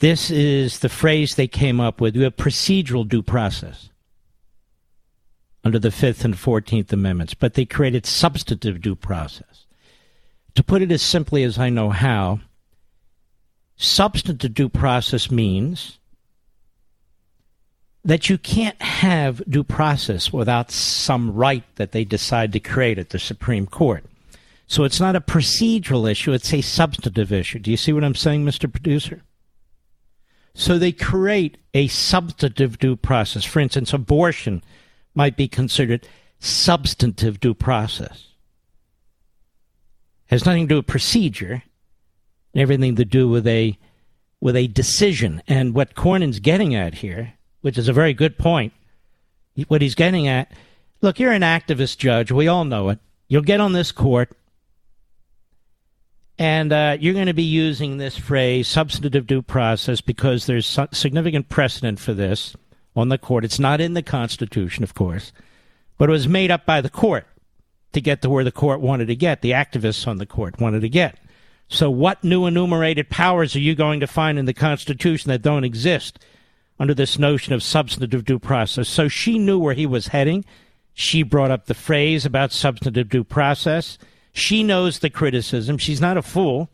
This 0.00 0.30
is 0.30 0.78
the 0.78 0.88
phrase 0.88 1.34
they 1.34 1.46
came 1.46 1.78
up 1.78 2.00
with. 2.00 2.16
You 2.16 2.22
have 2.22 2.36
procedural 2.36 3.06
due 3.06 3.22
process 3.22 3.90
under 5.62 5.78
the 5.78 5.90
Fifth 5.90 6.24
and 6.24 6.38
Fourteenth 6.38 6.90
Amendments, 6.90 7.34
but 7.34 7.52
they 7.52 7.66
created 7.66 8.06
substantive 8.06 8.80
due 8.80 8.96
process. 8.96 9.66
To 10.54 10.64
put 10.64 10.80
it 10.80 10.90
as 10.90 11.02
simply 11.02 11.44
as 11.44 11.58
I 11.58 11.68
know 11.68 11.90
how, 11.90 12.40
substantive 13.76 14.54
due 14.54 14.70
process 14.70 15.30
means 15.30 15.98
that 18.02 18.30
you 18.30 18.38
can't 18.38 18.80
have 18.80 19.42
due 19.50 19.62
process 19.62 20.32
without 20.32 20.70
some 20.70 21.34
right 21.34 21.64
that 21.76 21.92
they 21.92 22.04
decide 22.04 22.54
to 22.54 22.60
create 22.60 22.98
at 22.98 23.10
the 23.10 23.18
Supreme 23.18 23.66
Court. 23.66 24.02
So 24.66 24.84
it's 24.84 25.00
not 25.00 25.14
a 25.14 25.20
procedural 25.20 26.10
issue, 26.10 26.32
it's 26.32 26.54
a 26.54 26.62
substantive 26.62 27.32
issue. 27.32 27.58
Do 27.58 27.70
you 27.70 27.76
see 27.76 27.92
what 27.92 28.04
I'm 28.04 28.14
saying, 28.14 28.46
Mr. 28.46 28.72
Producer? 28.72 29.22
So 30.54 30.78
they 30.78 30.92
create 30.92 31.58
a 31.74 31.88
substantive 31.88 32.78
due 32.78 32.96
process. 32.96 33.44
For 33.44 33.60
instance, 33.60 33.92
abortion 33.92 34.62
might 35.14 35.36
be 35.36 35.48
considered 35.48 36.06
substantive 36.38 37.40
due 37.40 37.54
process. 37.54 38.28
Has 40.26 40.46
nothing 40.46 40.68
to 40.68 40.74
do 40.74 40.76
with 40.76 40.86
procedure, 40.86 41.62
everything 42.54 42.96
to 42.96 43.04
do 43.04 43.28
with 43.28 43.46
a 43.46 43.78
with 44.40 44.56
a 44.56 44.68
decision. 44.68 45.42
And 45.46 45.74
what 45.74 45.94
Cornyn's 45.94 46.40
getting 46.40 46.74
at 46.74 46.94
here 46.94 47.34
which 47.60 47.78
is 47.78 47.88
a 47.88 47.92
very 47.92 48.14
good 48.14 48.38
point. 48.38 48.72
What 49.68 49.82
he's 49.82 49.94
getting 49.94 50.28
at 50.28 50.50
look, 51.02 51.18
you're 51.18 51.32
an 51.32 51.42
activist 51.42 51.98
judge. 51.98 52.30
We 52.30 52.48
all 52.48 52.64
know 52.64 52.88
it. 52.90 52.98
You'll 53.28 53.42
get 53.42 53.60
on 53.60 53.72
this 53.72 53.92
court, 53.92 54.36
and 56.40 56.72
uh, 56.72 56.96
you're 56.98 57.14
going 57.14 57.26
to 57.26 57.34
be 57.34 57.42
using 57.42 57.98
this 57.98 58.16
phrase, 58.16 58.66
substantive 58.66 59.26
due 59.26 59.42
process, 59.42 60.00
because 60.00 60.46
there's 60.46 60.78
significant 60.90 61.50
precedent 61.50 62.00
for 62.00 62.14
this 62.14 62.56
on 62.96 63.10
the 63.10 63.18
court. 63.18 63.44
It's 63.44 63.58
not 63.58 63.80
in 63.80 63.92
the 63.92 64.02
Constitution, 64.02 64.82
of 64.82 64.94
course, 64.94 65.32
but 65.98 66.08
it 66.08 66.12
was 66.12 66.26
made 66.26 66.50
up 66.50 66.64
by 66.64 66.80
the 66.80 66.88
court 66.88 67.26
to 67.92 68.00
get 68.00 68.22
to 68.22 68.30
where 68.30 68.42
the 68.42 68.50
court 68.50 68.80
wanted 68.80 69.08
to 69.08 69.14
get, 69.14 69.42
the 69.42 69.50
activists 69.50 70.08
on 70.08 70.16
the 70.16 70.24
court 70.24 70.58
wanted 70.58 70.80
to 70.80 70.88
get. 70.88 71.18
So, 71.68 71.90
what 71.90 72.24
new 72.24 72.46
enumerated 72.46 73.10
powers 73.10 73.54
are 73.54 73.60
you 73.60 73.74
going 73.74 74.00
to 74.00 74.06
find 74.06 74.38
in 74.38 74.46
the 74.46 74.54
Constitution 74.54 75.28
that 75.28 75.42
don't 75.42 75.64
exist? 75.64 76.18
under 76.80 76.94
this 76.94 77.18
notion 77.18 77.52
of 77.52 77.62
substantive 77.62 78.24
due 78.24 78.38
process. 78.38 78.88
So 78.88 79.06
she 79.06 79.38
knew 79.38 79.58
where 79.58 79.74
he 79.74 79.84
was 79.84 80.08
heading. 80.08 80.46
She 80.94 81.22
brought 81.22 81.50
up 81.50 81.66
the 81.66 81.74
phrase 81.74 82.24
about 82.24 82.52
substantive 82.52 83.10
due 83.10 83.22
process. 83.22 83.98
She 84.32 84.62
knows 84.62 84.98
the 84.98 85.10
criticism. 85.10 85.78
She's 85.78 86.00
not 86.00 86.16
a 86.16 86.22
fool. 86.22 86.68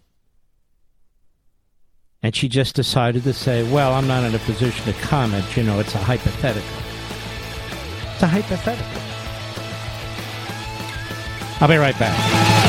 And 2.22 2.34
she 2.34 2.48
just 2.48 2.74
decided 2.74 3.22
to 3.24 3.32
say, 3.32 3.70
well, 3.70 3.94
I'm 3.94 4.09
not 4.09 4.24
in 4.24 4.34
a 4.34 4.38
position 4.40 4.92
to 4.92 5.00
comment. 5.00 5.57
You 5.57 5.62
know, 5.62 5.78
it's 5.78 5.94
a 5.94 5.98
hypothetical. 5.98 6.68
It's 8.14 8.22
a 8.22 8.26
hypothetical. 8.26 9.02
I'll 11.61 11.68
be 11.68 11.76
right 11.76 11.98
back. 11.98 12.66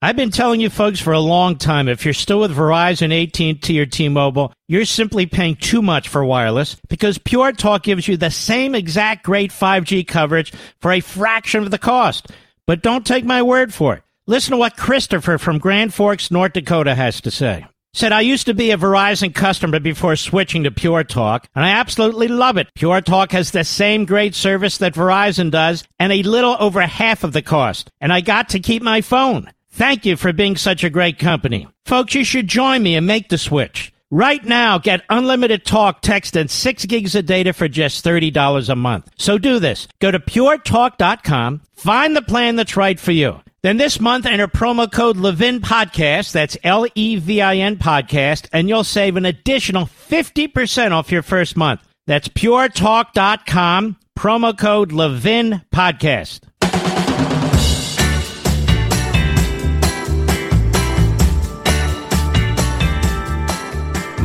I've 0.00 0.14
been 0.14 0.30
telling 0.30 0.60
you 0.60 0.70
folks 0.70 1.00
for 1.00 1.12
a 1.12 1.18
long 1.18 1.56
time, 1.56 1.88
if 1.88 2.04
you're 2.04 2.14
still 2.14 2.40
with 2.40 2.56
Verizon, 2.56 3.10
AT&T, 3.10 3.80
or 3.80 3.86
T-Mobile, 3.86 4.52
you're 4.68 4.84
simply 4.84 5.26
paying 5.26 5.56
too 5.56 5.82
much 5.82 6.08
for 6.08 6.24
wireless 6.24 6.76
because 6.88 7.18
Pure 7.18 7.54
Talk 7.54 7.82
gives 7.82 8.06
you 8.06 8.16
the 8.16 8.30
same 8.30 8.76
exact 8.76 9.24
great 9.24 9.50
5G 9.50 10.06
coverage 10.06 10.52
for 10.80 10.92
a 10.92 11.00
fraction 11.00 11.64
of 11.64 11.72
the 11.72 11.78
cost. 11.78 12.28
But 12.68 12.82
don't 12.82 13.06
take 13.06 13.24
my 13.24 13.42
word 13.42 13.72
for 13.72 13.94
it. 13.94 14.02
Listen 14.26 14.50
to 14.50 14.58
what 14.58 14.76
Christopher 14.76 15.38
from 15.38 15.56
Grand 15.56 15.94
Forks, 15.94 16.30
North 16.30 16.52
Dakota 16.52 16.94
has 16.94 17.18
to 17.22 17.30
say. 17.30 17.64
Said, 17.94 18.12
I 18.12 18.20
used 18.20 18.44
to 18.44 18.52
be 18.52 18.70
a 18.70 18.76
Verizon 18.76 19.34
customer 19.34 19.80
before 19.80 20.16
switching 20.16 20.64
to 20.64 20.70
Pure 20.70 21.04
Talk, 21.04 21.48
and 21.54 21.64
I 21.64 21.70
absolutely 21.70 22.28
love 22.28 22.58
it. 22.58 22.68
Pure 22.74 23.00
Talk 23.00 23.32
has 23.32 23.52
the 23.52 23.64
same 23.64 24.04
great 24.04 24.34
service 24.34 24.76
that 24.78 24.92
Verizon 24.92 25.50
does, 25.50 25.82
and 25.98 26.12
a 26.12 26.22
little 26.22 26.58
over 26.60 26.82
half 26.82 27.24
of 27.24 27.32
the 27.32 27.40
cost. 27.40 27.90
And 28.02 28.12
I 28.12 28.20
got 28.20 28.50
to 28.50 28.60
keep 28.60 28.82
my 28.82 29.00
phone. 29.00 29.50
Thank 29.70 30.04
you 30.04 30.18
for 30.18 30.34
being 30.34 30.58
such 30.58 30.84
a 30.84 30.90
great 30.90 31.18
company. 31.18 31.68
Folks, 31.86 32.14
you 32.14 32.22
should 32.22 32.48
join 32.48 32.82
me 32.82 32.96
and 32.96 33.06
make 33.06 33.30
the 33.30 33.38
switch. 33.38 33.94
Right 34.10 34.42
now, 34.42 34.78
get 34.78 35.04
unlimited 35.10 35.66
talk, 35.66 36.00
text, 36.00 36.34
and 36.34 36.50
6 36.50 36.84
gigs 36.86 37.14
of 37.14 37.26
data 37.26 37.52
for 37.52 37.68
just 37.68 38.02
$30 38.02 38.68
a 38.70 38.74
month. 38.74 39.10
So 39.18 39.36
do 39.36 39.58
this. 39.58 39.86
Go 40.00 40.10
to 40.10 40.18
puretalk.com, 40.18 41.60
find 41.74 42.16
the 42.16 42.22
plan 42.22 42.56
that's 42.56 42.76
right 42.76 42.98
for 42.98 43.12
you. 43.12 43.40
Then 43.62 43.76
this 43.76 44.00
month, 44.00 44.24
enter 44.24 44.48
promo 44.48 44.90
code 44.90 45.18
Levin 45.18 45.60
Podcast, 45.60 46.32
that's 46.32 46.56
L 46.64 46.86
E 46.94 47.16
V 47.16 47.42
I 47.42 47.56
N 47.56 47.76
Podcast, 47.76 48.48
and 48.52 48.68
you'll 48.68 48.84
save 48.84 49.16
an 49.16 49.26
additional 49.26 49.84
50% 49.84 50.92
off 50.92 51.12
your 51.12 51.22
first 51.22 51.56
month. 51.56 51.82
That's 52.06 52.28
puretalk.com, 52.28 53.96
promo 54.18 54.58
code 54.58 54.92
Levin 54.92 55.62
Podcast. 55.74 56.47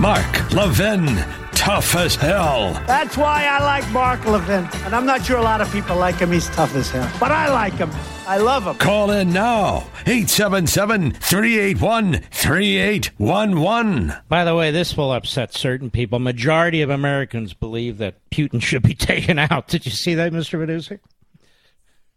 Mark 0.04 0.52
Levin, 0.52 1.06
tough 1.54 1.96
as 1.96 2.16
hell. 2.16 2.74
That's 2.88 3.16
why 3.16 3.46
I 3.46 3.64
like 3.64 3.90
Mark 3.92 4.26
Levin. 4.26 4.68
And 4.84 4.94
I'm 4.94 5.06
not 5.06 5.26
sure 5.26 5.38
a 5.38 5.42
lot 5.42 5.62
of 5.62 5.72
people 5.72 5.96
like 5.96 6.16
him. 6.16 6.30
He's 6.30 6.50
tough 6.50 6.76
as 6.76 6.92
hell. 6.92 7.10
But 7.22 7.32
I 7.32 7.48
like 7.48 7.76
him. 7.76 7.90
I 8.28 8.36
love 8.36 8.68
him. 8.68 8.76
Call 8.76 9.12
in 9.12 9.32
now. 9.32 9.88
877 10.06 11.12
381 11.14 12.20
3811. 12.32 14.14
By 14.28 14.44
the 14.44 14.54
way, 14.54 14.72
this 14.72 14.98
will 14.98 15.14
upset 15.14 15.54
certain 15.54 15.90
people. 15.90 16.20
Majority 16.20 16.82
of 16.82 16.90
Americans 16.90 17.54
believe 17.54 18.00
that 18.00 18.30
Putin 18.30 18.62
should 18.62 18.84
be 18.84 18.96
taken 18.96 19.40
out. 19.40 19.70
Did 19.70 19.86
you 19.86 19.94
see 19.94 20.16
that, 20.16 20.34
Mr. 20.34 20.60
Medusa? 20.60 21.00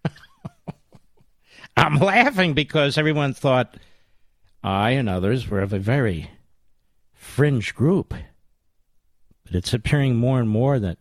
I'm 1.76 2.00
laughing 2.00 2.54
because 2.54 2.98
everyone 2.98 3.32
thought 3.32 3.76
I 4.64 4.90
and 4.90 5.08
others 5.08 5.48
were 5.48 5.60
of 5.60 5.72
a 5.72 5.78
very 5.78 6.30
fringe 7.36 7.74
group. 7.74 8.14
But 9.44 9.54
it's 9.54 9.74
appearing 9.74 10.16
more 10.16 10.40
and 10.40 10.48
more 10.48 10.78
that 10.78 10.96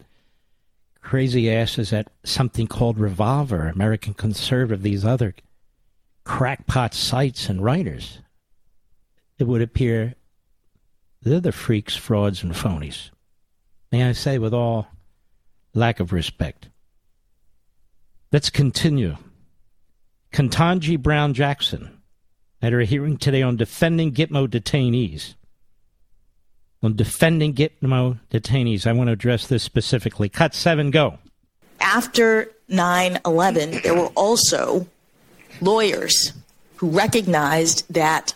crazy 1.01 1.49
asses 1.49 1.93
at 1.93 2.11
something 2.25 2.67
called 2.67 2.99
Revolver, 2.99 3.69
American 3.69 4.13
Conservative, 4.13 4.81
these 4.81 5.05
other 5.05 5.33
crackpot 6.25 6.93
sites 6.93 7.47
and 7.47 7.63
writers, 7.63 8.19
it 9.39 9.45
would 9.45 9.61
appear 9.61 10.15
they're 11.21 11.39
the 11.39 11.53
freaks, 11.53 11.95
frauds, 11.95 12.43
and 12.43 12.51
phonies. 12.51 13.11
May 13.93 14.03
I 14.03 14.11
say, 14.11 14.38
with 14.38 14.53
all 14.53 14.88
lack 15.73 16.01
of 16.01 16.11
respect. 16.11 16.67
Let's 18.33 18.49
continue. 18.49 19.15
Ketanji 20.33 21.01
Brown 21.01 21.33
Jackson, 21.33 22.01
at 22.61 22.73
her 22.73 22.81
hearing 22.81 23.15
today 23.15 23.41
on 23.41 23.55
defending 23.55 24.11
Gitmo 24.11 24.49
detainees. 24.49 25.36
On 26.86 26.95
defending 26.95 27.55
Gitmo 27.55 28.19
detainees, 28.29 28.86
I 28.86 28.91
want 28.91 29.07
to 29.07 29.13
address 29.13 29.47
this 29.47 29.63
specifically. 29.63 30.29
Cut 30.29 30.53
seven, 30.53 30.91
go. 30.91 31.17
After 31.81 32.51
9 32.69 33.19
11, 33.25 33.81
there 33.81 33.95
were 33.95 34.11
also 34.15 34.86
lawyers 35.61 36.31
who 36.75 36.89
recognized 36.91 37.91
that 37.91 38.36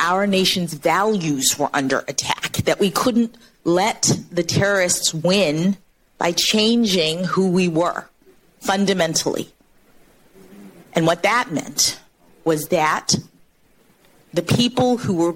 our 0.00 0.26
nation's 0.26 0.72
values 0.72 1.58
were 1.58 1.68
under 1.74 1.98
attack, 2.08 2.52
that 2.64 2.80
we 2.80 2.90
couldn't 2.90 3.36
let 3.64 4.10
the 4.32 4.42
terrorists 4.42 5.12
win 5.12 5.76
by 6.16 6.32
changing 6.32 7.24
who 7.24 7.50
we 7.50 7.68
were 7.68 8.08
fundamentally. 8.60 9.50
And 10.94 11.06
what 11.06 11.24
that 11.24 11.52
meant 11.52 12.00
was 12.44 12.68
that 12.68 13.16
the 14.32 14.42
people 14.42 14.96
who 14.96 15.14
were 15.14 15.34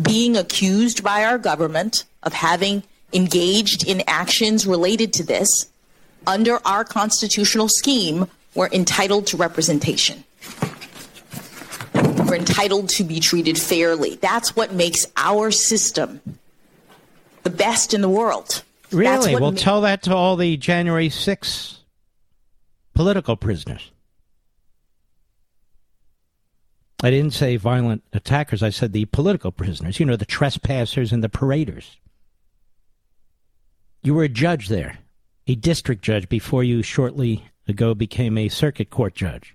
being 0.00 0.36
accused 0.36 1.02
by 1.02 1.24
our 1.24 1.38
government 1.38 2.04
of 2.22 2.32
having 2.32 2.82
engaged 3.12 3.86
in 3.86 4.02
actions 4.06 4.66
related 4.66 5.12
to 5.14 5.24
this 5.24 5.68
under 6.26 6.58
our 6.66 6.84
constitutional 6.84 7.68
scheme 7.68 8.26
we're 8.54 8.68
entitled 8.68 9.26
to 9.28 9.36
representation. 9.36 10.24
We're 11.94 12.36
entitled 12.36 12.88
to 12.90 13.04
be 13.04 13.20
treated 13.20 13.58
fairly. 13.58 14.16
That's 14.16 14.56
what 14.56 14.72
makes 14.72 15.06
our 15.16 15.50
system 15.50 16.20
the 17.42 17.50
best 17.50 17.94
in 17.94 18.00
the 18.00 18.08
world. 18.08 18.62
Really? 18.92 19.34
Well, 19.34 19.52
ma- 19.52 19.58
tell 19.58 19.80
that 19.82 20.02
to 20.02 20.14
all 20.14 20.36
the 20.36 20.56
January 20.56 21.08
6 21.08 21.78
political 22.94 23.36
prisoners. 23.36 23.90
I 27.04 27.10
didn't 27.10 27.34
say 27.34 27.56
violent 27.56 28.02
attackers. 28.14 28.62
I 28.62 28.70
said 28.70 28.94
the 28.94 29.04
political 29.04 29.52
prisoners, 29.52 30.00
you 30.00 30.06
know, 30.06 30.16
the 30.16 30.24
trespassers 30.24 31.12
and 31.12 31.22
the 31.22 31.28
paraders. 31.28 31.98
You 34.02 34.14
were 34.14 34.24
a 34.24 34.28
judge 34.30 34.68
there, 34.68 35.00
a 35.46 35.54
district 35.54 36.00
judge, 36.00 36.30
before 36.30 36.64
you 36.64 36.82
shortly 36.82 37.44
ago 37.68 37.94
became 37.94 38.38
a 38.38 38.48
circuit 38.48 38.88
court 38.88 39.14
judge. 39.14 39.54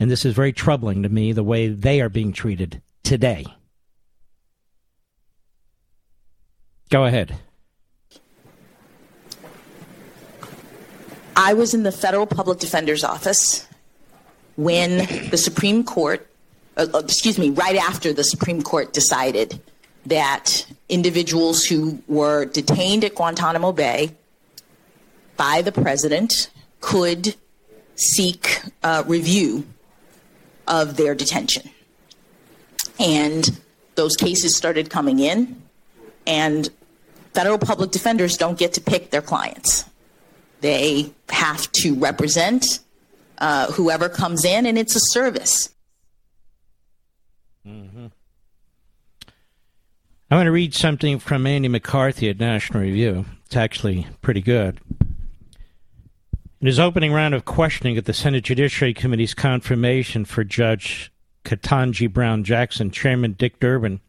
And 0.00 0.10
this 0.10 0.24
is 0.24 0.34
very 0.34 0.52
troubling 0.52 1.04
to 1.04 1.08
me 1.08 1.30
the 1.30 1.44
way 1.44 1.68
they 1.68 2.00
are 2.00 2.08
being 2.08 2.32
treated 2.32 2.82
today. 3.04 3.46
Go 6.90 7.04
ahead. 7.04 7.36
I 11.36 11.54
was 11.54 11.72
in 11.72 11.84
the 11.84 11.92
federal 11.92 12.26
public 12.26 12.58
defender's 12.58 13.04
office 13.04 13.65
when 14.56 15.30
the 15.30 15.36
Supreme 15.36 15.84
Court, 15.84 16.26
uh, 16.76 16.86
uh, 16.92 16.98
excuse 16.98 17.38
me, 17.38 17.50
right 17.50 17.76
after 17.76 18.12
the 18.12 18.24
Supreme 18.24 18.62
Court 18.62 18.92
decided 18.92 19.60
that 20.06 20.66
individuals 20.88 21.64
who 21.64 22.02
were 22.06 22.46
detained 22.46 23.04
at 23.04 23.14
Guantanamo 23.14 23.72
Bay 23.72 24.14
by 25.36 25.62
the 25.62 25.72
president 25.72 26.50
could 26.80 27.34
seek 27.96 28.60
uh, 28.82 29.02
review 29.06 29.66
of 30.68 30.96
their 30.96 31.14
detention. 31.14 31.68
And 32.98 33.60
those 33.94 34.16
cases 34.16 34.56
started 34.56 34.90
coming 34.90 35.18
in, 35.18 35.62
and 36.26 36.68
federal 37.34 37.58
public 37.58 37.90
defenders 37.90 38.36
don't 38.36 38.58
get 38.58 38.72
to 38.74 38.80
pick 38.80 39.10
their 39.10 39.22
clients. 39.22 39.84
They 40.60 41.12
have 41.28 41.70
to 41.72 41.94
represent 41.94 42.80
uh, 43.38 43.70
whoever 43.72 44.08
comes 44.08 44.44
in, 44.44 44.66
and 44.66 44.78
it's 44.78 44.96
a 44.96 45.00
service. 45.00 45.74
Mm-hmm. 47.66 48.06
I 50.30 50.42
to 50.42 50.50
read 50.50 50.74
something 50.74 51.18
from 51.18 51.46
Andy 51.46 51.68
McCarthy 51.68 52.28
at 52.28 52.40
National 52.40 52.82
Review. 52.82 53.26
It's 53.46 53.56
actually 53.56 54.06
pretty 54.22 54.40
good. 54.40 54.80
In 56.60 56.66
his 56.66 56.80
opening 56.80 57.12
round 57.12 57.34
of 57.34 57.44
questioning 57.44 57.96
at 57.96 58.06
the 58.06 58.12
Senate 58.12 58.44
Judiciary 58.44 58.92
Committee's 58.92 59.34
confirmation 59.34 60.24
for 60.24 60.42
Judge 60.42 61.12
Ketanji 61.44 62.12
Brown 62.12 62.42
Jackson, 62.42 62.90
Chairman 62.90 63.32
Dick 63.32 63.60
Durbin 63.60 64.00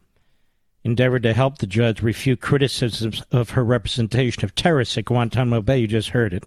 endeavored 0.82 1.22
to 1.22 1.34
help 1.34 1.58
the 1.58 1.66
judge 1.66 2.02
refute 2.02 2.40
criticisms 2.40 3.22
of 3.30 3.50
her 3.50 3.64
representation 3.64 4.44
of 4.44 4.54
terrorists 4.54 4.98
at 4.98 5.04
Guantanamo 5.04 5.60
Bay. 5.60 5.78
You 5.78 5.86
just 5.86 6.10
heard 6.10 6.32
it. 6.32 6.44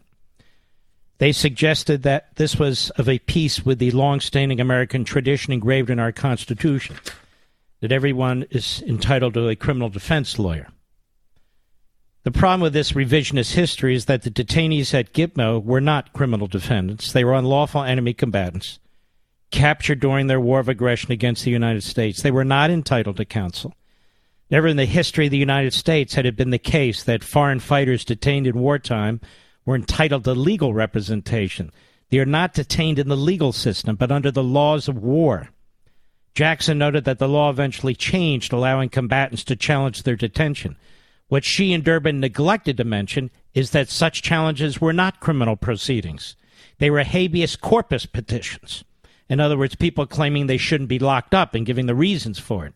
They 1.22 1.34
suggested 1.34 2.02
that 2.02 2.36
this 2.38 2.56
was 2.56 2.90
of 2.98 3.08
a 3.08 3.20
piece 3.20 3.64
with 3.64 3.78
the 3.78 3.92
long-standing 3.92 4.60
American 4.60 5.04
tradition 5.04 5.54
engraved 5.54 5.92
in 5.92 6.00
our 6.00 6.12
Constitution 6.12 6.96
that 7.80 7.92
everyone 7.92 8.48
is 8.50 8.82
entitled 8.88 9.36
to 9.36 9.48
a 9.48 9.56
criminal 9.56 9.90
defense 9.90 10.40
lawyer. 10.40 10.70
The 12.24 12.32
problem 12.32 12.62
with 12.62 12.74
this 12.74 12.94
revisionist 12.94 13.54
history 13.54 13.94
is 13.94 14.06
that 14.06 14.24
the 14.24 14.32
detainees 14.32 14.96
at 14.96 15.14
Gitmo 15.14 15.64
were 15.64 15.80
not 15.80 16.12
criminal 16.12 16.48
defendants. 16.48 17.12
They 17.12 17.24
were 17.24 17.36
unlawful 17.36 17.84
enemy 17.84 18.16
combatants 18.16 18.80
captured 19.52 20.00
during 20.00 20.26
their 20.26 20.42
war 20.42 20.60
of 20.60 20.70
aggression 20.70 21.12
against 21.12 21.46
the 21.46 21.52
United 21.52 21.84
States. 21.84 22.24
They 22.24 22.32
were 22.32 22.44
not 22.44 22.72
entitled 22.72 23.18
to 23.18 23.26
counsel. 23.26 23.76
Never 24.50 24.66
in 24.66 24.78
the 24.78 24.86
history 24.86 25.26
of 25.26 25.32
the 25.32 25.38
United 25.38 25.76
States 25.76 26.16
had 26.16 26.26
it 26.26 26.36
been 26.36 26.50
the 26.50 26.58
case 26.58 27.04
that 27.04 27.24
foreign 27.24 27.60
fighters 27.60 28.04
detained 28.04 28.48
in 28.48 28.58
wartime 28.60 29.22
were 29.66 29.76
entitled 29.76 30.24
to 30.24 30.34
legal 30.34 30.74
representation. 30.74 31.72
They 32.10 32.20
are 32.20 32.26
not 32.26 32.54
detained 32.54 33.00
in 33.00 33.08
the 33.08 33.16
legal 33.16 33.52
system, 33.52 33.96
but 33.96 34.12
under 34.12 34.32
the 34.32 34.44
laws 34.44 34.88
of 34.88 34.98
war. 34.98 35.50
Jackson 36.34 36.78
noted 36.78 37.06
that 37.06 37.20
the 37.20 37.28
law 37.28 37.50
eventually 37.50 37.96
changed, 37.96 38.54
allowing 38.54 38.90
combatants 38.90 39.44
to 39.46 39.56
challenge 39.56 40.04
their 40.04 40.16
detention. 40.16 40.78
What 41.28 41.44
she 41.44 41.74
and 41.74 41.84
Durbin 41.84 42.20
neglected 42.20 42.78
to 42.78 42.84
mention 42.84 43.32
is 43.54 43.72
that 43.72 43.90
such 43.90 44.22
challenges 44.22 44.82
were 44.82 44.94
not 44.94 45.20
criminal 45.20 45.56
proceedings. 45.56 46.36
They 46.80 46.90
were 46.90 47.04
habeas 47.04 47.56
corpus 47.56 48.06
petitions. 48.06 48.84
In 49.30 49.40
other 49.40 49.58
words, 49.58 49.76
people 49.76 50.06
claiming 50.06 50.48
they 50.48 50.58
shouldn't 50.58 50.90
be 50.90 51.00
locked 51.00 51.34
up 51.34 51.56
and 51.56 51.66
giving 51.66 51.86
the 51.86 51.96
reasons 51.96 52.40
for 52.40 52.66
it. 52.66 52.74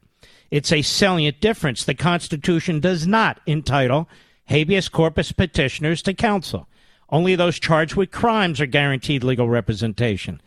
It's 0.51 0.71
a 0.71 0.81
salient 0.81 1.41
difference. 1.41 1.83
The 1.83 1.95
Constitution 1.95 2.79
does 2.79 3.05
not 3.05 3.41
entitle 3.45 4.07
habeas 4.45 4.87
corpus 4.87 5.31
petitioners 5.31 6.01
to 6.03 6.13
counsel. 6.13 6.69
Only 7.15 7.37
those 7.37 7.61
charged 7.61 7.95
with 7.95 8.11
crimes 8.11 8.59
are 8.59 8.65
guaranteed 8.65 9.23
legal 9.23 9.47
representation. 9.47 10.41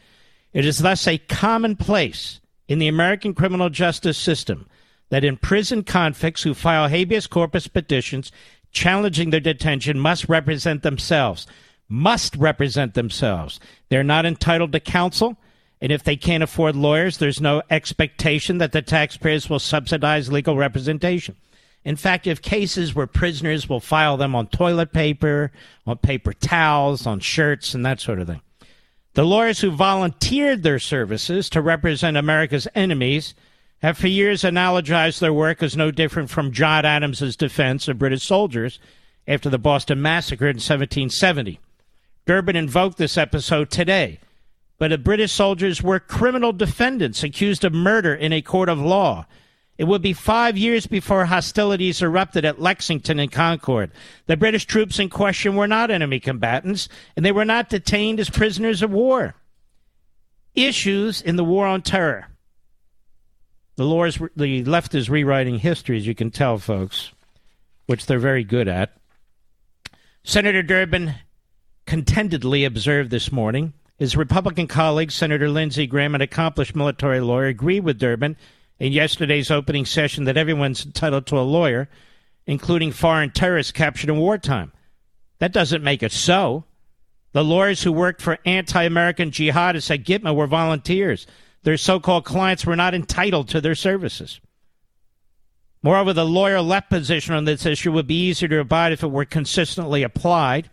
It 0.52 0.66
is 0.66 0.80
thus 0.80 1.06
a 1.06 1.16
commonplace 1.16 2.42
in 2.68 2.78
the 2.78 2.88
American 2.88 3.32
criminal 3.32 3.70
justice 3.70 4.18
system 4.18 4.68
that 5.08 5.24
imprisoned 5.24 5.86
convicts 5.86 6.42
who 6.42 6.52
file 6.52 6.88
habeas 6.88 7.26
corpus 7.26 7.68
petitions 7.68 8.30
challenging 8.70 9.30
their 9.30 9.40
detention 9.40 9.98
must 9.98 10.28
represent 10.28 10.82
themselves. 10.82 11.46
Must 11.88 12.36
represent 12.36 12.92
themselves. 12.92 13.58
They're 13.88 14.04
not 14.04 14.26
entitled 14.26 14.72
to 14.72 14.80
counsel, 14.80 15.38
and 15.80 15.90
if 15.90 16.04
they 16.04 16.16
can't 16.16 16.42
afford 16.42 16.76
lawyers, 16.76 17.16
there's 17.16 17.40
no 17.40 17.62
expectation 17.70 18.58
that 18.58 18.72
the 18.72 18.82
taxpayers 18.82 19.48
will 19.48 19.58
subsidize 19.58 20.30
legal 20.30 20.54
representation. 20.54 21.34
In 21.84 21.96
fact, 21.96 22.26
have 22.26 22.42
cases 22.42 22.94
where 22.94 23.06
prisoners 23.06 23.68
will 23.68 23.80
file 23.80 24.16
them 24.16 24.34
on 24.34 24.48
toilet 24.48 24.92
paper, 24.92 25.52
on 25.86 25.98
paper 25.98 26.32
towels, 26.32 27.06
on 27.06 27.20
shirts, 27.20 27.74
and 27.74 27.84
that 27.86 28.00
sort 28.00 28.20
of 28.20 28.26
thing. 28.26 28.42
The 29.14 29.24
lawyers 29.24 29.60
who 29.60 29.70
volunteered 29.70 30.62
their 30.62 30.78
services 30.78 31.48
to 31.50 31.62
represent 31.62 32.16
America's 32.16 32.68
enemies 32.74 33.34
have 33.80 33.96
for 33.96 34.08
years 34.08 34.42
analogized 34.42 35.20
their 35.20 35.32
work 35.32 35.62
as 35.62 35.76
no 35.76 35.90
different 35.90 36.30
from 36.30 36.52
John 36.52 36.84
Adams's 36.84 37.36
defense 37.36 37.88
of 37.88 37.98
British 37.98 38.24
soldiers 38.24 38.78
after 39.26 39.48
the 39.48 39.58
Boston 39.58 40.02
Massacre 40.02 40.46
in 40.46 40.56
1770. 40.56 41.60
Durbin 42.26 42.56
invoked 42.56 42.98
this 42.98 43.16
episode 43.16 43.70
today, 43.70 44.20
but 44.78 44.88
the 44.88 44.98
British 44.98 45.32
soldiers 45.32 45.82
were 45.82 46.00
criminal 46.00 46.52
defendants 46.52 47.22
accused 47.22 47.64
of 47.64 47.72
murder 47.72 48.14
in 48.14 48.32
a 48.32 48.42
court 48.42 48.68
of 48.68 48.78
law. 48.78 49.26
It 49.78 49.84
would 49.84 50.02
be 50.02 50.12
five 50.12 50.58
years 50.58 50.88
before 50.88 51.24
hostilities 51.24 52.02
erupted 52.02 52.44
at 52.44 52.60
Lexington 52.60 53.20
and 53.20 53.30
Concord. 53.30 53.92
The 54.26 54.36
British 54.36 54.64
troops 54.64 54.98
in 54.98 55.08
question 55.08 55.54
were 55.54 55.68
not 55.68 55.92
enemy 55.92 56.18
combatants, 56.18 56.88
and 57.16 57.24
they 57.24 57.30
were 57.30 57.44
not 57.44 57.70
detained 57.70 58.18
as 58.18 58.28
prisoners 58.28 58.82
of 58.82 58.90
war. 58.90 59.36
Issues 60.56 61.22
in 61.22 61.36
the 61.36 61.44
war 61.44 61.64
on 61.64 61.82
terror. 61.82 62.26
The, 63.76 64.30
the 64.34 64.64
left 64.64 64.96
is 64.96 65.08
rewriting 65.08 65.60
history, 65.60 65.96
as 65.96 66.06
you 66.06 66.14
can 66.16 66.32
tell, 66.32 66.58
folks, 66.58 67.12
which 67.86 68.06
they're 68.06 68.18
very 68.18 68.42
good 68.42 68.66
at. 68.66 68.96
Senator 70.24 70.64
Durbin 70.64 71.14
contentedly 71.86 72.64
observed 72.64 73.10
this 73.10 73.30
morning 73.30 73.72
his 73.98 74.16
Republican 74.16 74.68
colleague, 74.68 75.10
Senator 75.10 75.48
Lindsey 75.48 75.86
Graham, 75.86 76.14
an 76.14 76.20
accomplished 76.20 76.76
military 76.76 77.20
lawyer, 77.20 77.46
agreed 77.46 77.80
with 77.80 77.98
Durbin 77.98 78.36
in 78.78 78.92
yesterday's 78.92 79.50
opening 79.50 79.84
session 79.84 80.24
that 80.24 80.36
everyone's 80.36 80.84
entitled 80.84 81.26
to 81.26 81.38
a 81.38 81.40
lawyer, 81.40 81.88
including 82.46 82.92
foreign 82.92 83.30
terrorists 83.30 83.72
captured 83.72 84.10
in 84.10 84.18
wartime. 84.18 84.72
That 85.38 85.52
doesn't 85.52 85.84
make 85.84 86.02
it 86.02 86.12
so. 86.12 86.64
The 87.32 87.44
lawyers 87.44 87.82
who 87.82 87.92
worked 87.92 88.22
for 88.22 88.38
anti 88.44 88.82
American 88.82 89.30
jihadists 89.30 89.90
at 89.90 90.04
Gitmo 90.04 90.34
were 90.34 90.46
volunteers. 90.46 91.26
Their 91.62 91.76
so 91.76 92.00
called 92.00 92.24
clients 92.24 92.64
were 92.64 92.76
not 92.76 92.94
entitled 92.94 93.48
to 93.48 93.60
their 93.60 93.74
services. 93.74 94.40
Moreover, 95.82 96.12
the 96.12 96.24
lawyer 96.24 96.60
left 96.60 96.90
position 96.90 97.34
on 97.34 97.44
this 97.44 97.66
issue 97.66 97.92
would 97.92 98.06
be 98.06 98.28
easier 98.28 98.48
to 98.48 98.60
abide 98.60 98.92
if 98.92 99.02
it 99.02 99.10
were 99.10 99.24
consistently 99.24 100.02
applied. 100.02 100.70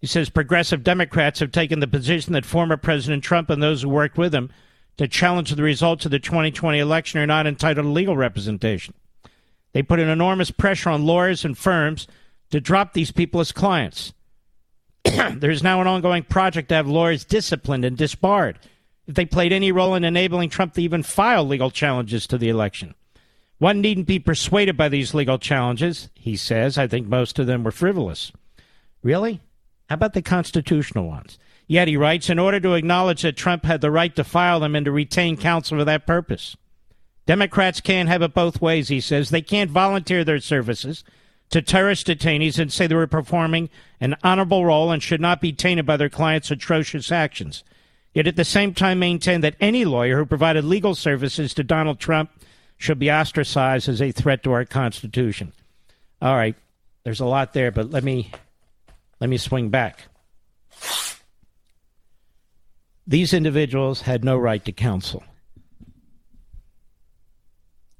He 0.00 0.06
says 0.06 0.30
progressive 0.30 0.84
Democrats 0.84 1.40
have 1.40 1.50
taken 1.50 1.80
the 1.80 1.88
position 1.88 2.32
that 2.34 2.46
former 2.46 2.76
President 2.76 3.24
Trump 3.24 3.50
and 3.50 3.62
those 3.62 3.82
who 3.82 3.88
worked 3.88 4.16
with 4.16 4.32
him 4.34 4.50
to 4.98 5.08
challenge 5.08 5.50
the 5.50 5.62
results 5.62 6.04
of 6.04 6.10
the 6.10 6.18
2020 6.18 6.78
election 6.78 7.20
are 7.20 7.26
not 7.26 7.46
entitled 7.46 7.86
to 7.86 7.90
legal 7.90 8.16
representation. 8.16 8.94
They 9.72 9.82
put 9.82 10.00
an 10.00 10.08
enormous 10.08 10.50
pressure 10.50 10.90
on 10.90 11.06
lawyers 11.06 11.44
and 11.44 11.56
firms 11.56 12.06
to 12.50 12.60
drop 12.60 12.92
these 12.92 13.12
people 13.12 13.40
as 13.40 13.52
clients. 13.52 14.12
There's 15.04 15.62
now 15.62 15.80
an 15.80 15.86
ongoing 15.86 16.24
project 16.24 16.68
to 16.68 16.74
have 16.74 16.88
lawyers 16.88 17.24
disciplined 17.24 17.84
and 17.84 17.96
disbarred 17.96 18.58
if 19.06 19.14
they 19.14 19.24
played 19.24 19.52
any 19.52 19.72
role 19.72 19.94
in 19.94 20.04
enabling 20.04 20.50
Trump 20.50 20.74
to 20.74 20.82
even 20.82 21.02
file 21.02 21.44
legal 21.44 21.70
challenges 21.70 22.26
to 22.26 22.38
the 22.38 22.48
election. 22.48 22.94
One 23.58 23.80
needn't 23.80 24.06
be 24.06 24.18
persuaded 24.18 24.76
by 24.76 24.88
these 24.88 25.14
legal 25.14 25.38
challenges, 25.38 26.10
he 26.14 26.36
says. 26.36 26.78
I 26.78 26.86
think 26.86 27.06
most 27.08 27.38
of 27.38 27.46
them 27.46 27.64
were 27.64 27.70
frivolous. 27.70 28.32
Really? 29.02 29.40
How 29.88 29.94
about 29.94 30.12
the 30.12 30.22
constitutional 30.22 31.08
ones? 31.08 31.38
Yet, 31.68 31.86
he 31.86 31.96
writes, 31.96 32.30
in 32.30 32.38
order 32.38 32.58
to 32.58 32.72
acknowledge 32.72 33.22
that 33.22 33.36
Trump 33.36 33.64
had 33.64 33.82
the 33.82 33.90
right 33.90 34.16
to 34.16 34.24
file 34.24 34.58
them 34.58 34.74
and 34.74 34.86
to 34.86 34.90
retain 34.90 35.36
counsel 35.36 35.78
for 35.78 35.84
that 35.84 36.06
purpose. 36.06 36.56
Democrats 37.26 37.82
can't 37.82 38.08
have 38.08 38.22
it 38.22 38.32
both 38.32 38.62
ways, 38.62 38.88
he 38.88 39.00
says. 39.00 39.28
They 39.28 39.42
can't 39.42 39.70
volunteer 39.70 40.24
their 40.24 40.40
services 40.40 41.04
to 41.50 41.60
terrorist 41.60 42.06
detainees 42.06 42.58
and 42.58 42.72
say 42.72 42.86
they 42.86 42.94
were 42.94 43.06
performing 43.06 43.68
an 44.00 44.16
honorable 44.24 44.64
role 44.64 44.90
and 44.90 45.02
should 45.02 45.20
not 45.20 45.42
be 45.42 45.52
tainted 45.52 45.84
by 45.84 45.98
their 45.98 46.08
clients' 46.08 46.50
atrocious 46.50 47.12
actions. 47.12 47.64
Yet 48.14 48.26
at 48.26 48.36
the 48.36 48.44
same 48.44 48.72
time 48.72 48.98
maintain 48.98 49.42
that 49.42 49.56
any 49.60 49.84
lawyer 49.84 50.16
who 50.16 50.26
provided 50.26 50.64
legal 50.64 50.94
services 50.94 51.52
to 51.54 51.62
Donald 51.62 52.00
Trump 52.00 52.30
should 52.78 52.98
be 52.98 53.12
ostracized 53.12 53.88
as 53.88 54.00
a 54.00 54.10
threat 54.10 54.42
to 54.44 54.52
our 54.52 54.64
Constitution. 54.64 55.52
All 56.22 56.34
right, 56.34 56.56
there's 57.04 57.20
a 57.20 57.26
lot 57.26 57.52
there, 57.52 57.70
but 57.70 57.90
let 57.90 58.04
me 58.04 58.32
let 59.20 59.28
me 59.28 59.36
swing 59.36 59.68
back. 59.68 60.04
These 63.08 63.32
individuals 63.32 64.02
had 64.02 64.22
no 64.22 64.36
right 64.36 64.62
to 64.66 64.70
counsel. 64.70 65.24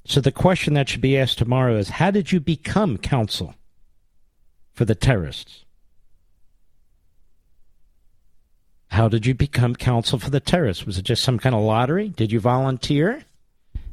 So 0.04 0.20
the 0.20 0.30
question 0.30 0.74
that 0.74 0.90
should 0.90 1.00
be 1.00 1.16
asked 1.16 1.38
tomorrow 1.38 1.76
is 1.76 1.88
how 1.88 2.10
did 2.10 2.30
you 2.30 2.40
become 2.40 2.98
counsel 2.98 3.54
for 4.74 4.84
the 4.84 4.94
terrorists? 4.94 5.64
How 8.88 9.08
did 9.08 9.24
you 9.24 9.34
become 9.34 9.74
counsel 9.74 10.18
for 10.18 10.28
the 10.28 10.40
terrorists? 10.40 10.84
Was 10.84 10.98
it 10.98 11.04
just 11.04 11.24
some 11.24 11.38
kind 11.38 11.54
of 11.54 11.62
lottery? 11.62 12.10
Did 12.10 12.30
you 12.30 12.40
volunteer? 12.40 13.22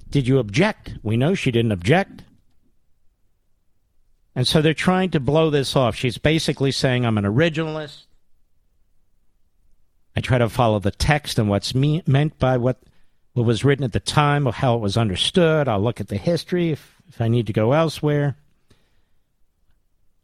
Did 0.10 0.28
you 0.28 0.38
object? 0.40 0.96
We 1.02 1.16
know 1.16 1.34
she 1.34 1.52
didn't 1.52 1.72
object. 1.72 2.24
And 4.36 4.46
so 4.46 4.62
they're 4.62 4.74
trying 4.74 5.12
to 5.12 5.22
blow 5.22 5.50
this 5.50 5.78
off. 5.78 5.96
She's 5.96 6.18
basically 6.18 6.72
saying, 6.72 7.06
I'm 7.06 7.18
an 7.18 7.24
originalist. 7.24 8.06
I 10.16 10.22
try 10.22 10.38
to 10.38 10.50
follow 10.50 10.80
the 10.80 10.92
text 10.92 11.38
and 11.38 11.50
what's 11.50 11.76
me- 11.76 12.04
meant 12.08 12.40
by 12.40 12.58
what, 12.58 12.78
what 13.34 13.46
was 13.46 13.66
written 13.66 13.84
at 13.84 13.92
the 13.92 14.00
time 14.00 14.48
or 14.48 14.54
how 14.54 14.76
it 14.76 14.82
was 14.82 14.98
understood. 14.98 15.68
I'll 15.68 15.82
look 15.82 16.00
at 16.00 16.08
the 16.08 16.18
history 16.18 16.72
if, 16.72 17.02
if 17.10 17.20
I 17.20 17.28
need 17.28 17.48
to 17.48 17.54
go 17.54 17.74
elsewhere. 17.74 18.36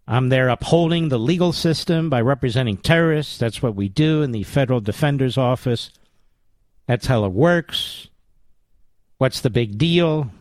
I'm 0.07 0.29
there 0.29 0.49
upholding 0.49 1.09
the 1.09 1.19
legal 1.19 1.53
system 1.53 2.09
by 2.09 2.21
representing 2.21 2.77
terrorists. 2.77 3.37
That's 3.37 3.61
what 3.61 3.75
we 3.75 3.87
do 3.87 4.21
in 4.21 4.31
the 4.31 4.43
Federal 4.43 4.81
Defender's 4.81 5.37
Office. 5.37 5.91
That's 6.87 7.05
how 7.05 7.25
it 7.25 7.31
works. 7.31 8.07
What's 9.17 9.41
the 9.41 9.49
big 9.49 9.77
deal? 9.77 10.31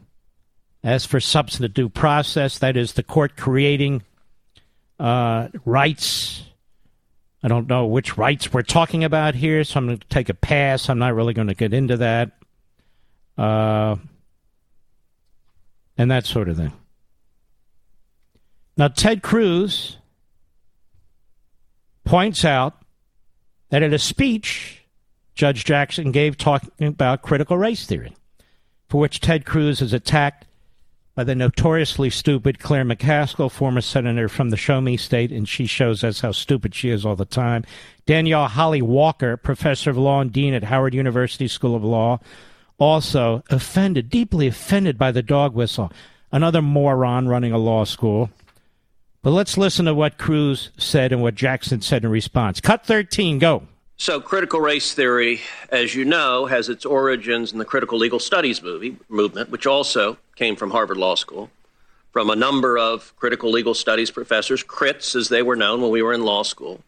As 0.83 1.05
for 1.05 1.21
substantive 1.21 1.75
due 1.75 1.89
process, 1.89 2.59
that 2.59 2.77
is 2.77 2.95
the 2.95 3.03
court 3.03 3.37
creating 3.37 4.03
uh, 4.99 5.49
rights 5.65 6.45
I 7.43 7.49
don't 7.49 7.69
know 7.69 7.87
which 7.87 8.19
rights 8.19 8.53
we're 8.53 8.63
talking 8.63 9.03
about 9.05 9.35
here, 9.35 9.65
so 9.65 9.79
I'm 9.79 9.87
going 9.87 9.99
to 9.99 10.09
take 10.09 10.29
a 10.29 10.35
pass. 10.35 10.89
I'm 10.89 10.99
not 10.99 11.15
really 11.15 11.33
going 11.33 11.49
to 11.49 11.55
get 11.55 11.73
into 11.73 11.97
that. 11.99 12.33
Uh, 13.39 13.97
and 15.97 16.11
that 16.11 16.27
sort 16.27 16.49
of 16.49 16.57
thing. 16.57 16.73
Now, 18.77 18.89
Ted 18.89 19.23
Cruz 19.23 19.97
points 22.05 22.45
out 22.45 22.83
that 23.71 23.83
in 23.83 23.93
a 23.95 23.99
speech 23.99 24.83
Judge 25.35 25.65
Jackson 25.65 26.13
gave 26.13 26.37
talking 26.37 26.87
about 26.87 27.23
critical 27.23 27.57
race 27.57 27.87
theory, 27.87 28.15
for 28.89 29.01
which 29.01 29.21
Ted 29.21 29.47
Cruz 29.47 29.81
has 29.81 29.95
attacked 29.95 30.47
by 31.21 31.25
the 31.25 31.35
notoriously 31.35 32.09
stupid 32.09 32.59
Claire 32.59 32.87
McCaskill, 32.87 33.51
former 33.51 33.83
senator 33.83 34.27
from 34.27 34.49
the 34.49 34.57
Show 34.57 34.81
Me 34.81 34.97
state, 34.97 35.31
and 35.31 35.47
she 35.47 35.67
shows 35.67 36.03
us 36.03 36.21
how 36.21 36.33
stupid 36.33 36.75
she 36.75 36.89
is 36.89 37.05
all 37.05 37.15
the 37.15 37.27
time. 37.27 37.63
Danielle 38.07 38.49
Holley-Walker, 38.49 39.37
professor 39.37 39.91
of 39.91 39.99
law 39.99 40.23
and 40.23 40.33
dean 40.33 40.55
at 40.55 40.65
Howard 40.65 40.95
University 40.95 41.47
School 41.47 41.77
of 41.77 41.85
Law, 41.85 42.21
also 42.79 43.45
offended, 43.51 44.09
deeply 44.09 44.47
offended 44.47 44.97
by 44.97 45.13
the 45.13 45.23
dog 45.23 45.55
whistle. 45.55 45.93
Another 46.33 46.63
moron 46.63 47.29
running 47.29 47.53
a 47.53 47.59
law 47.59 47.85
school. 47.85 48.31
But 49.21 49.33
let's 49.33 49.59
listen 49.59 49.85
to 49.85 49.93
what 49.93 50.17
Cruz 50.17 50.71
said 50.79 51.13
and 51.13 51.21
what 51.21 51.35
Jackson 51.35 51.83
said 51.83 52.03
in 52.03 52.11
response. 52.11 52.63
Cut 52.63 52.87
13, 52.87 53.39
go. 53.39 53.65
So, 54.01 54.19
critical 54.19 54.63
race 54.63 54.95
theory, 54.95 55.43
as 55.69 55.95
you 55.95 56.07
know, 56.07 56.47
has 56.47 56.71
its 56.71 56.87
origins 56.87 57.53
in 57.53 57.59
the 57.59 57.67
critical 57.67 57.99
legal 57.99 58.19
studies 58.19 58.63
movie, 58.63 58.97
movement, 59.11 59.51
which 59.51 59.67
also 59.67 60.17
came 60.37 60.57
from 60.57 60.71
Harvard 60.71 60.97
Law 60.97 61.17
School, 61.17 61.51
from 62.11 62.31
a 62.31 62.35
number 62.35 62.79
of 62.79 63.15
critical 63.17 63.51
legal 63.51 63.75
studies 63.75 64.11
professors, 64.11 64.65
crits 64.65 65.15
as 65.15 65.29
they 65.29 65.43
were 65.43 65.55
known 65.55 65.83
when 65.83 65.91
we 65.91 66.01
were 66.01 66.15
in 66.15 66.23
law 66.23 66.43
school, 66.43 66.81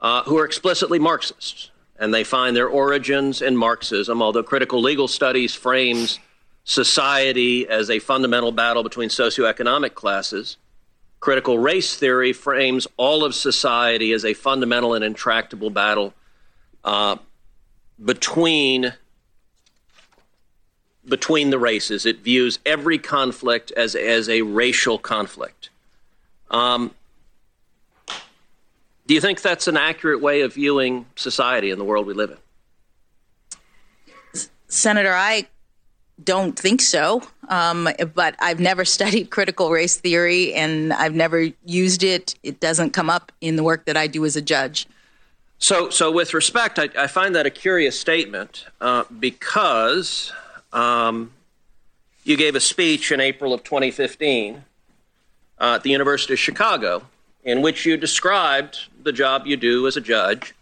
uh, 0.00 0.24
who 0.24 0.36
are 0.36 0.44
explicitly 0.44 0.98
Marxists. 0.98 1.70
And 1.96 2.12
they 2.12 2.24
find 2.24 2.56
their 2.56 2.66
origins 2.66 3.40
in 3.40 3.56
Marxism, 3.56 4.20
although 4.20 4.42
critical 4.42 4.82
legal 4.82 5.06
studies 5.06 5.54
frames 5.54 6.18
society 6.64 7.68
as 7.68 7.88
a 7.88 8.00
fundamental 8.00 8.50
battle 8.50 8.82
between 8.82 9.10
socioeconomic 9.10 9.94
classes. 9.94 10.56
Critical 11.20 11.60
race 11.60 11.94
theory 11.94 12.32
frames 12.32 12.88
all 12.96 13.22
of 13.22 13.32
society 13.32 14.12
as 14.12 14.24
a 14.24 14.34
fundamental 14.34 14.94
and 14.94 15.04
intractable 15.04 15.70
battle 15.70 16.12
uh, 16.84 17.16
between 18.02 18.94
between 21.04 21.50
the 21.50 21.58
races. 21.58 22.06
It 22.06 22.20
views 22.20 22.58
every 22.64 22.98
conflict 22.98 23.72
as 23.72 23.94
as 23.94 24.28
a 24.28 24.42
racial 24.42 24.98
conflict. 24.98 25.70
Um, 26.50 26.92
do 29.06 29.14
you 29.14 29.20
think 29.20 29.42
that's 29.42 29.66
an 29.66 29.76
accurate 29.76 30.20
way 30.20 30.42
of 30.42 30.54
viewing 30.54 31.06
society 31.16 31.70
and 31.70 31.80
the 31.80 31.84
world 31.84 32.06
we 32.06 32.14
live 32.14 32.30
in? 32.30 32.38
Senator, 34.68 35.12
I 35.12 35.48
don't 36.22 36.58
think 36.58 36.80
so. 36.80 37.22
Um, 37.48 37.88
but 38.14 38.36
I've 38.38 38.60
never 38.60 38.84
studied 38.96 39.30
critical 39.30 39.70
race 39.70 39.96
theory 39.96 40.54
and 40.54 40.92
I've 40.92 41.14
never 41.14 41.48
used 41.64 42.02
it. 42.02 42.34
It 42.42 42.60
doesn't 42.60 42.90
come 42.90 43.10
up 43.10 43.32
in 43.40 43.56
the 43.56 43.62
work 43.62 43.86
that 43.86 43.96
I 43.96 44.06
do 44.06 44.24
as 44.24 44.36
a 44.36 44.42
judge. 44.42 44.86
So, 45.62 45.90
so 45.90 46.10
with 46.10 46.34
respect, 46.34 46.80
I, 46.80 46.88
I 46.98 47.06
find 47.06 47.36
that 47.36 47.46
a 47.46 47.50
curious 47.50 47.98
statement 47.98 48.66
uh, 48.80 49.04
because 49.20 50.32
um, 50.72 51.30
you 52.24 52.36
gave 52.36 52.56
a 52.56 52.60
speech 52.60 53.12
in 53.12 53.20
April 53.20 53.54
of 53.54 53.62
2015 53.62 54.64
uh, 55.60 55.74
at 55.76 55.84
the 55.84 55.90
University 55.90 56.32
of 56.32 56.40
Chicago 56.40 57.04
in 57.44 57.62
which 57.62 57.86
you 57.86 57.96
described 57.96 58.88
the 59.04 59.12
job 59.12 59.46
you 59.46 59.56
do 59.56 59.86
as 59.86 59.96
a 59.96 60.00
judge. 60.00 60.52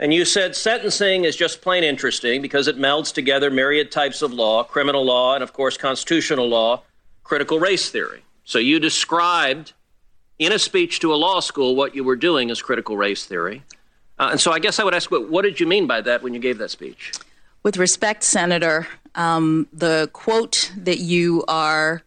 And 0.00 0.12
you 0.12 0.24
said 0.24 0.56
sentencing 0.56 1.26
is 1.26 1.36
just 1.36 1.62
plain 1.62 1.84
interesting 1.84 2.42
because 2.42 2.66
it 2.66 2.76
melds 2.76 3.14
together 3.14 3.52
myriad 3.52 3.92
types 3.92 4.20
of 4.20 4.32
law, 4.32 4.64
criminal 4.64 5.04
law, 5.04 5.36
and 5.36 5.44
of 5.44 5.52
course, 5.52 5.76
constitutional 5.76 6.48
law, 6.48 6.82
critical 7.22 7.60
race 7.60 7.88
theory. 7.88 8.24
So 8.44 8.58
you 8.58 8.80
described 8.80 9.74
in 10.40 10.50
a 10.50 10.58
speech 10.58 10.98
to 11.00 11.14
a 11.14 11.16
law 11.16 11.38
school 11.38 11.76
what 11.76 11.94
you 11.94 12.02
were 12.02 12.16
doing 12.16 12.50
as 12.50 12.60
critical 12.60 12.96
race 12.96 13.24
theory. 13.24 13.62
Uh, 14.20 14.32
and 14.32 14.40
so 14.40 14.52
I 14.52 14.58
guess 14.58 14.78
I 14.78 14.84
would 14.84 14.94
ask, 14.94 15.10
what, 15.10 15.30
what 15.30 15.42
did 15.42 15.58
you 15.58 15.66
mean 15.66 15.86
by 15.86 16.02
that 16.02 16.22
when 16.22 16.34
you 16.34 16.40
gave 16.40 16.58
that 16.58 16.70
speech? 16.70 17.12
With 17.62 17.78
respect, 17.78 18.22
Senator, 18.22 18.86
um, 19.14 19.66
the 19.72 20.10
quote 20.12 20.70
that 20.76 20.98
you 20.98 21.42
are 21.48 22.02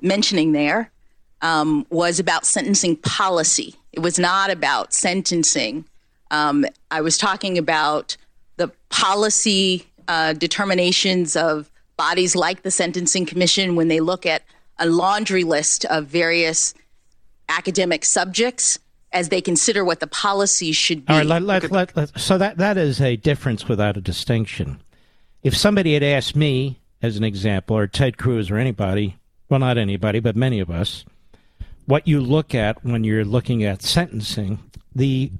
mentioning 0.00 0.52
there 0.52 0.90
um, 1.42 1.86
was 1.90 2.18
about 2.18 2.46
sentencing 2.46 2.96
policy. 2.96 3.74
It 3.92 4.00
was 4.00 4.18
not 4.18 4.50
about 4.50 4.94
sentencing. 4.94 5.84
Um, 6.30 6.64
I 6.90 7.02
was 7.02 7.18
talking 7.18 7.58
about 7.58 8.16
the 8.56 8.68
policy 8.88 9.86
uh, 10.08 10.32
determinations 10.32 11.36
of 11.36 11.70
bodies 11.98 12.34
like 12.34 12.62
the 12.62 12.70
Sentencing 12.70 13.26
Commission 13.26 13.76
when 13.76 13.88
they 13.88 14.00
look 14.00 14.24
at 14.24 14.42
a 14.78 14.86
laundry 14.86 15.44
list 15.44 15.84
of 15.86 16.06
various 16.06 16.72
academic 17.50 18.06
subjects 18.06 18.78
as 19.12 19.28
they 19.28 19.40
consider 19.40 19.84
what 19.84 20.00
the 20.00 20.06
policy 20.06 20.72
should 20.72 21.06
be. 21.06 21.12
All 21.12 21.18
right, 21.18 21.26
let, 21.26 21.42
let, 21.42 21.70
let, 21.70 21.96
let, 21.96 22.18
so 22.18 22.38
that, 22.38 22.58
that 22.58 22.76
is 22.76 23.00
a 23.00 23.16
difference 23.16 23.66
without 23.68 23.96
a 23.96 24.00
distinction. 24.00 24.80
If 25.42 25.56
somebody 25.56 25.94
had 25.94 26.02
asked 26.02 26.36
me, 26.36 26.78
as 27.00 27.16
an 27.16 27.24
example, 27.24 27.76
or 27.76 27.86
Ted 27.86 28.18
Cruz 28.18 28.50
or 28.50 28.56
anybody, 28.56 29.16
well, 29.48 29.60
not 29.60 29.78
anybody, 29.78 30.20
but 30.20 30.36
many 30.36 30.60
of 30.60 30.70
us, 30.70 31.04
what 31.86 32.06
you 32.06 32.20
look 32.20 32.54
at 32.54 32.84
when 32.84 33.04
you're 33.04 33.24
looking 33.24 33.64
at 33.64 33.82
sentencing, 33.82 34.58
the 34.94 35.32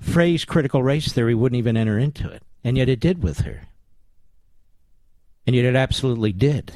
phrase 0.00 0.44
critical 0.44 0.82
race 0.82 1.12
theory 1.12 1.34
wouldn't 1.34 1.58
even 1.58 1.76
enter 1.76 1.98
into 1.98 2.30
it. 2.30 2.42
And 2.62 2.76
yet 2.76 2.88
it 2.88 3.00
did 3.00 3.22
with 3.22 3.40
her. 3.40 3.62
And 5.46 5.54
yet 5.54 5.64
it 5.64 5.76
absolutely 5.76 6.32
did. 6.32 6.72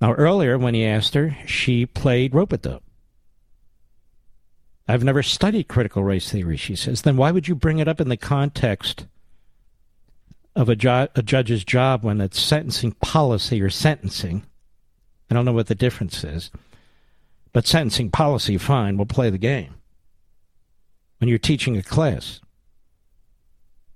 Now, 0.00 0.14
earlier 0.14 0.58
when 0.58 0.74
he 0.74 0.84
asked 0.84 1.14
her, 1.14 1.36
she 1.46 1.86
played 1.86 2.34
rope 2.34 2.52
a 2.52 2.58
dope. 2.58 2.82
I've 4.86 5.04
never 5.04 5.22
studied 5.22 5.68
critical 5.68 6.04
race 6.04 6.30
theory, 6.30 6.56
she 6.56 6.76
says. 6.76 7.02
Then 7.02 7.16
why 7.16 7.30
would 7.30 7.48
you 7.48 7.54
bring 7.54 7.78
it 7.78 7.88
up 7.88 8.00
in 8.00 8.08
the 8.08 8.16
context 8.16 9.06
of 10.54 10.68
a, 10.68 10.76
ju- 10.76 11.08
a 11.14 11.22
judge's 11.22 11.64
job 11.64 12.04
when 12.04 12.20
it's 12.20 12.40
sentencing 12.40 12.92
policy 12.92 13.62
or 13.62 13.70
sentencing? 13.70 14.44
I 15.30 15.34
don't 15.34 15.46
know 15.46 15.52
what 15.52 15.68
the 15.68 15.74
difference 15.74 16.22
is. 16.22 16.50
But 17.52 17.66
sentencing 17.66 18.10
policy, 18.10 18.58
fine, 18.58 18.96
we'll 18.96 19.06
play 19.06 19.30
the 19.30 19.38
game. 19.38 19.74
When 21.18 21.28
you're 21.28 21.38
teaching 21.38 21.76
a 21.76 21.82
class, 21.82 22.40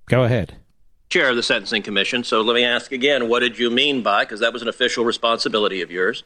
go 0.07 0.23
ahead. 0.23 0.57
Chair 1.11 1.29
of 1.31 1.37
the 1.37 1.43
Sentencing 1.43 1.83
Commission. 1.83 2.23
So 2.25 2.41
let 2.41 2.55
me 2.55 2.65
ask 2.65 2.93
again 2.93 3.29
what 3.29 3.41
did 3.41 3.59
you 3.59 3.71
mean 3.71 4.03
by, 4.03 4.25
because 4.25 4.41
that 4.41 4.53
was 4.53 4.63
an 4.63 4.69
official 4.69 5.05
responsibility 5.05 5.83
of 5.83 5.91
yours. 5.91 6.23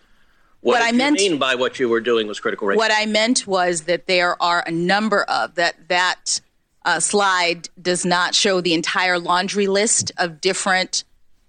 What, 0.63 0.81
what 0.81 0.83
I 0.83 0.93
meant, 0.93 1.17
mean 1.17 1.39
by 1.39 1.57
what 1.57 1.81
you 1.81 1.89
were 1.89 2.01
doing 2.01 2.29
was 2.29 2.39
critical 2.39 2.69
race? 2.69 2.77
What 2.77 2.93
I 2.95 3.05
meant 3.07 3.49
was 3.49 3.83
that 3.83 4.07
there 4.07 4.41
are 4.41 4.63
a 4.65 4.71
number 4.71 5.25
of 5.25 5.57
that 5.57 5.89
that 5.89 6.41
uh, 6.85 7.01
slide 7.01 7.69
does 7.81 8.05
not 8.05 8.35
show 8.37 8.61
the 8.61 8.73
entire 8.73 9.19
laundry 9.19 9.67
list 9.67 10.13
of 10.19 10.41
different 10.41 11.03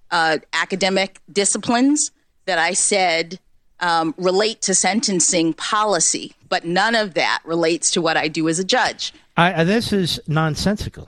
uh, 0.10 0.40
academic 0.52 1.20
disciplines 1.32 2.12
that 2.46 2.58
I 2.58 2.74
said 2.74 3.40
um, 3.80 4.16
relate 4.18 4.62
to 4.64 4.74
sentencing 4.74 5.54
policy, 5.54 6.34
but 6.50 6.66
none 6.66 6.96
of 6.96 7.14
that 7.14 7.42
relates 7.46 7.92
to 7.92 8.02
what 8.02 8.18
I 8.18 8.28
do 8.28 8.50
as 8.50 8.58
a 8.58 8.64
judge. 8.64 9.14
I, 9.38 9.64
this 9.64 9.94
is 9.94 10.20
nonsensical. 10.28 11.08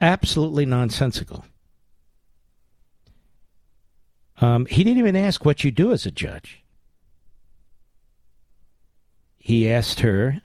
Absolutely 0.00 0.66
nonsensical. 0.66 1.44
Um, 4.40 4.66
he 4.66 4.84
didn't 4.84 4.98
even 4.98 5.16
ask 5.16 5.44
what 5.44 5.64
you 5.64 5.70
do 5.70 5.92
as 5.92 6.06
a 6.06 6.10
judge. 6.10 6.62
He 9.36 9.70
asked 9.70 10.00
her 10.00 10.40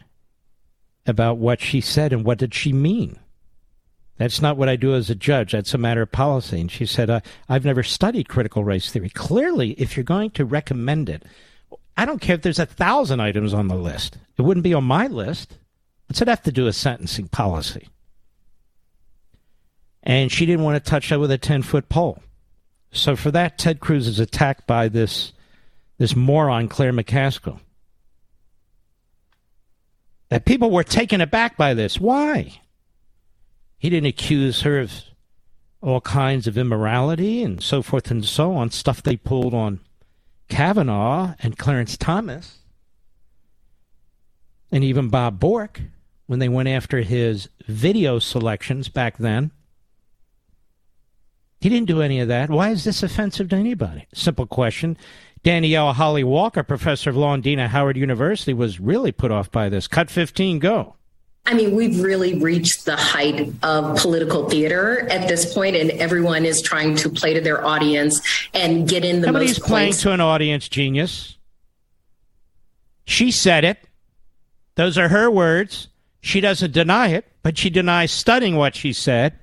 about 1.06 1.38
what 1.38 1.62
she 1.62 1.82
said 1.82 2.12
and 2.12 2.26
what 2.26 2.38
did 2.38 2.54
she 2.54 2.74
mean. 2.74 3.20
That's 4.18 4.42
not 4.42 4.58
what 4.58 4.70
I 4.70 4.76
do 4.76 4.96
as 4.96 5.10
a 5.10 5.16
judge. 5.16 5.52
That's 5.52 5.74
a 5.74 5.78
matter 5.78 6.02
of 6.02 6.12
policy. 6.12 6.62
And 6.62 6.72
she 6.72 6.86
said, 6.86 7.10
uh, 7.10 7.20
I've 7.50 7.66
never 7.66 7.84
studied 7.84 8.30
critical 8.30 8.64
race 8.64 8.90
theory. 8.90 9.10
Clearly, 9.10 9.72
if 9.72 9.98
you're 9.98 10.04
going 10.04 10.32
to 10.32 10.46
recommend 10.46 11.10
it, 11.10 11.24
I 11.98 12.06
don't 12.06 12.22
care 12.22 12.36
if 12.36 12.42
there's 12.42 12.60
a 12.60 12.66
thousand 12.66 13.20
items 13.20 13.54
on 13.54 13.68
the 13.68 13.76
list. 13.76 14.18
It 14.38 14.44
wouldn't 14.44 14.64
be 14.64 14.74
on 14.74 14.86
my 14.86 15.08
list. 15.08 15.58
What's 16.08 16.22
it 16.22 16.28
have 16.28 16.44
to 16.44 16.52
do 16.52 16.66
with 16.66 16.76
sentencing 16.76 17.28
policy? 17.28 17.90
And 20.04 20.32
she 20.32 20.46
didn't 20.46 20.64
want 20.64 20.82
to 20.82 20.90
touch 20.90 21.10
that 21.10 21.20
with 21.20 21.32
a 21.32 21.38
10 21.38 21.64
foot 21.64 21.90
pole. 21.90 22.22
So 22.96 23.16
for 23.16 23.30
that, 23.32 23.58
Ted 23.58 23.80
Cruz 23.80 24.08
is 24.08 24.20
attacked 24.20 24.66
by 24.66 24.88
this, 24.88 25.34
this 25.98 26.16
moron, 26.16 26.68
Claire 26.68 26.94
McCaskill. 26.94 27.60
That 30.30 30.46
people 30.46 30.72
were 30.72 30.84
taken 30.84 31.22
aback 31.22 31.58
by 31.58 31.74
this. 31.74 32.00
Why? 32.00 32.60
He 33.78 33.90
didn't 33.90 34.08
accuse 34.08 34.62
her 34.62 34.80
of 34.80 34.92
all 35.82 36.02
kinds 36.02 36.48
of 36.48 36.58
immorality 36.58 37.44
and 37.44 37.62
so 37.62 37.84
forth 37.84 38.10
and 38.10 38.26
so 38.26 38.56
on, 38.56 38.72
stuff 38.72 39.04
they 39.04 39.18
pulled 39.18 39.54
on 39.54 39.82
Kavanaugh 40.48 41.36
and 41.40 41.58
Clarence 41.58 41.98
Thomas 41.98 42.60
and 44.72 44.84
even 44.84 45.10
Bob 45.10 45.40
Bork 45.40 45.82
when 46.28 46.40
they 46.40 46.50
went 46.50 46.70
after 46.70 47.02
his 47.02 47.50
video 47.68 48.20
selections 48.20 48.90
back 48.90 49.18
then. 49.18 49.52
He 51.66 51.70
didn't 51.70 51.88
do 51.88 52.04
any 52.04 52.20
of 52.20 52.28
that. 52.28 52.52
Why 52.52 52.70
is 52.70 52.84
this 52.84 53.02
offensive 53.02 53.50
to 53.50 53.56
anybody? 53.56 54.06
Simple 54.14 54.46
question. 54.46 54.96
Danielle 55.42 55.94
Holley-Walker, 55.94 56.62
professor 56.62 57.10
of 57.10 57.18
law 57.18 57.34
and 57.34 57.42
dean 57.42 57.58
at 57.58 57.72
Howard 57.72 57.98
University, 57.98 58.54
was 58.54 58.80
really 58.80 59.12
put 59.12 59.32
off 59.32 59.50
by 59.50 59.68
this. 59.68 59.88
Cut 59.88 60.12
15, 60.12 60.60
go. 60.60 60.94
I 61.48 61.56
mean, 61.56 61.76
we've 61.76 62.00
really 62.02 62.36
reached 62.38 62.86
the 62.86 62.96
height 62.96 63.52
of 63.64 63.98
political 63.98 64.48
theater 64.48 65.10
at 65.10 65.28
this 65.28 65.56
point, 65.56 65.76
and 65.76 65.90
everyone 65.90 66.46
is 66.46 66.62
trying 66.62 66.96
to 66.98 67.10
play 67.10 67.34
to 67.34 67.42
their 67.42 67.66
audience 67.66 68.22
and 68.54 68.88
get 68.88 69.04
in 69.04 69.22
the 69.22 69.26
Somebody's 69.30 69.60
most 69.60 69.68
playing 69.68 69.94
to 69.94 70.12
an 70.12 70.22
audience, 70.22 70.70
genius. 70.70 71.36
She 73.06 73.32
said 73.32 73.64
it. 73.64 73.80
Those 74.76 75.00
are 75.00 75.10
her 75.10 75.32
words. 75.32 75.88
She 76.22 76.42
doesn't 76.42 76.74
deny 76.74 77.08
it, 77.08 77.26
but 77.42 77.58
she 77.58 77.72
denies 77.72 78.12
studying 78.12 78.56
what 78.56 78.76
she 78.76 78.94
said, 78.94 79.40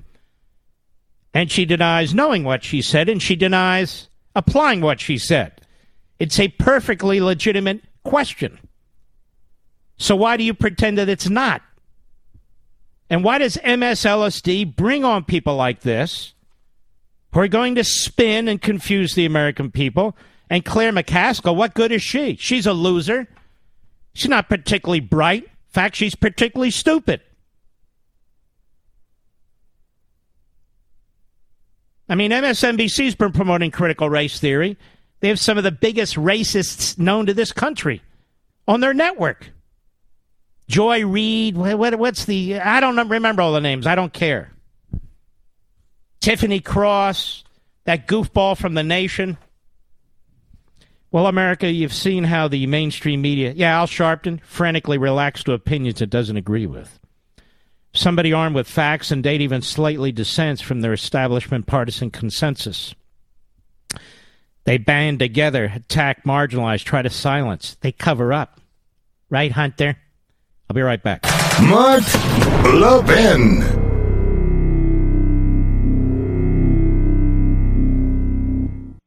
and 1.35 1.51
she 1.51 1.65
denies 1.65 2.15
knowing 2.15 2.45
what 2.45 2.65
she 2.65 2.83
said, 2.83 3.09
and 3.09 3.23
she 3.23 3.37
denies 3.37 4.09
applying 4.35 4.81
what 4.81 5.01
she 5.01 5.19
said. 5.19 5.53
It's 6.19 6.39
a 6.39 6.49
perfectly 6.49 7.21
legitimate 7.21 7.83
question. 8.05 8.59
So 9.97 10.17
why 10.17 10.37
do 10.37 10.45
you 10.45 10.55
pretend 10.55 10.99
that 10.99 11.09
it's 11.09 11.29
not? 11.29 11.63
And 13.09 13.25
why 13.25 13.39
does 13.39 13.57
MSLSD 13.59 14.75
bring 14.75 15.05
on 15.05 15.25
people 15.25 15.55
like 15.55 15.81
this 15.81 16.35
who 17.33 17.41
are 17.41 17.49
going 17.49 17.75
to 17.75 17.85
spin 17.85 18.49
and 18.49 18.61
confuse 18.61 19.15
the 19.15 19.27
American 19.27 19.71
people? 19.71 20.17
And 20.49 20.65
Claire 20.65 20.93
McCaskill, 20.93 21.57
what 21.57 21.75
good 21.75 21.93
is 21.93 22.03
she? 22.03 22.37
She's 22.37 22.67
a 22.67 22.73
loser. 22.73 23.29
She's 24.15 24.29
not 24.29 24.49
particularly 24.49 25.01
bright. 25.01 25.45
In 25.45 25.51
fact, 25.71 25.97
she's 25.97 26.15
particularly 26.15 26.71
stupid. 26.71 27.21
I 32.13 32.15
mean, 32.15 32.31
MSNBC's 32.31 33.15
been 33.15 33.33
promoting 33.33 33.71
critical 33.71 34.11
race 34.11 34.39
theory. 34.39 34.77
They 35.21 35.29
have 35.29 35.41
some 35.41 35.57
of 35.57 35.65
the 35.65 35.73
biggest 35.73 36.17
racists 36.17 36.99
known 36.99 37.25
to 37.25 37.33
this 37.33 37.53
country 37.53 38.03
on 38.69 38.81
their 38.81 38.93
network. 38.93 39.49
Joy 40.69 41.07
Reid. 41.07 41.57
What, 41.57 41.99
what's 41.99 42.27
the? 42.27 42.61
I 42.61 42.81
don't 42.81 43.09
remember 43.09 43.41
all 43.41 43.55
the 43.55 43.63
names. 43.63 43.87
I 43.87 43.95
don't 43.95 44.13
care. 44.13 44.53
Tiffany 46.21 46.61
Cross, 46.61 47.45
that 47.85 48.07
goofball 48.07 48.59
from 48.59 48.75
the 48.75 48.83
Nation. 48.83 49.39
Well, 51.13 51.27
America, 51.27 51.71
you've 51.71 51.95
seen 51.95 52.25
how 52.25 52.47
the 52.47 52.67
mainstream 52.67 53.23
media, 53.23 53.55
yeah, 53.57 53.79
Al 53.79 53.87
Sharpton, 53.87 54.43
frantically 54.45 54.99
reacts 54.99 55.45
to 55.45 55.55
opinions 55.55 56.03
it 56.03 56.11
doesn't 56.11 56.37
agree 56.37 56.67
with. 56.67 57.01
Somebody 57.95 58.33
armed 58.33 58.55
with 58.55 58.67
facts 58.67 59.11
and 59.11 59.23
data 59.23 59.45
even 59.45 59.61
slightly 59.61 60.13
dissents 60.13 60.63
from 60.63 60.81
their 60.81 60.93
establishment 60.93 61.67
partisan 61.67 62.11
consensus. 62.11 62.95
They 64.65 64.79
band 64.79 65.19
together, 65.19 65.65
attack, 65.75 66.25
marginalize, 66.25 66.85
try 66.85 67.03
to 67.03 67.11
silence. 67.11 67.77
They 67.81 67.93
cover 67.93 68.33
up. 68.33 68.61
Right, 69.29 69.53
Hunter? 69.53 69.97
I'll 70.71 70.75
be 70.75 70.83
right 70.83 71.03
back. 71.03 71.23
Mark 71.63 72.05
Levin. 72.65 73.82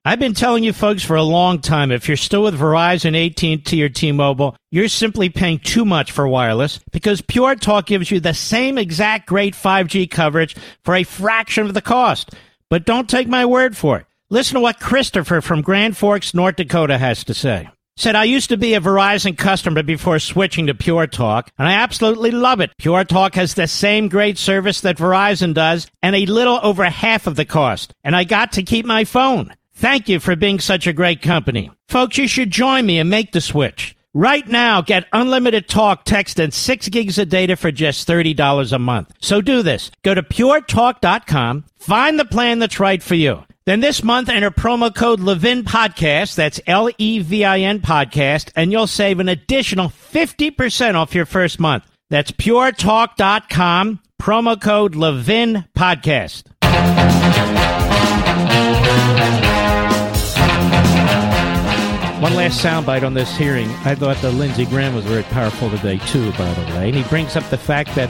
I've 0.08 0.20
been 0.20 0.36
telling 0.36 0.64
you 0.64 0.72
folks 0.72 1.02
for 1.02 1.16
a 1.16 1.24
long 1.24 1.62
time, 1.62 1.92
if 1.92 2.08
you're 2.08 2.16
still 2.16 2.44
with 2.44 2.60
Verizon, 2.60 3.16
AT&T, 3.26 3.84
or 3.84 3.90
T-Mobile, 3.90 4.56
you're 4.70 4.88
simply 4.88 5.30
paying 5.30 5.58
too 5.58 5.84
much 5.84 6.12
for 6.12 6.28
wireless 6.28 6.80
because 6.92 7.22
Pure 7.22 7.56
Talk 7.56 7.88
gives 7.88 8.12
you 8.12 8.20
the 8.20 8.36
same 8.36 8.78
exact 8.78 9.26
great 9.26 9.56
5G 9.56 10.12
coverage 10.12 10.56
for 10.84 10.94
a 10.94 11.02
fraction 11.02 11.66
of 11.66 11.74
the 11.74 11.82
cost. 11.82 12.36
But 12.70 12.86
don't 12.86 13.10
take 13.10 13.28
my 13.28 13.48
word 13.48 13.76
for 13.76 13.98
it. 13.98 14.06
Listen 14.30 14.54
to 14.54 14.60
what 14.60 14.80
Christopher 14.80 15.42
from 15.42 15.64
Grand 15.64 15.98
Forks, 15.98 16.36
North 16.36 16.58
Dakota 16.58 17.00
has 17.00 17.24
to 17.24 17.34
say. 17.34 17.68
Said, 17.98 18.16
I 18.16 18.26
used 18.26 18.50
to 18.50 18.58
be 18.58 18.76
a 18.76 18.82
Verizon 18.82 19.36
customer 19.36 19.82
before 19.82 20.20
switching 20.20 20.68
to 20.68 20.76
Pure 20.76 21.08
Talk, 21.08 21.50
and 21.58 21.68
I 21.68 21.74
absolutely 21.74 22.30
love 22.30 22.60
it. 22.60 22.74
Pure 22.78 23.06
Talk 23.06 23.34
has 23.34 23.56
the 23.56 23.68
same 23.68 24.10
great 24.10 24.38
service 24.38 24.82
that 24.82 24.98
Verizon 24.98 25.56
does, 25.56 25.88
and 26.04 26.16
a 26.16 26.28
little 26.28 26.60
over 26.62 26.84
half 26.84 27.26
of 27.26 27.38
the 27.38 27.46
cost. 27.46 27.92
And 28.04 28.16
I 28.16 28.24
got 28.24 28.52
to 28.52 28.62
keep 28.62 28.86
my 28.86 29.04
phone. 29.04 29.56
Thank 29.76 30.08
you 30.08 30.20
for 30.22 30.36
being 30.36 30.60
such 30.60 30.88
a 30.88 30.94
great 30.94 31.22
company. 31.22 31.70
Folks, 31.90 32.18
you 32.18 32.28
should 32.28 32.50
join 32.50 32.86
me 32.86 32.98
and 32.98 33.10
make 33.10 33.34
the 33.34 33.42
switch. 33.42 33.96
Right 34.14 34.48
now, 34.48 34.82
get 34.82 35.08
unlimited 35.12 35.68
talk, 35.68 36.06
text, 36.06 36.40
and 36.40 36.54
6 36.54 36.88
gigs 36.88 37.18
of 37.18 37.28
data 37.28 37.58
for 37.58 37.70
just 37.74 38.08
$30 38.08 38.72
a 38.72 38.80
month. 38.80 39.14
So 39.20 39.42
do 39.42 39.62
this. 39.62 39.92
Go 40.04 40.14
to 40.14 40.24
puretalk.com, 40.24 41.66
find 41.78 42.18
the 42.18 42.24
plan 42.24 42.60
that's 42.60 42.80
right 42.80 43.04
for 43.04 43.16
you. 43.16 43.44
Then 43.66 43.82
this 43.82 44.02
month, 44.04 44.30
enter 44.30 44.52
promo 44.52 44.96
code 44.96 45.20
Levin 45.20 45.64
Podcast, 45.64 46.36
that's 46.36 46.62
L 46.66 46.90
E 46.98 47.20
V 47.20 47.44
I 47.44 47.60
N 47.60 47.80
Podcast, 47.80 48.52
and 48.56 48.72
you'll 48.72 48.88
save 48.88 49.20
an 49.20 49.28
additional 49.28 49.90
50% 49.90 50.96
off 50.96 51.14
your 51.14 51.26
first 51.26 51.60
month. 51.60 51.84
That's 52.10 52.32
puretalk.com, 52.32 54.00
promo 54.22 54.62
code 54.62 54.96
Levin 54.96 55.66
Podcast. 55.76 56.44
One 62.26 62.34
last 62.34 62.66
soundbite 62.66 63.04
on 63.04 63.14
this 63.14 63.38
hearing. 63.38 63.70
I 63.86 63.94
thought 63.94 64.20
that 64.24 64.32
Lindsey 64.32 64.66
Graham 64.66 64.96
was 64.96 65.06
very 65.06 65.22
powerful 65.22 65.70
today, 65.70 66.00
too, 66.08 66.32
by 66.32 66.52
the 66.56 66.62
way. 66.72 66.88
And 66.88 66.96
he 66.96 67.04
brings 67.04 67.36
up 67.36 67.48
the 67.52 67.58
fact 67.58 67.94
that 67.94 68.10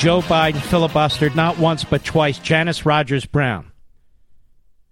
Joe 0.00 0.20
Biden 0.20 0.54
filibustered 0.54 1.36
not 1.36 1.58
once 1.58 1.84
but 1.84 2.04
twice 2.04 2.40
Janice 2.40 2.84
Rogers 2.84 3.24
Brown, 3.24 3.70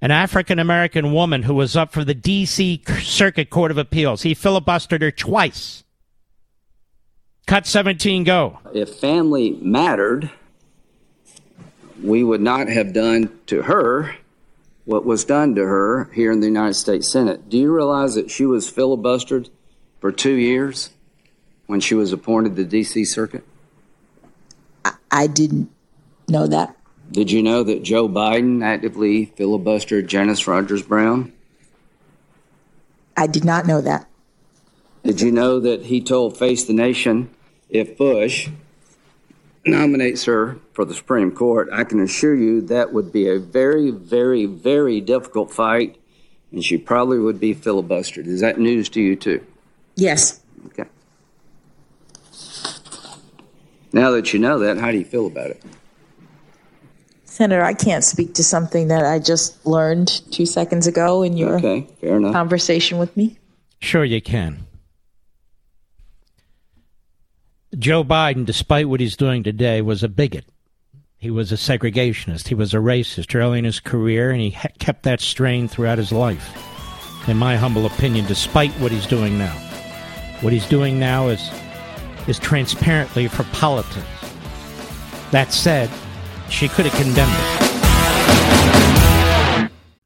an 0.00 0.12
African 0.12 0.60
American 0.60 1.12
woman 1.12 1.42
who 1.42 1.54
was 1.54 1.74
up 1.74 1.92
for 1.92 2.04
the 2.04 2.14
D.C. 2.14 2.84
Circuit 3.00 3.50
Court 3.50 3.72
of 3.72 3.78
Appeals. 3.78 4.22
He 4.22 4.36
filibustered 4.36 5.02
her 5.02 5.10
twice. 5.10 5.82
Cut 7.48 7.66
17, 7.66 8.22
go. 8.22 8.60
If 8.72 9.00
family 9.00 9.58
mattered, 9.60 10.30
we 12.00 12.22
would 12.22 12.40
not 12.40 12.68
have 12.68 12.92
done 12.92 13.36
to 13.46 13.62
her 13.62 14.14
what 14.84 15.04
was 15.04 15.24
done 15.24 15.54
to 15.54 15.64
her 15.64 16.10
here 16.14 16.32
in 16.32 16.40
the 16.40 16.46
United 16.46 16.74
States 16.74 17.10
Senate. 17.10 17.48
Do 17.48 17.58
you 17.58 17.72
realize 17.72 18.14
that 18.14 18.30
she 18.30 18.46
was 18.46 18.70
filibustered 18.70 19.50
for 20.00 20.10
two 20.10 20.34
years 20.34 20.90
when 21.66 21.80
she 21.80 21.94
was 21.94 22.12
appointed 22.12 22.56
to 22.56 22.64
the 22.64 22.68
D.C. 22.68 23.04
Circuit? 23.04 23.44
I, 24.84 24.92
I 25.10 25.26
didn't 25.26 25.70
know 26.28 26.46
that. 26.46 26.76
Did 27.10 27.30
you 27.30 27.42
know 27.42 27.64
that 27.64 27.82
Joe 27.82 28.08
Biden 28.08 28.64
actively 28.64 29.26
filibustered 29.26 30.06
Janice 30.06 30.46
Rogers 30.46 30.82
Brown? 30.82 31.32
I 33.16 33.26
did 33.26 33.44
not 33.44 33.66
know 33.66 33.80
that. 33.80 34.08
Did 35.02 35.20
you 35.20 35.32
know 35.32 35.60
that 35.60 35.82
he 35.82 36.00
told 36.00 36.36
Face 36.36 36.64
the 36.64 36.72
Nation 36.72 37.30
if 37.68 37.96
Bush 37.96 38.48
nominates 39.66 40.24
her 40.24 40.58
for 40.72 40.84
the 40.84 40.94
Supreme 40.94 41.30
Court, 41.30 41.68
I 41.72 41.84
can 41.84 42.00
assure 42.00 42.34
you 42.34 42.60
that 42.62 42.92
would 42.92 43.12
be 43.12 43.28
a 43.28 43.38
very, 43.38 43.90
very, 43.90 44.46
very 44.46 45.00
difficult 45.00 45.52
fight, 45.52 45.96
and 46.52 46.64
she 46.64 46.78
probably 46.78 47.18
would 47.18 47.40
be 47.40 47.54
filibustered. 47.54 48.26
Is 48.26 48.40
that 48.40 48.58
news 48.58 48.88
to 48.90 49.00
you, 49.00 49.16
too? 49.16 49.44
Yes. 49.96 50.40
Okay. 50.66 50.84
Now 53.92 54.10
that 54.12 54.32
you 54.32 54.38
know 54.38 54.58
that, 54.60 54.78
how 54.78 54.90
do 54.90 54.98
you 54.98 55.04
feel 55.04 55.26
about 55.26 55.50
it? 55.50 55.62
Senator, 57.24 57.62
I 57.62 57.74
can't 57.74 58.04
speak 58.04 58.34
to 58.34 58.44
something 58.44 58.88
that 58.88 59.04
I 59.04 59.18
just 59.18 59.64
learned 59.66 60.08
two 60.32 60.46
seconds 60.46 60.86
ago 60.86 61.22
in 61.22 61.36
your 61.36 61.56
okay, 61.56 61.86
fair 62.00 62.20
conversation 62.20 62.98
with 62.98 63.16
me. 63.16 63.38
Sure, 63.80 64.04
you 64.04 64.20
can. 64.20 64.66
Joe 67.78 68.02
Biden, 68.02 68.44
despite 68.44 68.88
what 68.88 69.00
he's 69.00 69.16
doing 69.16 69.42
today, 69.44 69.80
was 69.80 70.02
a 70.02 70.08
bigot. 70.08 70.44
He 71.18 71.30
was 71.30 71.52
a 71.52 71.56
segregationist. 71.56 72.48
He 72.48 72.54
was 72.54 72.74
a 72.74 72.78
racist 72.78 73.34
early 73.34 73.60
in 73.60 73.64
his 73.64 73.78
career, 73.78 74.30
and 74.30 74.40
he 74.40 74.50
ha- 74.50 74.68
kept 74.78 75.04
that 75.04 75.20
strain 75.20 75.68
throughout 75.68 75.98
his 75.98 76.10
life. 76.10 76.48
In 77.28 77.36
my 77.36 77.56
humble 77.56 77.86
opinion, 77.86 78.26
despite 78.26 78.72
what 78.72 78.90
he's 78.90 79.06
doing 79.06 79.38
now, 79.38 79.54
what 80.40 80.52
he's 80.52 80.66
doing 80.66 80.98
now 80.98 81.28
is 81.28 81.50
is 82.26 82.38
transparently 82.38 83.28
for 83.28 83.44
politics. 83.44 84.06
That 85.30 85.52
said, 85.52 85.90
she 86.48 86.68
could 86.68 86.86
have 86.86 86.94
condemned 86.94 87.32
it. 87.32 87.70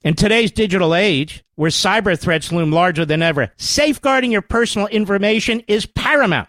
In 0.05 0.15
today's 0.15 0.53
digital 0.53 0.95
age, 0.95 1.45
where 1.55 1.71
cyber 1.71 2.19
threats 2.19 2.53
loom 2.53 2.71
larger 2.73 3.05
than 3.07 3.23
ever, 3.23 3.53
safeguarding 3.57 4.31
your 4.31 4.43
personal 4.43 4.87
information 4.89 5.63
is 5.67 5.87
paramount. 5.87 6.49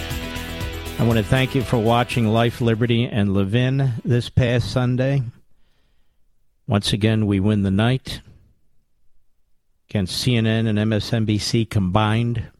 I 1.01 1.03
want 1.03 1.17
to 1.17 1.23
thank 1.23 1.55
you 1.55 1.63
for 1.63 1.79
watching 1.79 2.27
Life, 2.27 2.61
Liberty, 2.61 3.05
and 3.07 3.33
Levin 3.33 3.93
this 4.05 4.29
past 4.29 4.69
Sunday. 4.69 5.23
Once 6.67 6.93
again, 6.93 7.25
we 7.25 7.39
win 7.39 7.63
the 7.63 7.71
night 7.71 8.21
against 9.89 10.23
CNN 10.23 10.67
and 10.67 10.77
MSNBC 10.77 11.67
combined. 11.71 12.51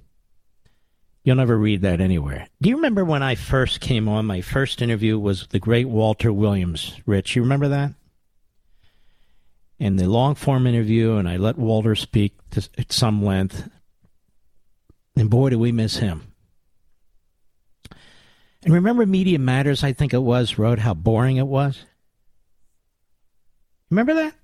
You'll 1.23 1.35
never 1.35 1.55
read 1.55 1.81
that 1.81 2.01
anywhere. 2.01 2.47
Do 2.59 2.69
you 2.69 2.77
remember 2.77 3.05
when 3.05 3.21
I 3.21 3.35
first 3.35 3.79
came 3.79 4.07
on? 4.07 4.25
My 4.25 4.41
first 4.41 4.81
interview 4.81 5.19
was 5.19 5.41
with 5.41 5.51
the 5.51 5.59
great 5.59 5.87
Walter 5.87 6.33
Williams. 6.33 6.99
Rich, 7.05 7.35
you 7.35 7.43
remember 7.43 7.67
that? 7.67 7.93
In 9.77 9.97
the 9.97 10.07
long 10.07 10.33
form 10.33 10.65
interview, 10.65 11.13
and 11.13 11.29
I 11.29 11.37
let 11.37 11.59
Walter 11.59 11.93
speak 11.93 12.33
to, 12.49 12.67
at 12.75 12.91
some 12.91 13.23
length. 13.23 13.69
And 15.15 15.29
boy, 15.29 15.51
do 15.51 15.59
we 15.59 15.71
miss 15.71 15.97
him. 15.97 16.30
And 18.63 18.73
remember 18.73 19.05
Media 19.05 19.39
Matters, 19.39 19.83
I 19.83 19.93
think 19.93 20.13
it 20.13 20.19
was, 20.19 20.57
wrote 20.57 20.79
how 20.79 20.93
boring 20.93 21.37
it 21.37 21.47
was? 21.47 21.83
Remember 23.89 24.13
that? 24.13 24.35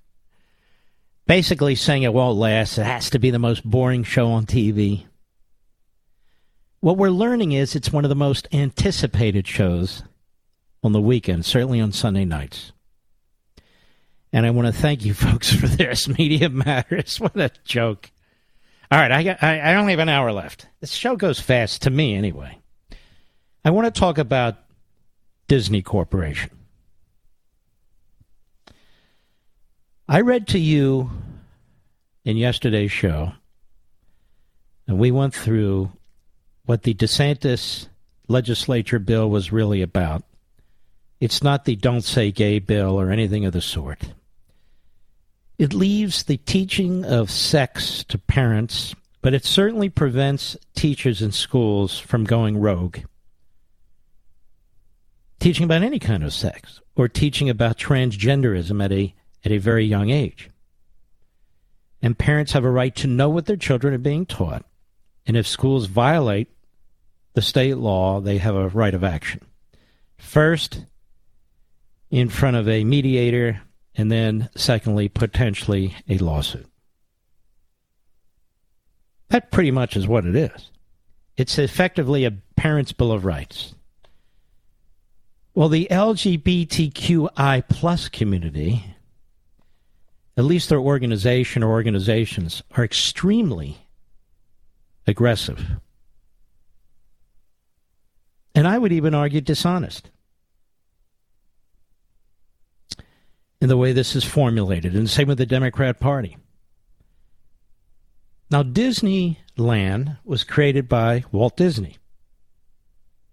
Basically 1.27 1.75
saying 1.75 2.03
it 2.03 2.13
won't 2.13 2.37
last. 2.37 2.77
It 2.77 2.85
has 2.85 3.09
to 3.11 3.19
be 3.19 3.31
the 3.31 3.39
most 3.39 3.63
boring 3.63 4.03
show 4.03 4.27
on 4.31 4.45
TV. 4.45 5.05
what 6.79 6.97
we're 6.97 7.09
learning 7.09 7.51
is 7.51 7.75
it's 7.75 7.91
one 7.91 8.05
of 8.05 8.09
the 8.09 8.15
most 8.15 8.47
anticipated 8.53 9.47
shows 9.47 10.03
on 10.83 10.93
the 10.93 11.01
weekend, 11.01 11.45
certainly 11.45 11.81
on 11.81 11.91
Sunday 11.91 12.23
nights. 12.23 12.71
And 14.31 14.45
I 14.45 14.51
want 14.51 14.67
to 14.67 14.81
thank 14.81 15.03
you 15.05 15.13
folks 15.15 15.51
for 15.51 15.67
this. 15.67 16.07
Media 16.17 16.49
Matters. 16.49 17.19
What 17.21 17.35
a 17.35 17.51
joke. 17.63 18.11
All 18.89 18.99
right, 18.99 19.11
I, 19.11 19.23
got, 19.23 19.43
I, 19.43 19.59
I 19.59 19.75
only 19.75 19.91
have 19.91 19.99
an 19.99 20.07
hour 20.09 20.31
left. 20.31 20.67
This 20.79 20.93
show 20.93 21.17
goes 21.17 21.41
fast 21.41 21.81
to 21.81 21.89
me 21.89 22.15
anyway. 22.15 22.59
I 23.67 23.69
want 23.69 23.93
to 23.93 23.99
talk 23.99 24.17
about 24.17 24.55
Disney 25.49 25.81
Corporation. 25.81 26.51
I 30.07 30.21
read 30.21 30.47
to 30.47 30.57
you 30.57 31.11
in 32.23 32.37
yesterday's 32.37 32.93
show, 32.93 33.33
and 34.87 34.97
we 34.97 35.11
went 35.11 35.33
through 35.33 35.91
what 36.65 36.83
the 36.83 36.93
DeSantis 36.93 37.87
legislature 38.29 38.99
bill 38.99 39.29
was 39.29 39.51
really 39.51 39.81
about. 39.81 40.23
It's 41.19 41.43
not 41.43 41.65
the 41.65 41.75
Don't 41.75 42.05
Say 42.05 42.31
Gay 42.31 42.59
bill 42.59 42.97
or 42.97 43.11
anything 43.11 43.43
of 43.43 43.51
the 43.51 43.59
sort. 43.59 44.13
It 45.57 45.73
leaves 45.73 46.23
the 46.23 46.37
teaching 46.37 47.03
of 47.03 47.29
sex 47.29 48.05
to 48.05 48.17
parents, 48.17 48.95
but 49.21 49.33
it 49.33 49.43
certainly 49.43 49.89
prevents 49.89 50.55
teachers 50.73 51.21
in 51.21 51.33
schools 51.33 51.99
from 51.99 52.23
going 52.23 52.61
rogue. 52.61 52.99
Teaching 55.39 55.65
about 55.65 55.83
any 55.83 55.99
kind 55.99 56.23
of 56.23 56.33
sex 56.33 56.81
or 56.95 57.07
teaching 57.07 57.49
about 57.49 57.77
transgenderism 57.77 58.83
at 58.83 58.91
a 58.91 59.13
at 59.45 59.51
a 59.51 59.57
very 59.57 59.85
young 59.85 60.09
age. 60.09 60.49
And 62.01 62.17
parents 62.17 62.51
have 62.51 62.63
a 62.63 62.71
right 62.71 62.95
to 62.95 63.07
know 63.07 63.29
what 63.29 63.45
their 63.45 63.55
children 63.55 63.93
are 63.93 63.99
being 63.99 64.25
taught. 64.25 64.65
And 65.25 65.37
if 65.37 65.47
schools 65.47 65.85
violate 65.85 66.49
the 67.33 67.41
state 67.41 67.77
law, 67.77 68.19
they 68.19 68.37
have 68.39 68.55
a 68.55 68.69
right 68.69 68.93
of 68.93 69.03
action. 69.03 69.41
First, 70.17 70.85
in 72.09 72.29
front 72.29 72.57
of 72.57 72.67
a 72.67 72.83
mediator, 72.83 73.61
and 73.95 74.11
then, 74.11 74.49
secondly, 74.55 75.09
potentially 75.09 75.95
a 76.07 76.17
lawsuit. 76.17 76.67
That 79.29 79.51
pretty 79.51 79.71
much 79.71 79.97
is 79.97 80.07
what 80.07 80.25
it 80.25 80.35
is. 80.35 80.71
It's 81.35 81.57
effectively 81.59 82.25
a 82.25 82.31
parent's 82.55 82.93
Bill 82.93 83.11
of 83.11 83.25
Rights. 83.25 83.75
Well, 85.57 85.69
the 85.69 85.87
LGBTQI 85.89 87.67
plus 87.67 88.09
community, 88.09 88.93
at 90.37 90.43
least 90.43 90.69
their 90.69 90.77
organization 90.77 91.63
or 91.63 91.71
organizations, 91.71 92.61
are 92.75 92.83
extremely 92.83 93.79
aggressive. 95.07 95.67
And 98.53 98.67
I 98.67 98.77
would 98.77 98.91
even 98.91 99.15
argue 99.15 99.41
dishonest. 99.41 100.11
in 103.59 103.67
the 103.67 103.77
way 103.77 103.93
this 103.93 104.15
is 104.15 104.23
formulated, 104.23 104.93
and 104.93 105.07
the 105.07 105.09
same 105.09 105.27
with 105.27 105.39
the 105.39 105.45
Democrat 105.47 105.99
Party. 105.99 106.37
Now, 108.51 108.61
Disneyland 108.61 110.19
was 110.23 110.43
created 110.43 110.87
by 110.87 111.23
Walt 111.31 111.57
Disney. 111.57 111.97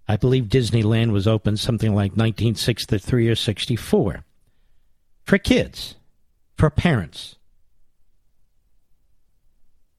I 0.06 0.16
believe 0.16 0.44
Disneyland 0.44 1.12
was 1.12 1.26
opened 1.26 1.60
something 1.60 1.94
like 1.94 2.12
1963 2.12 3.28
or 3.28 3.34
64 3.34 4.24
for 5.24 5.38
kids, 5.38 5.94
for 6.56 6.68
parents, 6.68 7.36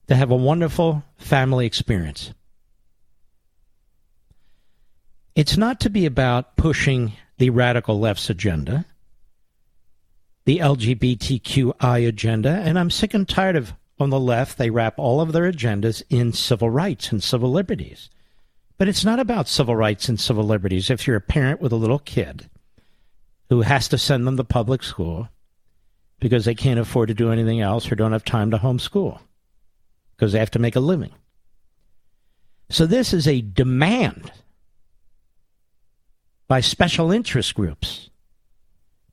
to 0.06 0.14
have 0.14 0.30
a 0.30 0.36
wonderful 0.36 1.02
family 1.18 1.66
experience. 1.66 2.32
It's 5.34 5.56
not 5.56 5.80
to 5.80 5.90
be 5.90 6.06
about 6.06 6.56
pushing 6.56 7.12
the 7.38 7.50
radical 7.50 7.98
left's 7.98 8.30
agenda 8.30 8.86
the 10.46 10.58
LGBTQI 10.58 12.06
agenda, 12.06 12.50
and 12.50 12.78
I'm 12.78 12.88
sick 12.88 13.12
and 13.12 13.28
tired 13.28 13.56
of 13.56 13.74
on 13.98 14.10
the 14.10 14.20
left, 14.20 14.58
they 14.58 14.70
wrap 14.70 14.98
all 14.98 15.20
of 15.20 15.32
their 15.32 15.50
agendas 15.50 16.02
in 16.08 16.32
civil 16.32 16.70
rights 16.70 17.10
and 17.10 17.22
civil 17.22 17.50
liberties. 17.50 18.10
But 18.78 18.88
it's 18.88 19.04
not 19.04 19.20
about 19.20 19.48
civil 19.48 19.74
rights 19.74 20.08
and 20.08 20.20
civil 20.20 20.44
liberties 20.44 20.90
if 20.90 21.06
you're 21.06 21.16
a 21.16 21.20
parent 21.20 21.60
with 21.60 21.72
a 21.72 21.76
little 21.76 21.98
kid 21.98 22.50
who 23.48 23.62
has 23.62 23.88
to 23.88 23.98
send 23.98 24.26
them 24.26 24.36
to 24.36 24.44
public 24.44 24.82
school 24.82 25.28
because 26.18 26.44
they 26.44 26.54
can't 26.54 26.80
afford 26.80 27.08
to 27.08 27.14
do 27.14 27.30
anything 27.30 27.60
else 27.60 27.90
or 27.90 27.94
don't 27.94 28.12
have 28.12 28.24
time 28.24 28.50
to 28.50 28.58
homeschool 28.58 29.20
because 30.14 30.32
they 30.32 30.38
have 30.38 30.50
to 30.50 30.58
make 30.58 30.76
a 30.76 30.80
living. 30.80 31.12
So 32.68 32.86
this 32.86 33.12
is 33.12 33.28
a 33.28 33.40
demand 33.40 34.32
by 36.48 36.60
special 36.60 37.10
interest 37.10 37.54
groups 37.54 38.10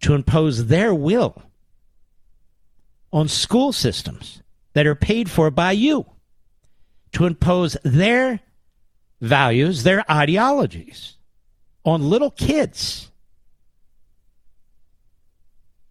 to 0.01 0.13
impose 0.13 0.67
their 0.67 0.93
will 0.93 1.41
on 3.11 3.27
school 3.27 3.71
systems 3.71 4.41
that 4.73 4.87
are 4.87 4.95
paid 4.95 5.29
for 5.29 5.51
by 5.51 5.71
you, 5.71 6.05
to 7.11 7.25
impose 7.25 7.77
their 7.83 8.39
values, 9.23 9.83
their 9.83 10.03
ideologies 10.11 11.15
on 11.85 12.09
little 12.09 12.31
kids. 12.31 13.09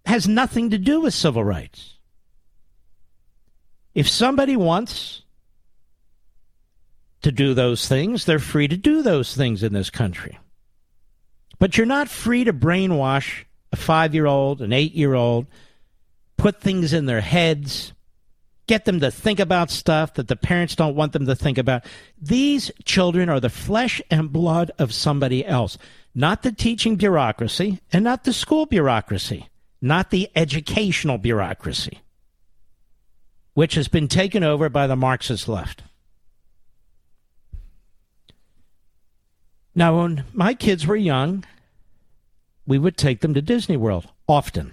Has 0.05 0.29
nothing 0.29 0.71
to 0.71 0.79
do 0.79 1.01
with 1.01 1.15
civil 1.15 1.43
rights. 1.43 1.95
If 3.95 4.09
somebody 4.09 4.57
wants 4.57 5.23
to 7.23 7.33
do 7.33 7.55
those 7.55 7.89
things, 7.89 8.25
they're 8.25 8.39
free 8.39 8.69
to 8.69 8.77
do 8.77 9.03
those 9.03 9.35
things 9.35 9.63
in 9.63 9.73
this 9.73 9.91
country. 9.91 10.39
But 11.59 11.79
you're 11.79 11.87
not 11.87 12.09
free 12.09 12.45
to 12.45 12.53
brainwash 12.53 13.45
a 13.71 13.77
five 13.77 14.15
year 14.15 14.27
old, 14.27 14.61
an 14.61 14.73
eight 14.73 14.93
year 14.93 15.15
old, 15.15 15.47
put 16.37 16.61
things 16.61 16.93
in 16.93 17.07
their 17.07 17.21
heads, 17.21 17.93
get 18.67 18.85
them 18.85 19.01
to 19.01 19.11
think 19.11 19.41
about 19.41 19.71
stuff 19.71 20.15
that 20.15 20.29
the 20.29 20.37
parents 20.37 20.77
don't 20.77 20.95
want 20.95 21.13
them 21.13 21.27
to 21.27 21.35
think 21.35 21.59
about. 21.59 21.85
These 22.21 22.71
children 22.85 23.29
are 23.29 23.41
the 23.41 23.51
flesh 23.51 24.01
and 24.11 24.33
blood 24.33 24.71
of 24.79 24.95
somebody 24.95 25.45
else, 25.45 25.79
not 26.15 26.43
the 26.43 26.53
teaching 26.53 26.97
bureaucracy 26.97 27.81
and 27.93 28.05
not 28.05 28.25
the 28.25 28.33
school 28.33 28.67
bureaucracy, 28.67 29.49
not 29.81 30.11
the 30.11 30.31
educational 30.37 31.19
bureaucracy, 31.19 32.01
which 33.55 33.75
has 33.75 33.89
been 33.89 34.09
taken 34.09 34.45
over 34.45 34.69
by 34.69 34.87
the 34.87 34.97
Marxist 34.97 35.49
left. 35.49 35.83
Now, 39.75 40.01
when 40.01 40.25
my 40.35 40.55
kids 40.55 40.87
were 40.87 40.97
young, 40.97 41.45
we 42.67 42.79
would 42.79 42.97
take 42.97 43.21
them 43.21 43.35
to 43.35 43.43
Disney 43.43 43.77
World 43.77 44.07
often. 44.29 44.73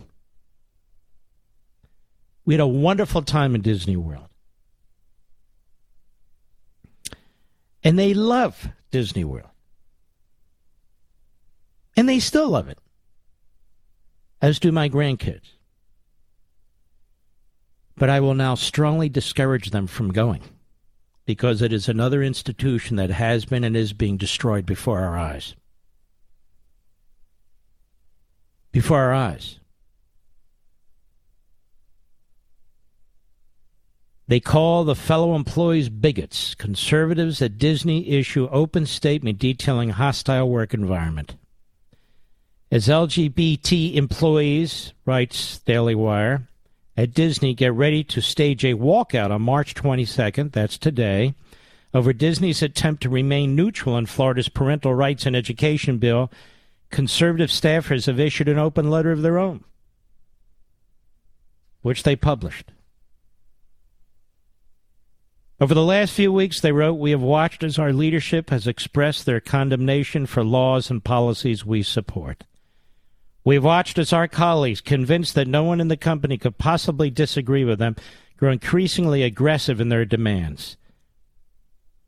We 2.46 2.54
had 2.54 2.62
a 2.62 2.68
wonderful 2.68 3.22
time 3.22 3.56
in 3.56 3.62
Disney 3.62 3.96
World. 3.96 4.28
And 7.84 7.98
they 7.98 8.14
love 8.14 8.70
Disney 8.92 9.24
World. 9.24 9.50
And 11.96 12.08
they 12.08 12.20
still 12.20 12.50
love 12.50 12.70
it, 12.70 12.80
as 14.42 14.60
do 14.60 14.72
my 14.72 14.90
grandkids. 14.90 15.52
But 17.96 18.10
I 18.10 18.20
will 18.20 18.36
now 18.36 18.56
strongly 18.56 19.10
discourage 19.10 19.72
them 19.72 19.88
from 19.88 20.12
going 20.12 20.42
because 21.26 21.62
it 21.62 21.74
is 21.74 21.88
another 21.90 22.24
institution 22.24 22.96
that 22.96 23.10
has 23.10 23.46
been 23.46 23.64
and 23.64 23.76
is 23.76 23.94
being 23.94 24.18
destroyed 24.18 24.66
before 24.66 25.00
our 25.00 25.18
eyes. 25.18 25.56
before 28.72 29.00
our 29.00 29.14
eyes. 29.14 29.59
They 34.30 34.40
call 34.40 34.84
the 34.84 34.94
fellow 34.94 35.34
employees 35.34 35.90
bigots. 35.90 36.54
Conservatives 36.54 37.42
at 37.42 37.58
Disney 37.58 38.08
issue 38.12 38.48
open 38.52 38.86
statement 38.86 39.40
detailing 39.40 39.90
hostile 39.90 40.48
work 40.48 40.72
environment. 40.72 41.34
As 42.72 42.88
LGBT 42.88 43.96
employees, 43.96 44.94
writes 45.04 45.58
Daily 45.58 45.96
Wire, 45.96 46.48
at 46.96 47.16
Disney 47.16 47.56
get 47.56 47.74
ready 47.74 48.04
to 48.04 48.22
stage 48.22 48.64
a 48.64 48.76
walkout 48.76 49.32
on 49.32 49.42
March 49.42 49.74
22nd, 49.74 50.52
that's 50.52 50.78
today, 50.78 51.34
over 51.92 52.14
Disney's 52.14 52.62
attempt 52.62 53.02
to 53.02 53.10
remain 53.10 53.56
neutral 53.56 53.98
in 53.98 54.06
Florida's 54.06 54.48
parental 54.48 54.94
rights 54.94 55.26
and 55.26 55.36
education 55.36 55.98
bill 55.98 56.32
conservative 56.92 57.50
staffers 57.50 58.06
have 58.06 58.20
issued 58.20 58.48
an 58.48 58.60
open 58.60 58.92
letter 58.92 59.12
of 59.12 59.24
their 59.24 59.40
own, 59.40 59.64
which 61.82 62.04
they 62.04 62.16
published. 62.16 62.72
Over 65.62 65.74
the 65.74 65.84
last 65.84 66.14
few 66.14 66.32
weeks, 66.32 66.62
they 66.62 66.72
wrote, 66.72 66.94
We 66.94 67.12
have 67.12 67.22
watched 67.22 67.64
as 67.64 67.78
our 67.78 67.92
leadership 67.92 68.50
has 68.50 68.66
expressed 68.66 69.26
their 69.26 69.42
condemnation 69.42 70.26
for 70.26 70.42
laws 70.42 70.90
and 70.90 71.04
policies 71.04 71.66
we 71.66 71.84
support. 71.84 72.46
We've 73.44 73.64
watched 73.64 73.98
as 73.98 74.14
our 74.14 74.30
colleagues, 74.30 74.80
convinced 74.80 75.36
that 75.36 75.50
no 75.50 75.66
one 75.66 75.82
in 75.82 75.90
the 75.90 75.98
company 75.98 76.38
could 76.38 76.58
possibly 76.58 77.10
disagree 77.10 77.66
with 77.66 77.78
them, 77.78 77.98
grow 78.38 78.54
increasingly 78.54 79.22
aggressive 79.22 79.82
in 79.82 79.90
their 79.90 80.06
demands. 80.06 80.78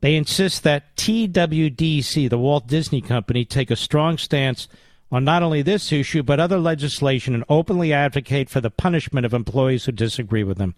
They 0.00 0.16
insist 0.16 0.62
that 0.62 0.96
TWDC, 0.96 2.30
the 2.30 2.38
Walt 2.38 2.66
Disney 2.66 3.02
Company, 3.02 3.44
take 3.44 3.70
a 3.70 3.76
strong 3.76 4.16
stance 4.16 4.66
on 5.10 5.24
not 5.24 5.42
only 5.42 5.60
this 5.60 5.92
issue 5.92 6.22
but 6.22 6.40
other 6.40 6.58
legislation 6.58 7.34
and 7.34 7.44
openly 7.50 7.92
advocate 7.92 8.48
for 8.48 8.62
the 8.62 8.70
punishment 8.70 9.26
of 9.26 9.34
employees 9.34 9.84
who 9.84 9.92
disagree 9.92 10.42
with 10.42 10.56
them. 10.56 10.74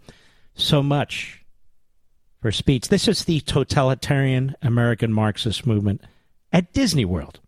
So 0.56 0.82
much 0.82 1.43
for 2.44 2.52
speech. 2.52 2.88
This 2.88 3.08
is 3.08 3.24
the 3.24 3.40
totalitarian 3.40 4.54
American 4.60 5.10
Marxist 5.14 5.66
movement 5.66 6.02
at 6.52 6.74
Disney 6.74 7.06
World. 7.06 7.40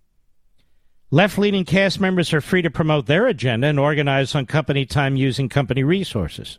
Left 1.11 1.37
leaning 1.37 1.67
cast 1.67 2.01
members 2.01 2.33
are 2.33 2.41
free 2.41 2.63
to 2.63 2.71
promote 2.71 3.05
their 3.05 3.27
agenda 3.27 3.67
and 3.67 3.79
organize 3.79 4.35
on 4.35 4.47
company 4.47 4.87
time 4.87 5.15
using 5.15 5.51
company 5.51 5.83
resources. 5.83 6.59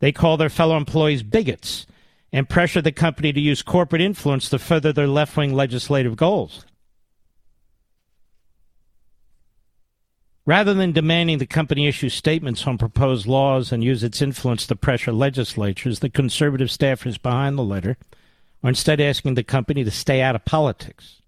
They 0.00 0.10
call 0.10 0.36
their 0.36 0.48
fellow 0.48 0.76
employees 0.76 1.22
bigots 1.22 1.86
and 2.32 2.48
pressure 2.48 2.82
the 2.82 2.90
company 2.90 3.32
to 3.32 3.40
use 3.40 3.62
corporate 3.62 4.02
influence 4.02 4.48
to 4.48 4.58
further 4.58 4.92
their 4.92 5.06
left 5.06 5.36
wing 5.36 5.54
legislative 5.54 6.16
goals. 6.16 6.66
Rather 10.50 10.74
than 10.74 10.90
demanding 10.90 11.38
the 11.38 11.46
company 11.46 11.86
issue 11.86 12.08
statements 12.08 12.66
on 12.66 12.76
proposed 12.76 13.24
laws 13.24 13.70
and 13.70 13.84
use 13.84 14.02
its 14.02 14.20
influence 14.20 14.66
to 14.66 14.74
pressure 14.74 15.12
legislatures, 15.12 16.00
the 16.00 16.10
conservative 16.10 16.66
staffers 16.66 17.22
behind 17.22 17.56
the 17.56 17.62
letter 17.62 17.96
are 18.64 18.70
instead 18.70 19.00
asking 19.00 19.34
the 19.34 19.44
company 19.44 19.84
to 19.84 19.92
stay 19.92 20.20
out 20.20 20.34
of 20.34 20.44
politics. 20.44 21.22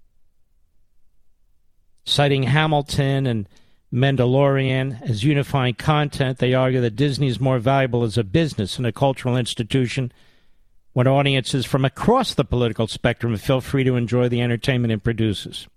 Citing 2.04 2.42
Hamilton 2.42 3.28
and 3.28 3.48
Mandalorian 3.94 5.00
as 5.08 5.22
unifying 5.22 5.74
content, 5.74 6.38
they 6.38 6.52
argue 6.52 6.80
that 6.80 6.96
Disney 6.96 7.28
is 7.28 7.38
more 7.38 7.60
valuable 7.60 8.02
as 8.02 8.18
a 8.18 8.24
business 8.24 8.76
and 8.76 8.88
a 8.88 8.92
cultural 8.92 9.36
institution 9.36 10.10
when 10.94 11.06
audiences 11.06 11.64
from 11.64 11.84
across 11.84 12.34
the 12.34 12.44
political 12.44 12.88
spectrum 12.88 13.36
feel 13.36 13.60
free 13.60 13.84
to 13.84 13.94
enjoy 13.94 14.28
the 14.28 14.40
entertainment 14.40 14.90
it 14.90 15.04
produces. 15.04 15.68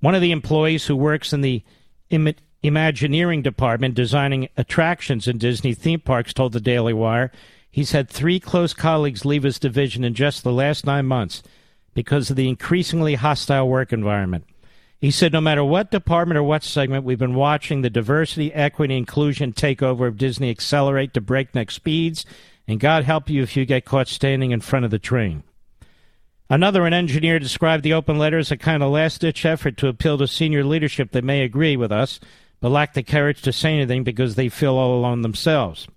One 0.00 0.16
of 0.16 0.20
the 0.20 0.32
employees 0.32 0.86
who 0.86 0.96
works 0.96 1.32
in 1.32 1.42
the 1.42 1.62
Im- 2.10 2.34
Imagineering 2.62 3.42
department 3.42 3.94
designing 3.94 4.48
attractions 4.56 5.28
in 5.28 5.38
Disney 5.38 5.72
theme 5.72 6.00
parks 6.00 6.32
told 6.32 6.52
the 6.52 6.60
Daily 6.60 6.92
Wire 6.92 7.30
he's 7.70 7.92
had 7.92 8.08
three 8.08 8.40
close 8.40 8.72
colleagues 8.72 9.24
leave 9.24 9.44
his 9.44 9.58
division 9.58 10.02
in 10.02 10.14
just 10.14 10.42
the 10.42 10.52
last 10.52 10.84
nine 10.84 11.06
months 11.06 11.42
because 11.94 12.30
of 12.30 12.36
the 12.36 12.48
increasingly 12.48 13.14
hostile 13.14 13.68
work 13.68 13.92
environment. 13.92 14.44
He 14.98 15.10
said, 15.10 15.32
no 15.32 15.40
matter 15.40 15.62
what 15.62 15.90
department 15.90 16.38
or 16.38 16.42
what 16.42 16.64
segment, 16.64 17.04
we've 17.04 17.18
been 17.18 17.34
watching 17.34 17.82
the 17.82 17.90
diversity, 17.90 18.52
equity, 18.52 18.96
inclusion 18.96 19.52
takeover 19.52 20.08
of 20.08 20.16
Disney 20.16 20.50
accelerate 20.50 21.12
to 21.14 21.20
breakneck 21.20 21.70
speeds, 21.70 22.24
and 22.66 22.80
God 22.80 23.04
help 23.04 23.28
you 23.28 23.42
if 23.42 23.56
you 23.56 23.66
get 23.66 23.84
caught 23.84 24.08
standing 24.08 24.50
in 24.50 24.60
front 24.60 24.84
of 24.84 24.90
the 24.90 24.98
train. 24.98 25.42
Another, 26.48 26.86
an 26.86 26.92
engineer, 26.92 27.38
described 27.38 27.82
the 27.82 27.92
open 27.92 28.18
letter 28.18 28.38
as 28.38 28.52
a 28.52 28.56
kind 28.56 28.82
of 28.82 28.92
last 28.92 29.20
ditch 29.20 29.44
effort 29.44 29.76
to 29.78 29.88
appeal 29.88 30.16
to 30.18 30.28
senior 30.28 30.62
leadership 30.62 31.10
that 31.10 31.24
may 31.24 31.42
agree 31.42 31.76
with 31.76 31.90
us, 31.90 32.20
but 32.60 32.68
lack 32.68 32.94
the 32.94 33.02
courage 33.02 33.42
to 33.42 33.52
say 33.52 33.74
anything 33.74 34.04
because 34.04 34.36
they 34.36 34.48
feel 34.48 34.76
all 34.76 34.96
alone 34.96 35.22
themselves. 35.22 35.88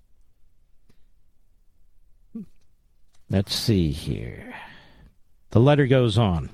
Let's 3.30 3.54
see 3.54 3.92
here. 3.92 4.56
The 5.52 5.60
letter 5.60 5.86
goes 5.86 6.18
on. 6.18 6.50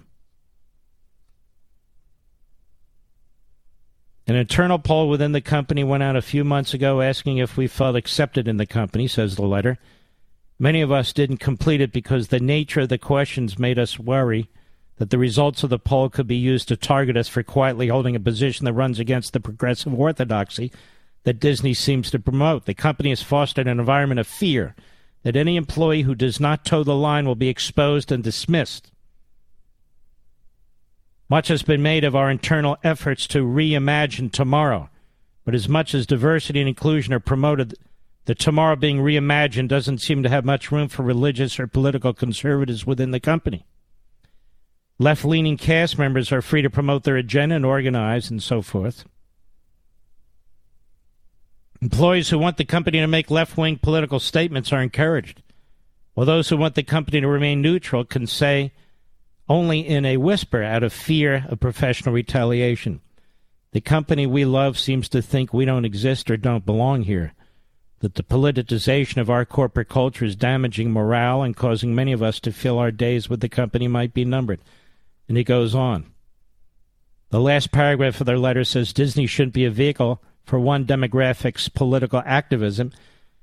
An 4.27 4.35
internal 4.35 4.79
poll 4.79 5.07
within 5.07 5.31
the 5.31 5.41
company 5.41 5.83
went 5.83 6.03
out 6.03 6.15
a 6.15 6.21
few 6.21 6.43
months 6.43 6.73
ago 6.73 6.99
asking 7.01 7.37
if 7.37 7.55
we 7.55 7.67
felt 7.67 7.95
accepted 7.95 8.47
in 8.47 8.57
the 8.57 8.65
company, 8.65 9.07
says 9.07 9.35
the 9.35 9.43
letter. 9.43 9.77
Many 10.57 10.81
of 10.81 10.91
us 10.91 11.11
didn't 11.11 11.37
complete 11.37 11.81
it 11.81 11.91
because 11.91 12.27
the 12.27 12.39
nature 12.39 12.81
of 12.81 12.89
the 12.89 12.97
questions 12.97 13.59
made 13.59 13.77
us 13.77 13.99
worry 13.99 14.49
that 14.97 15.09
the 15.09 15.17
results 15.17 15.63
of 15.63 15.69
the 15.69 15.79
poll 15.79 16.09
could 16.09 16.27
be 16.27 16.37
used 16.37 16.69
to 16.69 16.77
target 16.77 17.17
us 17.17 17.27
for 17.27 17.43
quietly 17.43 17.89
holding 17.89 18.15
a 18.15 18.19
position 18.19 18.63
that 18.65 18.73
runs 18.73 18.97
against 18.97 19.33
the 19.33 19.41
progressive 19.41 19.93
orthodoxy 19.93 20.71
that 21.23 21.39
Disney 21.39 21.73
seems 21.73 22.09
to 22.11 22.19
promote. 22.19 22.65
The 22.65 22.73
company 22.73 23.09
has 23.09 23.21
fostered 23.21 23.67
an 23.67 23.79
environment 23.79 24.19
of 24.19 24.27
fear 24.27 24.75
that 25.23 25.35
any 25.35 25.57
employee 25.57 26.03
who 26.03 26.15
does 26.15 26.39
not 26.39 26.63
toe 26.63 26.83
the 26.83 26.95
line 26.95 27.25
will 27.25 27.35
be 27.35 27.49
exposed 27.49 28.11
and 28.11 28.23
dismissed. 28.23 28.91
Much 31.27 31.47
has 31.47 31.63
been 31.63 31.81
made 31.81 32.03
of 32.03 32.15
our 32.15 32.29
internal 32.29 32.77
efforts 32.83 33.25
to 33.27 33.39
reimagine 33.39 34.31
tomorrow, 34.31 34.89
but 35.43 35.55
as 35.55 35.67
much 35.67 35.95
as 35.95 36.05
diversity 36.05 36.59
and 36.59 36.69
inclusion 36.69 37.13
are 37.13 37.19
promoted, 37.19 37.73
the 38.25 38.35
tomorrow 38.35 38.75
being 38.75 38.97
reimagined 38.97 39.67
doesn't 39.67 39.99
seem 39.99 40.23
to 40.23 40.29
have 40.29 40.45
much 40.45 40.71
room 40.71 40.87
for 40.87 41.03
religious 41.03 41.59
or 41.59 41.67
political 41.67 42.13
conservatives 42.13 42.85
within 42.85 43.11
the 43.11 43.19
company. 43.19 43.65
Left 44.97 45.25
leaning 45.25 45.57
cast 45.57 45.99
members 45.99 46.31
are 46.31 46.41
free 46.41 46.61
to 46.61 46.69
promote 46.69 47.03
their 47.03 47.17
agenda 47.17 47.55
and 47.55 47.65
organize 47.65 48.29
and 48.29 48.41
so 48.41 48.61
forth. 48.61 49.05
Employees 51.81 52.29
who 52.29 52.39
want 52.39 52.57
the 52.57 52.65
company 52.65 52.99
to 52.99 53.07
make 53.07 53.29
left 53.29 53.57
wing 53.57 53.77
political 53.77 54.19
statements 54.19 54.73
are 54.73 54.81
encouraged, 54.81 55.43
while 56.13 56.25
those 56.25 56.49
who 56.49 56.57
want 56.57 56.73
the 56.73 56.83
company 56.83 57.21
to 57.21 57.27
remain 57.27 57.61
neutral 57.61 58.05
can 58.05 58.25
say, 58.25 58.71
only 59.47 59.87
in 59.87 60.05
a 60.05 60.17
whisper 60.17 60.63
out 60.63 60.81
of 60.81 60.91
fear 60.91 61.45
of 61.49 61.59
professional 61.59 62.15
retaliation. 62.15 63.01
The 63.73 63.81
company 63.81 64.25
we 64.25 64.45
love 64.45 64.79
seems 64.79 65.09
to 65.09 65.21
think 65.21 65.53
we 65.53 65.65
don't 65.65 65.85
exist 65.85 66.31
or 66.31 66.37
don't 66.37 66.65
belong 66.65 67.03
here, 67.03 67.33
that 67.99 68.15
the 68.15 68.23
politicization 68.23 69.17
of 69.17 69.29
our 69.29 69.45
corporate 69.45 69.89
culture 69.89 70.25
is 70.25 70.35
damaging 70.35 70.91
morale 70.91 71.41
and 71.41 71.55
causing 71.55 71.95
many 71.95 72.11
of 72.11 72.21
us 72.21 72.39
to 72.41 72.51
feel 72.51 72.77
our 72.77 72.91
days 72.91 73.29
with 73.29 73.39
the 73.39 73.49
company 73.49 73.87
might 73.87 74.13
be 74.13 74.25
numbered. 74.25 74.59
And 75.27 75.37
he 75.37 75.43
goes 75.43 75.73
on. 75.73 76.11
The 77.29 77.39
last 77.39 77.71
paragraph 77.71 78.19
of 78.19 78.27
their 78.27 78.37
letter 78.37 78.63
says 78.63 78.93
Disney 78.93 79.25
shouldn't 79.25 79.53
be 79.53 79.65
a 79.65 79.71
vehicle 79.71 80.21
for 80.43 80.59
one 80.59 80.85
demographic's 80.85 81.69
political 81.69 82.21
activism. 82.25 82.91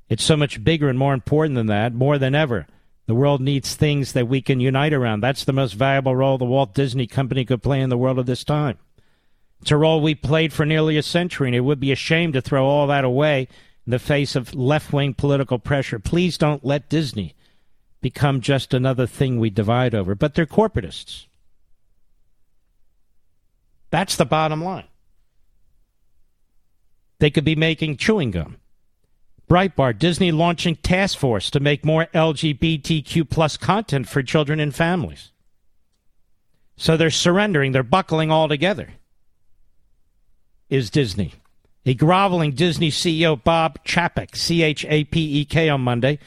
It's 0.09 0.23
so 0.23 0.37
much 0.37 0.63
bigger 0.63 0.89
and 0.89 0.99
more 0.99 1.15
important 1.15 1.57
than 1.57 1.67
that, 1.67 1.93
more 1.93 2.19
than 2.19 2.35
ever. 2.35 2.67
The 3.07 3.15
world 3.15 3.41
needs 3.41 3.75
things 3.75 4.13
that 4.13 4.29
we 4.29 4.41
can 4.41 4.61
unite 4.61 4.93
around. 4.93 5.21
That's 5.21 5.45
the 5.45 5.53
most 5.53 5.73
valuable 5.73 6.15
role 6.15 6.39
the 6.39 6.45
Walt 6.45 6.75
Disney 6.75 7.07
Company 7.07 7.45
could 7.45 7.63
play 7.63 7.81
in 7.81 7.91
the 7.91 7.99
world 7.99 8.19
of 8.19 8.27
this 8.27 8.45
time. 8.45 8.79
It's 9.61 9.71
a 9.71 9.77
role 9.77 10.01
we 10.01 10.15
played 10.15 10.53
for 10.53 10.65
nearly 10.65 10.97
a 10.97 11.03
century, 11.03 11.49
and 11.49 11.55
it 11.55 11.61
would 11.61 11.81
be 11.81 11.93
a 11.93 11.97
shame 11.97 12.33
to 12.33 12.41
throw 12.41 12.65
all 12.65 12.87
that 12.87 13.05
away 13.05 13.49
in 13.87 13.91
the 13.91 13.99
face 13.99 14.37
of 14.37 14.55
left 14.55 14.93
wing 14.93 15.15
political 15.15 15.59
pressure. 15.59 15.99
Please 15.99 16.39
don't 16.39 16.65
let 16.65 16.89
Disney 16.89 17.35
become 18.01 18.41
just 18.41 18.75
another 18.75 19.07
thing 19.07 19.39
we 19.39 19.51
divide 19.51 19.95
over. 19.95 20.15
But 20.15 20.35
they're 20.35 20.47
corporatists. 20.47 21.27
That's 23.91 24.17
the 24.17 24.25
bottom 24.25 24.63
line. 24.63 24.87
They 27.19 27.31
could 27.31 27.45
be 27.45 27.55
making 27.55 27.99
chewing 27.99 28.33
gum. 28.33 28.57
Breitbart, 29.49 29.99
Disney 29.99 30.33
launching 30.33 30.77
task 30.77 31.19
force 31.19 31.51
to 31.51 31.61
make 31.61 31.85
more 31.85 32.07
LGBTQ 32.15 33.29
plus 33.29 33.57
content 33.57 34.09
for 34.09 34.23
children 34.23 34.59
and 34.59 34.75
families. 34.75 35.31
So 36.77 36.97
they're 36.97 37.11
surrendering, 37.11 37.73
they're 37.73 37.83
buckling 37.83 38.31
all 38.31 38.49
together. 38.49 38.95
Is 40.71 40.89
Disney. 40.91 41.35
A 41.85 41.95
groveling 41.95 42.53
Disney 42.53 42.91
CEO 42.91 43.43
Bob 43.43 43.83
Chapek, 43.85 44.37
C 44.37 44.63
H 44.63 44.85
A 44.89 45.05
P 45.05 45.41
E 45.41 45.45
K, 45.45 45.69
on 45.69 45.81
Monday, 45.81 46.19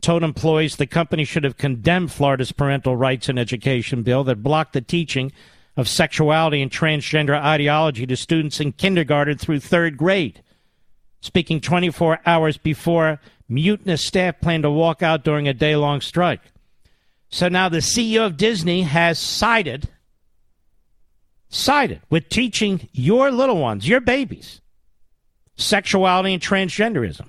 told 0.00 0.22
employees 0.22 0.76
the 0.76 0.86
company 0.86 1.24
should 1.24 1.44
have 1.44 1.56
condemned 1.56 2.12
Florida's 2.12 2.52
parental 2.52 2.96
rights 2.96 3.28
and 3.28 3.38
education 3.38 4.02
bill 4.02 4.22
that 4.24 4.42
blocked 4.42 4.74
the 4.74 4.80
teaching 4.80 5.32
of 5.76 5.88
sexuality 5.88 6.60
and 6.60 6.70
transgender 6.70 7.40
ideology 7.40 8.06
to 8.06 8.16
students 8.16 8.60
in 8.60 8.72
kindergarten 8.72 9.38
through 9.38 9.60
third 9.60 9.96
grade 9.96 10.42
speaking 11.20 11.60
24 11.60 12.20
hours 12.26 12.56
before 12.56 13.20
mutinous 13.48 14.04
staff 14.04 14.40
plan 14.40 14.62
to 14.62 14.70
walk 14.70 15.02
out 15.02 15.24
during 15.24 15.48
a 15.48 15.54
day 15.54 15.76
long 15.76 16.00
strike. 16.00 16.40
So 17.30 17.48
now 17.48 17.68
the 17.68 17.78
CEO 17.78 18.24
of 18.24 18.36
Disney 18.36 18.82
has 18.82 19.18
sided, 19.18 19.88
sided 21.48 22.00
with 22.08 22.28
teaching 22.28 22.88
your 22.92 23.30
little 23.30 23.58
ones, 23.58 23.88
your 23.88 24.00
babies, 24.00 24.60
sexuality 25.58 26.32
and 26.32 26.42
transgenderism. 26.42 27.26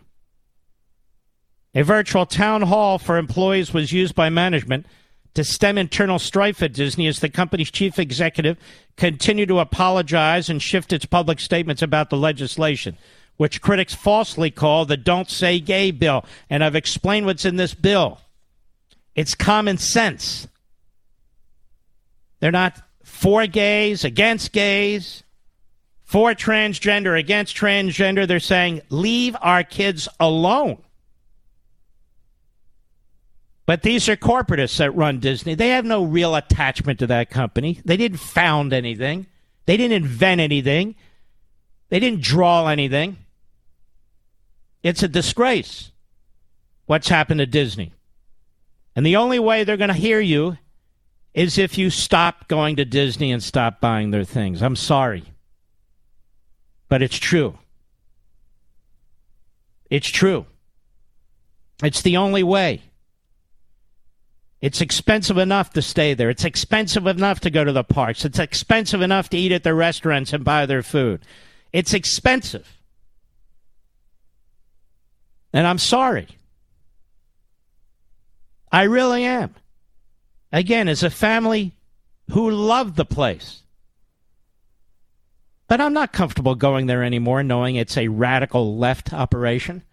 A 1.75 1.83
virtual 1.83 2.25
town 2.25 2.61
hall 2.61 2.97
for 2.97 3.17
employees 3.17 3.73
was 3.73 3.91
used 3.91 4.15
by 4.15 4.29
management 4.29 4.85
to 5.33 5.43
stem 5.43 5.77
internal 5.77 6.17
strife 6.17 6.63
at 6.63 6.73
Disney 6.73 7.07
as 7.07 7.19
the 7.19 7.29
company's 7.29 7.69
chief 7.69 7.99
executive 7.99 8.57
continued 8.95 9.49
to 9.49 9.59
apologize 9.59 10.49
and 10.49 10.61
shift 10.61 10.93
its 10.93 11.05
public 11.05 11.39
statements 11.39 11.81
about 11.81 12.09
the 12.09 12.17
legislation 12.17 12.97
which 13.39 13.61
critics 13.61 13.95
falsely 13.95 14.51
call 14.51 14.83
the 14.83 14.97
Don't 14.97 15.29
Say 15.29 15.61
Gay 15.61 15.91
bill. 15.91 16.25
And 16.49 16.61
I've 16.61 16.75
explained 16.75 17.25
what's 17.25 17.45
in 17.45 17.55
this 17.55 17.73
bill. 17.73 18.19
It's 19.15 19.33
common 19.33 19.77
sense. 19.77 20.45
They're 22.41 22.51
not 22.51 22.81
for 23.05 23.47
gays, 23.47 24.03
against 24.03 24.51
gays, 24.51 25.23
for 26.09 26.31
transgender, 26.31 27.19
against 27.19 27.55
transgender. 27.55 28.27
They're 28.27 28.39
saying, 28.39 28.81
leave 28.89 29.35
our 29.43 29.63
kids 29.63 30.09
alone. 30.19 30.81
But 33.67 33.83
these 33.83 34.09
are 34.09 34.15
corporatists 34.15 34.77
that 34.77 34.95
run 34.95 35.19
Disney. 35.19 35.53
They 35.53 35.69
have 35.69 35.85
no 35.85 36.03
real 36.03 36.33
attachment 36.33 36.97
to 36.97 37.07
that 37.07 37.29
company. 37.29 37.79
They 37.85 37.95
didn't 37.95 38.17
found 38.17 38.73
anything. 38.73 39.27
They 39.67 39.77
didn't 39.77 40.03
invent 40.03 40.41
anything. 40.41 40.95
They 41.89 41.99
didn't 41.99 42.23
draw 42.23 42.65
anything. 42.69 43.17
It's 44.81 45.03
a 45.03 45.07
disgrace 45.07 45.91
what's 46.87 47.09
happened 47.09 47.37
to 47.37 47.45
Disney. 47.45 47.93
And 48.95 49.05
the 49.05 49.17
only 49.17 49.37
way 49.37 49.63
they're 49.63 49.77
going 49.77 49.89
to 49.89 49.93
hear 49.93 50.19
you 50.19 50.57
is 51.35 51.59
if 51.59 51.77
you 51.77 51.91
stop 51.91 52.47
going 52.47 52.77
to 52.77 52.85
Disney 52.85 53.31
and 53.31 53.43
stop 53.43 53.79
buying 53.79 54.09
their 54.09 54.23
things. 54.23 54.63
I'm 54.63 54.75
sorry. 54.75 55.23
But 56.89 57.01
it's 57.01 57.17
true. 57.17 57.57
It's 59.89 60.09
true. 60.09 60.45
It's 61.83 62.01
the 62.01 62.17
only 62.17 62.43
way. 62.43 62.81
It's 64.61 64.81
expensive 64.81 65.37
enough 65.37 65.71
to 65.73 65.81
stay 65.81 66.13
there. 66.13 66.29
It's 66.29 66.43
expensive 66.43 67.07
enough 67.07 67.39
to 67.41 67.49
go 67.49 67.63
to 67.63 67.71
the 67.71 67.83
parks. 67.83 68.25
It's 68.25 68.39
expensive 68.39 69.01
enough 69.01 69.29
to 69.29 69.37
eat 69.37 69.53
at 69.53 69.63
the 69.63 69.73
restaurants 69.73 70.33
and 70.33 70.43
buy 70.43 70.65
their 70.65 70.83
food. 70.83 71.21
It's 71.71 71.93
expensive. 71.93 72.67
And 75.53 75.65
I'm 75.65 75.77
sorry. 75.77 76.27
I 78.71 78.83
really 78.83 79.23
am. 79.23 79.55
Again, 80.51 80.87
as 80.87 81.03
a 81.03 81.09
family 81.09 81.71
who 82.31 82.51
loved 82.51 82.95
the 82.95 83.05
place. 83.05 83.61
But 85.69 85.79
I'm 85.79 85.93
not 85.93 86.11
comfortable 86.11 86.55
going 86.55 86.87
there 86.87 87.03
anymore 87.03 87.43
knowing 87.43 87.75
it's 87.75 87.95
a 87.95 88.09
radical 88.09 88.77
left 88.77 89.13
operation 89.13 89.83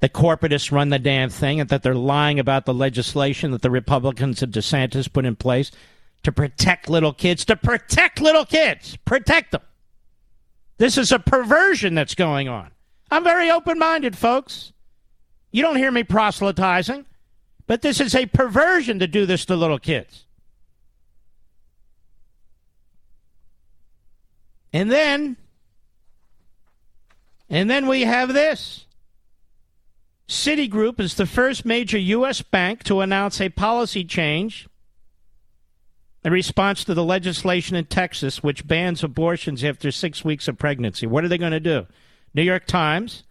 the 0.00 0.08
corporatists 0.08 0.70
run 0.70 0.90
the 0.90 0.98
damn 0.98 1.30
thing 1.30 1.60
and 1.60 1.70
that 1.70 1.82
they're 1.82 1.94
lying 1.94 2.38
about 2.38 2.66
the 2.66 2.74
legislation 2.74 3.50
that 3.52 3.62
the 3.62 3.70
Republicans 3.70 4.42
and 4.42 4.52
DeSantis 4.52 5.10
put 5.12 5.24
in 5.24 5.36
place 5.36 5.70
to 6.22 6.32
protect 6.32 6.90
little 6.90 7.12
kids, 7.12 7.44
to 7.46 7.56
protect 7.56 8.20
little 8.20 8.44
kids, 8.44 8.96
protect 9.04 9.52
them. 9.52 9.62
This 10.78 10.98
is 10.98 11.12
a 11.12 11.18
perversion 11.18 11.94
that's 11.94 12.14
going 12.14 12.48
on. 12.48 12.70
I'm 13.10 13.24
very 13.24 13.50
open 13.50 13.78
minded, 13.78 14.18
folks. 14.18 14.72
You 15.50 15.62
don't 15.62 15.76
hear 15.76 15.90
me 15.90 16.04
proselytizing, 16.04 17.06
but 17.66 17.80
this 17.80 18.00
is 18.00 18.14
a 18.14 18.26
perversion 18.26 18.98
to 18.98 19.06
do 19.06 19.24
this 19.24 19.46
to 19.46 19.56
little 19.56 19.78
kids. 19.78 20.25
And 24.76 24.92
then, 24.92 25.38
and 27.48 27.70
then 27.70 27.86
we 27.86 28.02
have 28.02 28.34
this. 28.34 28.84
Citigroup 30.28 31.00
is 31.00 31.14
the 31.14 31.24
first 31.24 31.64
major 31.64 31.96
U.S. 31.96 32.42
bank 32.42 32.84
to 32.84 33.00
announce 33.00 33.40
a 33.40 33.48
policy 33.48 34.04
change 34.04 34.68
in 36.22 36.30
response 36.30 36.84
to 36.84 36.92
the 36.92 37.02
legislation 37.02 37.74
in 37.74 37.86
Texas, 37.86 38.42
which 38.42 38.66
bans 38.66 39.02
abortions 39.02 39.64
after 39.64 39.90
six 39.90 40.26
weeks 40.26 40.46
of 40.46 40.58
pregnancy. 40.58 41.06
What 41.06 41.24
are 41.24 41.28
they 41.28 41.38
going 41.38 41.52
to 41.52 41.60
do? 41.60 41.86
New 42.34 42.42
York 42.42 42.66
Times. 42.66 43.22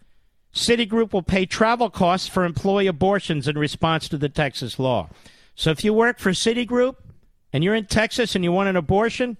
Citigroup 0.52 1.12
will 1.12 1.22
pay 1.22 1.46
travel 1.46 1.90
costs 1.90 2.26
for 2.26 2.44
employee 2.44 2.88
abortions 2.88 3.46
in 3.46 3.56
response 3.56 4.08
to 4.08 4.18
the 4.18 4.28
Texas 4.28 4.80
law. 4.80 5.10
So 5.54 5.70
if 5.70 5.84
you 5.84 5.94
work 5.94 6.18
for 6.18 6.30
Citigroup 6.32 6.96
and 7.52 7.62
you're 7.62 7.76
in 7.76 7.86
Texas 7.86 8.34
and 8.34 8.42
you 8.42 8.50
want 8.50 8.68
an 8.68 8.74
abortion, 8.74 9.36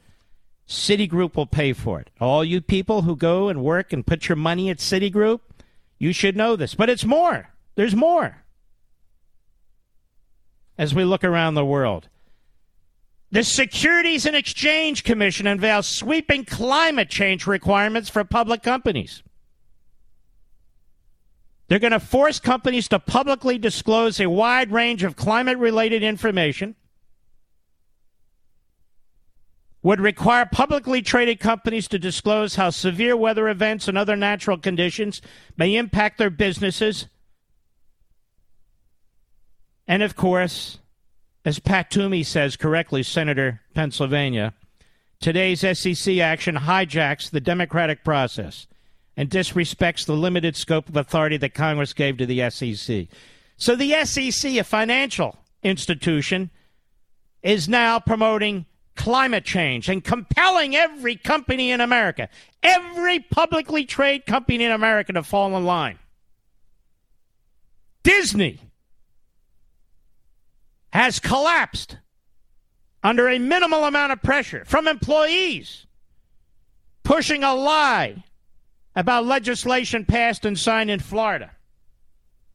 Citigroup 0.69 1.37
will 1.37 1.47
pay 1.47 1.73
for 1.73 2.01
it. 2.01 2.11
All 2.21 2.45
you 2.45 2.61
people 2.61 3.03
who 3.03 3.17
go 3.17 3.49
and 3.49 3.63
work 3.63 3.93
and 3.93 4.07
put 4.07 4.29
your 4.29 4.37
money 4.37 4.69
at 4.69 4.79
Citigroup, 4.79 5.41
you 5.99 6.13
should 6.13 6.37
know 6.37 6.57
this. 6.57 6.75
But 6.75 6.91
it's 6.91 7.05
more. 7.05 7.51
There's 7.77 7.95
more. 7.95 8.43
As 10.77 10.95
we 10.95 11.05
look 11.05 11.25
around 11.25 11.55
the 11.55 11.65
world, 11.65 12.09
the 13.31 13.45
Securities 13.45 14.27
and 14.27 14.37
Exchange 14.37 15.05
Commission 15.05 15.47
unveils 15.47 15.87
sweeping 15.87 16.45
climate 16.45 17.11
change 17.11 17.47
requirements 17.47 18.09
for 18.09 18.25
public 18.25 18.63
companies. 18.63 19.23
They're 21.69 21.79
going 21.79 21.93
to 21.93 22.01
force 22.01 22.39
companies 22.39 22.89
to 22.89 22.99
publicly 22.99 23.59
disclose 23.59 24.21
a 24.21 24.29
wide 24.29 24.71
range 24.71 25.03
of 25.03 25.17
climate 25.17 25.59
related 25.59 26.03
information 26.03 26.77
would 29.87 30.01
require 30.01 30.45
publicly 30.45 31.01
traded 31.01 31.39
companies 31.39 31.87
to 31.87 31.97
disclose 31.97 32.57
how 32.57 32.71
severe 32.71 33.17
weather 33.17 33.49
events 33.49 33.87
and 33.87 33.97
other 33.97 34.17
natural 34.17 34.59
conditions 34.59 35.23
may 35.57 35.77
impact 35.77 36.19
their 36.19 36.29
businesses. 36.29 37.07
And 39.87 40.03
of 40.03 40.17
course, 40.17 40.81
as 41.45 41.61
Pat 41.61 41.89
Toomey 41.89 42.25
says 42.25 42.57
correctly, 42.57 43.05
Senator 43.05 43.61
Pennsylvania, 43.75 44.55
today's 45.21 45.61
SEC 45.61 46.19
action 46.19 46.57
hijacks 46.57 47.31
the 47.31 47.41
democratic 47.41 48.03
process 48.03 48.67
and 49.17 49.31
disrespects 49.31 50.05
the 50.05 50.15
limited 50.15 50.57
scope 50.57 50.89
of 50.89 50.97
authority 50.97 51.37
that 51.37 51.55
Congress 51.55 51.93
gave 51.93 52.17
to 52.17 52.27
the 52.27 52.51
SEC. 52.51 53.07
So 53.57 53.77
the 53.77 54.05
SEC, 54.05 54.51
a 54.57 54.65
financial 54.65 55.37
institution, 55.63 56.51
is 57.41 57.69
now 57.69 58.01
promoting 58.01 58.67
climate 58.97 59.45
change 59.45 59.89
and 59.89 60.03
compelling 60.03 60.75
every 60.75 61.17
company 61.17 61.71
in 61.71 61.81
America, 61.81 62.29
every 62.63 63.21
publicly 63.21 63.85
traded 63.85 64.27
company 64.27 64.65
in 64.65 64.73
America 64.73 65.13
to 65.13 65.23
fall 65.23 65.57
in 65.57 65.65
line. 65.65 65.99
Disney 68.03 68.61
has 70.91 71.19
collapsed 71.19 71.99
under 73.03 73.29
a 73.29 73.39
minimal 73.39 73.85
amount 73.85 74.13
of 74.13 74.23
pressure 74.23 74.65
from 74.65 74.89
employees 74.89 75.87
pushing 77.05 77.45
a 77.45 77.55
lie 77.55 78.25
about 78.97 79.27
legislation 79.27 80.05
passed 80.05 80.45
and 80.45 80.59
signed 80.59 80.91
in 80.91 80.99
Florida 80.99 81.53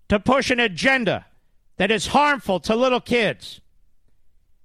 to 0.09 0.19
push 0.19 0.49
an 0.51 0.59
agenda 0.59 1.25
that 1.77 1.91
is 1.91 2.07
harmful 2.07 2.59
to 2.59 2.75
little 2.75 2.99
kids 2.99 3.61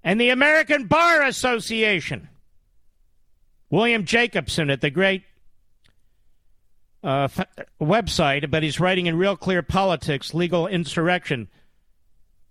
and 0.06 0.20
the 0.20 0.30
American 0.30 0.86
Bar 0.86 1.22
Association. 1.22 2.28
William 3.70 4.04
Jacobson 4.04 4.70
at 4.70 4.80
the 4.80 4.88
great 4.88 5.24
uh, 7.02 7.24
f- 7.24 7.48
website, 7.80 8.48
but 8.48 8.62
he's 8.62 8.78
writing 8.78 9.06
in 9.06 9.18
Real 9.18 9.36
Clear 9.36 9.62
Politics, 9.62 10.32
Legal 10.32 10.68
Insurrection. 10.68 11.48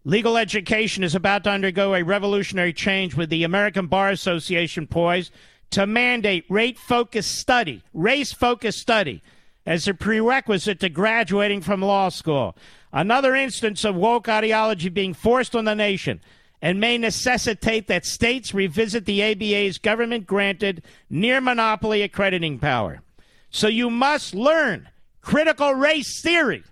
Legal 0.04 0.36
education 0.36 1.02
is 1.02 1.16
about 1.16 1.46
to 1.46 1.50
undergo 1.50 1.96
a 1.96 2.04
revolutionary 2.04 2.74
change 2.74 3.16
with 3.16 3.30
the 3.30 3.46
American 3.46 3.88
Bar 3.88 4.10
Association 4.10 4.86
poised 4.86 5.32
to 5.70 5.88
mandate 5.88 6.44
rate 6.50 6.78
focused 6.78 7.38
study, 7.40 7.82
race 7.94 8.34
focused 8.34 8.80
study, 8.80 9.24
as 9.66 9.88
a 9.88 9.94
prerequisite 9.94 10.82
to 10.82 10.90
graduating 10.90 11.62
from 11.62 11.82
law 11.82 12.10
school. 12.10 12.58
Another 12.92 13.34
instance 13.34 13.86
of 13.86 13.96
woke 13.96 14.28
ideology 14.28 14.90
being 14.90 15.14
forced 15.14 15.56
on 15.56 15.64
the 15.64 15.74
nation 15.74 16.20
and 16.62 16.80
may 16.80 16.98
necessitate 16.98 17.88
that 17.88 18.06
states 18.06 18.54
revisit 18.54 19.06
the 19.06 19.24
ABA's 19.24 19.78
government 19.78 20.26
granted 20.26 20.84
near 21.10 21.40
monopoly 21.42 22.02
accrediting 22.02 22.60
power. 22.60 23.02
So 23.50 23.68
you 23.68 23.90
must 23.90 24.34
learn 24.34 24.90
critical 25.22 25.74
race 25.74 26.22
theory 26.22 26.64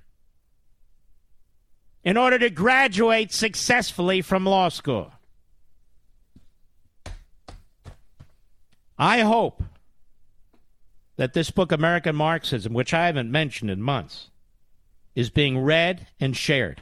in 2.04 2.18
order 2.18 2.38
to 2.40 2.50
graduate 2.50 3.32
successfully 3.32 4.22
from 4.22 4.46
law 4.46 4.70
school. 4.70 5.12
I 8.98 9.22
hope 9.22 9.64
that 11.16 11.34
this 11.34 11.52
book, 11.52 11.72
American 11.72 12.16
Marxism, 12.16 12.74
which 12.74 12.94
I 12.94 13.06
haven't 13.06 13.32
mentioned 13.32 13.72
in 13.72 13.82
months, 13.82 14.30
is 15.16 15.30
being 15.30 15.60
read 15.60 16.08
and 16.20 16.36
shared. 16.36 16.82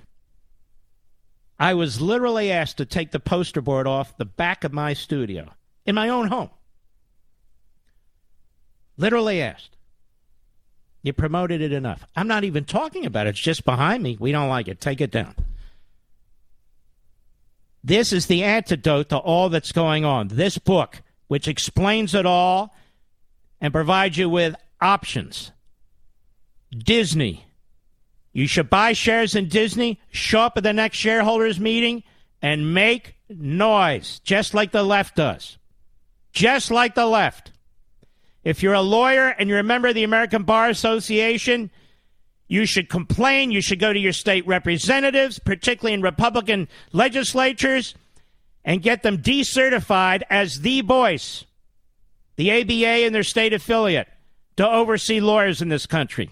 I 1.62 1.76
was 1.76 2.02
literally 2.02 2.52
asked 2.52 2.78
to 2.78 2.88
take 2.88 3.12
the 3.12 3.20
poster 3.20 3.62
board 3.62 3.86
off 3.86 4.18
the 4.18 4.26
back 4.26 4.64
of 4.64 4.74
my 4.74 4.94
studio 4.94 5.48
in 5.86 5.94
my 5.94 6.10
own 6.10 6.28
home. 6.28 6.50
Literally 8.98 9.44
asked. 9.44 9.78
You 11.04 11.14
promoted 11.14 11.62
it 11.62 11.72
enough. 11.72 12.04
I'm 12.16 12.28
not 12.28 12.44
even 12.46 12.66
talking 12.66 13.06
about 13.06 13.28
it. 13.28 13.32
It's 13.32 13.40
just 13.40 13.64
behind 13.64 14.02
me. 14.02 14.18
We 14.20 14.32
don't 14.32 14.50
like 14.50 14.68
it. 14.68 14.82
Take 14.82 15.02
it 15.02 15.12
down. 15.12 15.36
This 17.84 18.12
is 18.12 18.26
the 18.26 18.44
antidote 18.44 19.10
to 19.10 19.18
all 19.18 19.50
that's 19.50 19.72
going 19.72 20.04
on. 20.04 20.30
This 20.30 20.58
book, 20.58 21.04
which 21.28 21.48
explains 21.48 22.16
it 22.16 22.26
all 22.26 22.76
and 23.60 23.72
provides 23.72 24.18
you 24.18 24.32
with 24.32 24.56
options. 24.82 25.52
Disney, 26.76 27.46
you 28.34 28.48
should 28.48 28.70
buy 28.70 28.94
shares 28.94 29.36
in 29.36 29.48
Disney, 29.49 29.99
show 30.12 30.41
up 30.41 30.58
at 30.58 30.64
the 30.64 30.74
next 30.74 30.98
shareholders 30.98 31.60
meeting, 31.60 32.03
and 32.41 32.74
make 32.74 33.16
noise, 33.30 34.20
just 34.24 34.53
like 34.53 34.72
the 34.72 34.84
left 34.84 35.16
does. 35.16 35.58
Just 36.32 36.72
like 36.72 36.95
the 36.95 37.06
left. 37.06 37.52
If 38.44 38.64
you're 38.64 38.74
a 38.74 38.82
lawyer 38.82 39.28
and 39.28 39.49
you're 39.49 39.60
a 39.60 39.64
member 39.64 39.90
of 39.90 39.95
the 39.95 40.03
American 40.03 40.44
Bar 40.44 40.70
Association, 40.70 41.70
You 42.52 42.66
should 42.66 42.90
complain. 42.90 43.52
You 43.52 43.62
should 43.62 43.80
go 43.80 43.94
to 43.94 43.99
your 43.99 44.12
state 44.12 44.45
representatives, 44.45 45.40
particularly 45.40 45.94
in 45.94 46.02
Republican 46.02 46.68
legislatures, 46.91 47.95
and 48.66 48.82
get 48.82 49.03
them 49.03 49.20
decertified 49.20 50.24
as 50.30 50.60
the 50.60 50.82
voice, 50.82 51.45
the 52.36 52.52
ABA 52.52 53.06
and 53.06 53.16
their 53.16 53.24
state 53.24 53.53
affiliate, 53.53 54.10
to 54.58 54.70
oversee 54.70 55.22
lawyers 55.22 55.62
in 55.62 55.70
this 55.70 55.86
country. 55.86 56.30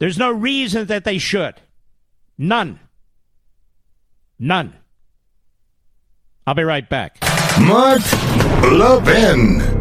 There's 0.00 0.18
no 0.18 0.32
reason 0.32 0.86
that 0.86 1.04
they 1.04 1.18
should. 1.18 1.54
None. 2.38 2.80
None. 4.38 4.72
I'll 6.46 6.54
be 6.54 6.62
right 6.64 6.88
back. 6.88 7.18
Mark 7.60 8.00
Levin. 8.72 9.79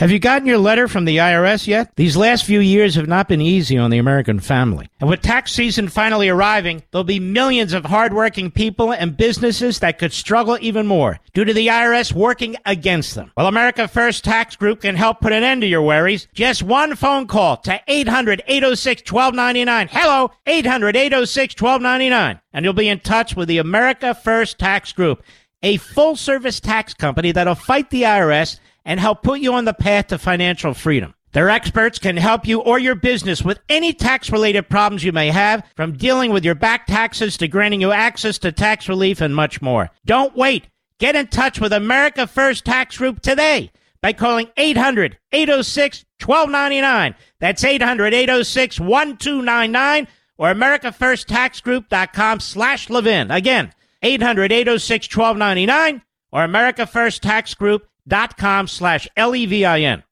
Have 0.00 0.10
you 0.10 0.18
gotten 0.18 0.46
your 0.46 0.56
letter 0.56 0.88
from 0.88 1.04
the 1.04 1.18
IRS 1.18 1.66
yet? 1.66 1.94
These 1.96 2.16
last 2.16 2.46
few 2.46 2.60
years 2.60 2.94
have 2.94 3.06
not 3.06 3.28
been 3.28 3.42
easy 3.42 3.76
on 3.76 3.90
the 3.90 3.98
American 3.98 4.40
family. 4.40 4.88
And 4.98 5.10
with 5.10 5.20
tax 5.20 5.52
season 5.52 5.88
finally 5.88 6.30
arriving, 6.30 6.82
there'll 6.90 7.04
be 7.04 7.20
millions 7.20 7.74
of 7.74 7.84
hardworking 7.84 8.50
people 8.50 8.94
and 8.94 9.14
businesses 9.14 9.80
that 9.80 9.98
could 9.98 10.14
struggle 10.14 10.56
even 10.62 10.86
more 10.86 11.20
due 11.34 11.44
to 11.44 11.52
the 11.52 11.66
IRS 11.66 12.14
working 12.14 12.56
against 12.64 13.14
them. 13.14 13.30
Well, 13.36 13.46
America 13.46 13.86
First 13.86 14.24
Tax 14.24 14.56
Group 14.56 14.80
can 14.80 14.96
help 14.96 15.20
put 15.20 15.34
an 15.34 15.42
end 15.42 15.60
to 15.60 15.66
your 15.66 15.82
worries. 15.82 16.28
Just 16.32 16.62
one 16.62 16.96
phone 16.96 17.26
call 17.26 17.58
to 17.58 17.78
800 17.86 18.42
806 18.46 19.12
1299. 19.12 19.88
Hello, 19.92 20.30
800 20.46 20.96
806 20.96 21.60
1299. 21.60 22.40
And 22.54 22.64
you'll 22.64 22.72
be 22.72 22.88
in 22.88 23.00
touch 23.00 23.36
with 23.36 23.48
the 23.48 23.58
America 23.58 24.14
First 24.14 24.58
Tax 24.58 24.94
Group, 24.94 25.22
a 25.62 25.76
full 25.76 26.16
service 26.16 26.58
tax 26.58 26.94
company 26.94 27.32
that'll 27.32 27.54
fight 27.54 27.90
the 27.90 28.04
IRS 28.04 28.60
and 28.84 29.00
help 29.00 29.22
put 29.22 29.40
you 29.40 29.54
on 29.54 29.64
the 29.64 29.74
path 29.74 30.08
to 30.08 30.18
financial 30.18 30.74
freedom. 30.74 31.14
Their 31.32 31.48
experts 31.48 32.00
can 32.00 32.16
help 32.16 32.46
you 32.46 32.60
or 32.60 32.78
your 32.78 32.96
business 32.96 33.42
with 33.42 33.60
any 33.68 33.92
tax 33.92 34.32
related 34.32 34.68
problems 34.68 35.04
you 35.04 35.12
may 35.12 35.30
have, 35.30 35.64
from 35.76 35.96
dealing 35.96 36.32
with 36.32 36.44
your 36.44 36.56
back 36.56 36.86
taxes 36.86 37.36
to 37.36 37.46
granting 37.46 37.80
you 37.80 37.92
access 37.92 38.38
to 38.38 38.50
tax 38.50 38.88
relief 38.88 39.20
and 39.20 39.34
much 39.34 39.62
more. 39.62 39.90
Don't 40.04 40.36
wait. 40.36 40.66
Get 40.98 41.14
in 41.14 41.28
touch 41.28 41.60
with 41.60 41.72
America 41.72 42.26
First 42.26 42.64
Tax 42.64 42.98
Group 42.98 43.20
today 43.20 43.70
by 44.02 44.12
calling 44.12 44.48
800 44.56 45.18
806 45.32 46.04
1299. 46.24 47.14
That's 47.38 47.64
800 47.64 48.12
806 48.12 48.80
1299 48.80 50.08
or 50.36 50.52
AmericaFirstTaxGroup.com 50.52 52.40
slash 52.40 52.90
Levin. 52.90 53.30
Again, 53.30 53.72
800 54.02 54.50
806 54.50 55.16
1299 55.16 56.02
or 56.32 56.40
AmericaFirstTaxGroup.com 56.40 57.89
dot 58.10 58.36
com 58.36 58.66
slash 58.66 59.08
L-E-V-I-N. 59.16 60.02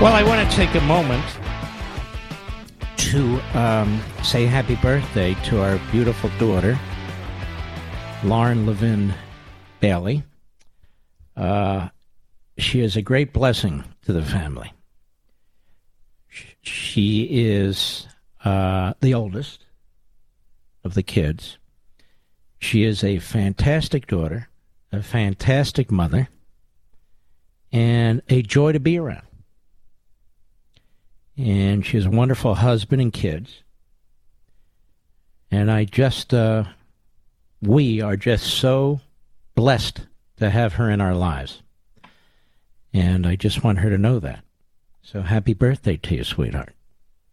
Well, 0.00 0.12
I 0.12 0.22
want 0.22 0.48
to 0.48 0.56
take 0.56 0.74
a 0.76 0.80
moment 0.82 1.24
to 2.98 3.40
um, 3.58 4.00
say 4.22 4.44
happy 4.44 4.76
birthday 4.76 5.34
to 5.46 5.60
our 5.60 5.80
beautiful 5.90 6.30
daughter, 6.38 6.78
Lauren 8.22 8.64
Levin 8.64 9.12
Bailey. 9.80 10.22
Uh, 11.36 11.88
she 12.58 12.80
is 12.80 12.96
a 12.96 13.02
great 13.02 13.32
blessing 13.32 13.82
to 14.02 14.12
the 14.12 14.22
family. 14.22 14.72
She 16.62 17.22
is 17.30 18.06
uh, 18.44 18.92
the 19.00 19.14
oldest 19.14 19.64
of 20.88 20.94
the 20.94 21.02
kids. 21.02 21.58
She 22.58 22.82
is 22.82 23.04
a 23.04 23.18
fantastic 23.18 24.06
daughter, 24.06 24.48
a 24.90 25.02
fantastic 25.02 25.90
mother, 25.90 26.28
and 27.70 28.22
a 28.30 28.40
joy 28.40 28.72
to 28.72 28.80
be 28.80 28.98
around. 28.98 29.26
And 31.36 31.84
she 31.84 31.98
has 31.98 32.06
a 32.06 32.10
wonderful 32.10 32.54
husband 32.54 33.02
and 33.02 33.12
kids. 33.12 33.62
And 35.50 35.70
I 35.70 35.84
just, 35.84 36.32
uh, 36.32 36.64
we 37.60 38.00
are 38.00 38.16
just 38.16 38.46
so 38.46 39.00
blessed 39.54 40.00
to 40.38 40.48
have 40.48 40.74
her 40.74 40.90
in 40.90 41.02
our 41.02 41.14
lives. 41.14 41.62
And 42.94 43.26
I 43.26 43.36
just 43.36 43.62
want 43.62 43.80
her 43.80 43.90
to 43.90 43.98
know 43.98 44.18
that. 44.20 44.42
So 45.02 45.20
happy 45.20 45.52
birthday 45.52 45.98
to 45.98 46.14
you, 46.16 46.24
sweetheart. 46.24 46.74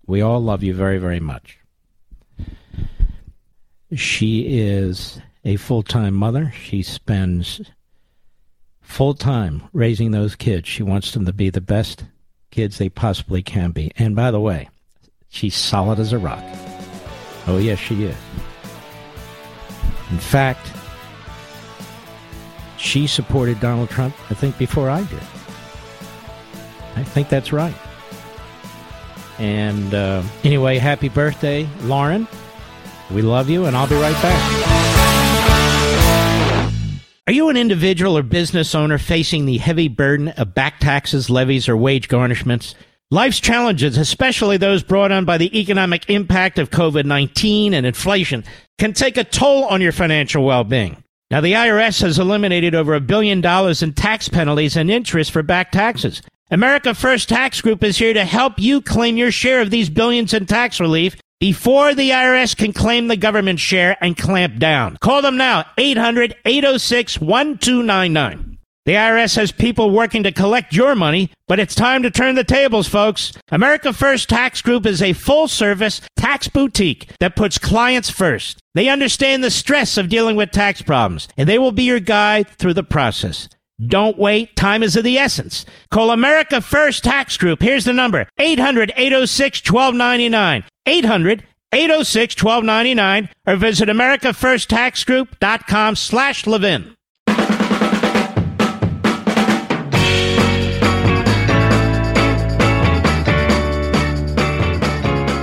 We 0.05 0.21
all 0.21 0.41
love 0.41 0.61
you 0.61 0.73
very, 0.73 0.97
very 0.97 1.21
much. 1.21 1.57
She 3.93 4.59
is 4.59 5.21
a 5.43 5.57
full 5.57 5.83
time 5.83 6.13
mother. 6.13 6.51
She 6.63 6.81
spends 6.81 7.61
full 8.81 9.13
time 9.13 9.63
raising 9.73 10.11
those 10.11 10.35
kids. 10.35 10.67
She 10.67 10.83
wants 10.83 11.11
them 11.11 11.25
to 11.25 11.33
be 11.33 11.49
the 11.49 11.61
best 11.61 12.03
kids 12.51 12.77
they 12.77 12.89
possibly 12.89 13.43
can 13.43 13.71
be. 13.71 13.91
And 13.97 14.15
by 14.15 14.31
the 14.31 14.39
way, 14.39 14.69
she's 15.29 15.55
solid 15.55 15.99
as 15.99 16.13
a 16.13 16.17
rock. 16.17 16.43
Oh, 17.47 17.57
yes, 17.57 17.77
she 17.77 18.05
is. 18.05 18.15
In 20.09 20.17
fact, 20.17 20.71
she 22.77 23.07
supported 23.07 23.59
Donald 23.59 23.89
Trump, 23.89 24.15
I 24.31 24.33
think, 24.33 24.57
before 24.57 24.89
I 24.89 25.03
did. 25.03 25.23
I 26.95 27.03
think 27.03 27.29
that's 27.29 27.51
right. 27.51 27.75
And 29.37 29.93
uh, 29.93 30.23
anyway, 30.43 30.77
happy 30.77 31.09
birthday, 31.09 31.67
Lauren. 31.81 32.27
We 33.11 33.21
love 33.21 33.49
you, 33.49 33.65
and 33.65 33.75
I'll 33.75 33.87
be 33.87 33.95
right 33.95 34.19
back. 34.21 34.65
Are 37.27 37.33
you 37.33 37.49
an 37.49 37.57
individual 37.57 38.17
or 38.17 38.23
business 38.23 38.75
owner 38.75 38.97
facing 38.97 39.45
the 39.45 39.57
heavy 39.57 39.87
burden 39.87 40.29
of 40.29 40.53
back 40.53 40.79
taxes, 40.79 41.29
levies, 41.29 41.67
or 41.67 41.75
wage 41.75 42.07
garnishments? 42.07 42.75
Life's 43.11 43.39
challenges, 43.39 43.97
especially 43.97 44.57
those 44.57 44.83
brought 44.83 45.11
on 45.11 45.25
by 45.25 45.37
the 45.37 45.59
economic 45.59 46.09
impact 46.09 46.59
of 46.59 46.71
COVID 46.71 47.05
19 47.05 47.73
and 47.73 47.85
inflation, 47.85 48.43
can 48.77 48.93
take 48.93 49.17
a 49.17 49.23
toll 49.23 49.65
on 49.65 49.81
your 49.81 49.91
financial 49.91 50.43
well 50.43 50.63
being. 50.63 51.03
Now, 51.31 51.41
the 51.41 51.53
IRS 51.53 52.01
has 52.01 52.19
eliminated 52.19 52.75
over 52.75 52.93
a 52.93 52.99
billion 52.99 53.41
dollars 53.41 53.81
in 53.81 53.93
tax 53.93 54.29
penalties 54.29 54.75
and 54.75 54.91
interest 54.91 55.31
for 55.31 55.41
back 55.41 55.71
taxes. 55.71 56.21
America 56.51 56.93
First 56.93 57.29
Tax 57.29 57.61
Group 57.61 57.83
is 57.83 57.97
here 57.97 58.13
to 58.13 58.25
help 58.25 58.59
you 58.59 58.81
claim 58.81 59.17
your 59.17 59.31
share 59.31 59.61
of 59.61 59.71
these 59.71 59.89
billions 59.89 60.33
in 60.33 60.45
tax 60.45 60.79
relief 60.79 61.15
before 61.45 61.93
the 61.93 62.09
IRS 62.09 62.57
can 62.57 62.73
claim 62.73 63.07
the 63.07 63.15
government 63.15 63.59
share 63.59 63.95
and 64.01 64.17
clamp 64.17 64.57
down. 64.57 64.97
Call 64.99 65.21
them 65.21 65.37
now, 65.37 65.63
800 65.77 66.35
806 66.43 67.21
1299. 67.21 68.57
The 68.85 68.93
IRS 68.93 69.35
has 69.35 69.51
people 69.51 69.91
working 69.91 70.23
to 70.23 70.31
collect 70.31 70.73
your 70.73 70.95
money, 70.95 71.29
but 71.47 71.59
it's 71.59 71.75
time 71.75 72.01
to 72.01 72.09
turn 72.09 72.33
the 72.33 72.43
tables, 72.43 72.87
folks. 72.87 73.31
America 73.51 73.93
First 73.93 74.27
Tax 74.27 74.63
Group 74.63 74.87
is 74.87 75.03
a 75.03 75.13
full 75.13 75.47
service 75.47 76.01
tax 76.17 76.47
boutique 76.47 77.11
that 77.19 77.35
puts 77.35 77.59
clients 77.59 78.09
first. 78.09 78.57
They 78.73 78.89
understand 78.89 79.43
the 79.43 79.51
stress 79.51 79.97
of 79.97 80.09
dealing 80.09 80.35
with 80.35 80.49
tax 80.49 80.81
problems, 80.81 81.27
and 81.37 81.47
they 81.47 81.59
will 81.59 81.71
be 81.71 81.83
your 81.83 81.99
guide 81.99 82.47
through 82.47 82.73
the 82.73 82.81
process. 82.83 83.49
Don't 83.83 84.17
wait. 84.17 84.55
Time 84.55 84.83
is 84.83 84.95
of 84.95 85.03
the 85.03 85.17
essence. 85.17 85.65
Call 85.91 86.11
America 86.11 86.61
First 86.61 87.03
Tax 87.03 87.35
Group. 87.37 87.61
Here's 87.61 87.83
the 87.85 87.91
number 87.93 88.27
800 88.37 88.93
806 88.95 89.69
1299. 89.69 90.63
800 90.85 91.43
806 91.73 92.41
1299 92.41 93.29
or 93.47 93.55
visit 93.57 93.89
AmericaFirstTaxGroup.com 93.89 95.95
slash 95.95 96.47
Levin. 96.47 96.95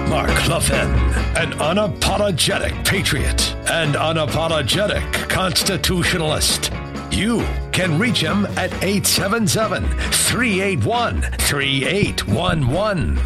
Mark 0.09 0.49
Levin, 0.49 0.91
an 1.37 1.53
unapologetic 1.59 2.83
patriot 2.87 3.55
and 3.71 3.95
unapologetic 3.95 5.29
constitutionalist. 5.29 6.71
You 7.13 7.47
can 7.73 7.99
reach 7.99 8.23
him 8.23 8.47
at 8.57 8.73
877 8.83 9.85
381 9.85 11.21
3811. 11.23 13.21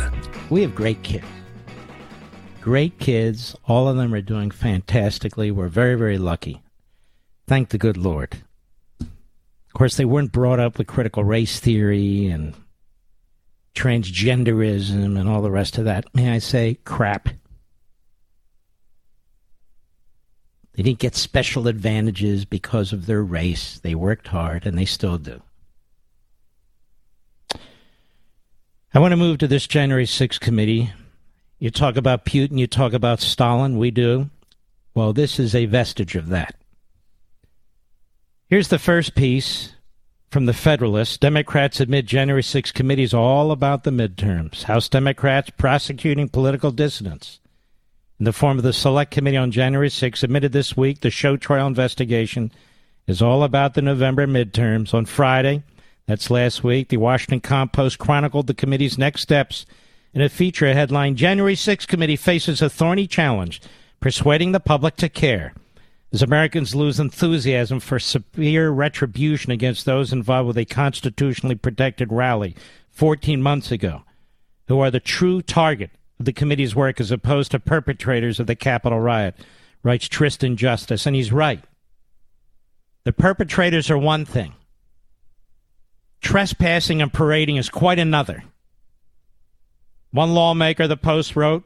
We 0.50 0.62
have 0.62 0.74
great 0.74 1.02
kids. 1.02 1.24
Great 2.60 2.98
kids. 2.98 3.54
All 3.68 3.88
of 3.88 3.96
them 3.96 4.12
are 4.12 4.20
doing 4.20 4.50
fantastically. 4.50 5.52
We're 5.52 5.68
very, 5.68 5.94
very 5.94 6.18
lucky. 6.18 6.62
Thank 7.46 7.68
the 7.68 7.78
good 7.78 7.96
Lord. 7.96 8.38
Of 9.00 9.72
course, 9.72 9.96
they 9.96 10.04
weren't 10.04 10.32
brought 10.32 10.58
up 10.58 10.78
with 10.78 10.88
critical 10.88 11.22
race 11.22 11.60
theory 11.60 12.26
and 12.26 12.54
transgenderism 13.76 15.16
and 15.16 15.28
all 15.28 15.42
the 15.42 15.50
rest 15.50 15.78
of 15.78 15.84
that. 15.84 16.12
May 16.12 16.32
I 16.32 16.38
say, 16.38 16.78
crap. 16.84 17.28
They 20.76 20.82
didn't 20.82 20.98
get 20.98 21.14
special 21.14 21.68
advantages 21.68 22.44
because 22.44 22.92
of 22.92 23.06
their 23.06 23.24
race. 23.24 23.78
They 23.78 23.94
worked 23.94 24.28
hard, 24.28 24.66
and 24.66 24.78
they 24.78 24.84
still 24.84 25.16
do. 25.16 25.40
I 28.92 28.98
want 28.98 29.12
to 29.12 29.16
move 29.16 29.38
to 29.38 29.48
this 29.48 29.66
January 29.66 30.04
6th 30.04 30.38
committee. 30.38 30.92
You 31.58 31.70
talk 31.70 31.96
about 31.96 32.26
Putin, 32.26 32.58
you 32.58 32.66
talk 32.66 32.92
about 32.92 33.20
Stalin, 33.20 33.78
we 33.78 33.90
do. 33.90 34.28
Well, 34.94 35.14
this 35.14 35.38
is 35.38 35.54
a 35.54 35.64
vestige 35.64 36.14
of 36.14 36.28
that. 36.28 36.54
Here's 38.48 38.68
the 38.68 38.78
first 38.78 39.14
piece 39.14 39.72
from 40.30 40.44
the 40.44 40.52
Federalist. 40.52 41.20
Democrats 41.20 41.80
admit 41.80 42.04
January 42.04 42.42
6 42.42 42.72
committees 42.72 43.14
all 43.14 43.50
about 43.50 43.84
the 43.84 43.90
midterms. 43.90 44.64
House 44.64 44.90
Democrats 44.90 45.50
prosecuting 45.56 46.28
political 46.28 46.70
dissidents. 46.70 47.40
In 48.18 48.24
the 48.24 48.32
form 48.32 48.56
of 48.56 48.64
the 48.64 48.72
Select 48.72 49.10
Committee 49.10 49.36
on 49.36 49.50
January 49.50 49.90
6 49.90 50.22
admitted 50.22 50.52
this 50.52 50.74
week 50.74 51.00
the 51.00 51.10
show 51.10 51.36
trial 51.36 51.66
investigation 51.66 52.50
is 53.06 53.20
all 53.20 53.42
about 53.42 53.74
the 53.74 53.82
November 53.82 54.26
midterms. 54.26 54.94
On 54.94 55.04
Friday, 55.04 55.62
that's 56.06 56.30
last 56.30 56.64
week, 56.64 56.88
the 56.88 56.96
Washington 56.96 57.40
Compost 57.40 57.98
chronicled 57.98 58.46
the 58.46 58.54
committee's 58.54 58.96
next 58.96 59.20
steps 59.20 59.66
in 60.14 60.22
a 60.22 60.30
feature 60.30 60.72
headline 60.72 61.14
January 61.14 61.54
6 61.54 61.84
committee 61.84 62.16
faces 62.16 62.62
a 62.62 62.70
thorny 62.70 63.06
challenge 63.06 63.60
persuading 64.00 64.52
the 64.52 64.60
public 64.60 64.96
to 64.96 65.10
care 65.10 65.52
as 66.10 66.22
Americans 66.22 66.74
lose 66.74 66.98
enthusiasm 66.98 67.80
for 67.80 67.98
severe 67.98 68.70
retribution 68.70 69.52
against 69.52 69.84
those 69.84 70.10
involved 70.10 70.46
with 70.46 70.56
a 70.56 70.64
constitutionally 70.64 71.54
protected 71.54 72.10
rally 72.10 72.56
14 72.92 73.42
months 73.42 73.70
ago, 73.70 74.04
who 74.68 74.80
are 74.80 74.90
the 74.90 75.00
true 75.00 75.42
target 75.42 75.90
the 76.18 76.32
committee's 76.32 76.74
work 76.74 77.00
as 77.00 77.10
opposed 77.10 77.50
to 77.50 77.58
perpetrators 77.58 78.40
of 78.40 78.46
the 78.46 78.56
Capitol 78.56 79.00
riot, 79.00 79.36
writes 79.82 80.08
Tristan 80.08 80.56
Justice. 80.56 81.06
And 81.06 81.14
he's 81.14 81.32
right. 81.32 81.62
The 83.04 83.12
perpetrators 83.12 83.90
are 83.90 83.98
one 83.98 84.24
thing, 84.24 84.54
trespassing 86.20 87.00
and 87.00 87.12
parading 87.12 87.56
is 87.56 87.68
quite 87.68 88.00
another. 88.00 88.42
One 90.10 90.34
lawmaker, 90.34 90.88
the 90.88 90.96
Post 90.96 91.36
wrote, 91.36 91.62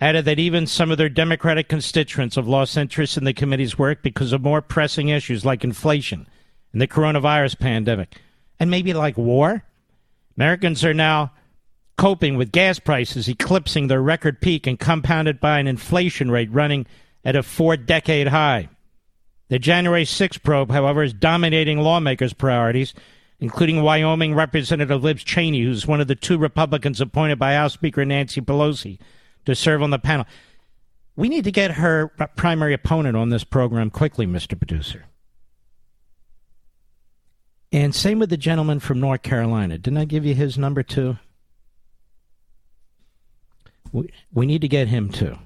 added 0.00 0.24
that 0.24 0.38
even 0.38 0.66
some 0.66 0.90
of 0.90 0.98
their 0.98 1.08
Democratic 1.08 1.68
constituents 1.68 2.36
have 2.36 2.48
lost 2.48 2.76
interest 2.76 3.16
in 3.16 3.24
the 3.24 3.32
committee's 3.32 3.78
work 3.78 4.02
because 4.02 4.32
of 4.32 4.42
more 4.42 4.62
pressing 4.62 5.10
issues 5.10 5.44
like 5.44 5.62
inflation 5.62 6.26
and 6.72 6.80
the 6.80 6.88
coronavirus 6.88 7.58
pandemic, 7.58 8.20
and 8.58 8.70
maybe 8.70 8.92
like 8.94 9.16
war. 9.16 9.64
Americans 10.36 10.84
are 10.84 10.94
now 10.94 11.32
coping 11.98 12.36
with 12.36 12.52
gas 12.52 12.78
prices 12.78 13.28
eclipsing 13.28 13.88
their 13.88 14.00
record 14.00 14.40
peak 14.40 14.66
and 14.66 14.78
compounded 14.78 15.40
by 15.40 15.58
an 15.58 15.66
inflation 15.66 16.30
rate 16.30 16.50
running 16.50 16.86
at 17.24 17.36
a 17.36 17.42
four 17.42 17.76
decade 17.76 18.28
high. 18.28 18.68
The 19.48 19.58
January 19.58 20.04
6 20.04 20.38
probe, 20.38 20.70
however, 20.70 21.02
is 21.02 21.12
dominating 21.12 21.80
lawmakers' 21.80 22.32
priorities, 22.32 22.94
including 23.40 23.82
Wyoming 23.82 24.34
Representative 24.34 25.02
Liz 25.02 25.24
Cheney, 25.24 25.62
who's 25.62 25.86
one 25.86 26.00
of 26.00 26.06
the 26.06 26.14
two 26.14 26.38
Republicans 26.38 27.00
appointed 27.00 27.38
by 27.38 27.54
House 27.54 27.74
Speaker 27.74 28.04
Nancy 28.04 28.40
Pelosi 28.40 28.98
to 29.44 29.54
serve 29.54 29.82
on 29.82 29.90
the 29.90 29.98
panel. 29.98 30.26
We 31.16 31.28
need 31.28 31.44
to 31.44 31.50
get 31.50 31.72
her 31.72 32.08
primary 32.36 32.74
opponent 32.74 33.16
on 33.16 33.30
this 33.30 33.42
program 33.42 33.90
quickly, 33.90 34.26
Mr. 34.26 34.56
Producer. 34.56 35.06
And 37.72 37.94
same 37.94 38.18
with 38.18 38.30
the 38.30 38.36
gentleman 38.36 38.78
from 38.78 39.00
North 39.00 39.22
Carolina. 39.22 39.78
Didn't 39.78 39.98
I 39.98 40.04
give 40.04 40.24
you 40.24 40.34
his 40.34 40.56
number 40.56 40.82
too? 40.82 41.18
We, 43.92 44.46
need 44.46 44.60
to 44.62 44.68
get 44.68 44.88
him 44.88 45.10
too. 45.10 45.38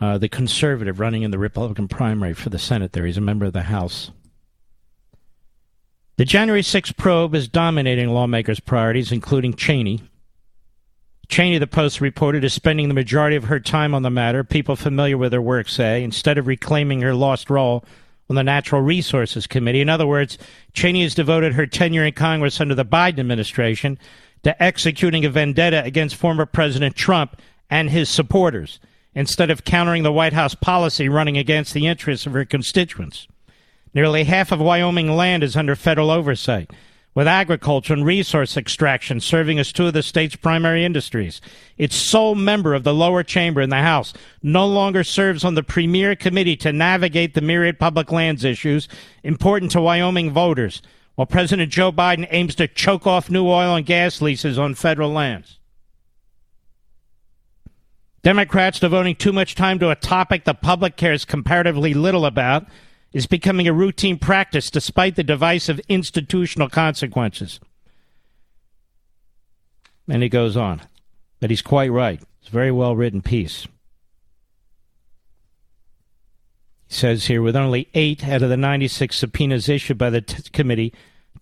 Uh, 0.00 0.18
the 0.18 0.28
conservative 0.28 1.00
running 1.00 1.22
in 1.22 1.30
the 1.30 1.38
Republican 1.38 1.88
primary 1.88 2.34
for 2.34 2.50
the 2.50 2.58
Senate 2.58 2.92
there. 2.92 3.06
He's 3.06 3.16
a 3.16 3.22
member 3.22 3.46
of 3.46 3.52
the 3.52 3.62
House. 3.62 4.10
The 6.16 6.24
January 6.24 6.62
6th 6.62 6.96
probe 6.96 7.34
is 7.34 7.48
dominating 7.48 8.08
lawmakers' 8.08 8.60
priorities, 8.60 9.12
including 9.12 9.54
Cheney, 9.54 10.02
Cheney, 11.28 11.58
the 11.58 11.66
Post 11.66 12.00
reported, 12.00 12.44
is 12.44 12.54
spending 12.54 12.88
the 12.88 12.94
majority 12.94 13.36
of 13.36 13.44
her 13.44 13.58
time 13.58 13.94
on 13.94 14.02
the 14.02 14.10
matter. 14.10 14.44
People 14.44 14.76
familiar 14.76 15.18
with 15.18 15.32
her 15.32 15.42
work 15.42 15.68
say, 15.68 16.02
instead 16.04 16.38
of 16.38 16.46
reclaiming 16.46 17.00
her 17.00 17.14
lost 17.14 17.50
role 17.50 17.84
on 18.30 18.36
the 18.36 18.44
Natural 18.44 18.80
Resources 18.80 19.46
Committee. 19.46 19.80
In 19.80 19.88
other 19.88 20.06
words, 20.06 20.38
Cheney 20.72 21.02
has 21.02 21.14
devoted 21.14 21.54
her 21.54 21.66
tenure 21.66 22.04
in 22.04 22.12
Congress 22.12 22.60
under 22.60 22.74
the 22.74 22.84
Biden 22.84 23.18
administration 23.18 23.98
to 24.42 24.62
executing 24.62 25.24
a 25.24 25.30
vendetta 25.30 25.82
against 25.84 26.16
former 26.16 26.46
President 26.46 26.94
Trump 26.94 27.40
and 27.68 27.90
his 27.90 28.08
supporters, 28.08 28.78
instead 29.14 29.50
of 29.50 29.64
countering 29.64 30.02
the 30.02 30.12
White 30.12 30.34
House 30.34 30.54
policy 30.54 31.08
running 31.08 31.38
against 31.38 31.74
the 31.74 31.86
interests 31.86 32.26
of 32.26 32.32
her 32.34 32.44
constituents. 32.44 33.26
Nearly 33.94 34.24
half 34.24 34.52
of 34.52 34.60
Wyoming 34.60 35.16
land 35.16 35.42
is 35.42 35.56
under 35.56 35.74
federal 35.74 36.10
oversight 36.10 36.70
with 37.16 37.26
agriculture 37.26 37.94
and 37.94 38.04
resource 38.04 38.58
extraction 38.58 39.20
serving 39.20 39.58
as 39.58 39.72
two 39.72 39.86
of 39.86 39.94
the 39.94 40.02
state's 40.02 40.36
primary 40.36 40.84
industries. 40.84 41.40
Its 41.78 41.96
sole 41.96 42.34
member 42.34 42.74
of 42.74 42.84
the 42.84 42.92
lower 42.92 43.22
chamber 43.22 43.62
in 43.62 43.70
the 43.70 43.76
House 43.76 44.12
no 44.42 44.66
longer 44.66 45.02
serves 45.02 45.42
on 45.42 45.54
the 45.54 45.62
premier 45.62 46.14
committee 46.14 46.56
to 46.58 46.74
navigate 46.74 47.32
the 47.32 47.40
myriad 47.40 47.78
public 47.78 48.12
lands 48.12 48.44
issues 48.44 48.86
important 49.22 49.72
to 49.72 49.80
Wyoming 49.80 50.30
voters, 50.30 50.82
while 51.16 51.26
President 51.26 51.72
Joe 51.72 51.90
Biden 51.90 52.28
aims 52.30 52.54
to 52.54 52.68
choke 52.68 53.06
off 53.06 53.28
new 53.28 53.46
oil 53.48 53.74
and 53.74 53.84
gas 53.84 54.22
leases 54.22 54.58
on 54.58 54.74
federal 54.74 55.10
lands. 55.10 55.58
Democrats 58.22 58.80
devoting 58.80 59.16
too 59.16 59.32
much 59.32 59.54
time 59.54 59.78
to 59.78 59.90
a 59.90 59.96
topic 59.96 60.44
the 60.44 60.54
public 60.54 60.96
cares 60.96 61.24
comparatively 61.24 61.94
little 61.94 62.26
about 62.26 62.66
is 63.12 63.26
becoming 63.26 63.66
a 63.66 63.72
routine 63.72 64.18
practice 64.18 64.70
despite 64.70 65.16
the 65.16 65.24
divisive 65.24 65.80
institutional 65.88 66.68
consequences. 66.68 67.60
And 70.08 70.22
he 70.22 70.28
goes 70.28 70.56
on. 70.56 70.82
But 71.40 71.50
he's 71.50 71.62
quite 71.62 71.90
right. 71.90 72.20
It's 72.40 72.48
a 72.48 72.52
very 72.52 72.72
well 72.72 72.96
written 72.96 73.22
piece. 73.22 73.66
He 76.85 76.85
says 76.96 77.26
here 77.26 77.42
with 77.42 77.54
only 77.54 77.88
eight 77.94 78.26
out 78.26 78.42
of 78.42 78.48
the 78.48 78.56
96 78.56 79.16
subpoenas 79.16 79.68
issued 79.68 79.98
by 79.98 80.10
the 80.10 80.22
t- 80.22 80.42
committee 80.52 80.92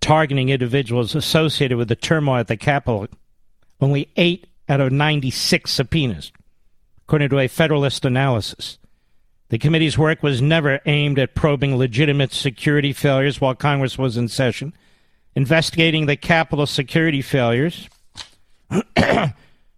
targeting 0.00 0.48
individuals 0.48 1.14
associated 1.14 1.78
with 1.78 1.88
the 1.88 1.96
turmoil 1.96 2.38
at 2.38 2.48
the 2.48 2.56
Capitol, 2.56 3.06
only 3.80 4.10
eight 4.16 4.46
out 4.68 4.80
of 4.80 4.92
96 4.92 5.70
subpoenas, 5.70 6.32
according 7.04 7.28
to 7.28 7.38
a 7.38 7.48
Federalist 7.48 8.04
analysis. 8.04 8.78
The 9.50 9.58
committee's 9.58 9.96
work 9.96 10.22
was 10.22 10.42
never 10.42 10.80
aimed 10.86 11.18
at 11.18 11.34
probing 11.34 11.76
legitimate 11.76 12.32
security 12.32 12.92
failures 12.92 13.40
while 13.40 13.54
Congress 13.54 13.96
was 13.96 14.16
in 14.16 14.28
session. 14.28 14.72
Investigating 15.36 16.06
the 16.06 16.16
Capitol 16.16 16.66
security 16.66 17.22
failures 17.22 17.88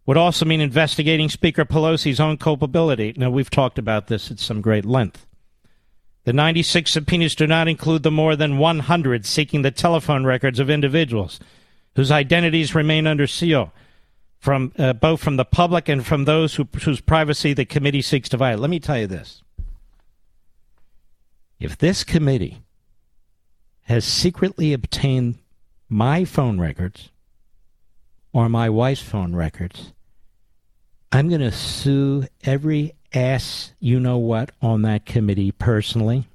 would 0.07 0.17
also 0.17 0.45
mean 0.45 0.61
investigating 0.61 1.29
Speaker 1.29 1.65
Pelosi's 1.65 2.21
own 2.21 2.39
culpability. 2.39 3.13
Now, 3.17 3.31
we've 3.31 3.51
talked 3.51 3.79
about 3.79 4.07
this 4.07 4.31
at 4.31 4.39
some 4.39 4.61
great 4.61 4.85
length. 4.85 5.26
The 6.27 6.33
96 6.33 6.91
subpoenas 6.91 7.37
do 7.37 7.47
not 7.47 7.69
include 7.69 8.03
the 8.03 8.11
more 8.11 8.35
than 8.35 8.59
100 8.59 9.25
seeking 9.25 9.63
the 9.63 9.71
telephone 9.71 10.25
records 10.25 10.59
of 10.59 10.69
individuals 10.69 11.39
whose 11.95 12.11
identities 12.11 12.75
remain 12.75 13.07
under 13.07 13.29
seal, 13.29 13.73
from 14.41 14.73
uh, 14.77 14.93
both 14.93 15.23
from 15.23 15.37
the 15.37 15.45
public 15.45 15.89
and 15.89 16.05
from 16.05 16.25
those 16.25 16.57
who, 16.57 16.67
whose 16.83 17.01
privacy 17.01 17.53
the 17.53 17.65
committee 17.65 18.03
seeks 18.03 18.29
to 18.31 18.37
violate. 18.37 18.61
Let 18.61 18.71
me 18.71 18.81
tell 18.81 18.99
you 18.99 19.07
this 19.07 19.45
if 21.61 21.79
this 21.79 22.03
committee 22.03 22.61
has 23.83 24.05
secretly 24.05 24.73
obtained 24.73 25.39
my 25.89 26.25
phone 26.25 26.59
records 26.59 27.11
or 28.33 28.49
my 28.49 28.69
wife's 28.69 29.01
phone 29.01 29.37
records, 29.37 29.93
I'm 31.13 31.29
going 31.29 31.41
to 31.41 31.53
sue 31.53 32.27
every 32.43 32.95
ass 33.17 33.73
you 33.81 33.99
know 33.99 34.19
what 34.19 34.51
on 34.61 34.83
that 34.83 35.07
committee 35.07 35.51
personally. 35.51 36.29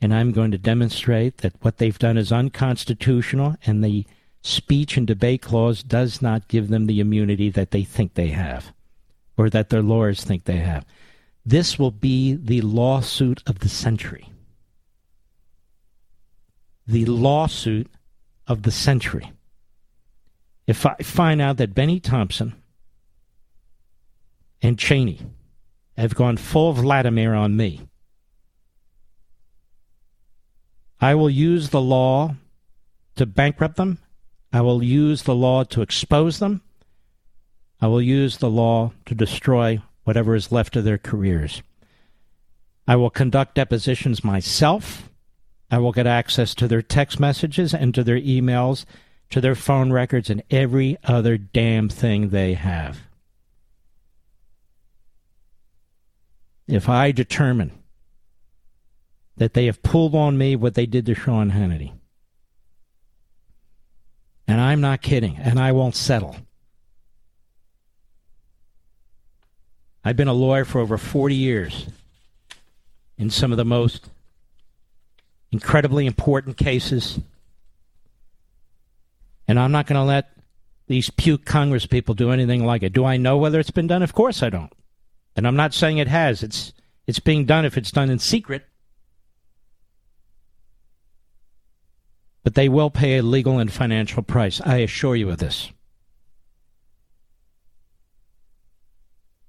And 0.00 0.14
I'm 0.14 0.32
going 0.32 0.50
to 0.50 0.58
demonstrate 0.58 1.38
that 1.38 1.54
what 1.60 1.78
they've 1.78 1.98
done 1.98 2.16
is 2.16 2.32
unconstitutional 2.32 3.56
and 3.66 3.82
the 3.82 4.06
speech 4.42 4.96
and 4.96 5.06
debate 5.06 5.42
clause 5.42 5.82
does 5.82 6.22
not 6.22 6.48
give 6.48 6.68
them 6.68 6.86
the 6.86 7.00
immunity 7.00 7.50
that 7.50 7.70
they 7.70 7.82
think 7.82 8.14
they 8.14 8.28
have 8.28 8.72
or 9.36 9.50
that 9.50 9.68
their 9.68 9.82
lawyers 9.82 10.24
think 10.24 10.44
they 10.44 10.56
have. 10.56 10.84
This 11.44 11.78
will 11.78 11.90
be 11.90 12.34
the 12.34 12.60
lawsuit 12.60 13.42
of 13.46 13.60
the 13.60 13.68
century. 13.68 14.28
The 16.86 17.04
lawsuit 17.04 17.88
of 18.46 18.62
the 18.62 18.70
century. 18.70 19.32
If 20.66 20.86
I 20.86 20.94
find 20.96 21.40
out 21.40 21.56
that 21.58 21.74
Benny 21.74 22.00
Thompson 22.00 22.54
and 24.62 24.78
Cheney 24.78 25.20
have 26.00 26.14
gone 26.14 26.36
full 26.36 26.72
Vladimir 26.72 27.34
on 27.34 27.56
me, 27.56 27.80
I 31.00 31.14
will 31.14 31.30
use 31.30 31.70
the 31.70 31.80
law 31.80 32.34
to 33.16 33.26
bankrupt 33.26 33.76
them. 33.76 33.98
I 34.52 34.60
will 34.60 34.82
use 34.82 35.22
the 35.22 35.34
law 35.34 35.64
to 35.64 35.82
expose 35.82 36.38
them. 36.38 36.62
I 37.80 37.86
will 37.86 38.02
use 38.02 38.38
the 38.38 38.50
law 38.50 38.92
to 39.06 39.14
destroy 39.14 39.80
whatever 40.04 40.34
is 40.34 40.52
left 40.52 40.76
of 40.76 40.84
their 40.84 40.98
careers. 40.98 41.62
I 42.86 42.96
will 42.96 43.10
conduct 43.10 43.54
depositions 43.54 44.24
myself. 44.24 45.08
I 45.70 45.78
will 45.78 45.92
get 45.92 46.06
access 46.06 46.54
to 46.56 46.66
their 46.66 46.82
text 46.82 47.20
messages 47.20 47.72
and 47.72 47.94
to 47.94 48.02
their 48.02 48.20
emails, 48.20 48.84
to 49.30 49.40
their 49.40 49.54
phone 49.54 49.92
records, 49.92 50.28
and 50.28 50.42
every 50.50 50.98
other 51.04 51.38
damn 51.38 51.88
thing 51.88 52.30
they 52.30 52.54
have. 52.54 52.98
If 56.70 56.88
I 56.88 57.12
determine 57.12 57.72
that 59.36 59.54
they 59.54 59.66
have 59.66 59.82
pulled 59.82 60.14
on 60.14 60.38
me 60.38 60.54
what 60.54 60.74
they 60.74 60.86
did 60.86 61.06
to 61.06 61.14
Sean 61.14 61.50
Hannity. 61.50 61.92
And 64.46 64.60
I'm 64.60 64.80
not 64.80 65.02
kidding, 65.02 65.36
and 65.36 65.58
I 65.58 65.72
won't 65.72 65.96
settle. 65.96 66.36
I've 70.04 70.16
been 70.16 70.28
a 70.28 70.32
lawyer 70.32 70.64
for 70.64 70.80
over 70.80 70.96
40 70.96 71.34
years 71.34 71.86
in 73.18 73.30
some 73.30 73.52
of 73.52 73.58
the 73.58 73.64
most 73.64 74.08
incredibly 75.52 76.06
important 76.06 76.56
cases. 76.56 77.18
And 79.46 79.58
I'm 79.58 79.72
not 79.72 79.86
going 79.86 80.00
to 80.00 80.04
let 80.04 80.30
these 80.86 81.10
puke 81.10 81.44
Congress 81.44 81.86
people 81.86 82.14
do 82.14 82.30
anything 82.30 82.64
like 82.64 82.82
it. 82.82 82.92
Do 82.92 83.04
I 83.04 83.16
know 83.16 83.36
whether 83.36 83.60
it's 83.60 83.70
been 83.70 83.86
done? 83.86 84.02
Of 84.02 84.14
course 84.14 84.42
I 84.42 84.50
don't. 84.50 84.72
And 85.36 85.46
I'm 85.46 85.56
not 85.56 85.74
saying 85.74 85.98
it 85.98 86.08
has. 86.08 86.42
It's 86.42 86.72
it's 87.06 87.18
being 87.18 87.44
done 87.44 87.64
if 87.64 87.76
it's 87.76 87.90
done 87.90 88.10
in 88.10 88.18
secret. 88.18 88.64
But 92.42 92.54
they 92.54 92.68
will 92.68 92.90
pay 92.90 93.18
a 93.18 93.22
legal 93.22 93.58
and 93.58 93.72
financial 93.72 94.22
price. 94.22 94.60
I 94.64 94.76
assure 94.76 95.16
you 95.16 95.30
of 95.30 95.38
this. 95.38 95.72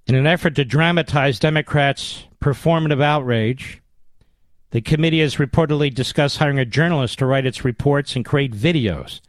In 0.07 0.15
an 0.15 0.27
effort 0.27 0.55
to 0.55 0.65
dramatize 0.65 1.39
Democrats' 1.39 2.25
performative 2.41 3.01
outrage, 3.01 3.81
the 4.71 4.81
committee 4.81 5.21
has 5.21 5.35
reportedly 5.35 5.93
discussed 5.93 6.37
hiring 6.37 6.59
a 6.59 6.65
journalist 6.65 7.19
to 7.19 7.25
write 7.25 7.45
its 7.45 7.63
reports 7.63 8.15
and 8.15 8.25
create 8.25 8.53
videos 8.53 9.21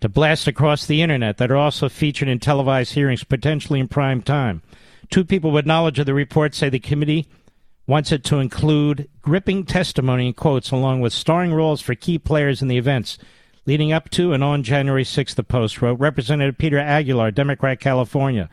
to 0.00 0.08
blast 0.08 0.46
across 0.46 0.84
the 0.84 1.00
internet 1.00 1.38
that 1.38 1.50
are 1.50 1.56
also 1.56 1.88
featured 1.88 2.28
in 2.28 2.38
televised 2.38 2.94
hearings, 2.94 3.24
potentially 3.24 3.80
in 3.80 3.88
prime 3.88 4.20
time. 4.20 4.60
Two 5.10 5.24
people 5.24 5.50
with 5.50 5.66
knowledge 5.66 5.98
of 5.98 6.06
the 6.06 6.14
report 6.14 6.54
say 6.54 6.68
the 6.68 6.78
committee 6.78 7.28
wants 7.86 8.12
it 8.12 8.24
to 8.24 8.38
include 8.38 9.08
gripping 9.20 9.64
testimony 9.64 10.26
and 10.26 10.36
quotes 10.36 10.70
along 10.70 11.00
with 11.00 11.12
starring 11.12 11.52
roles 11.52 11.80
for 11.80 11.94
key 11.94 12.18
players 12.18 12.62
in 12.62 12.68
the 12.68 12.78
events 12.78 13.18
leading 13.66 13.92
up 13.92 14.10
to 14.10 14.32
and 14.32 14.42
on 14.42 14.62
January 14.62 15.04
6th, 15.04 15.34
the 15.34 15.42
Post 15.42 15.80
wrote. 15.80 15.98
Representative 15.98 16.58
Peter 16.58 16.78
Aguilar, 16.78 17.30
Democrat, 17.30 17.80
California, 17.80 18.48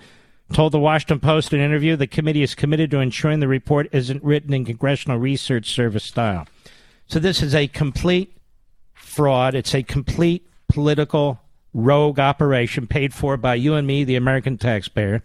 told 0.54 0.72
the 0.72 0.80
Washington 0.80 1.20
Post 1.20 1.54
in 1.54 1.60
an 1.60 1.66
interview 1.66 1.96
the 1.96 2.08
committee 2.08 2.44
is 2.44 2.56
committed 2.56 2.92
to 2.92 3.00
ensuring 3.00 3.40
the 3.40 3.48
report 3.48 3.88
isn't 3.92 4.24
written 4.24 4.54
in 4.54 4.66
Congressional 4.66 5.18
Research 5.18 5.72
Service 5.72 6.04
style. 6.04 6.48
So 7.08 7.20
this 7.20 7.42
is 7.42 7.56
a 7.56 7.68
complete 7.68 8.36
fraud. 8.94 9.56
It's 9.56 9.74
a 9.74 9.84
complete 9.84 10.48
political 10.68 11.40
rogue 11.74 12.20
operation 12.20 12.88
paid 12.88 13.14
for 13.14 13.38
by 13.38 13.56
you 13.56 13.76
and 13.76 13.86
me, 13.86 14.04
the 14.04 14.16
American 14.16 14.58
taxpayer. 14.58 15.24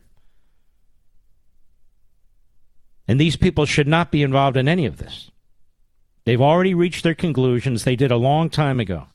And 3.06 3.20
these 3.20 3.36
people 3.36 3.66
should 3.66 3.88
not 3.88 4.10
be 4.10 4.22
involved 4.22 4.56
in 4.56 4.68
any 4.68 4.86
of 4.86 4.96
this. 4.96 5.30
They've 6.24 6.40
already 6.40 6.74
reached 6.74 7.04
their 7.04 7.14
conclusions. 7.14 7.84
They 7.84 7.96
did 7.96 8.10
a 8.10 8.16
long 8.16 8.48
time 8.48 8.80
ago. 8.80 9.06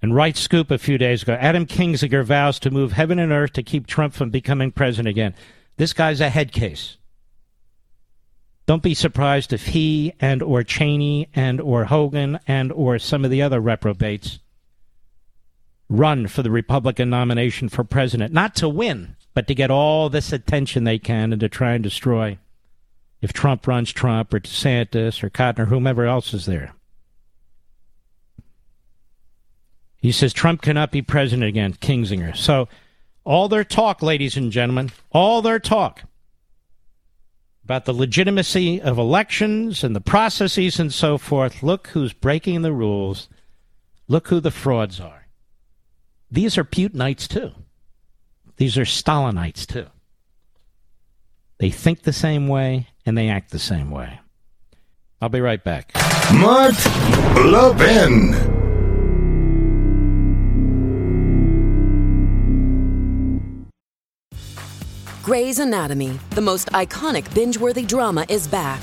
And 0.00 0.14
right 0.14 0.36
scoop 0.36 0.70
a 0.70 0.78
few 0.78 0.98
days 0.98 1.22
ago, 1.22 1.32
Adam 1.40 1.66
Kinzinger 1.66 2.24
vows 2.24 2.58
to 2.60 2.70
move 2.70 2.92
heaven 2.92 3.18
and 3.18 3.32
earth 3.32 3.54
to 3.54 3.62
keep 3.62 3.86
Trump 3.86 4.12
from 4.12 4.30
becoming 4.30 4.70
president 4.70 5.08
again. 5.08 5.34
This 5.76 5.92
guy's 5.92 6.20
a 6.20 6.28
head 6.28 6.52
case. 6.52 6.98
Don't 8.66 8.82
be 8.82 8.94
surprised 8.94 9.52
if 9.52 9.68
he 9.68 10.12
and 10.20 10.42
or 10.42 10.62
Cheney 10.62 11.28
and 11.34 11.60
or 11.60 11.86
Hogan 11.86 12.38
and 12.46 12.70
or 12.72 12.98
some 12.98 13.24
of 13.24 13.30
the 13.30 13.42
other 13.42 13.60
reprobates 13.60 14.38
run 15.88 16.26
for 16.26 16.42
the 16.42 16.50
Republican 16.50 17.10
nomination 17.10 17.68
for 17.68 17.84
president, 17.84 18.32
not 18.32 18.54
to 18.56 18.68
win, 18.68 19.16
but 19.34 19.46
to 19.48 19.54
get 19.54 19.70
all 19.70 20.08
this 20.08 20.32
attention 20.32 20.84
they 20.84 20.98
can 20.98 21.32
and 21.32 21.40
to 21.40 21.48
try 21.48 21.74
and 21.74 21.82
destroy 21.82 22.38
if 23.20 23.32
Trump 23.32 23.66
runs 23.66 23.92
Trump 23.92 24.32
or 24.32 24.40
DeSantis 24.40 25.22
or 25.22 25.30
Cotton 25.30 25.62
or 25.62 25.66
whomever 25.66 26.06
else 26.06 26.32
is 26.32 26.46
there. 26.46 26.74
He 29.96 30.12
says 30.12 30.32
Trump 30.32 30.60
cannot 30.62 30.92
be 30.92 31.00
president 31.02 31.48
again, 31.48 31.72
Kinzinger. 31.74 32.36
So 32.36 32.68
all 33.24 33.48
their 33.48 33.64
talk, 33.64 34.02
ladies 34.02 34.36
and 34.36 34.52
gentlemen, 34.52 34.92
all 35.10 35.40
their 35.40 35.58
talk 35.58 36.02
about 37.64 37.86
the 37.86 37.94
legitimacy 37.94 38.82
of 38.82 38.98
elections 38.98 39.82
and 39.82 39.96
the 39.96 40.00
processes 40.00 40.78
and 40.78 40.92
so 40.92 41.16
forth. 41.16 41.62
Look 41.62 41.88
who's 41.88 42.12
breaking 42.12 42.60
the 42.60 42.72
rules. 42.72 43.28
Look 44.06 44.28
who 44.28 44.40
the 44.40 44.50
frauds 44.50 45.00
are. 45.00 45.26
These 46.30 46.58
are 46.58 46.64
Putinites 46.64 47.26
too. 47.26 47.52
These 48.56 48.78
are 48.78 48.84
Stalinites 48.84 49.66
too. 49.66 49.86
They 51.58 51.70
think 51.70 52.02
the 52.02 52.12
same 52.12 52.48
way 52.48 52.88
and 53.06 53.16
they 53.16 53.28
act 53.28 53.50
the 53.50 53.58
same 53.58 53.90
way. 53.90 54.20
I'll 55.20 55.28
be 55.28 55.40
right 55.40 55.62
back. 55.62 55.92
Mark 56.34 56.74
Levin. 57.36 58.32
Grey's 65.22 65.58
Anatomy, 65.58 66.18
the 66.30 66.42
most 66.42 66.68
iconic 66.72 67.32
binge 67.34 67.56
worthy 67.56 67.82
drama, 67.82 68.26
is 68.28 68.46
back, 68.46 68.82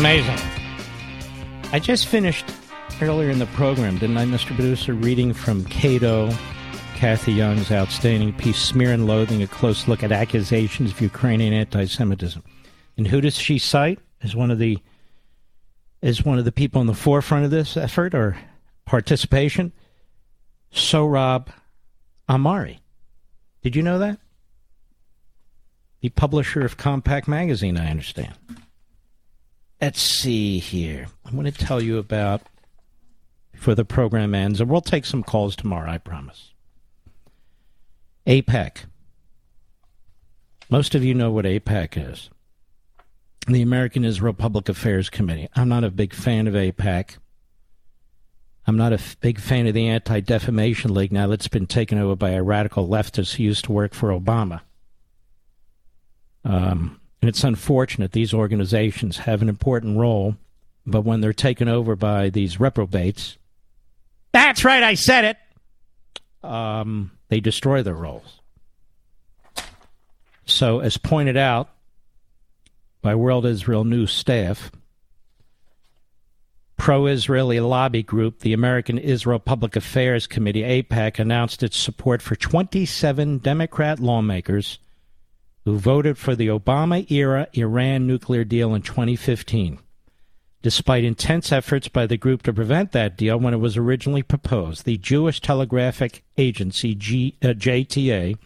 Amazing. 0.00 0.38
I 1.72 1.78
just 1.78 2.06
finished 2.06 2.46
earlier 3.02 3.28
in 3.28 3.38
the 3.38 3.44
program, 3.48 3.98
didn't 3.98 4.16
I, 4.16 4.24
Mr. 4.24 4.54
Producer, 4.54 4.94
reading 4.94 5.34
from 5.34 5.62
Cato, 5.66 6.30
Cathy 6.94 7.34
Young's 7.34 7.70
outstanding 7.70 8.32
piece, 8.32 8.56
Smear 8.56 8.94
and 8.94 9.06
Loathing, 9.06 9.42
a 9.42 9.46
close 9.46 9.88
look 9.88 10.02
at 10.02 10.10
accusations 10.10 10.90
of 10.90 11.02
Ukrainian 11.02 11.52
anti 11.52 11.84
Semitism. 11.84 12.42
And 12.96 13.08
who 13.08 13.20
does 13.20 13.36
she 13.36 13.58
cite 13.58 13.98
as 14.22 14.34
one 14.34 14.50
of 14.50 14.58
the 14.58 14.78
as 16.02 16.24
one 16.24 16.38
of 16.38 16.46
the 16.46 16.52
people 16.52 16.80
in 16.80 16.86
the 16.86 16.94
forefront 16.94 17.44
of 17.44 17.50
this 17.50 17.76
effort 17.76 18.14
or 18.14 18.38
participation? 18.86 19.70
Sohrab 20.72 21.48
Ahmari. 22.26 22.78
Did 23.60 23.76
you 23.76 23.82
know 23.82 23.98
that? 23.98 24.18
The 26.00 26.08
publisher 26.08 26.62
of 26.62 26.78
Compact 26.78 27.28
Magazine, 27.28 27.76
I 27.76 27.90
understand. 27.90 28.32
Let's 29.80 30.02
see 30.02 30.58
here. 30.58 31.06
I'm 31.24 31.32
going 31.32 31.50
to 31.50 31.52
tell 31.52 31.82
you 31.82 31.98
about 31.98 32.42
before 33.52 33.74
the 33.74 33.84
program 33.84 34.34
ends, 34.34 34.60
and 34.60 34.68
we'll 34.68 34.82
take 34.82 35.06
some 35.06 35.22
calls 35.22 35.56
tomorrow, 35.56 35.90
I 35.90 35.98
promise. 35.98 36.52
AIPAC. 38.26 38.84
Most 40.68 40.94
of 40.94 41.02
you 41.02 41.14
know 41.14 41.30
what 41.30 41.46
AIPAC 41.46 42.10
is. 42.12 42.30
The 43.46 43.62
American 43.62 44.04
Israel 44.04 44.34
Public 44.34 44.68
Affairs 44.68 45.08
Committee. 45.08 45.48
I'm 45.56 45.68
not 45.68 45.82
a 45.82 45.90
big 45.90 46.12
fan 46.12 46.46
of 46.46 46.54
AIPAC. 46.54 47.16
I'm 48.66 48.76
not 48.76 48.92
a 48.92 48.96
f- 48.96 49.18
big 49.20 49.40
fan 49.40 49.66
of 49.66 49.74
the 49.74 49.88
Anti 49.88 50.20
Defamation 50.20 50.94
League 50.94 51.10
now 51.10 51.26
that's 51.26 51.48
been 51.48 51.66
taken 51.66 51.98
over 51.98 52.14
by 52.14 52.30
a 52.30 52.42
radical 52.42 52.86
leftist 52.86 53.34
who 53.34 53.44
used 53.44 53.64
to 53.64 53.72
work 53.72 53.94
for 53.94 54.10
Obama. 54.10 54.60
Um, 56.44 56.99
and 57.20 57.28
it's 57.28 57.44
unfortunate 57.44 58.12
these 58.12 58.32
organizations 58.32 59.18
have 59.18 59.42
an 59.42 59.48
important 59.48 59.98
role, 59.98 60.36
but 60.86 61.02
when 61.02 61.20
they're 61.20 61.32
taken 61.32 61.68
over 61.68 61.96
by 61.96 62.30
these 62.30 62.58
reprobates, 62.58 63.36
that's 64.32 64.64
right, 64.64 64.82
I 64.82 64.94
said 64.94 65.24
it, 65.24 66.46
um, 66.48 67.10
they 67.28 67.40
destroy 67.40 67.82
their 67.82 67.94
roles. 67.94 68.40
So, 70.46 70.80
as 70.80 70.96
pointed 70.96 71.36
out 71.36 71.68
by 73.02 73.14
World 73.14 73.46
Israel 73.46 73.84
News 73.84 74.12
staff, 74.12 74.70
pro 76.76 77.06
Israeli 77.06 77.60
lobby 77.60 78.02
group, 78.02 78.40
the 78.40 78.54
American 78.54 78.98
Israel 78.98 79.38
Public 79.38 79.76
Affairs 79.76 80.26
Committee, 80.26 80.62
AIPAC, 80.62 81.18
announced 81.18 81.62
its 81.62 81.76
support 81.76 82.22
for 82.22 82.34
27 82.36 83.38
Democrat 83.38 84.00
lawmakers 84.00 84.78
who 85.64 85.78
voted 85.78 86.16
for 86.16 86.34
the 86.34 86.48
Obama 86.48 87.08
era 87.10 87.48
Iran 87.52 88.06
nuclear 88.06 88.44
deal 88.44 88.74
in 88.74 88.82
2015, 88.82 89.78
despite 90.62 91.04
intense 91.04 91.52
efforts 91.52 91.88
by 91.88 92.06
the 92.06 92.16
group 92.16 92.42
to 92.42 92.52
prevent 92.52 92.92
that 92.92 93.16
deal 93.16 93.38
when 93.38 93.54
it 93.54 93.58
was 93.58 93.76
originally 93.76 94.22
proposed. 94.22 94.84
The 94.84 94.96
Jewish 94.96 95.40
Telegraphic 95.40 96.24
Agency, 96.38 96.94
G, 96.94 97.36
uh, 97.42 97.48
JTA, 97.48 98.38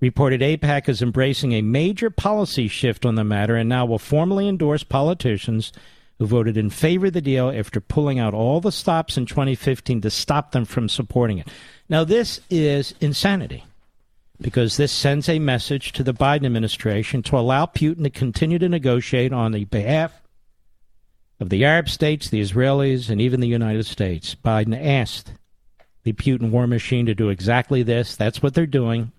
reported 0.00 0.40
AIPAC 0.40 0.88
is 0.88 1.02
embracing 1.02 1.52
a 1.52 1.62
major 1.62 2.10
policy 2.10 2.68
shift 2.68 3.04
on 3.06 3.14
the 3.14 3.24
matter 3.24 3.56
and 3.56 3.68
now 3.68 3.86
will 3.86 3.98
formally 3.98 4.48
endorse 4.48 4.84
politicians 4.84 5.72
who 6.18 6.26
voted 6.26 6.56
in 6.56 6.70
favor 6.70 7.06
of 7.06 7.12
the 7.12 7.20
deal 7.20 7.50
after 7.50 7.80
pulling 7.80 8.18
out 8.18 8.34
all 8.34 8.60
the 8.60 8.70
stops 8.70 9.16
in 9.16 9.26
2015 9.26 10.00
to 10.02 10.10
stop 10.10 10.52
them 10.52 10.64
from 10.64 10.88
supporting 10.88 11.38
it. 11.38 11.48
Now, 11.88 12.04
this 12.04 12.40
is 12.50 12.94
insanity 13.00 13.64
because 14.44 14.76
this 14.76 14.92
sends 14.92 15.26
a 15.26 15.38
message 15.38 15.90
to 15.92 16.02
the 16.02 16.12
Biden 16.12 16.44
administration 16.44 17.22
to 17.22 17.38
allow 17.38 17.64
Putin 17.64 18.04
to 18.04 18.10
continue 18.10 18.58
to 18.58 18.68
negotiate 18.68 19.32
on 19.32 19.52
the 19.52 19.64
behalf 19.64 20.20
of 21.40 21.48
the 21.48 21.64
Arab 21.64 21.88
states, 21.88 22.28
the 22.28 22.42
Israelis, 22.42 23.08
and 23.08 23.22
even 23.22 23.40
the 23.40 23.48
United 23.48 23.86
States. 23.86 24.34
Biden 24.34 24.78
asked 24.78 25.32
the 26.02 26.12
Putin 26.12 26.50
war 26.50 26.66
machine 26.66 27.06
to 27.06 27.14
do 27.14 27.30
exactly 27.30 27.82
this. 27.82 28.16
That's 28.16 28.42
what 28.42 28.52
they're 28.52 28.66
doing. 28.66 29.12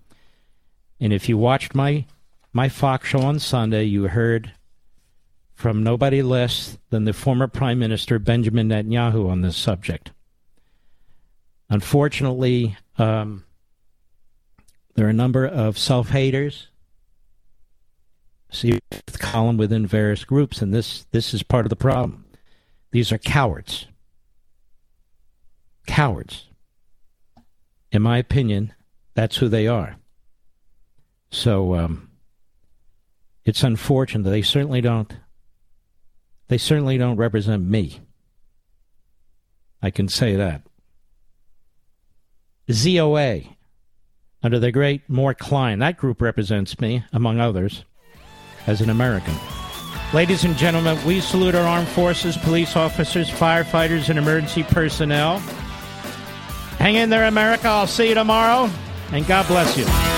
And 1.00 1.12
if 1.12 1.28
you 1.28 1.36
watched 1.36 1.74
my 1.74 2.06
my 2.52 2.68
Fox 2.68 3.08
show 3.08 3.22
on 3.22 3.40
Sunday, 3.40 3.82
you 3.82 4.06
heard 4.06 4.52
from 5.54 5.82
nobody 5.82 6.22
less 6.22 6.78
than 6.90 7.04
the 7.04 7.12
former 7.12 7.48
Prime 7.48 7.80
Minister 7.80 8.20
Benjamin 8.20 8.68
Netanyahu 8.68 9.28
on 9.28 9.40
this 9.40 9.56
subject. 9.56 10.12
Unfortunately, 11.68 12.76
um, 12.96 13.42
there 14.96 15.06
are 15.06 15.10
a 15.10 15.14
number 15.14 15.46
of 15.46 15.78
self 15.78 16.08
haters. 16.08 16.68
See 18.50 18.78
the 18.90 19.18
column 19.18 19.56
within 19.56 19.86
various 19.86 20.24
groups, 20.24 20.62
and 20.62 20.72
this 20.72 21.06
this 21.12 21.34
is 21.34 21.42
part 21.42 21.66
of 21.66 21.70
the 21.70 21.76
problem. 21.76 22.24
These 22.90 23.12
are 23.12 23.18
cowards. 23.18 23.86
Cowards. 25.86 26.48
In 27.92 28.02
my 28.02 28.18
opinion, 28.18 28.72
that's 29.14 29.36
who 29.36 29.48
they 29.48 29.66
are. 29.66 29.96
So 31.30 31.74
um, 31.74 32.10
it's 33.44 33.62
unfortunate. 33.62 34.28
They 34.28 34.42
certainly 34.42 34.80
don't 34.80 35.12
they 36.48 36.58
certainly 36.58 36.96
don't 36.96 37.16
represent 37.16 37.64
me. 37.64 38.00
I 39.82 39.90
can 39.90 40.08
say 40.08 40.36
that. 40.36 40.62
ZOA, 42.70 43.55
under 44.46 44.60
the 44.60 44.70
great 44.70 45.02
Mort 45.10 45.40
Klein, 45.40 45.80
that 45.80 45.96
group 45.96 46.22
represents 46.22 46.80
me, 46.80 47.02
among 47.12 47.40
others, 47.40 47.84
as 48.68 48.80
an 48.80 48.90
American. 48.90 49.34
Ladies 50.14 50.44
and 50.44 50.56
gentlemen, 50.56 50.96
we 51.04 51.20
salute 51.20 51.56
our 51.56 51.66
armed 51.66 51.88
forces, 51.88 52.36
police 52.36 52.76
officers, 52.76 53.28
firefighters, 53.28 54.08
and 54.08 54.20
emergency 54.20 54.62
personnel. 54.62 55.40
Hang 56.78 56.94
in 56.94 57.10
there, 57.10 57.24
America. 57.24 57.66
I'll 57.66 57.88
see 57.88 58.10
you 58.10 58.14
tomorrow, 58.14 58.70
and 59.10 59.26
God 59.26 59.48
bless 59.48 59.76
you. 59.76 60.15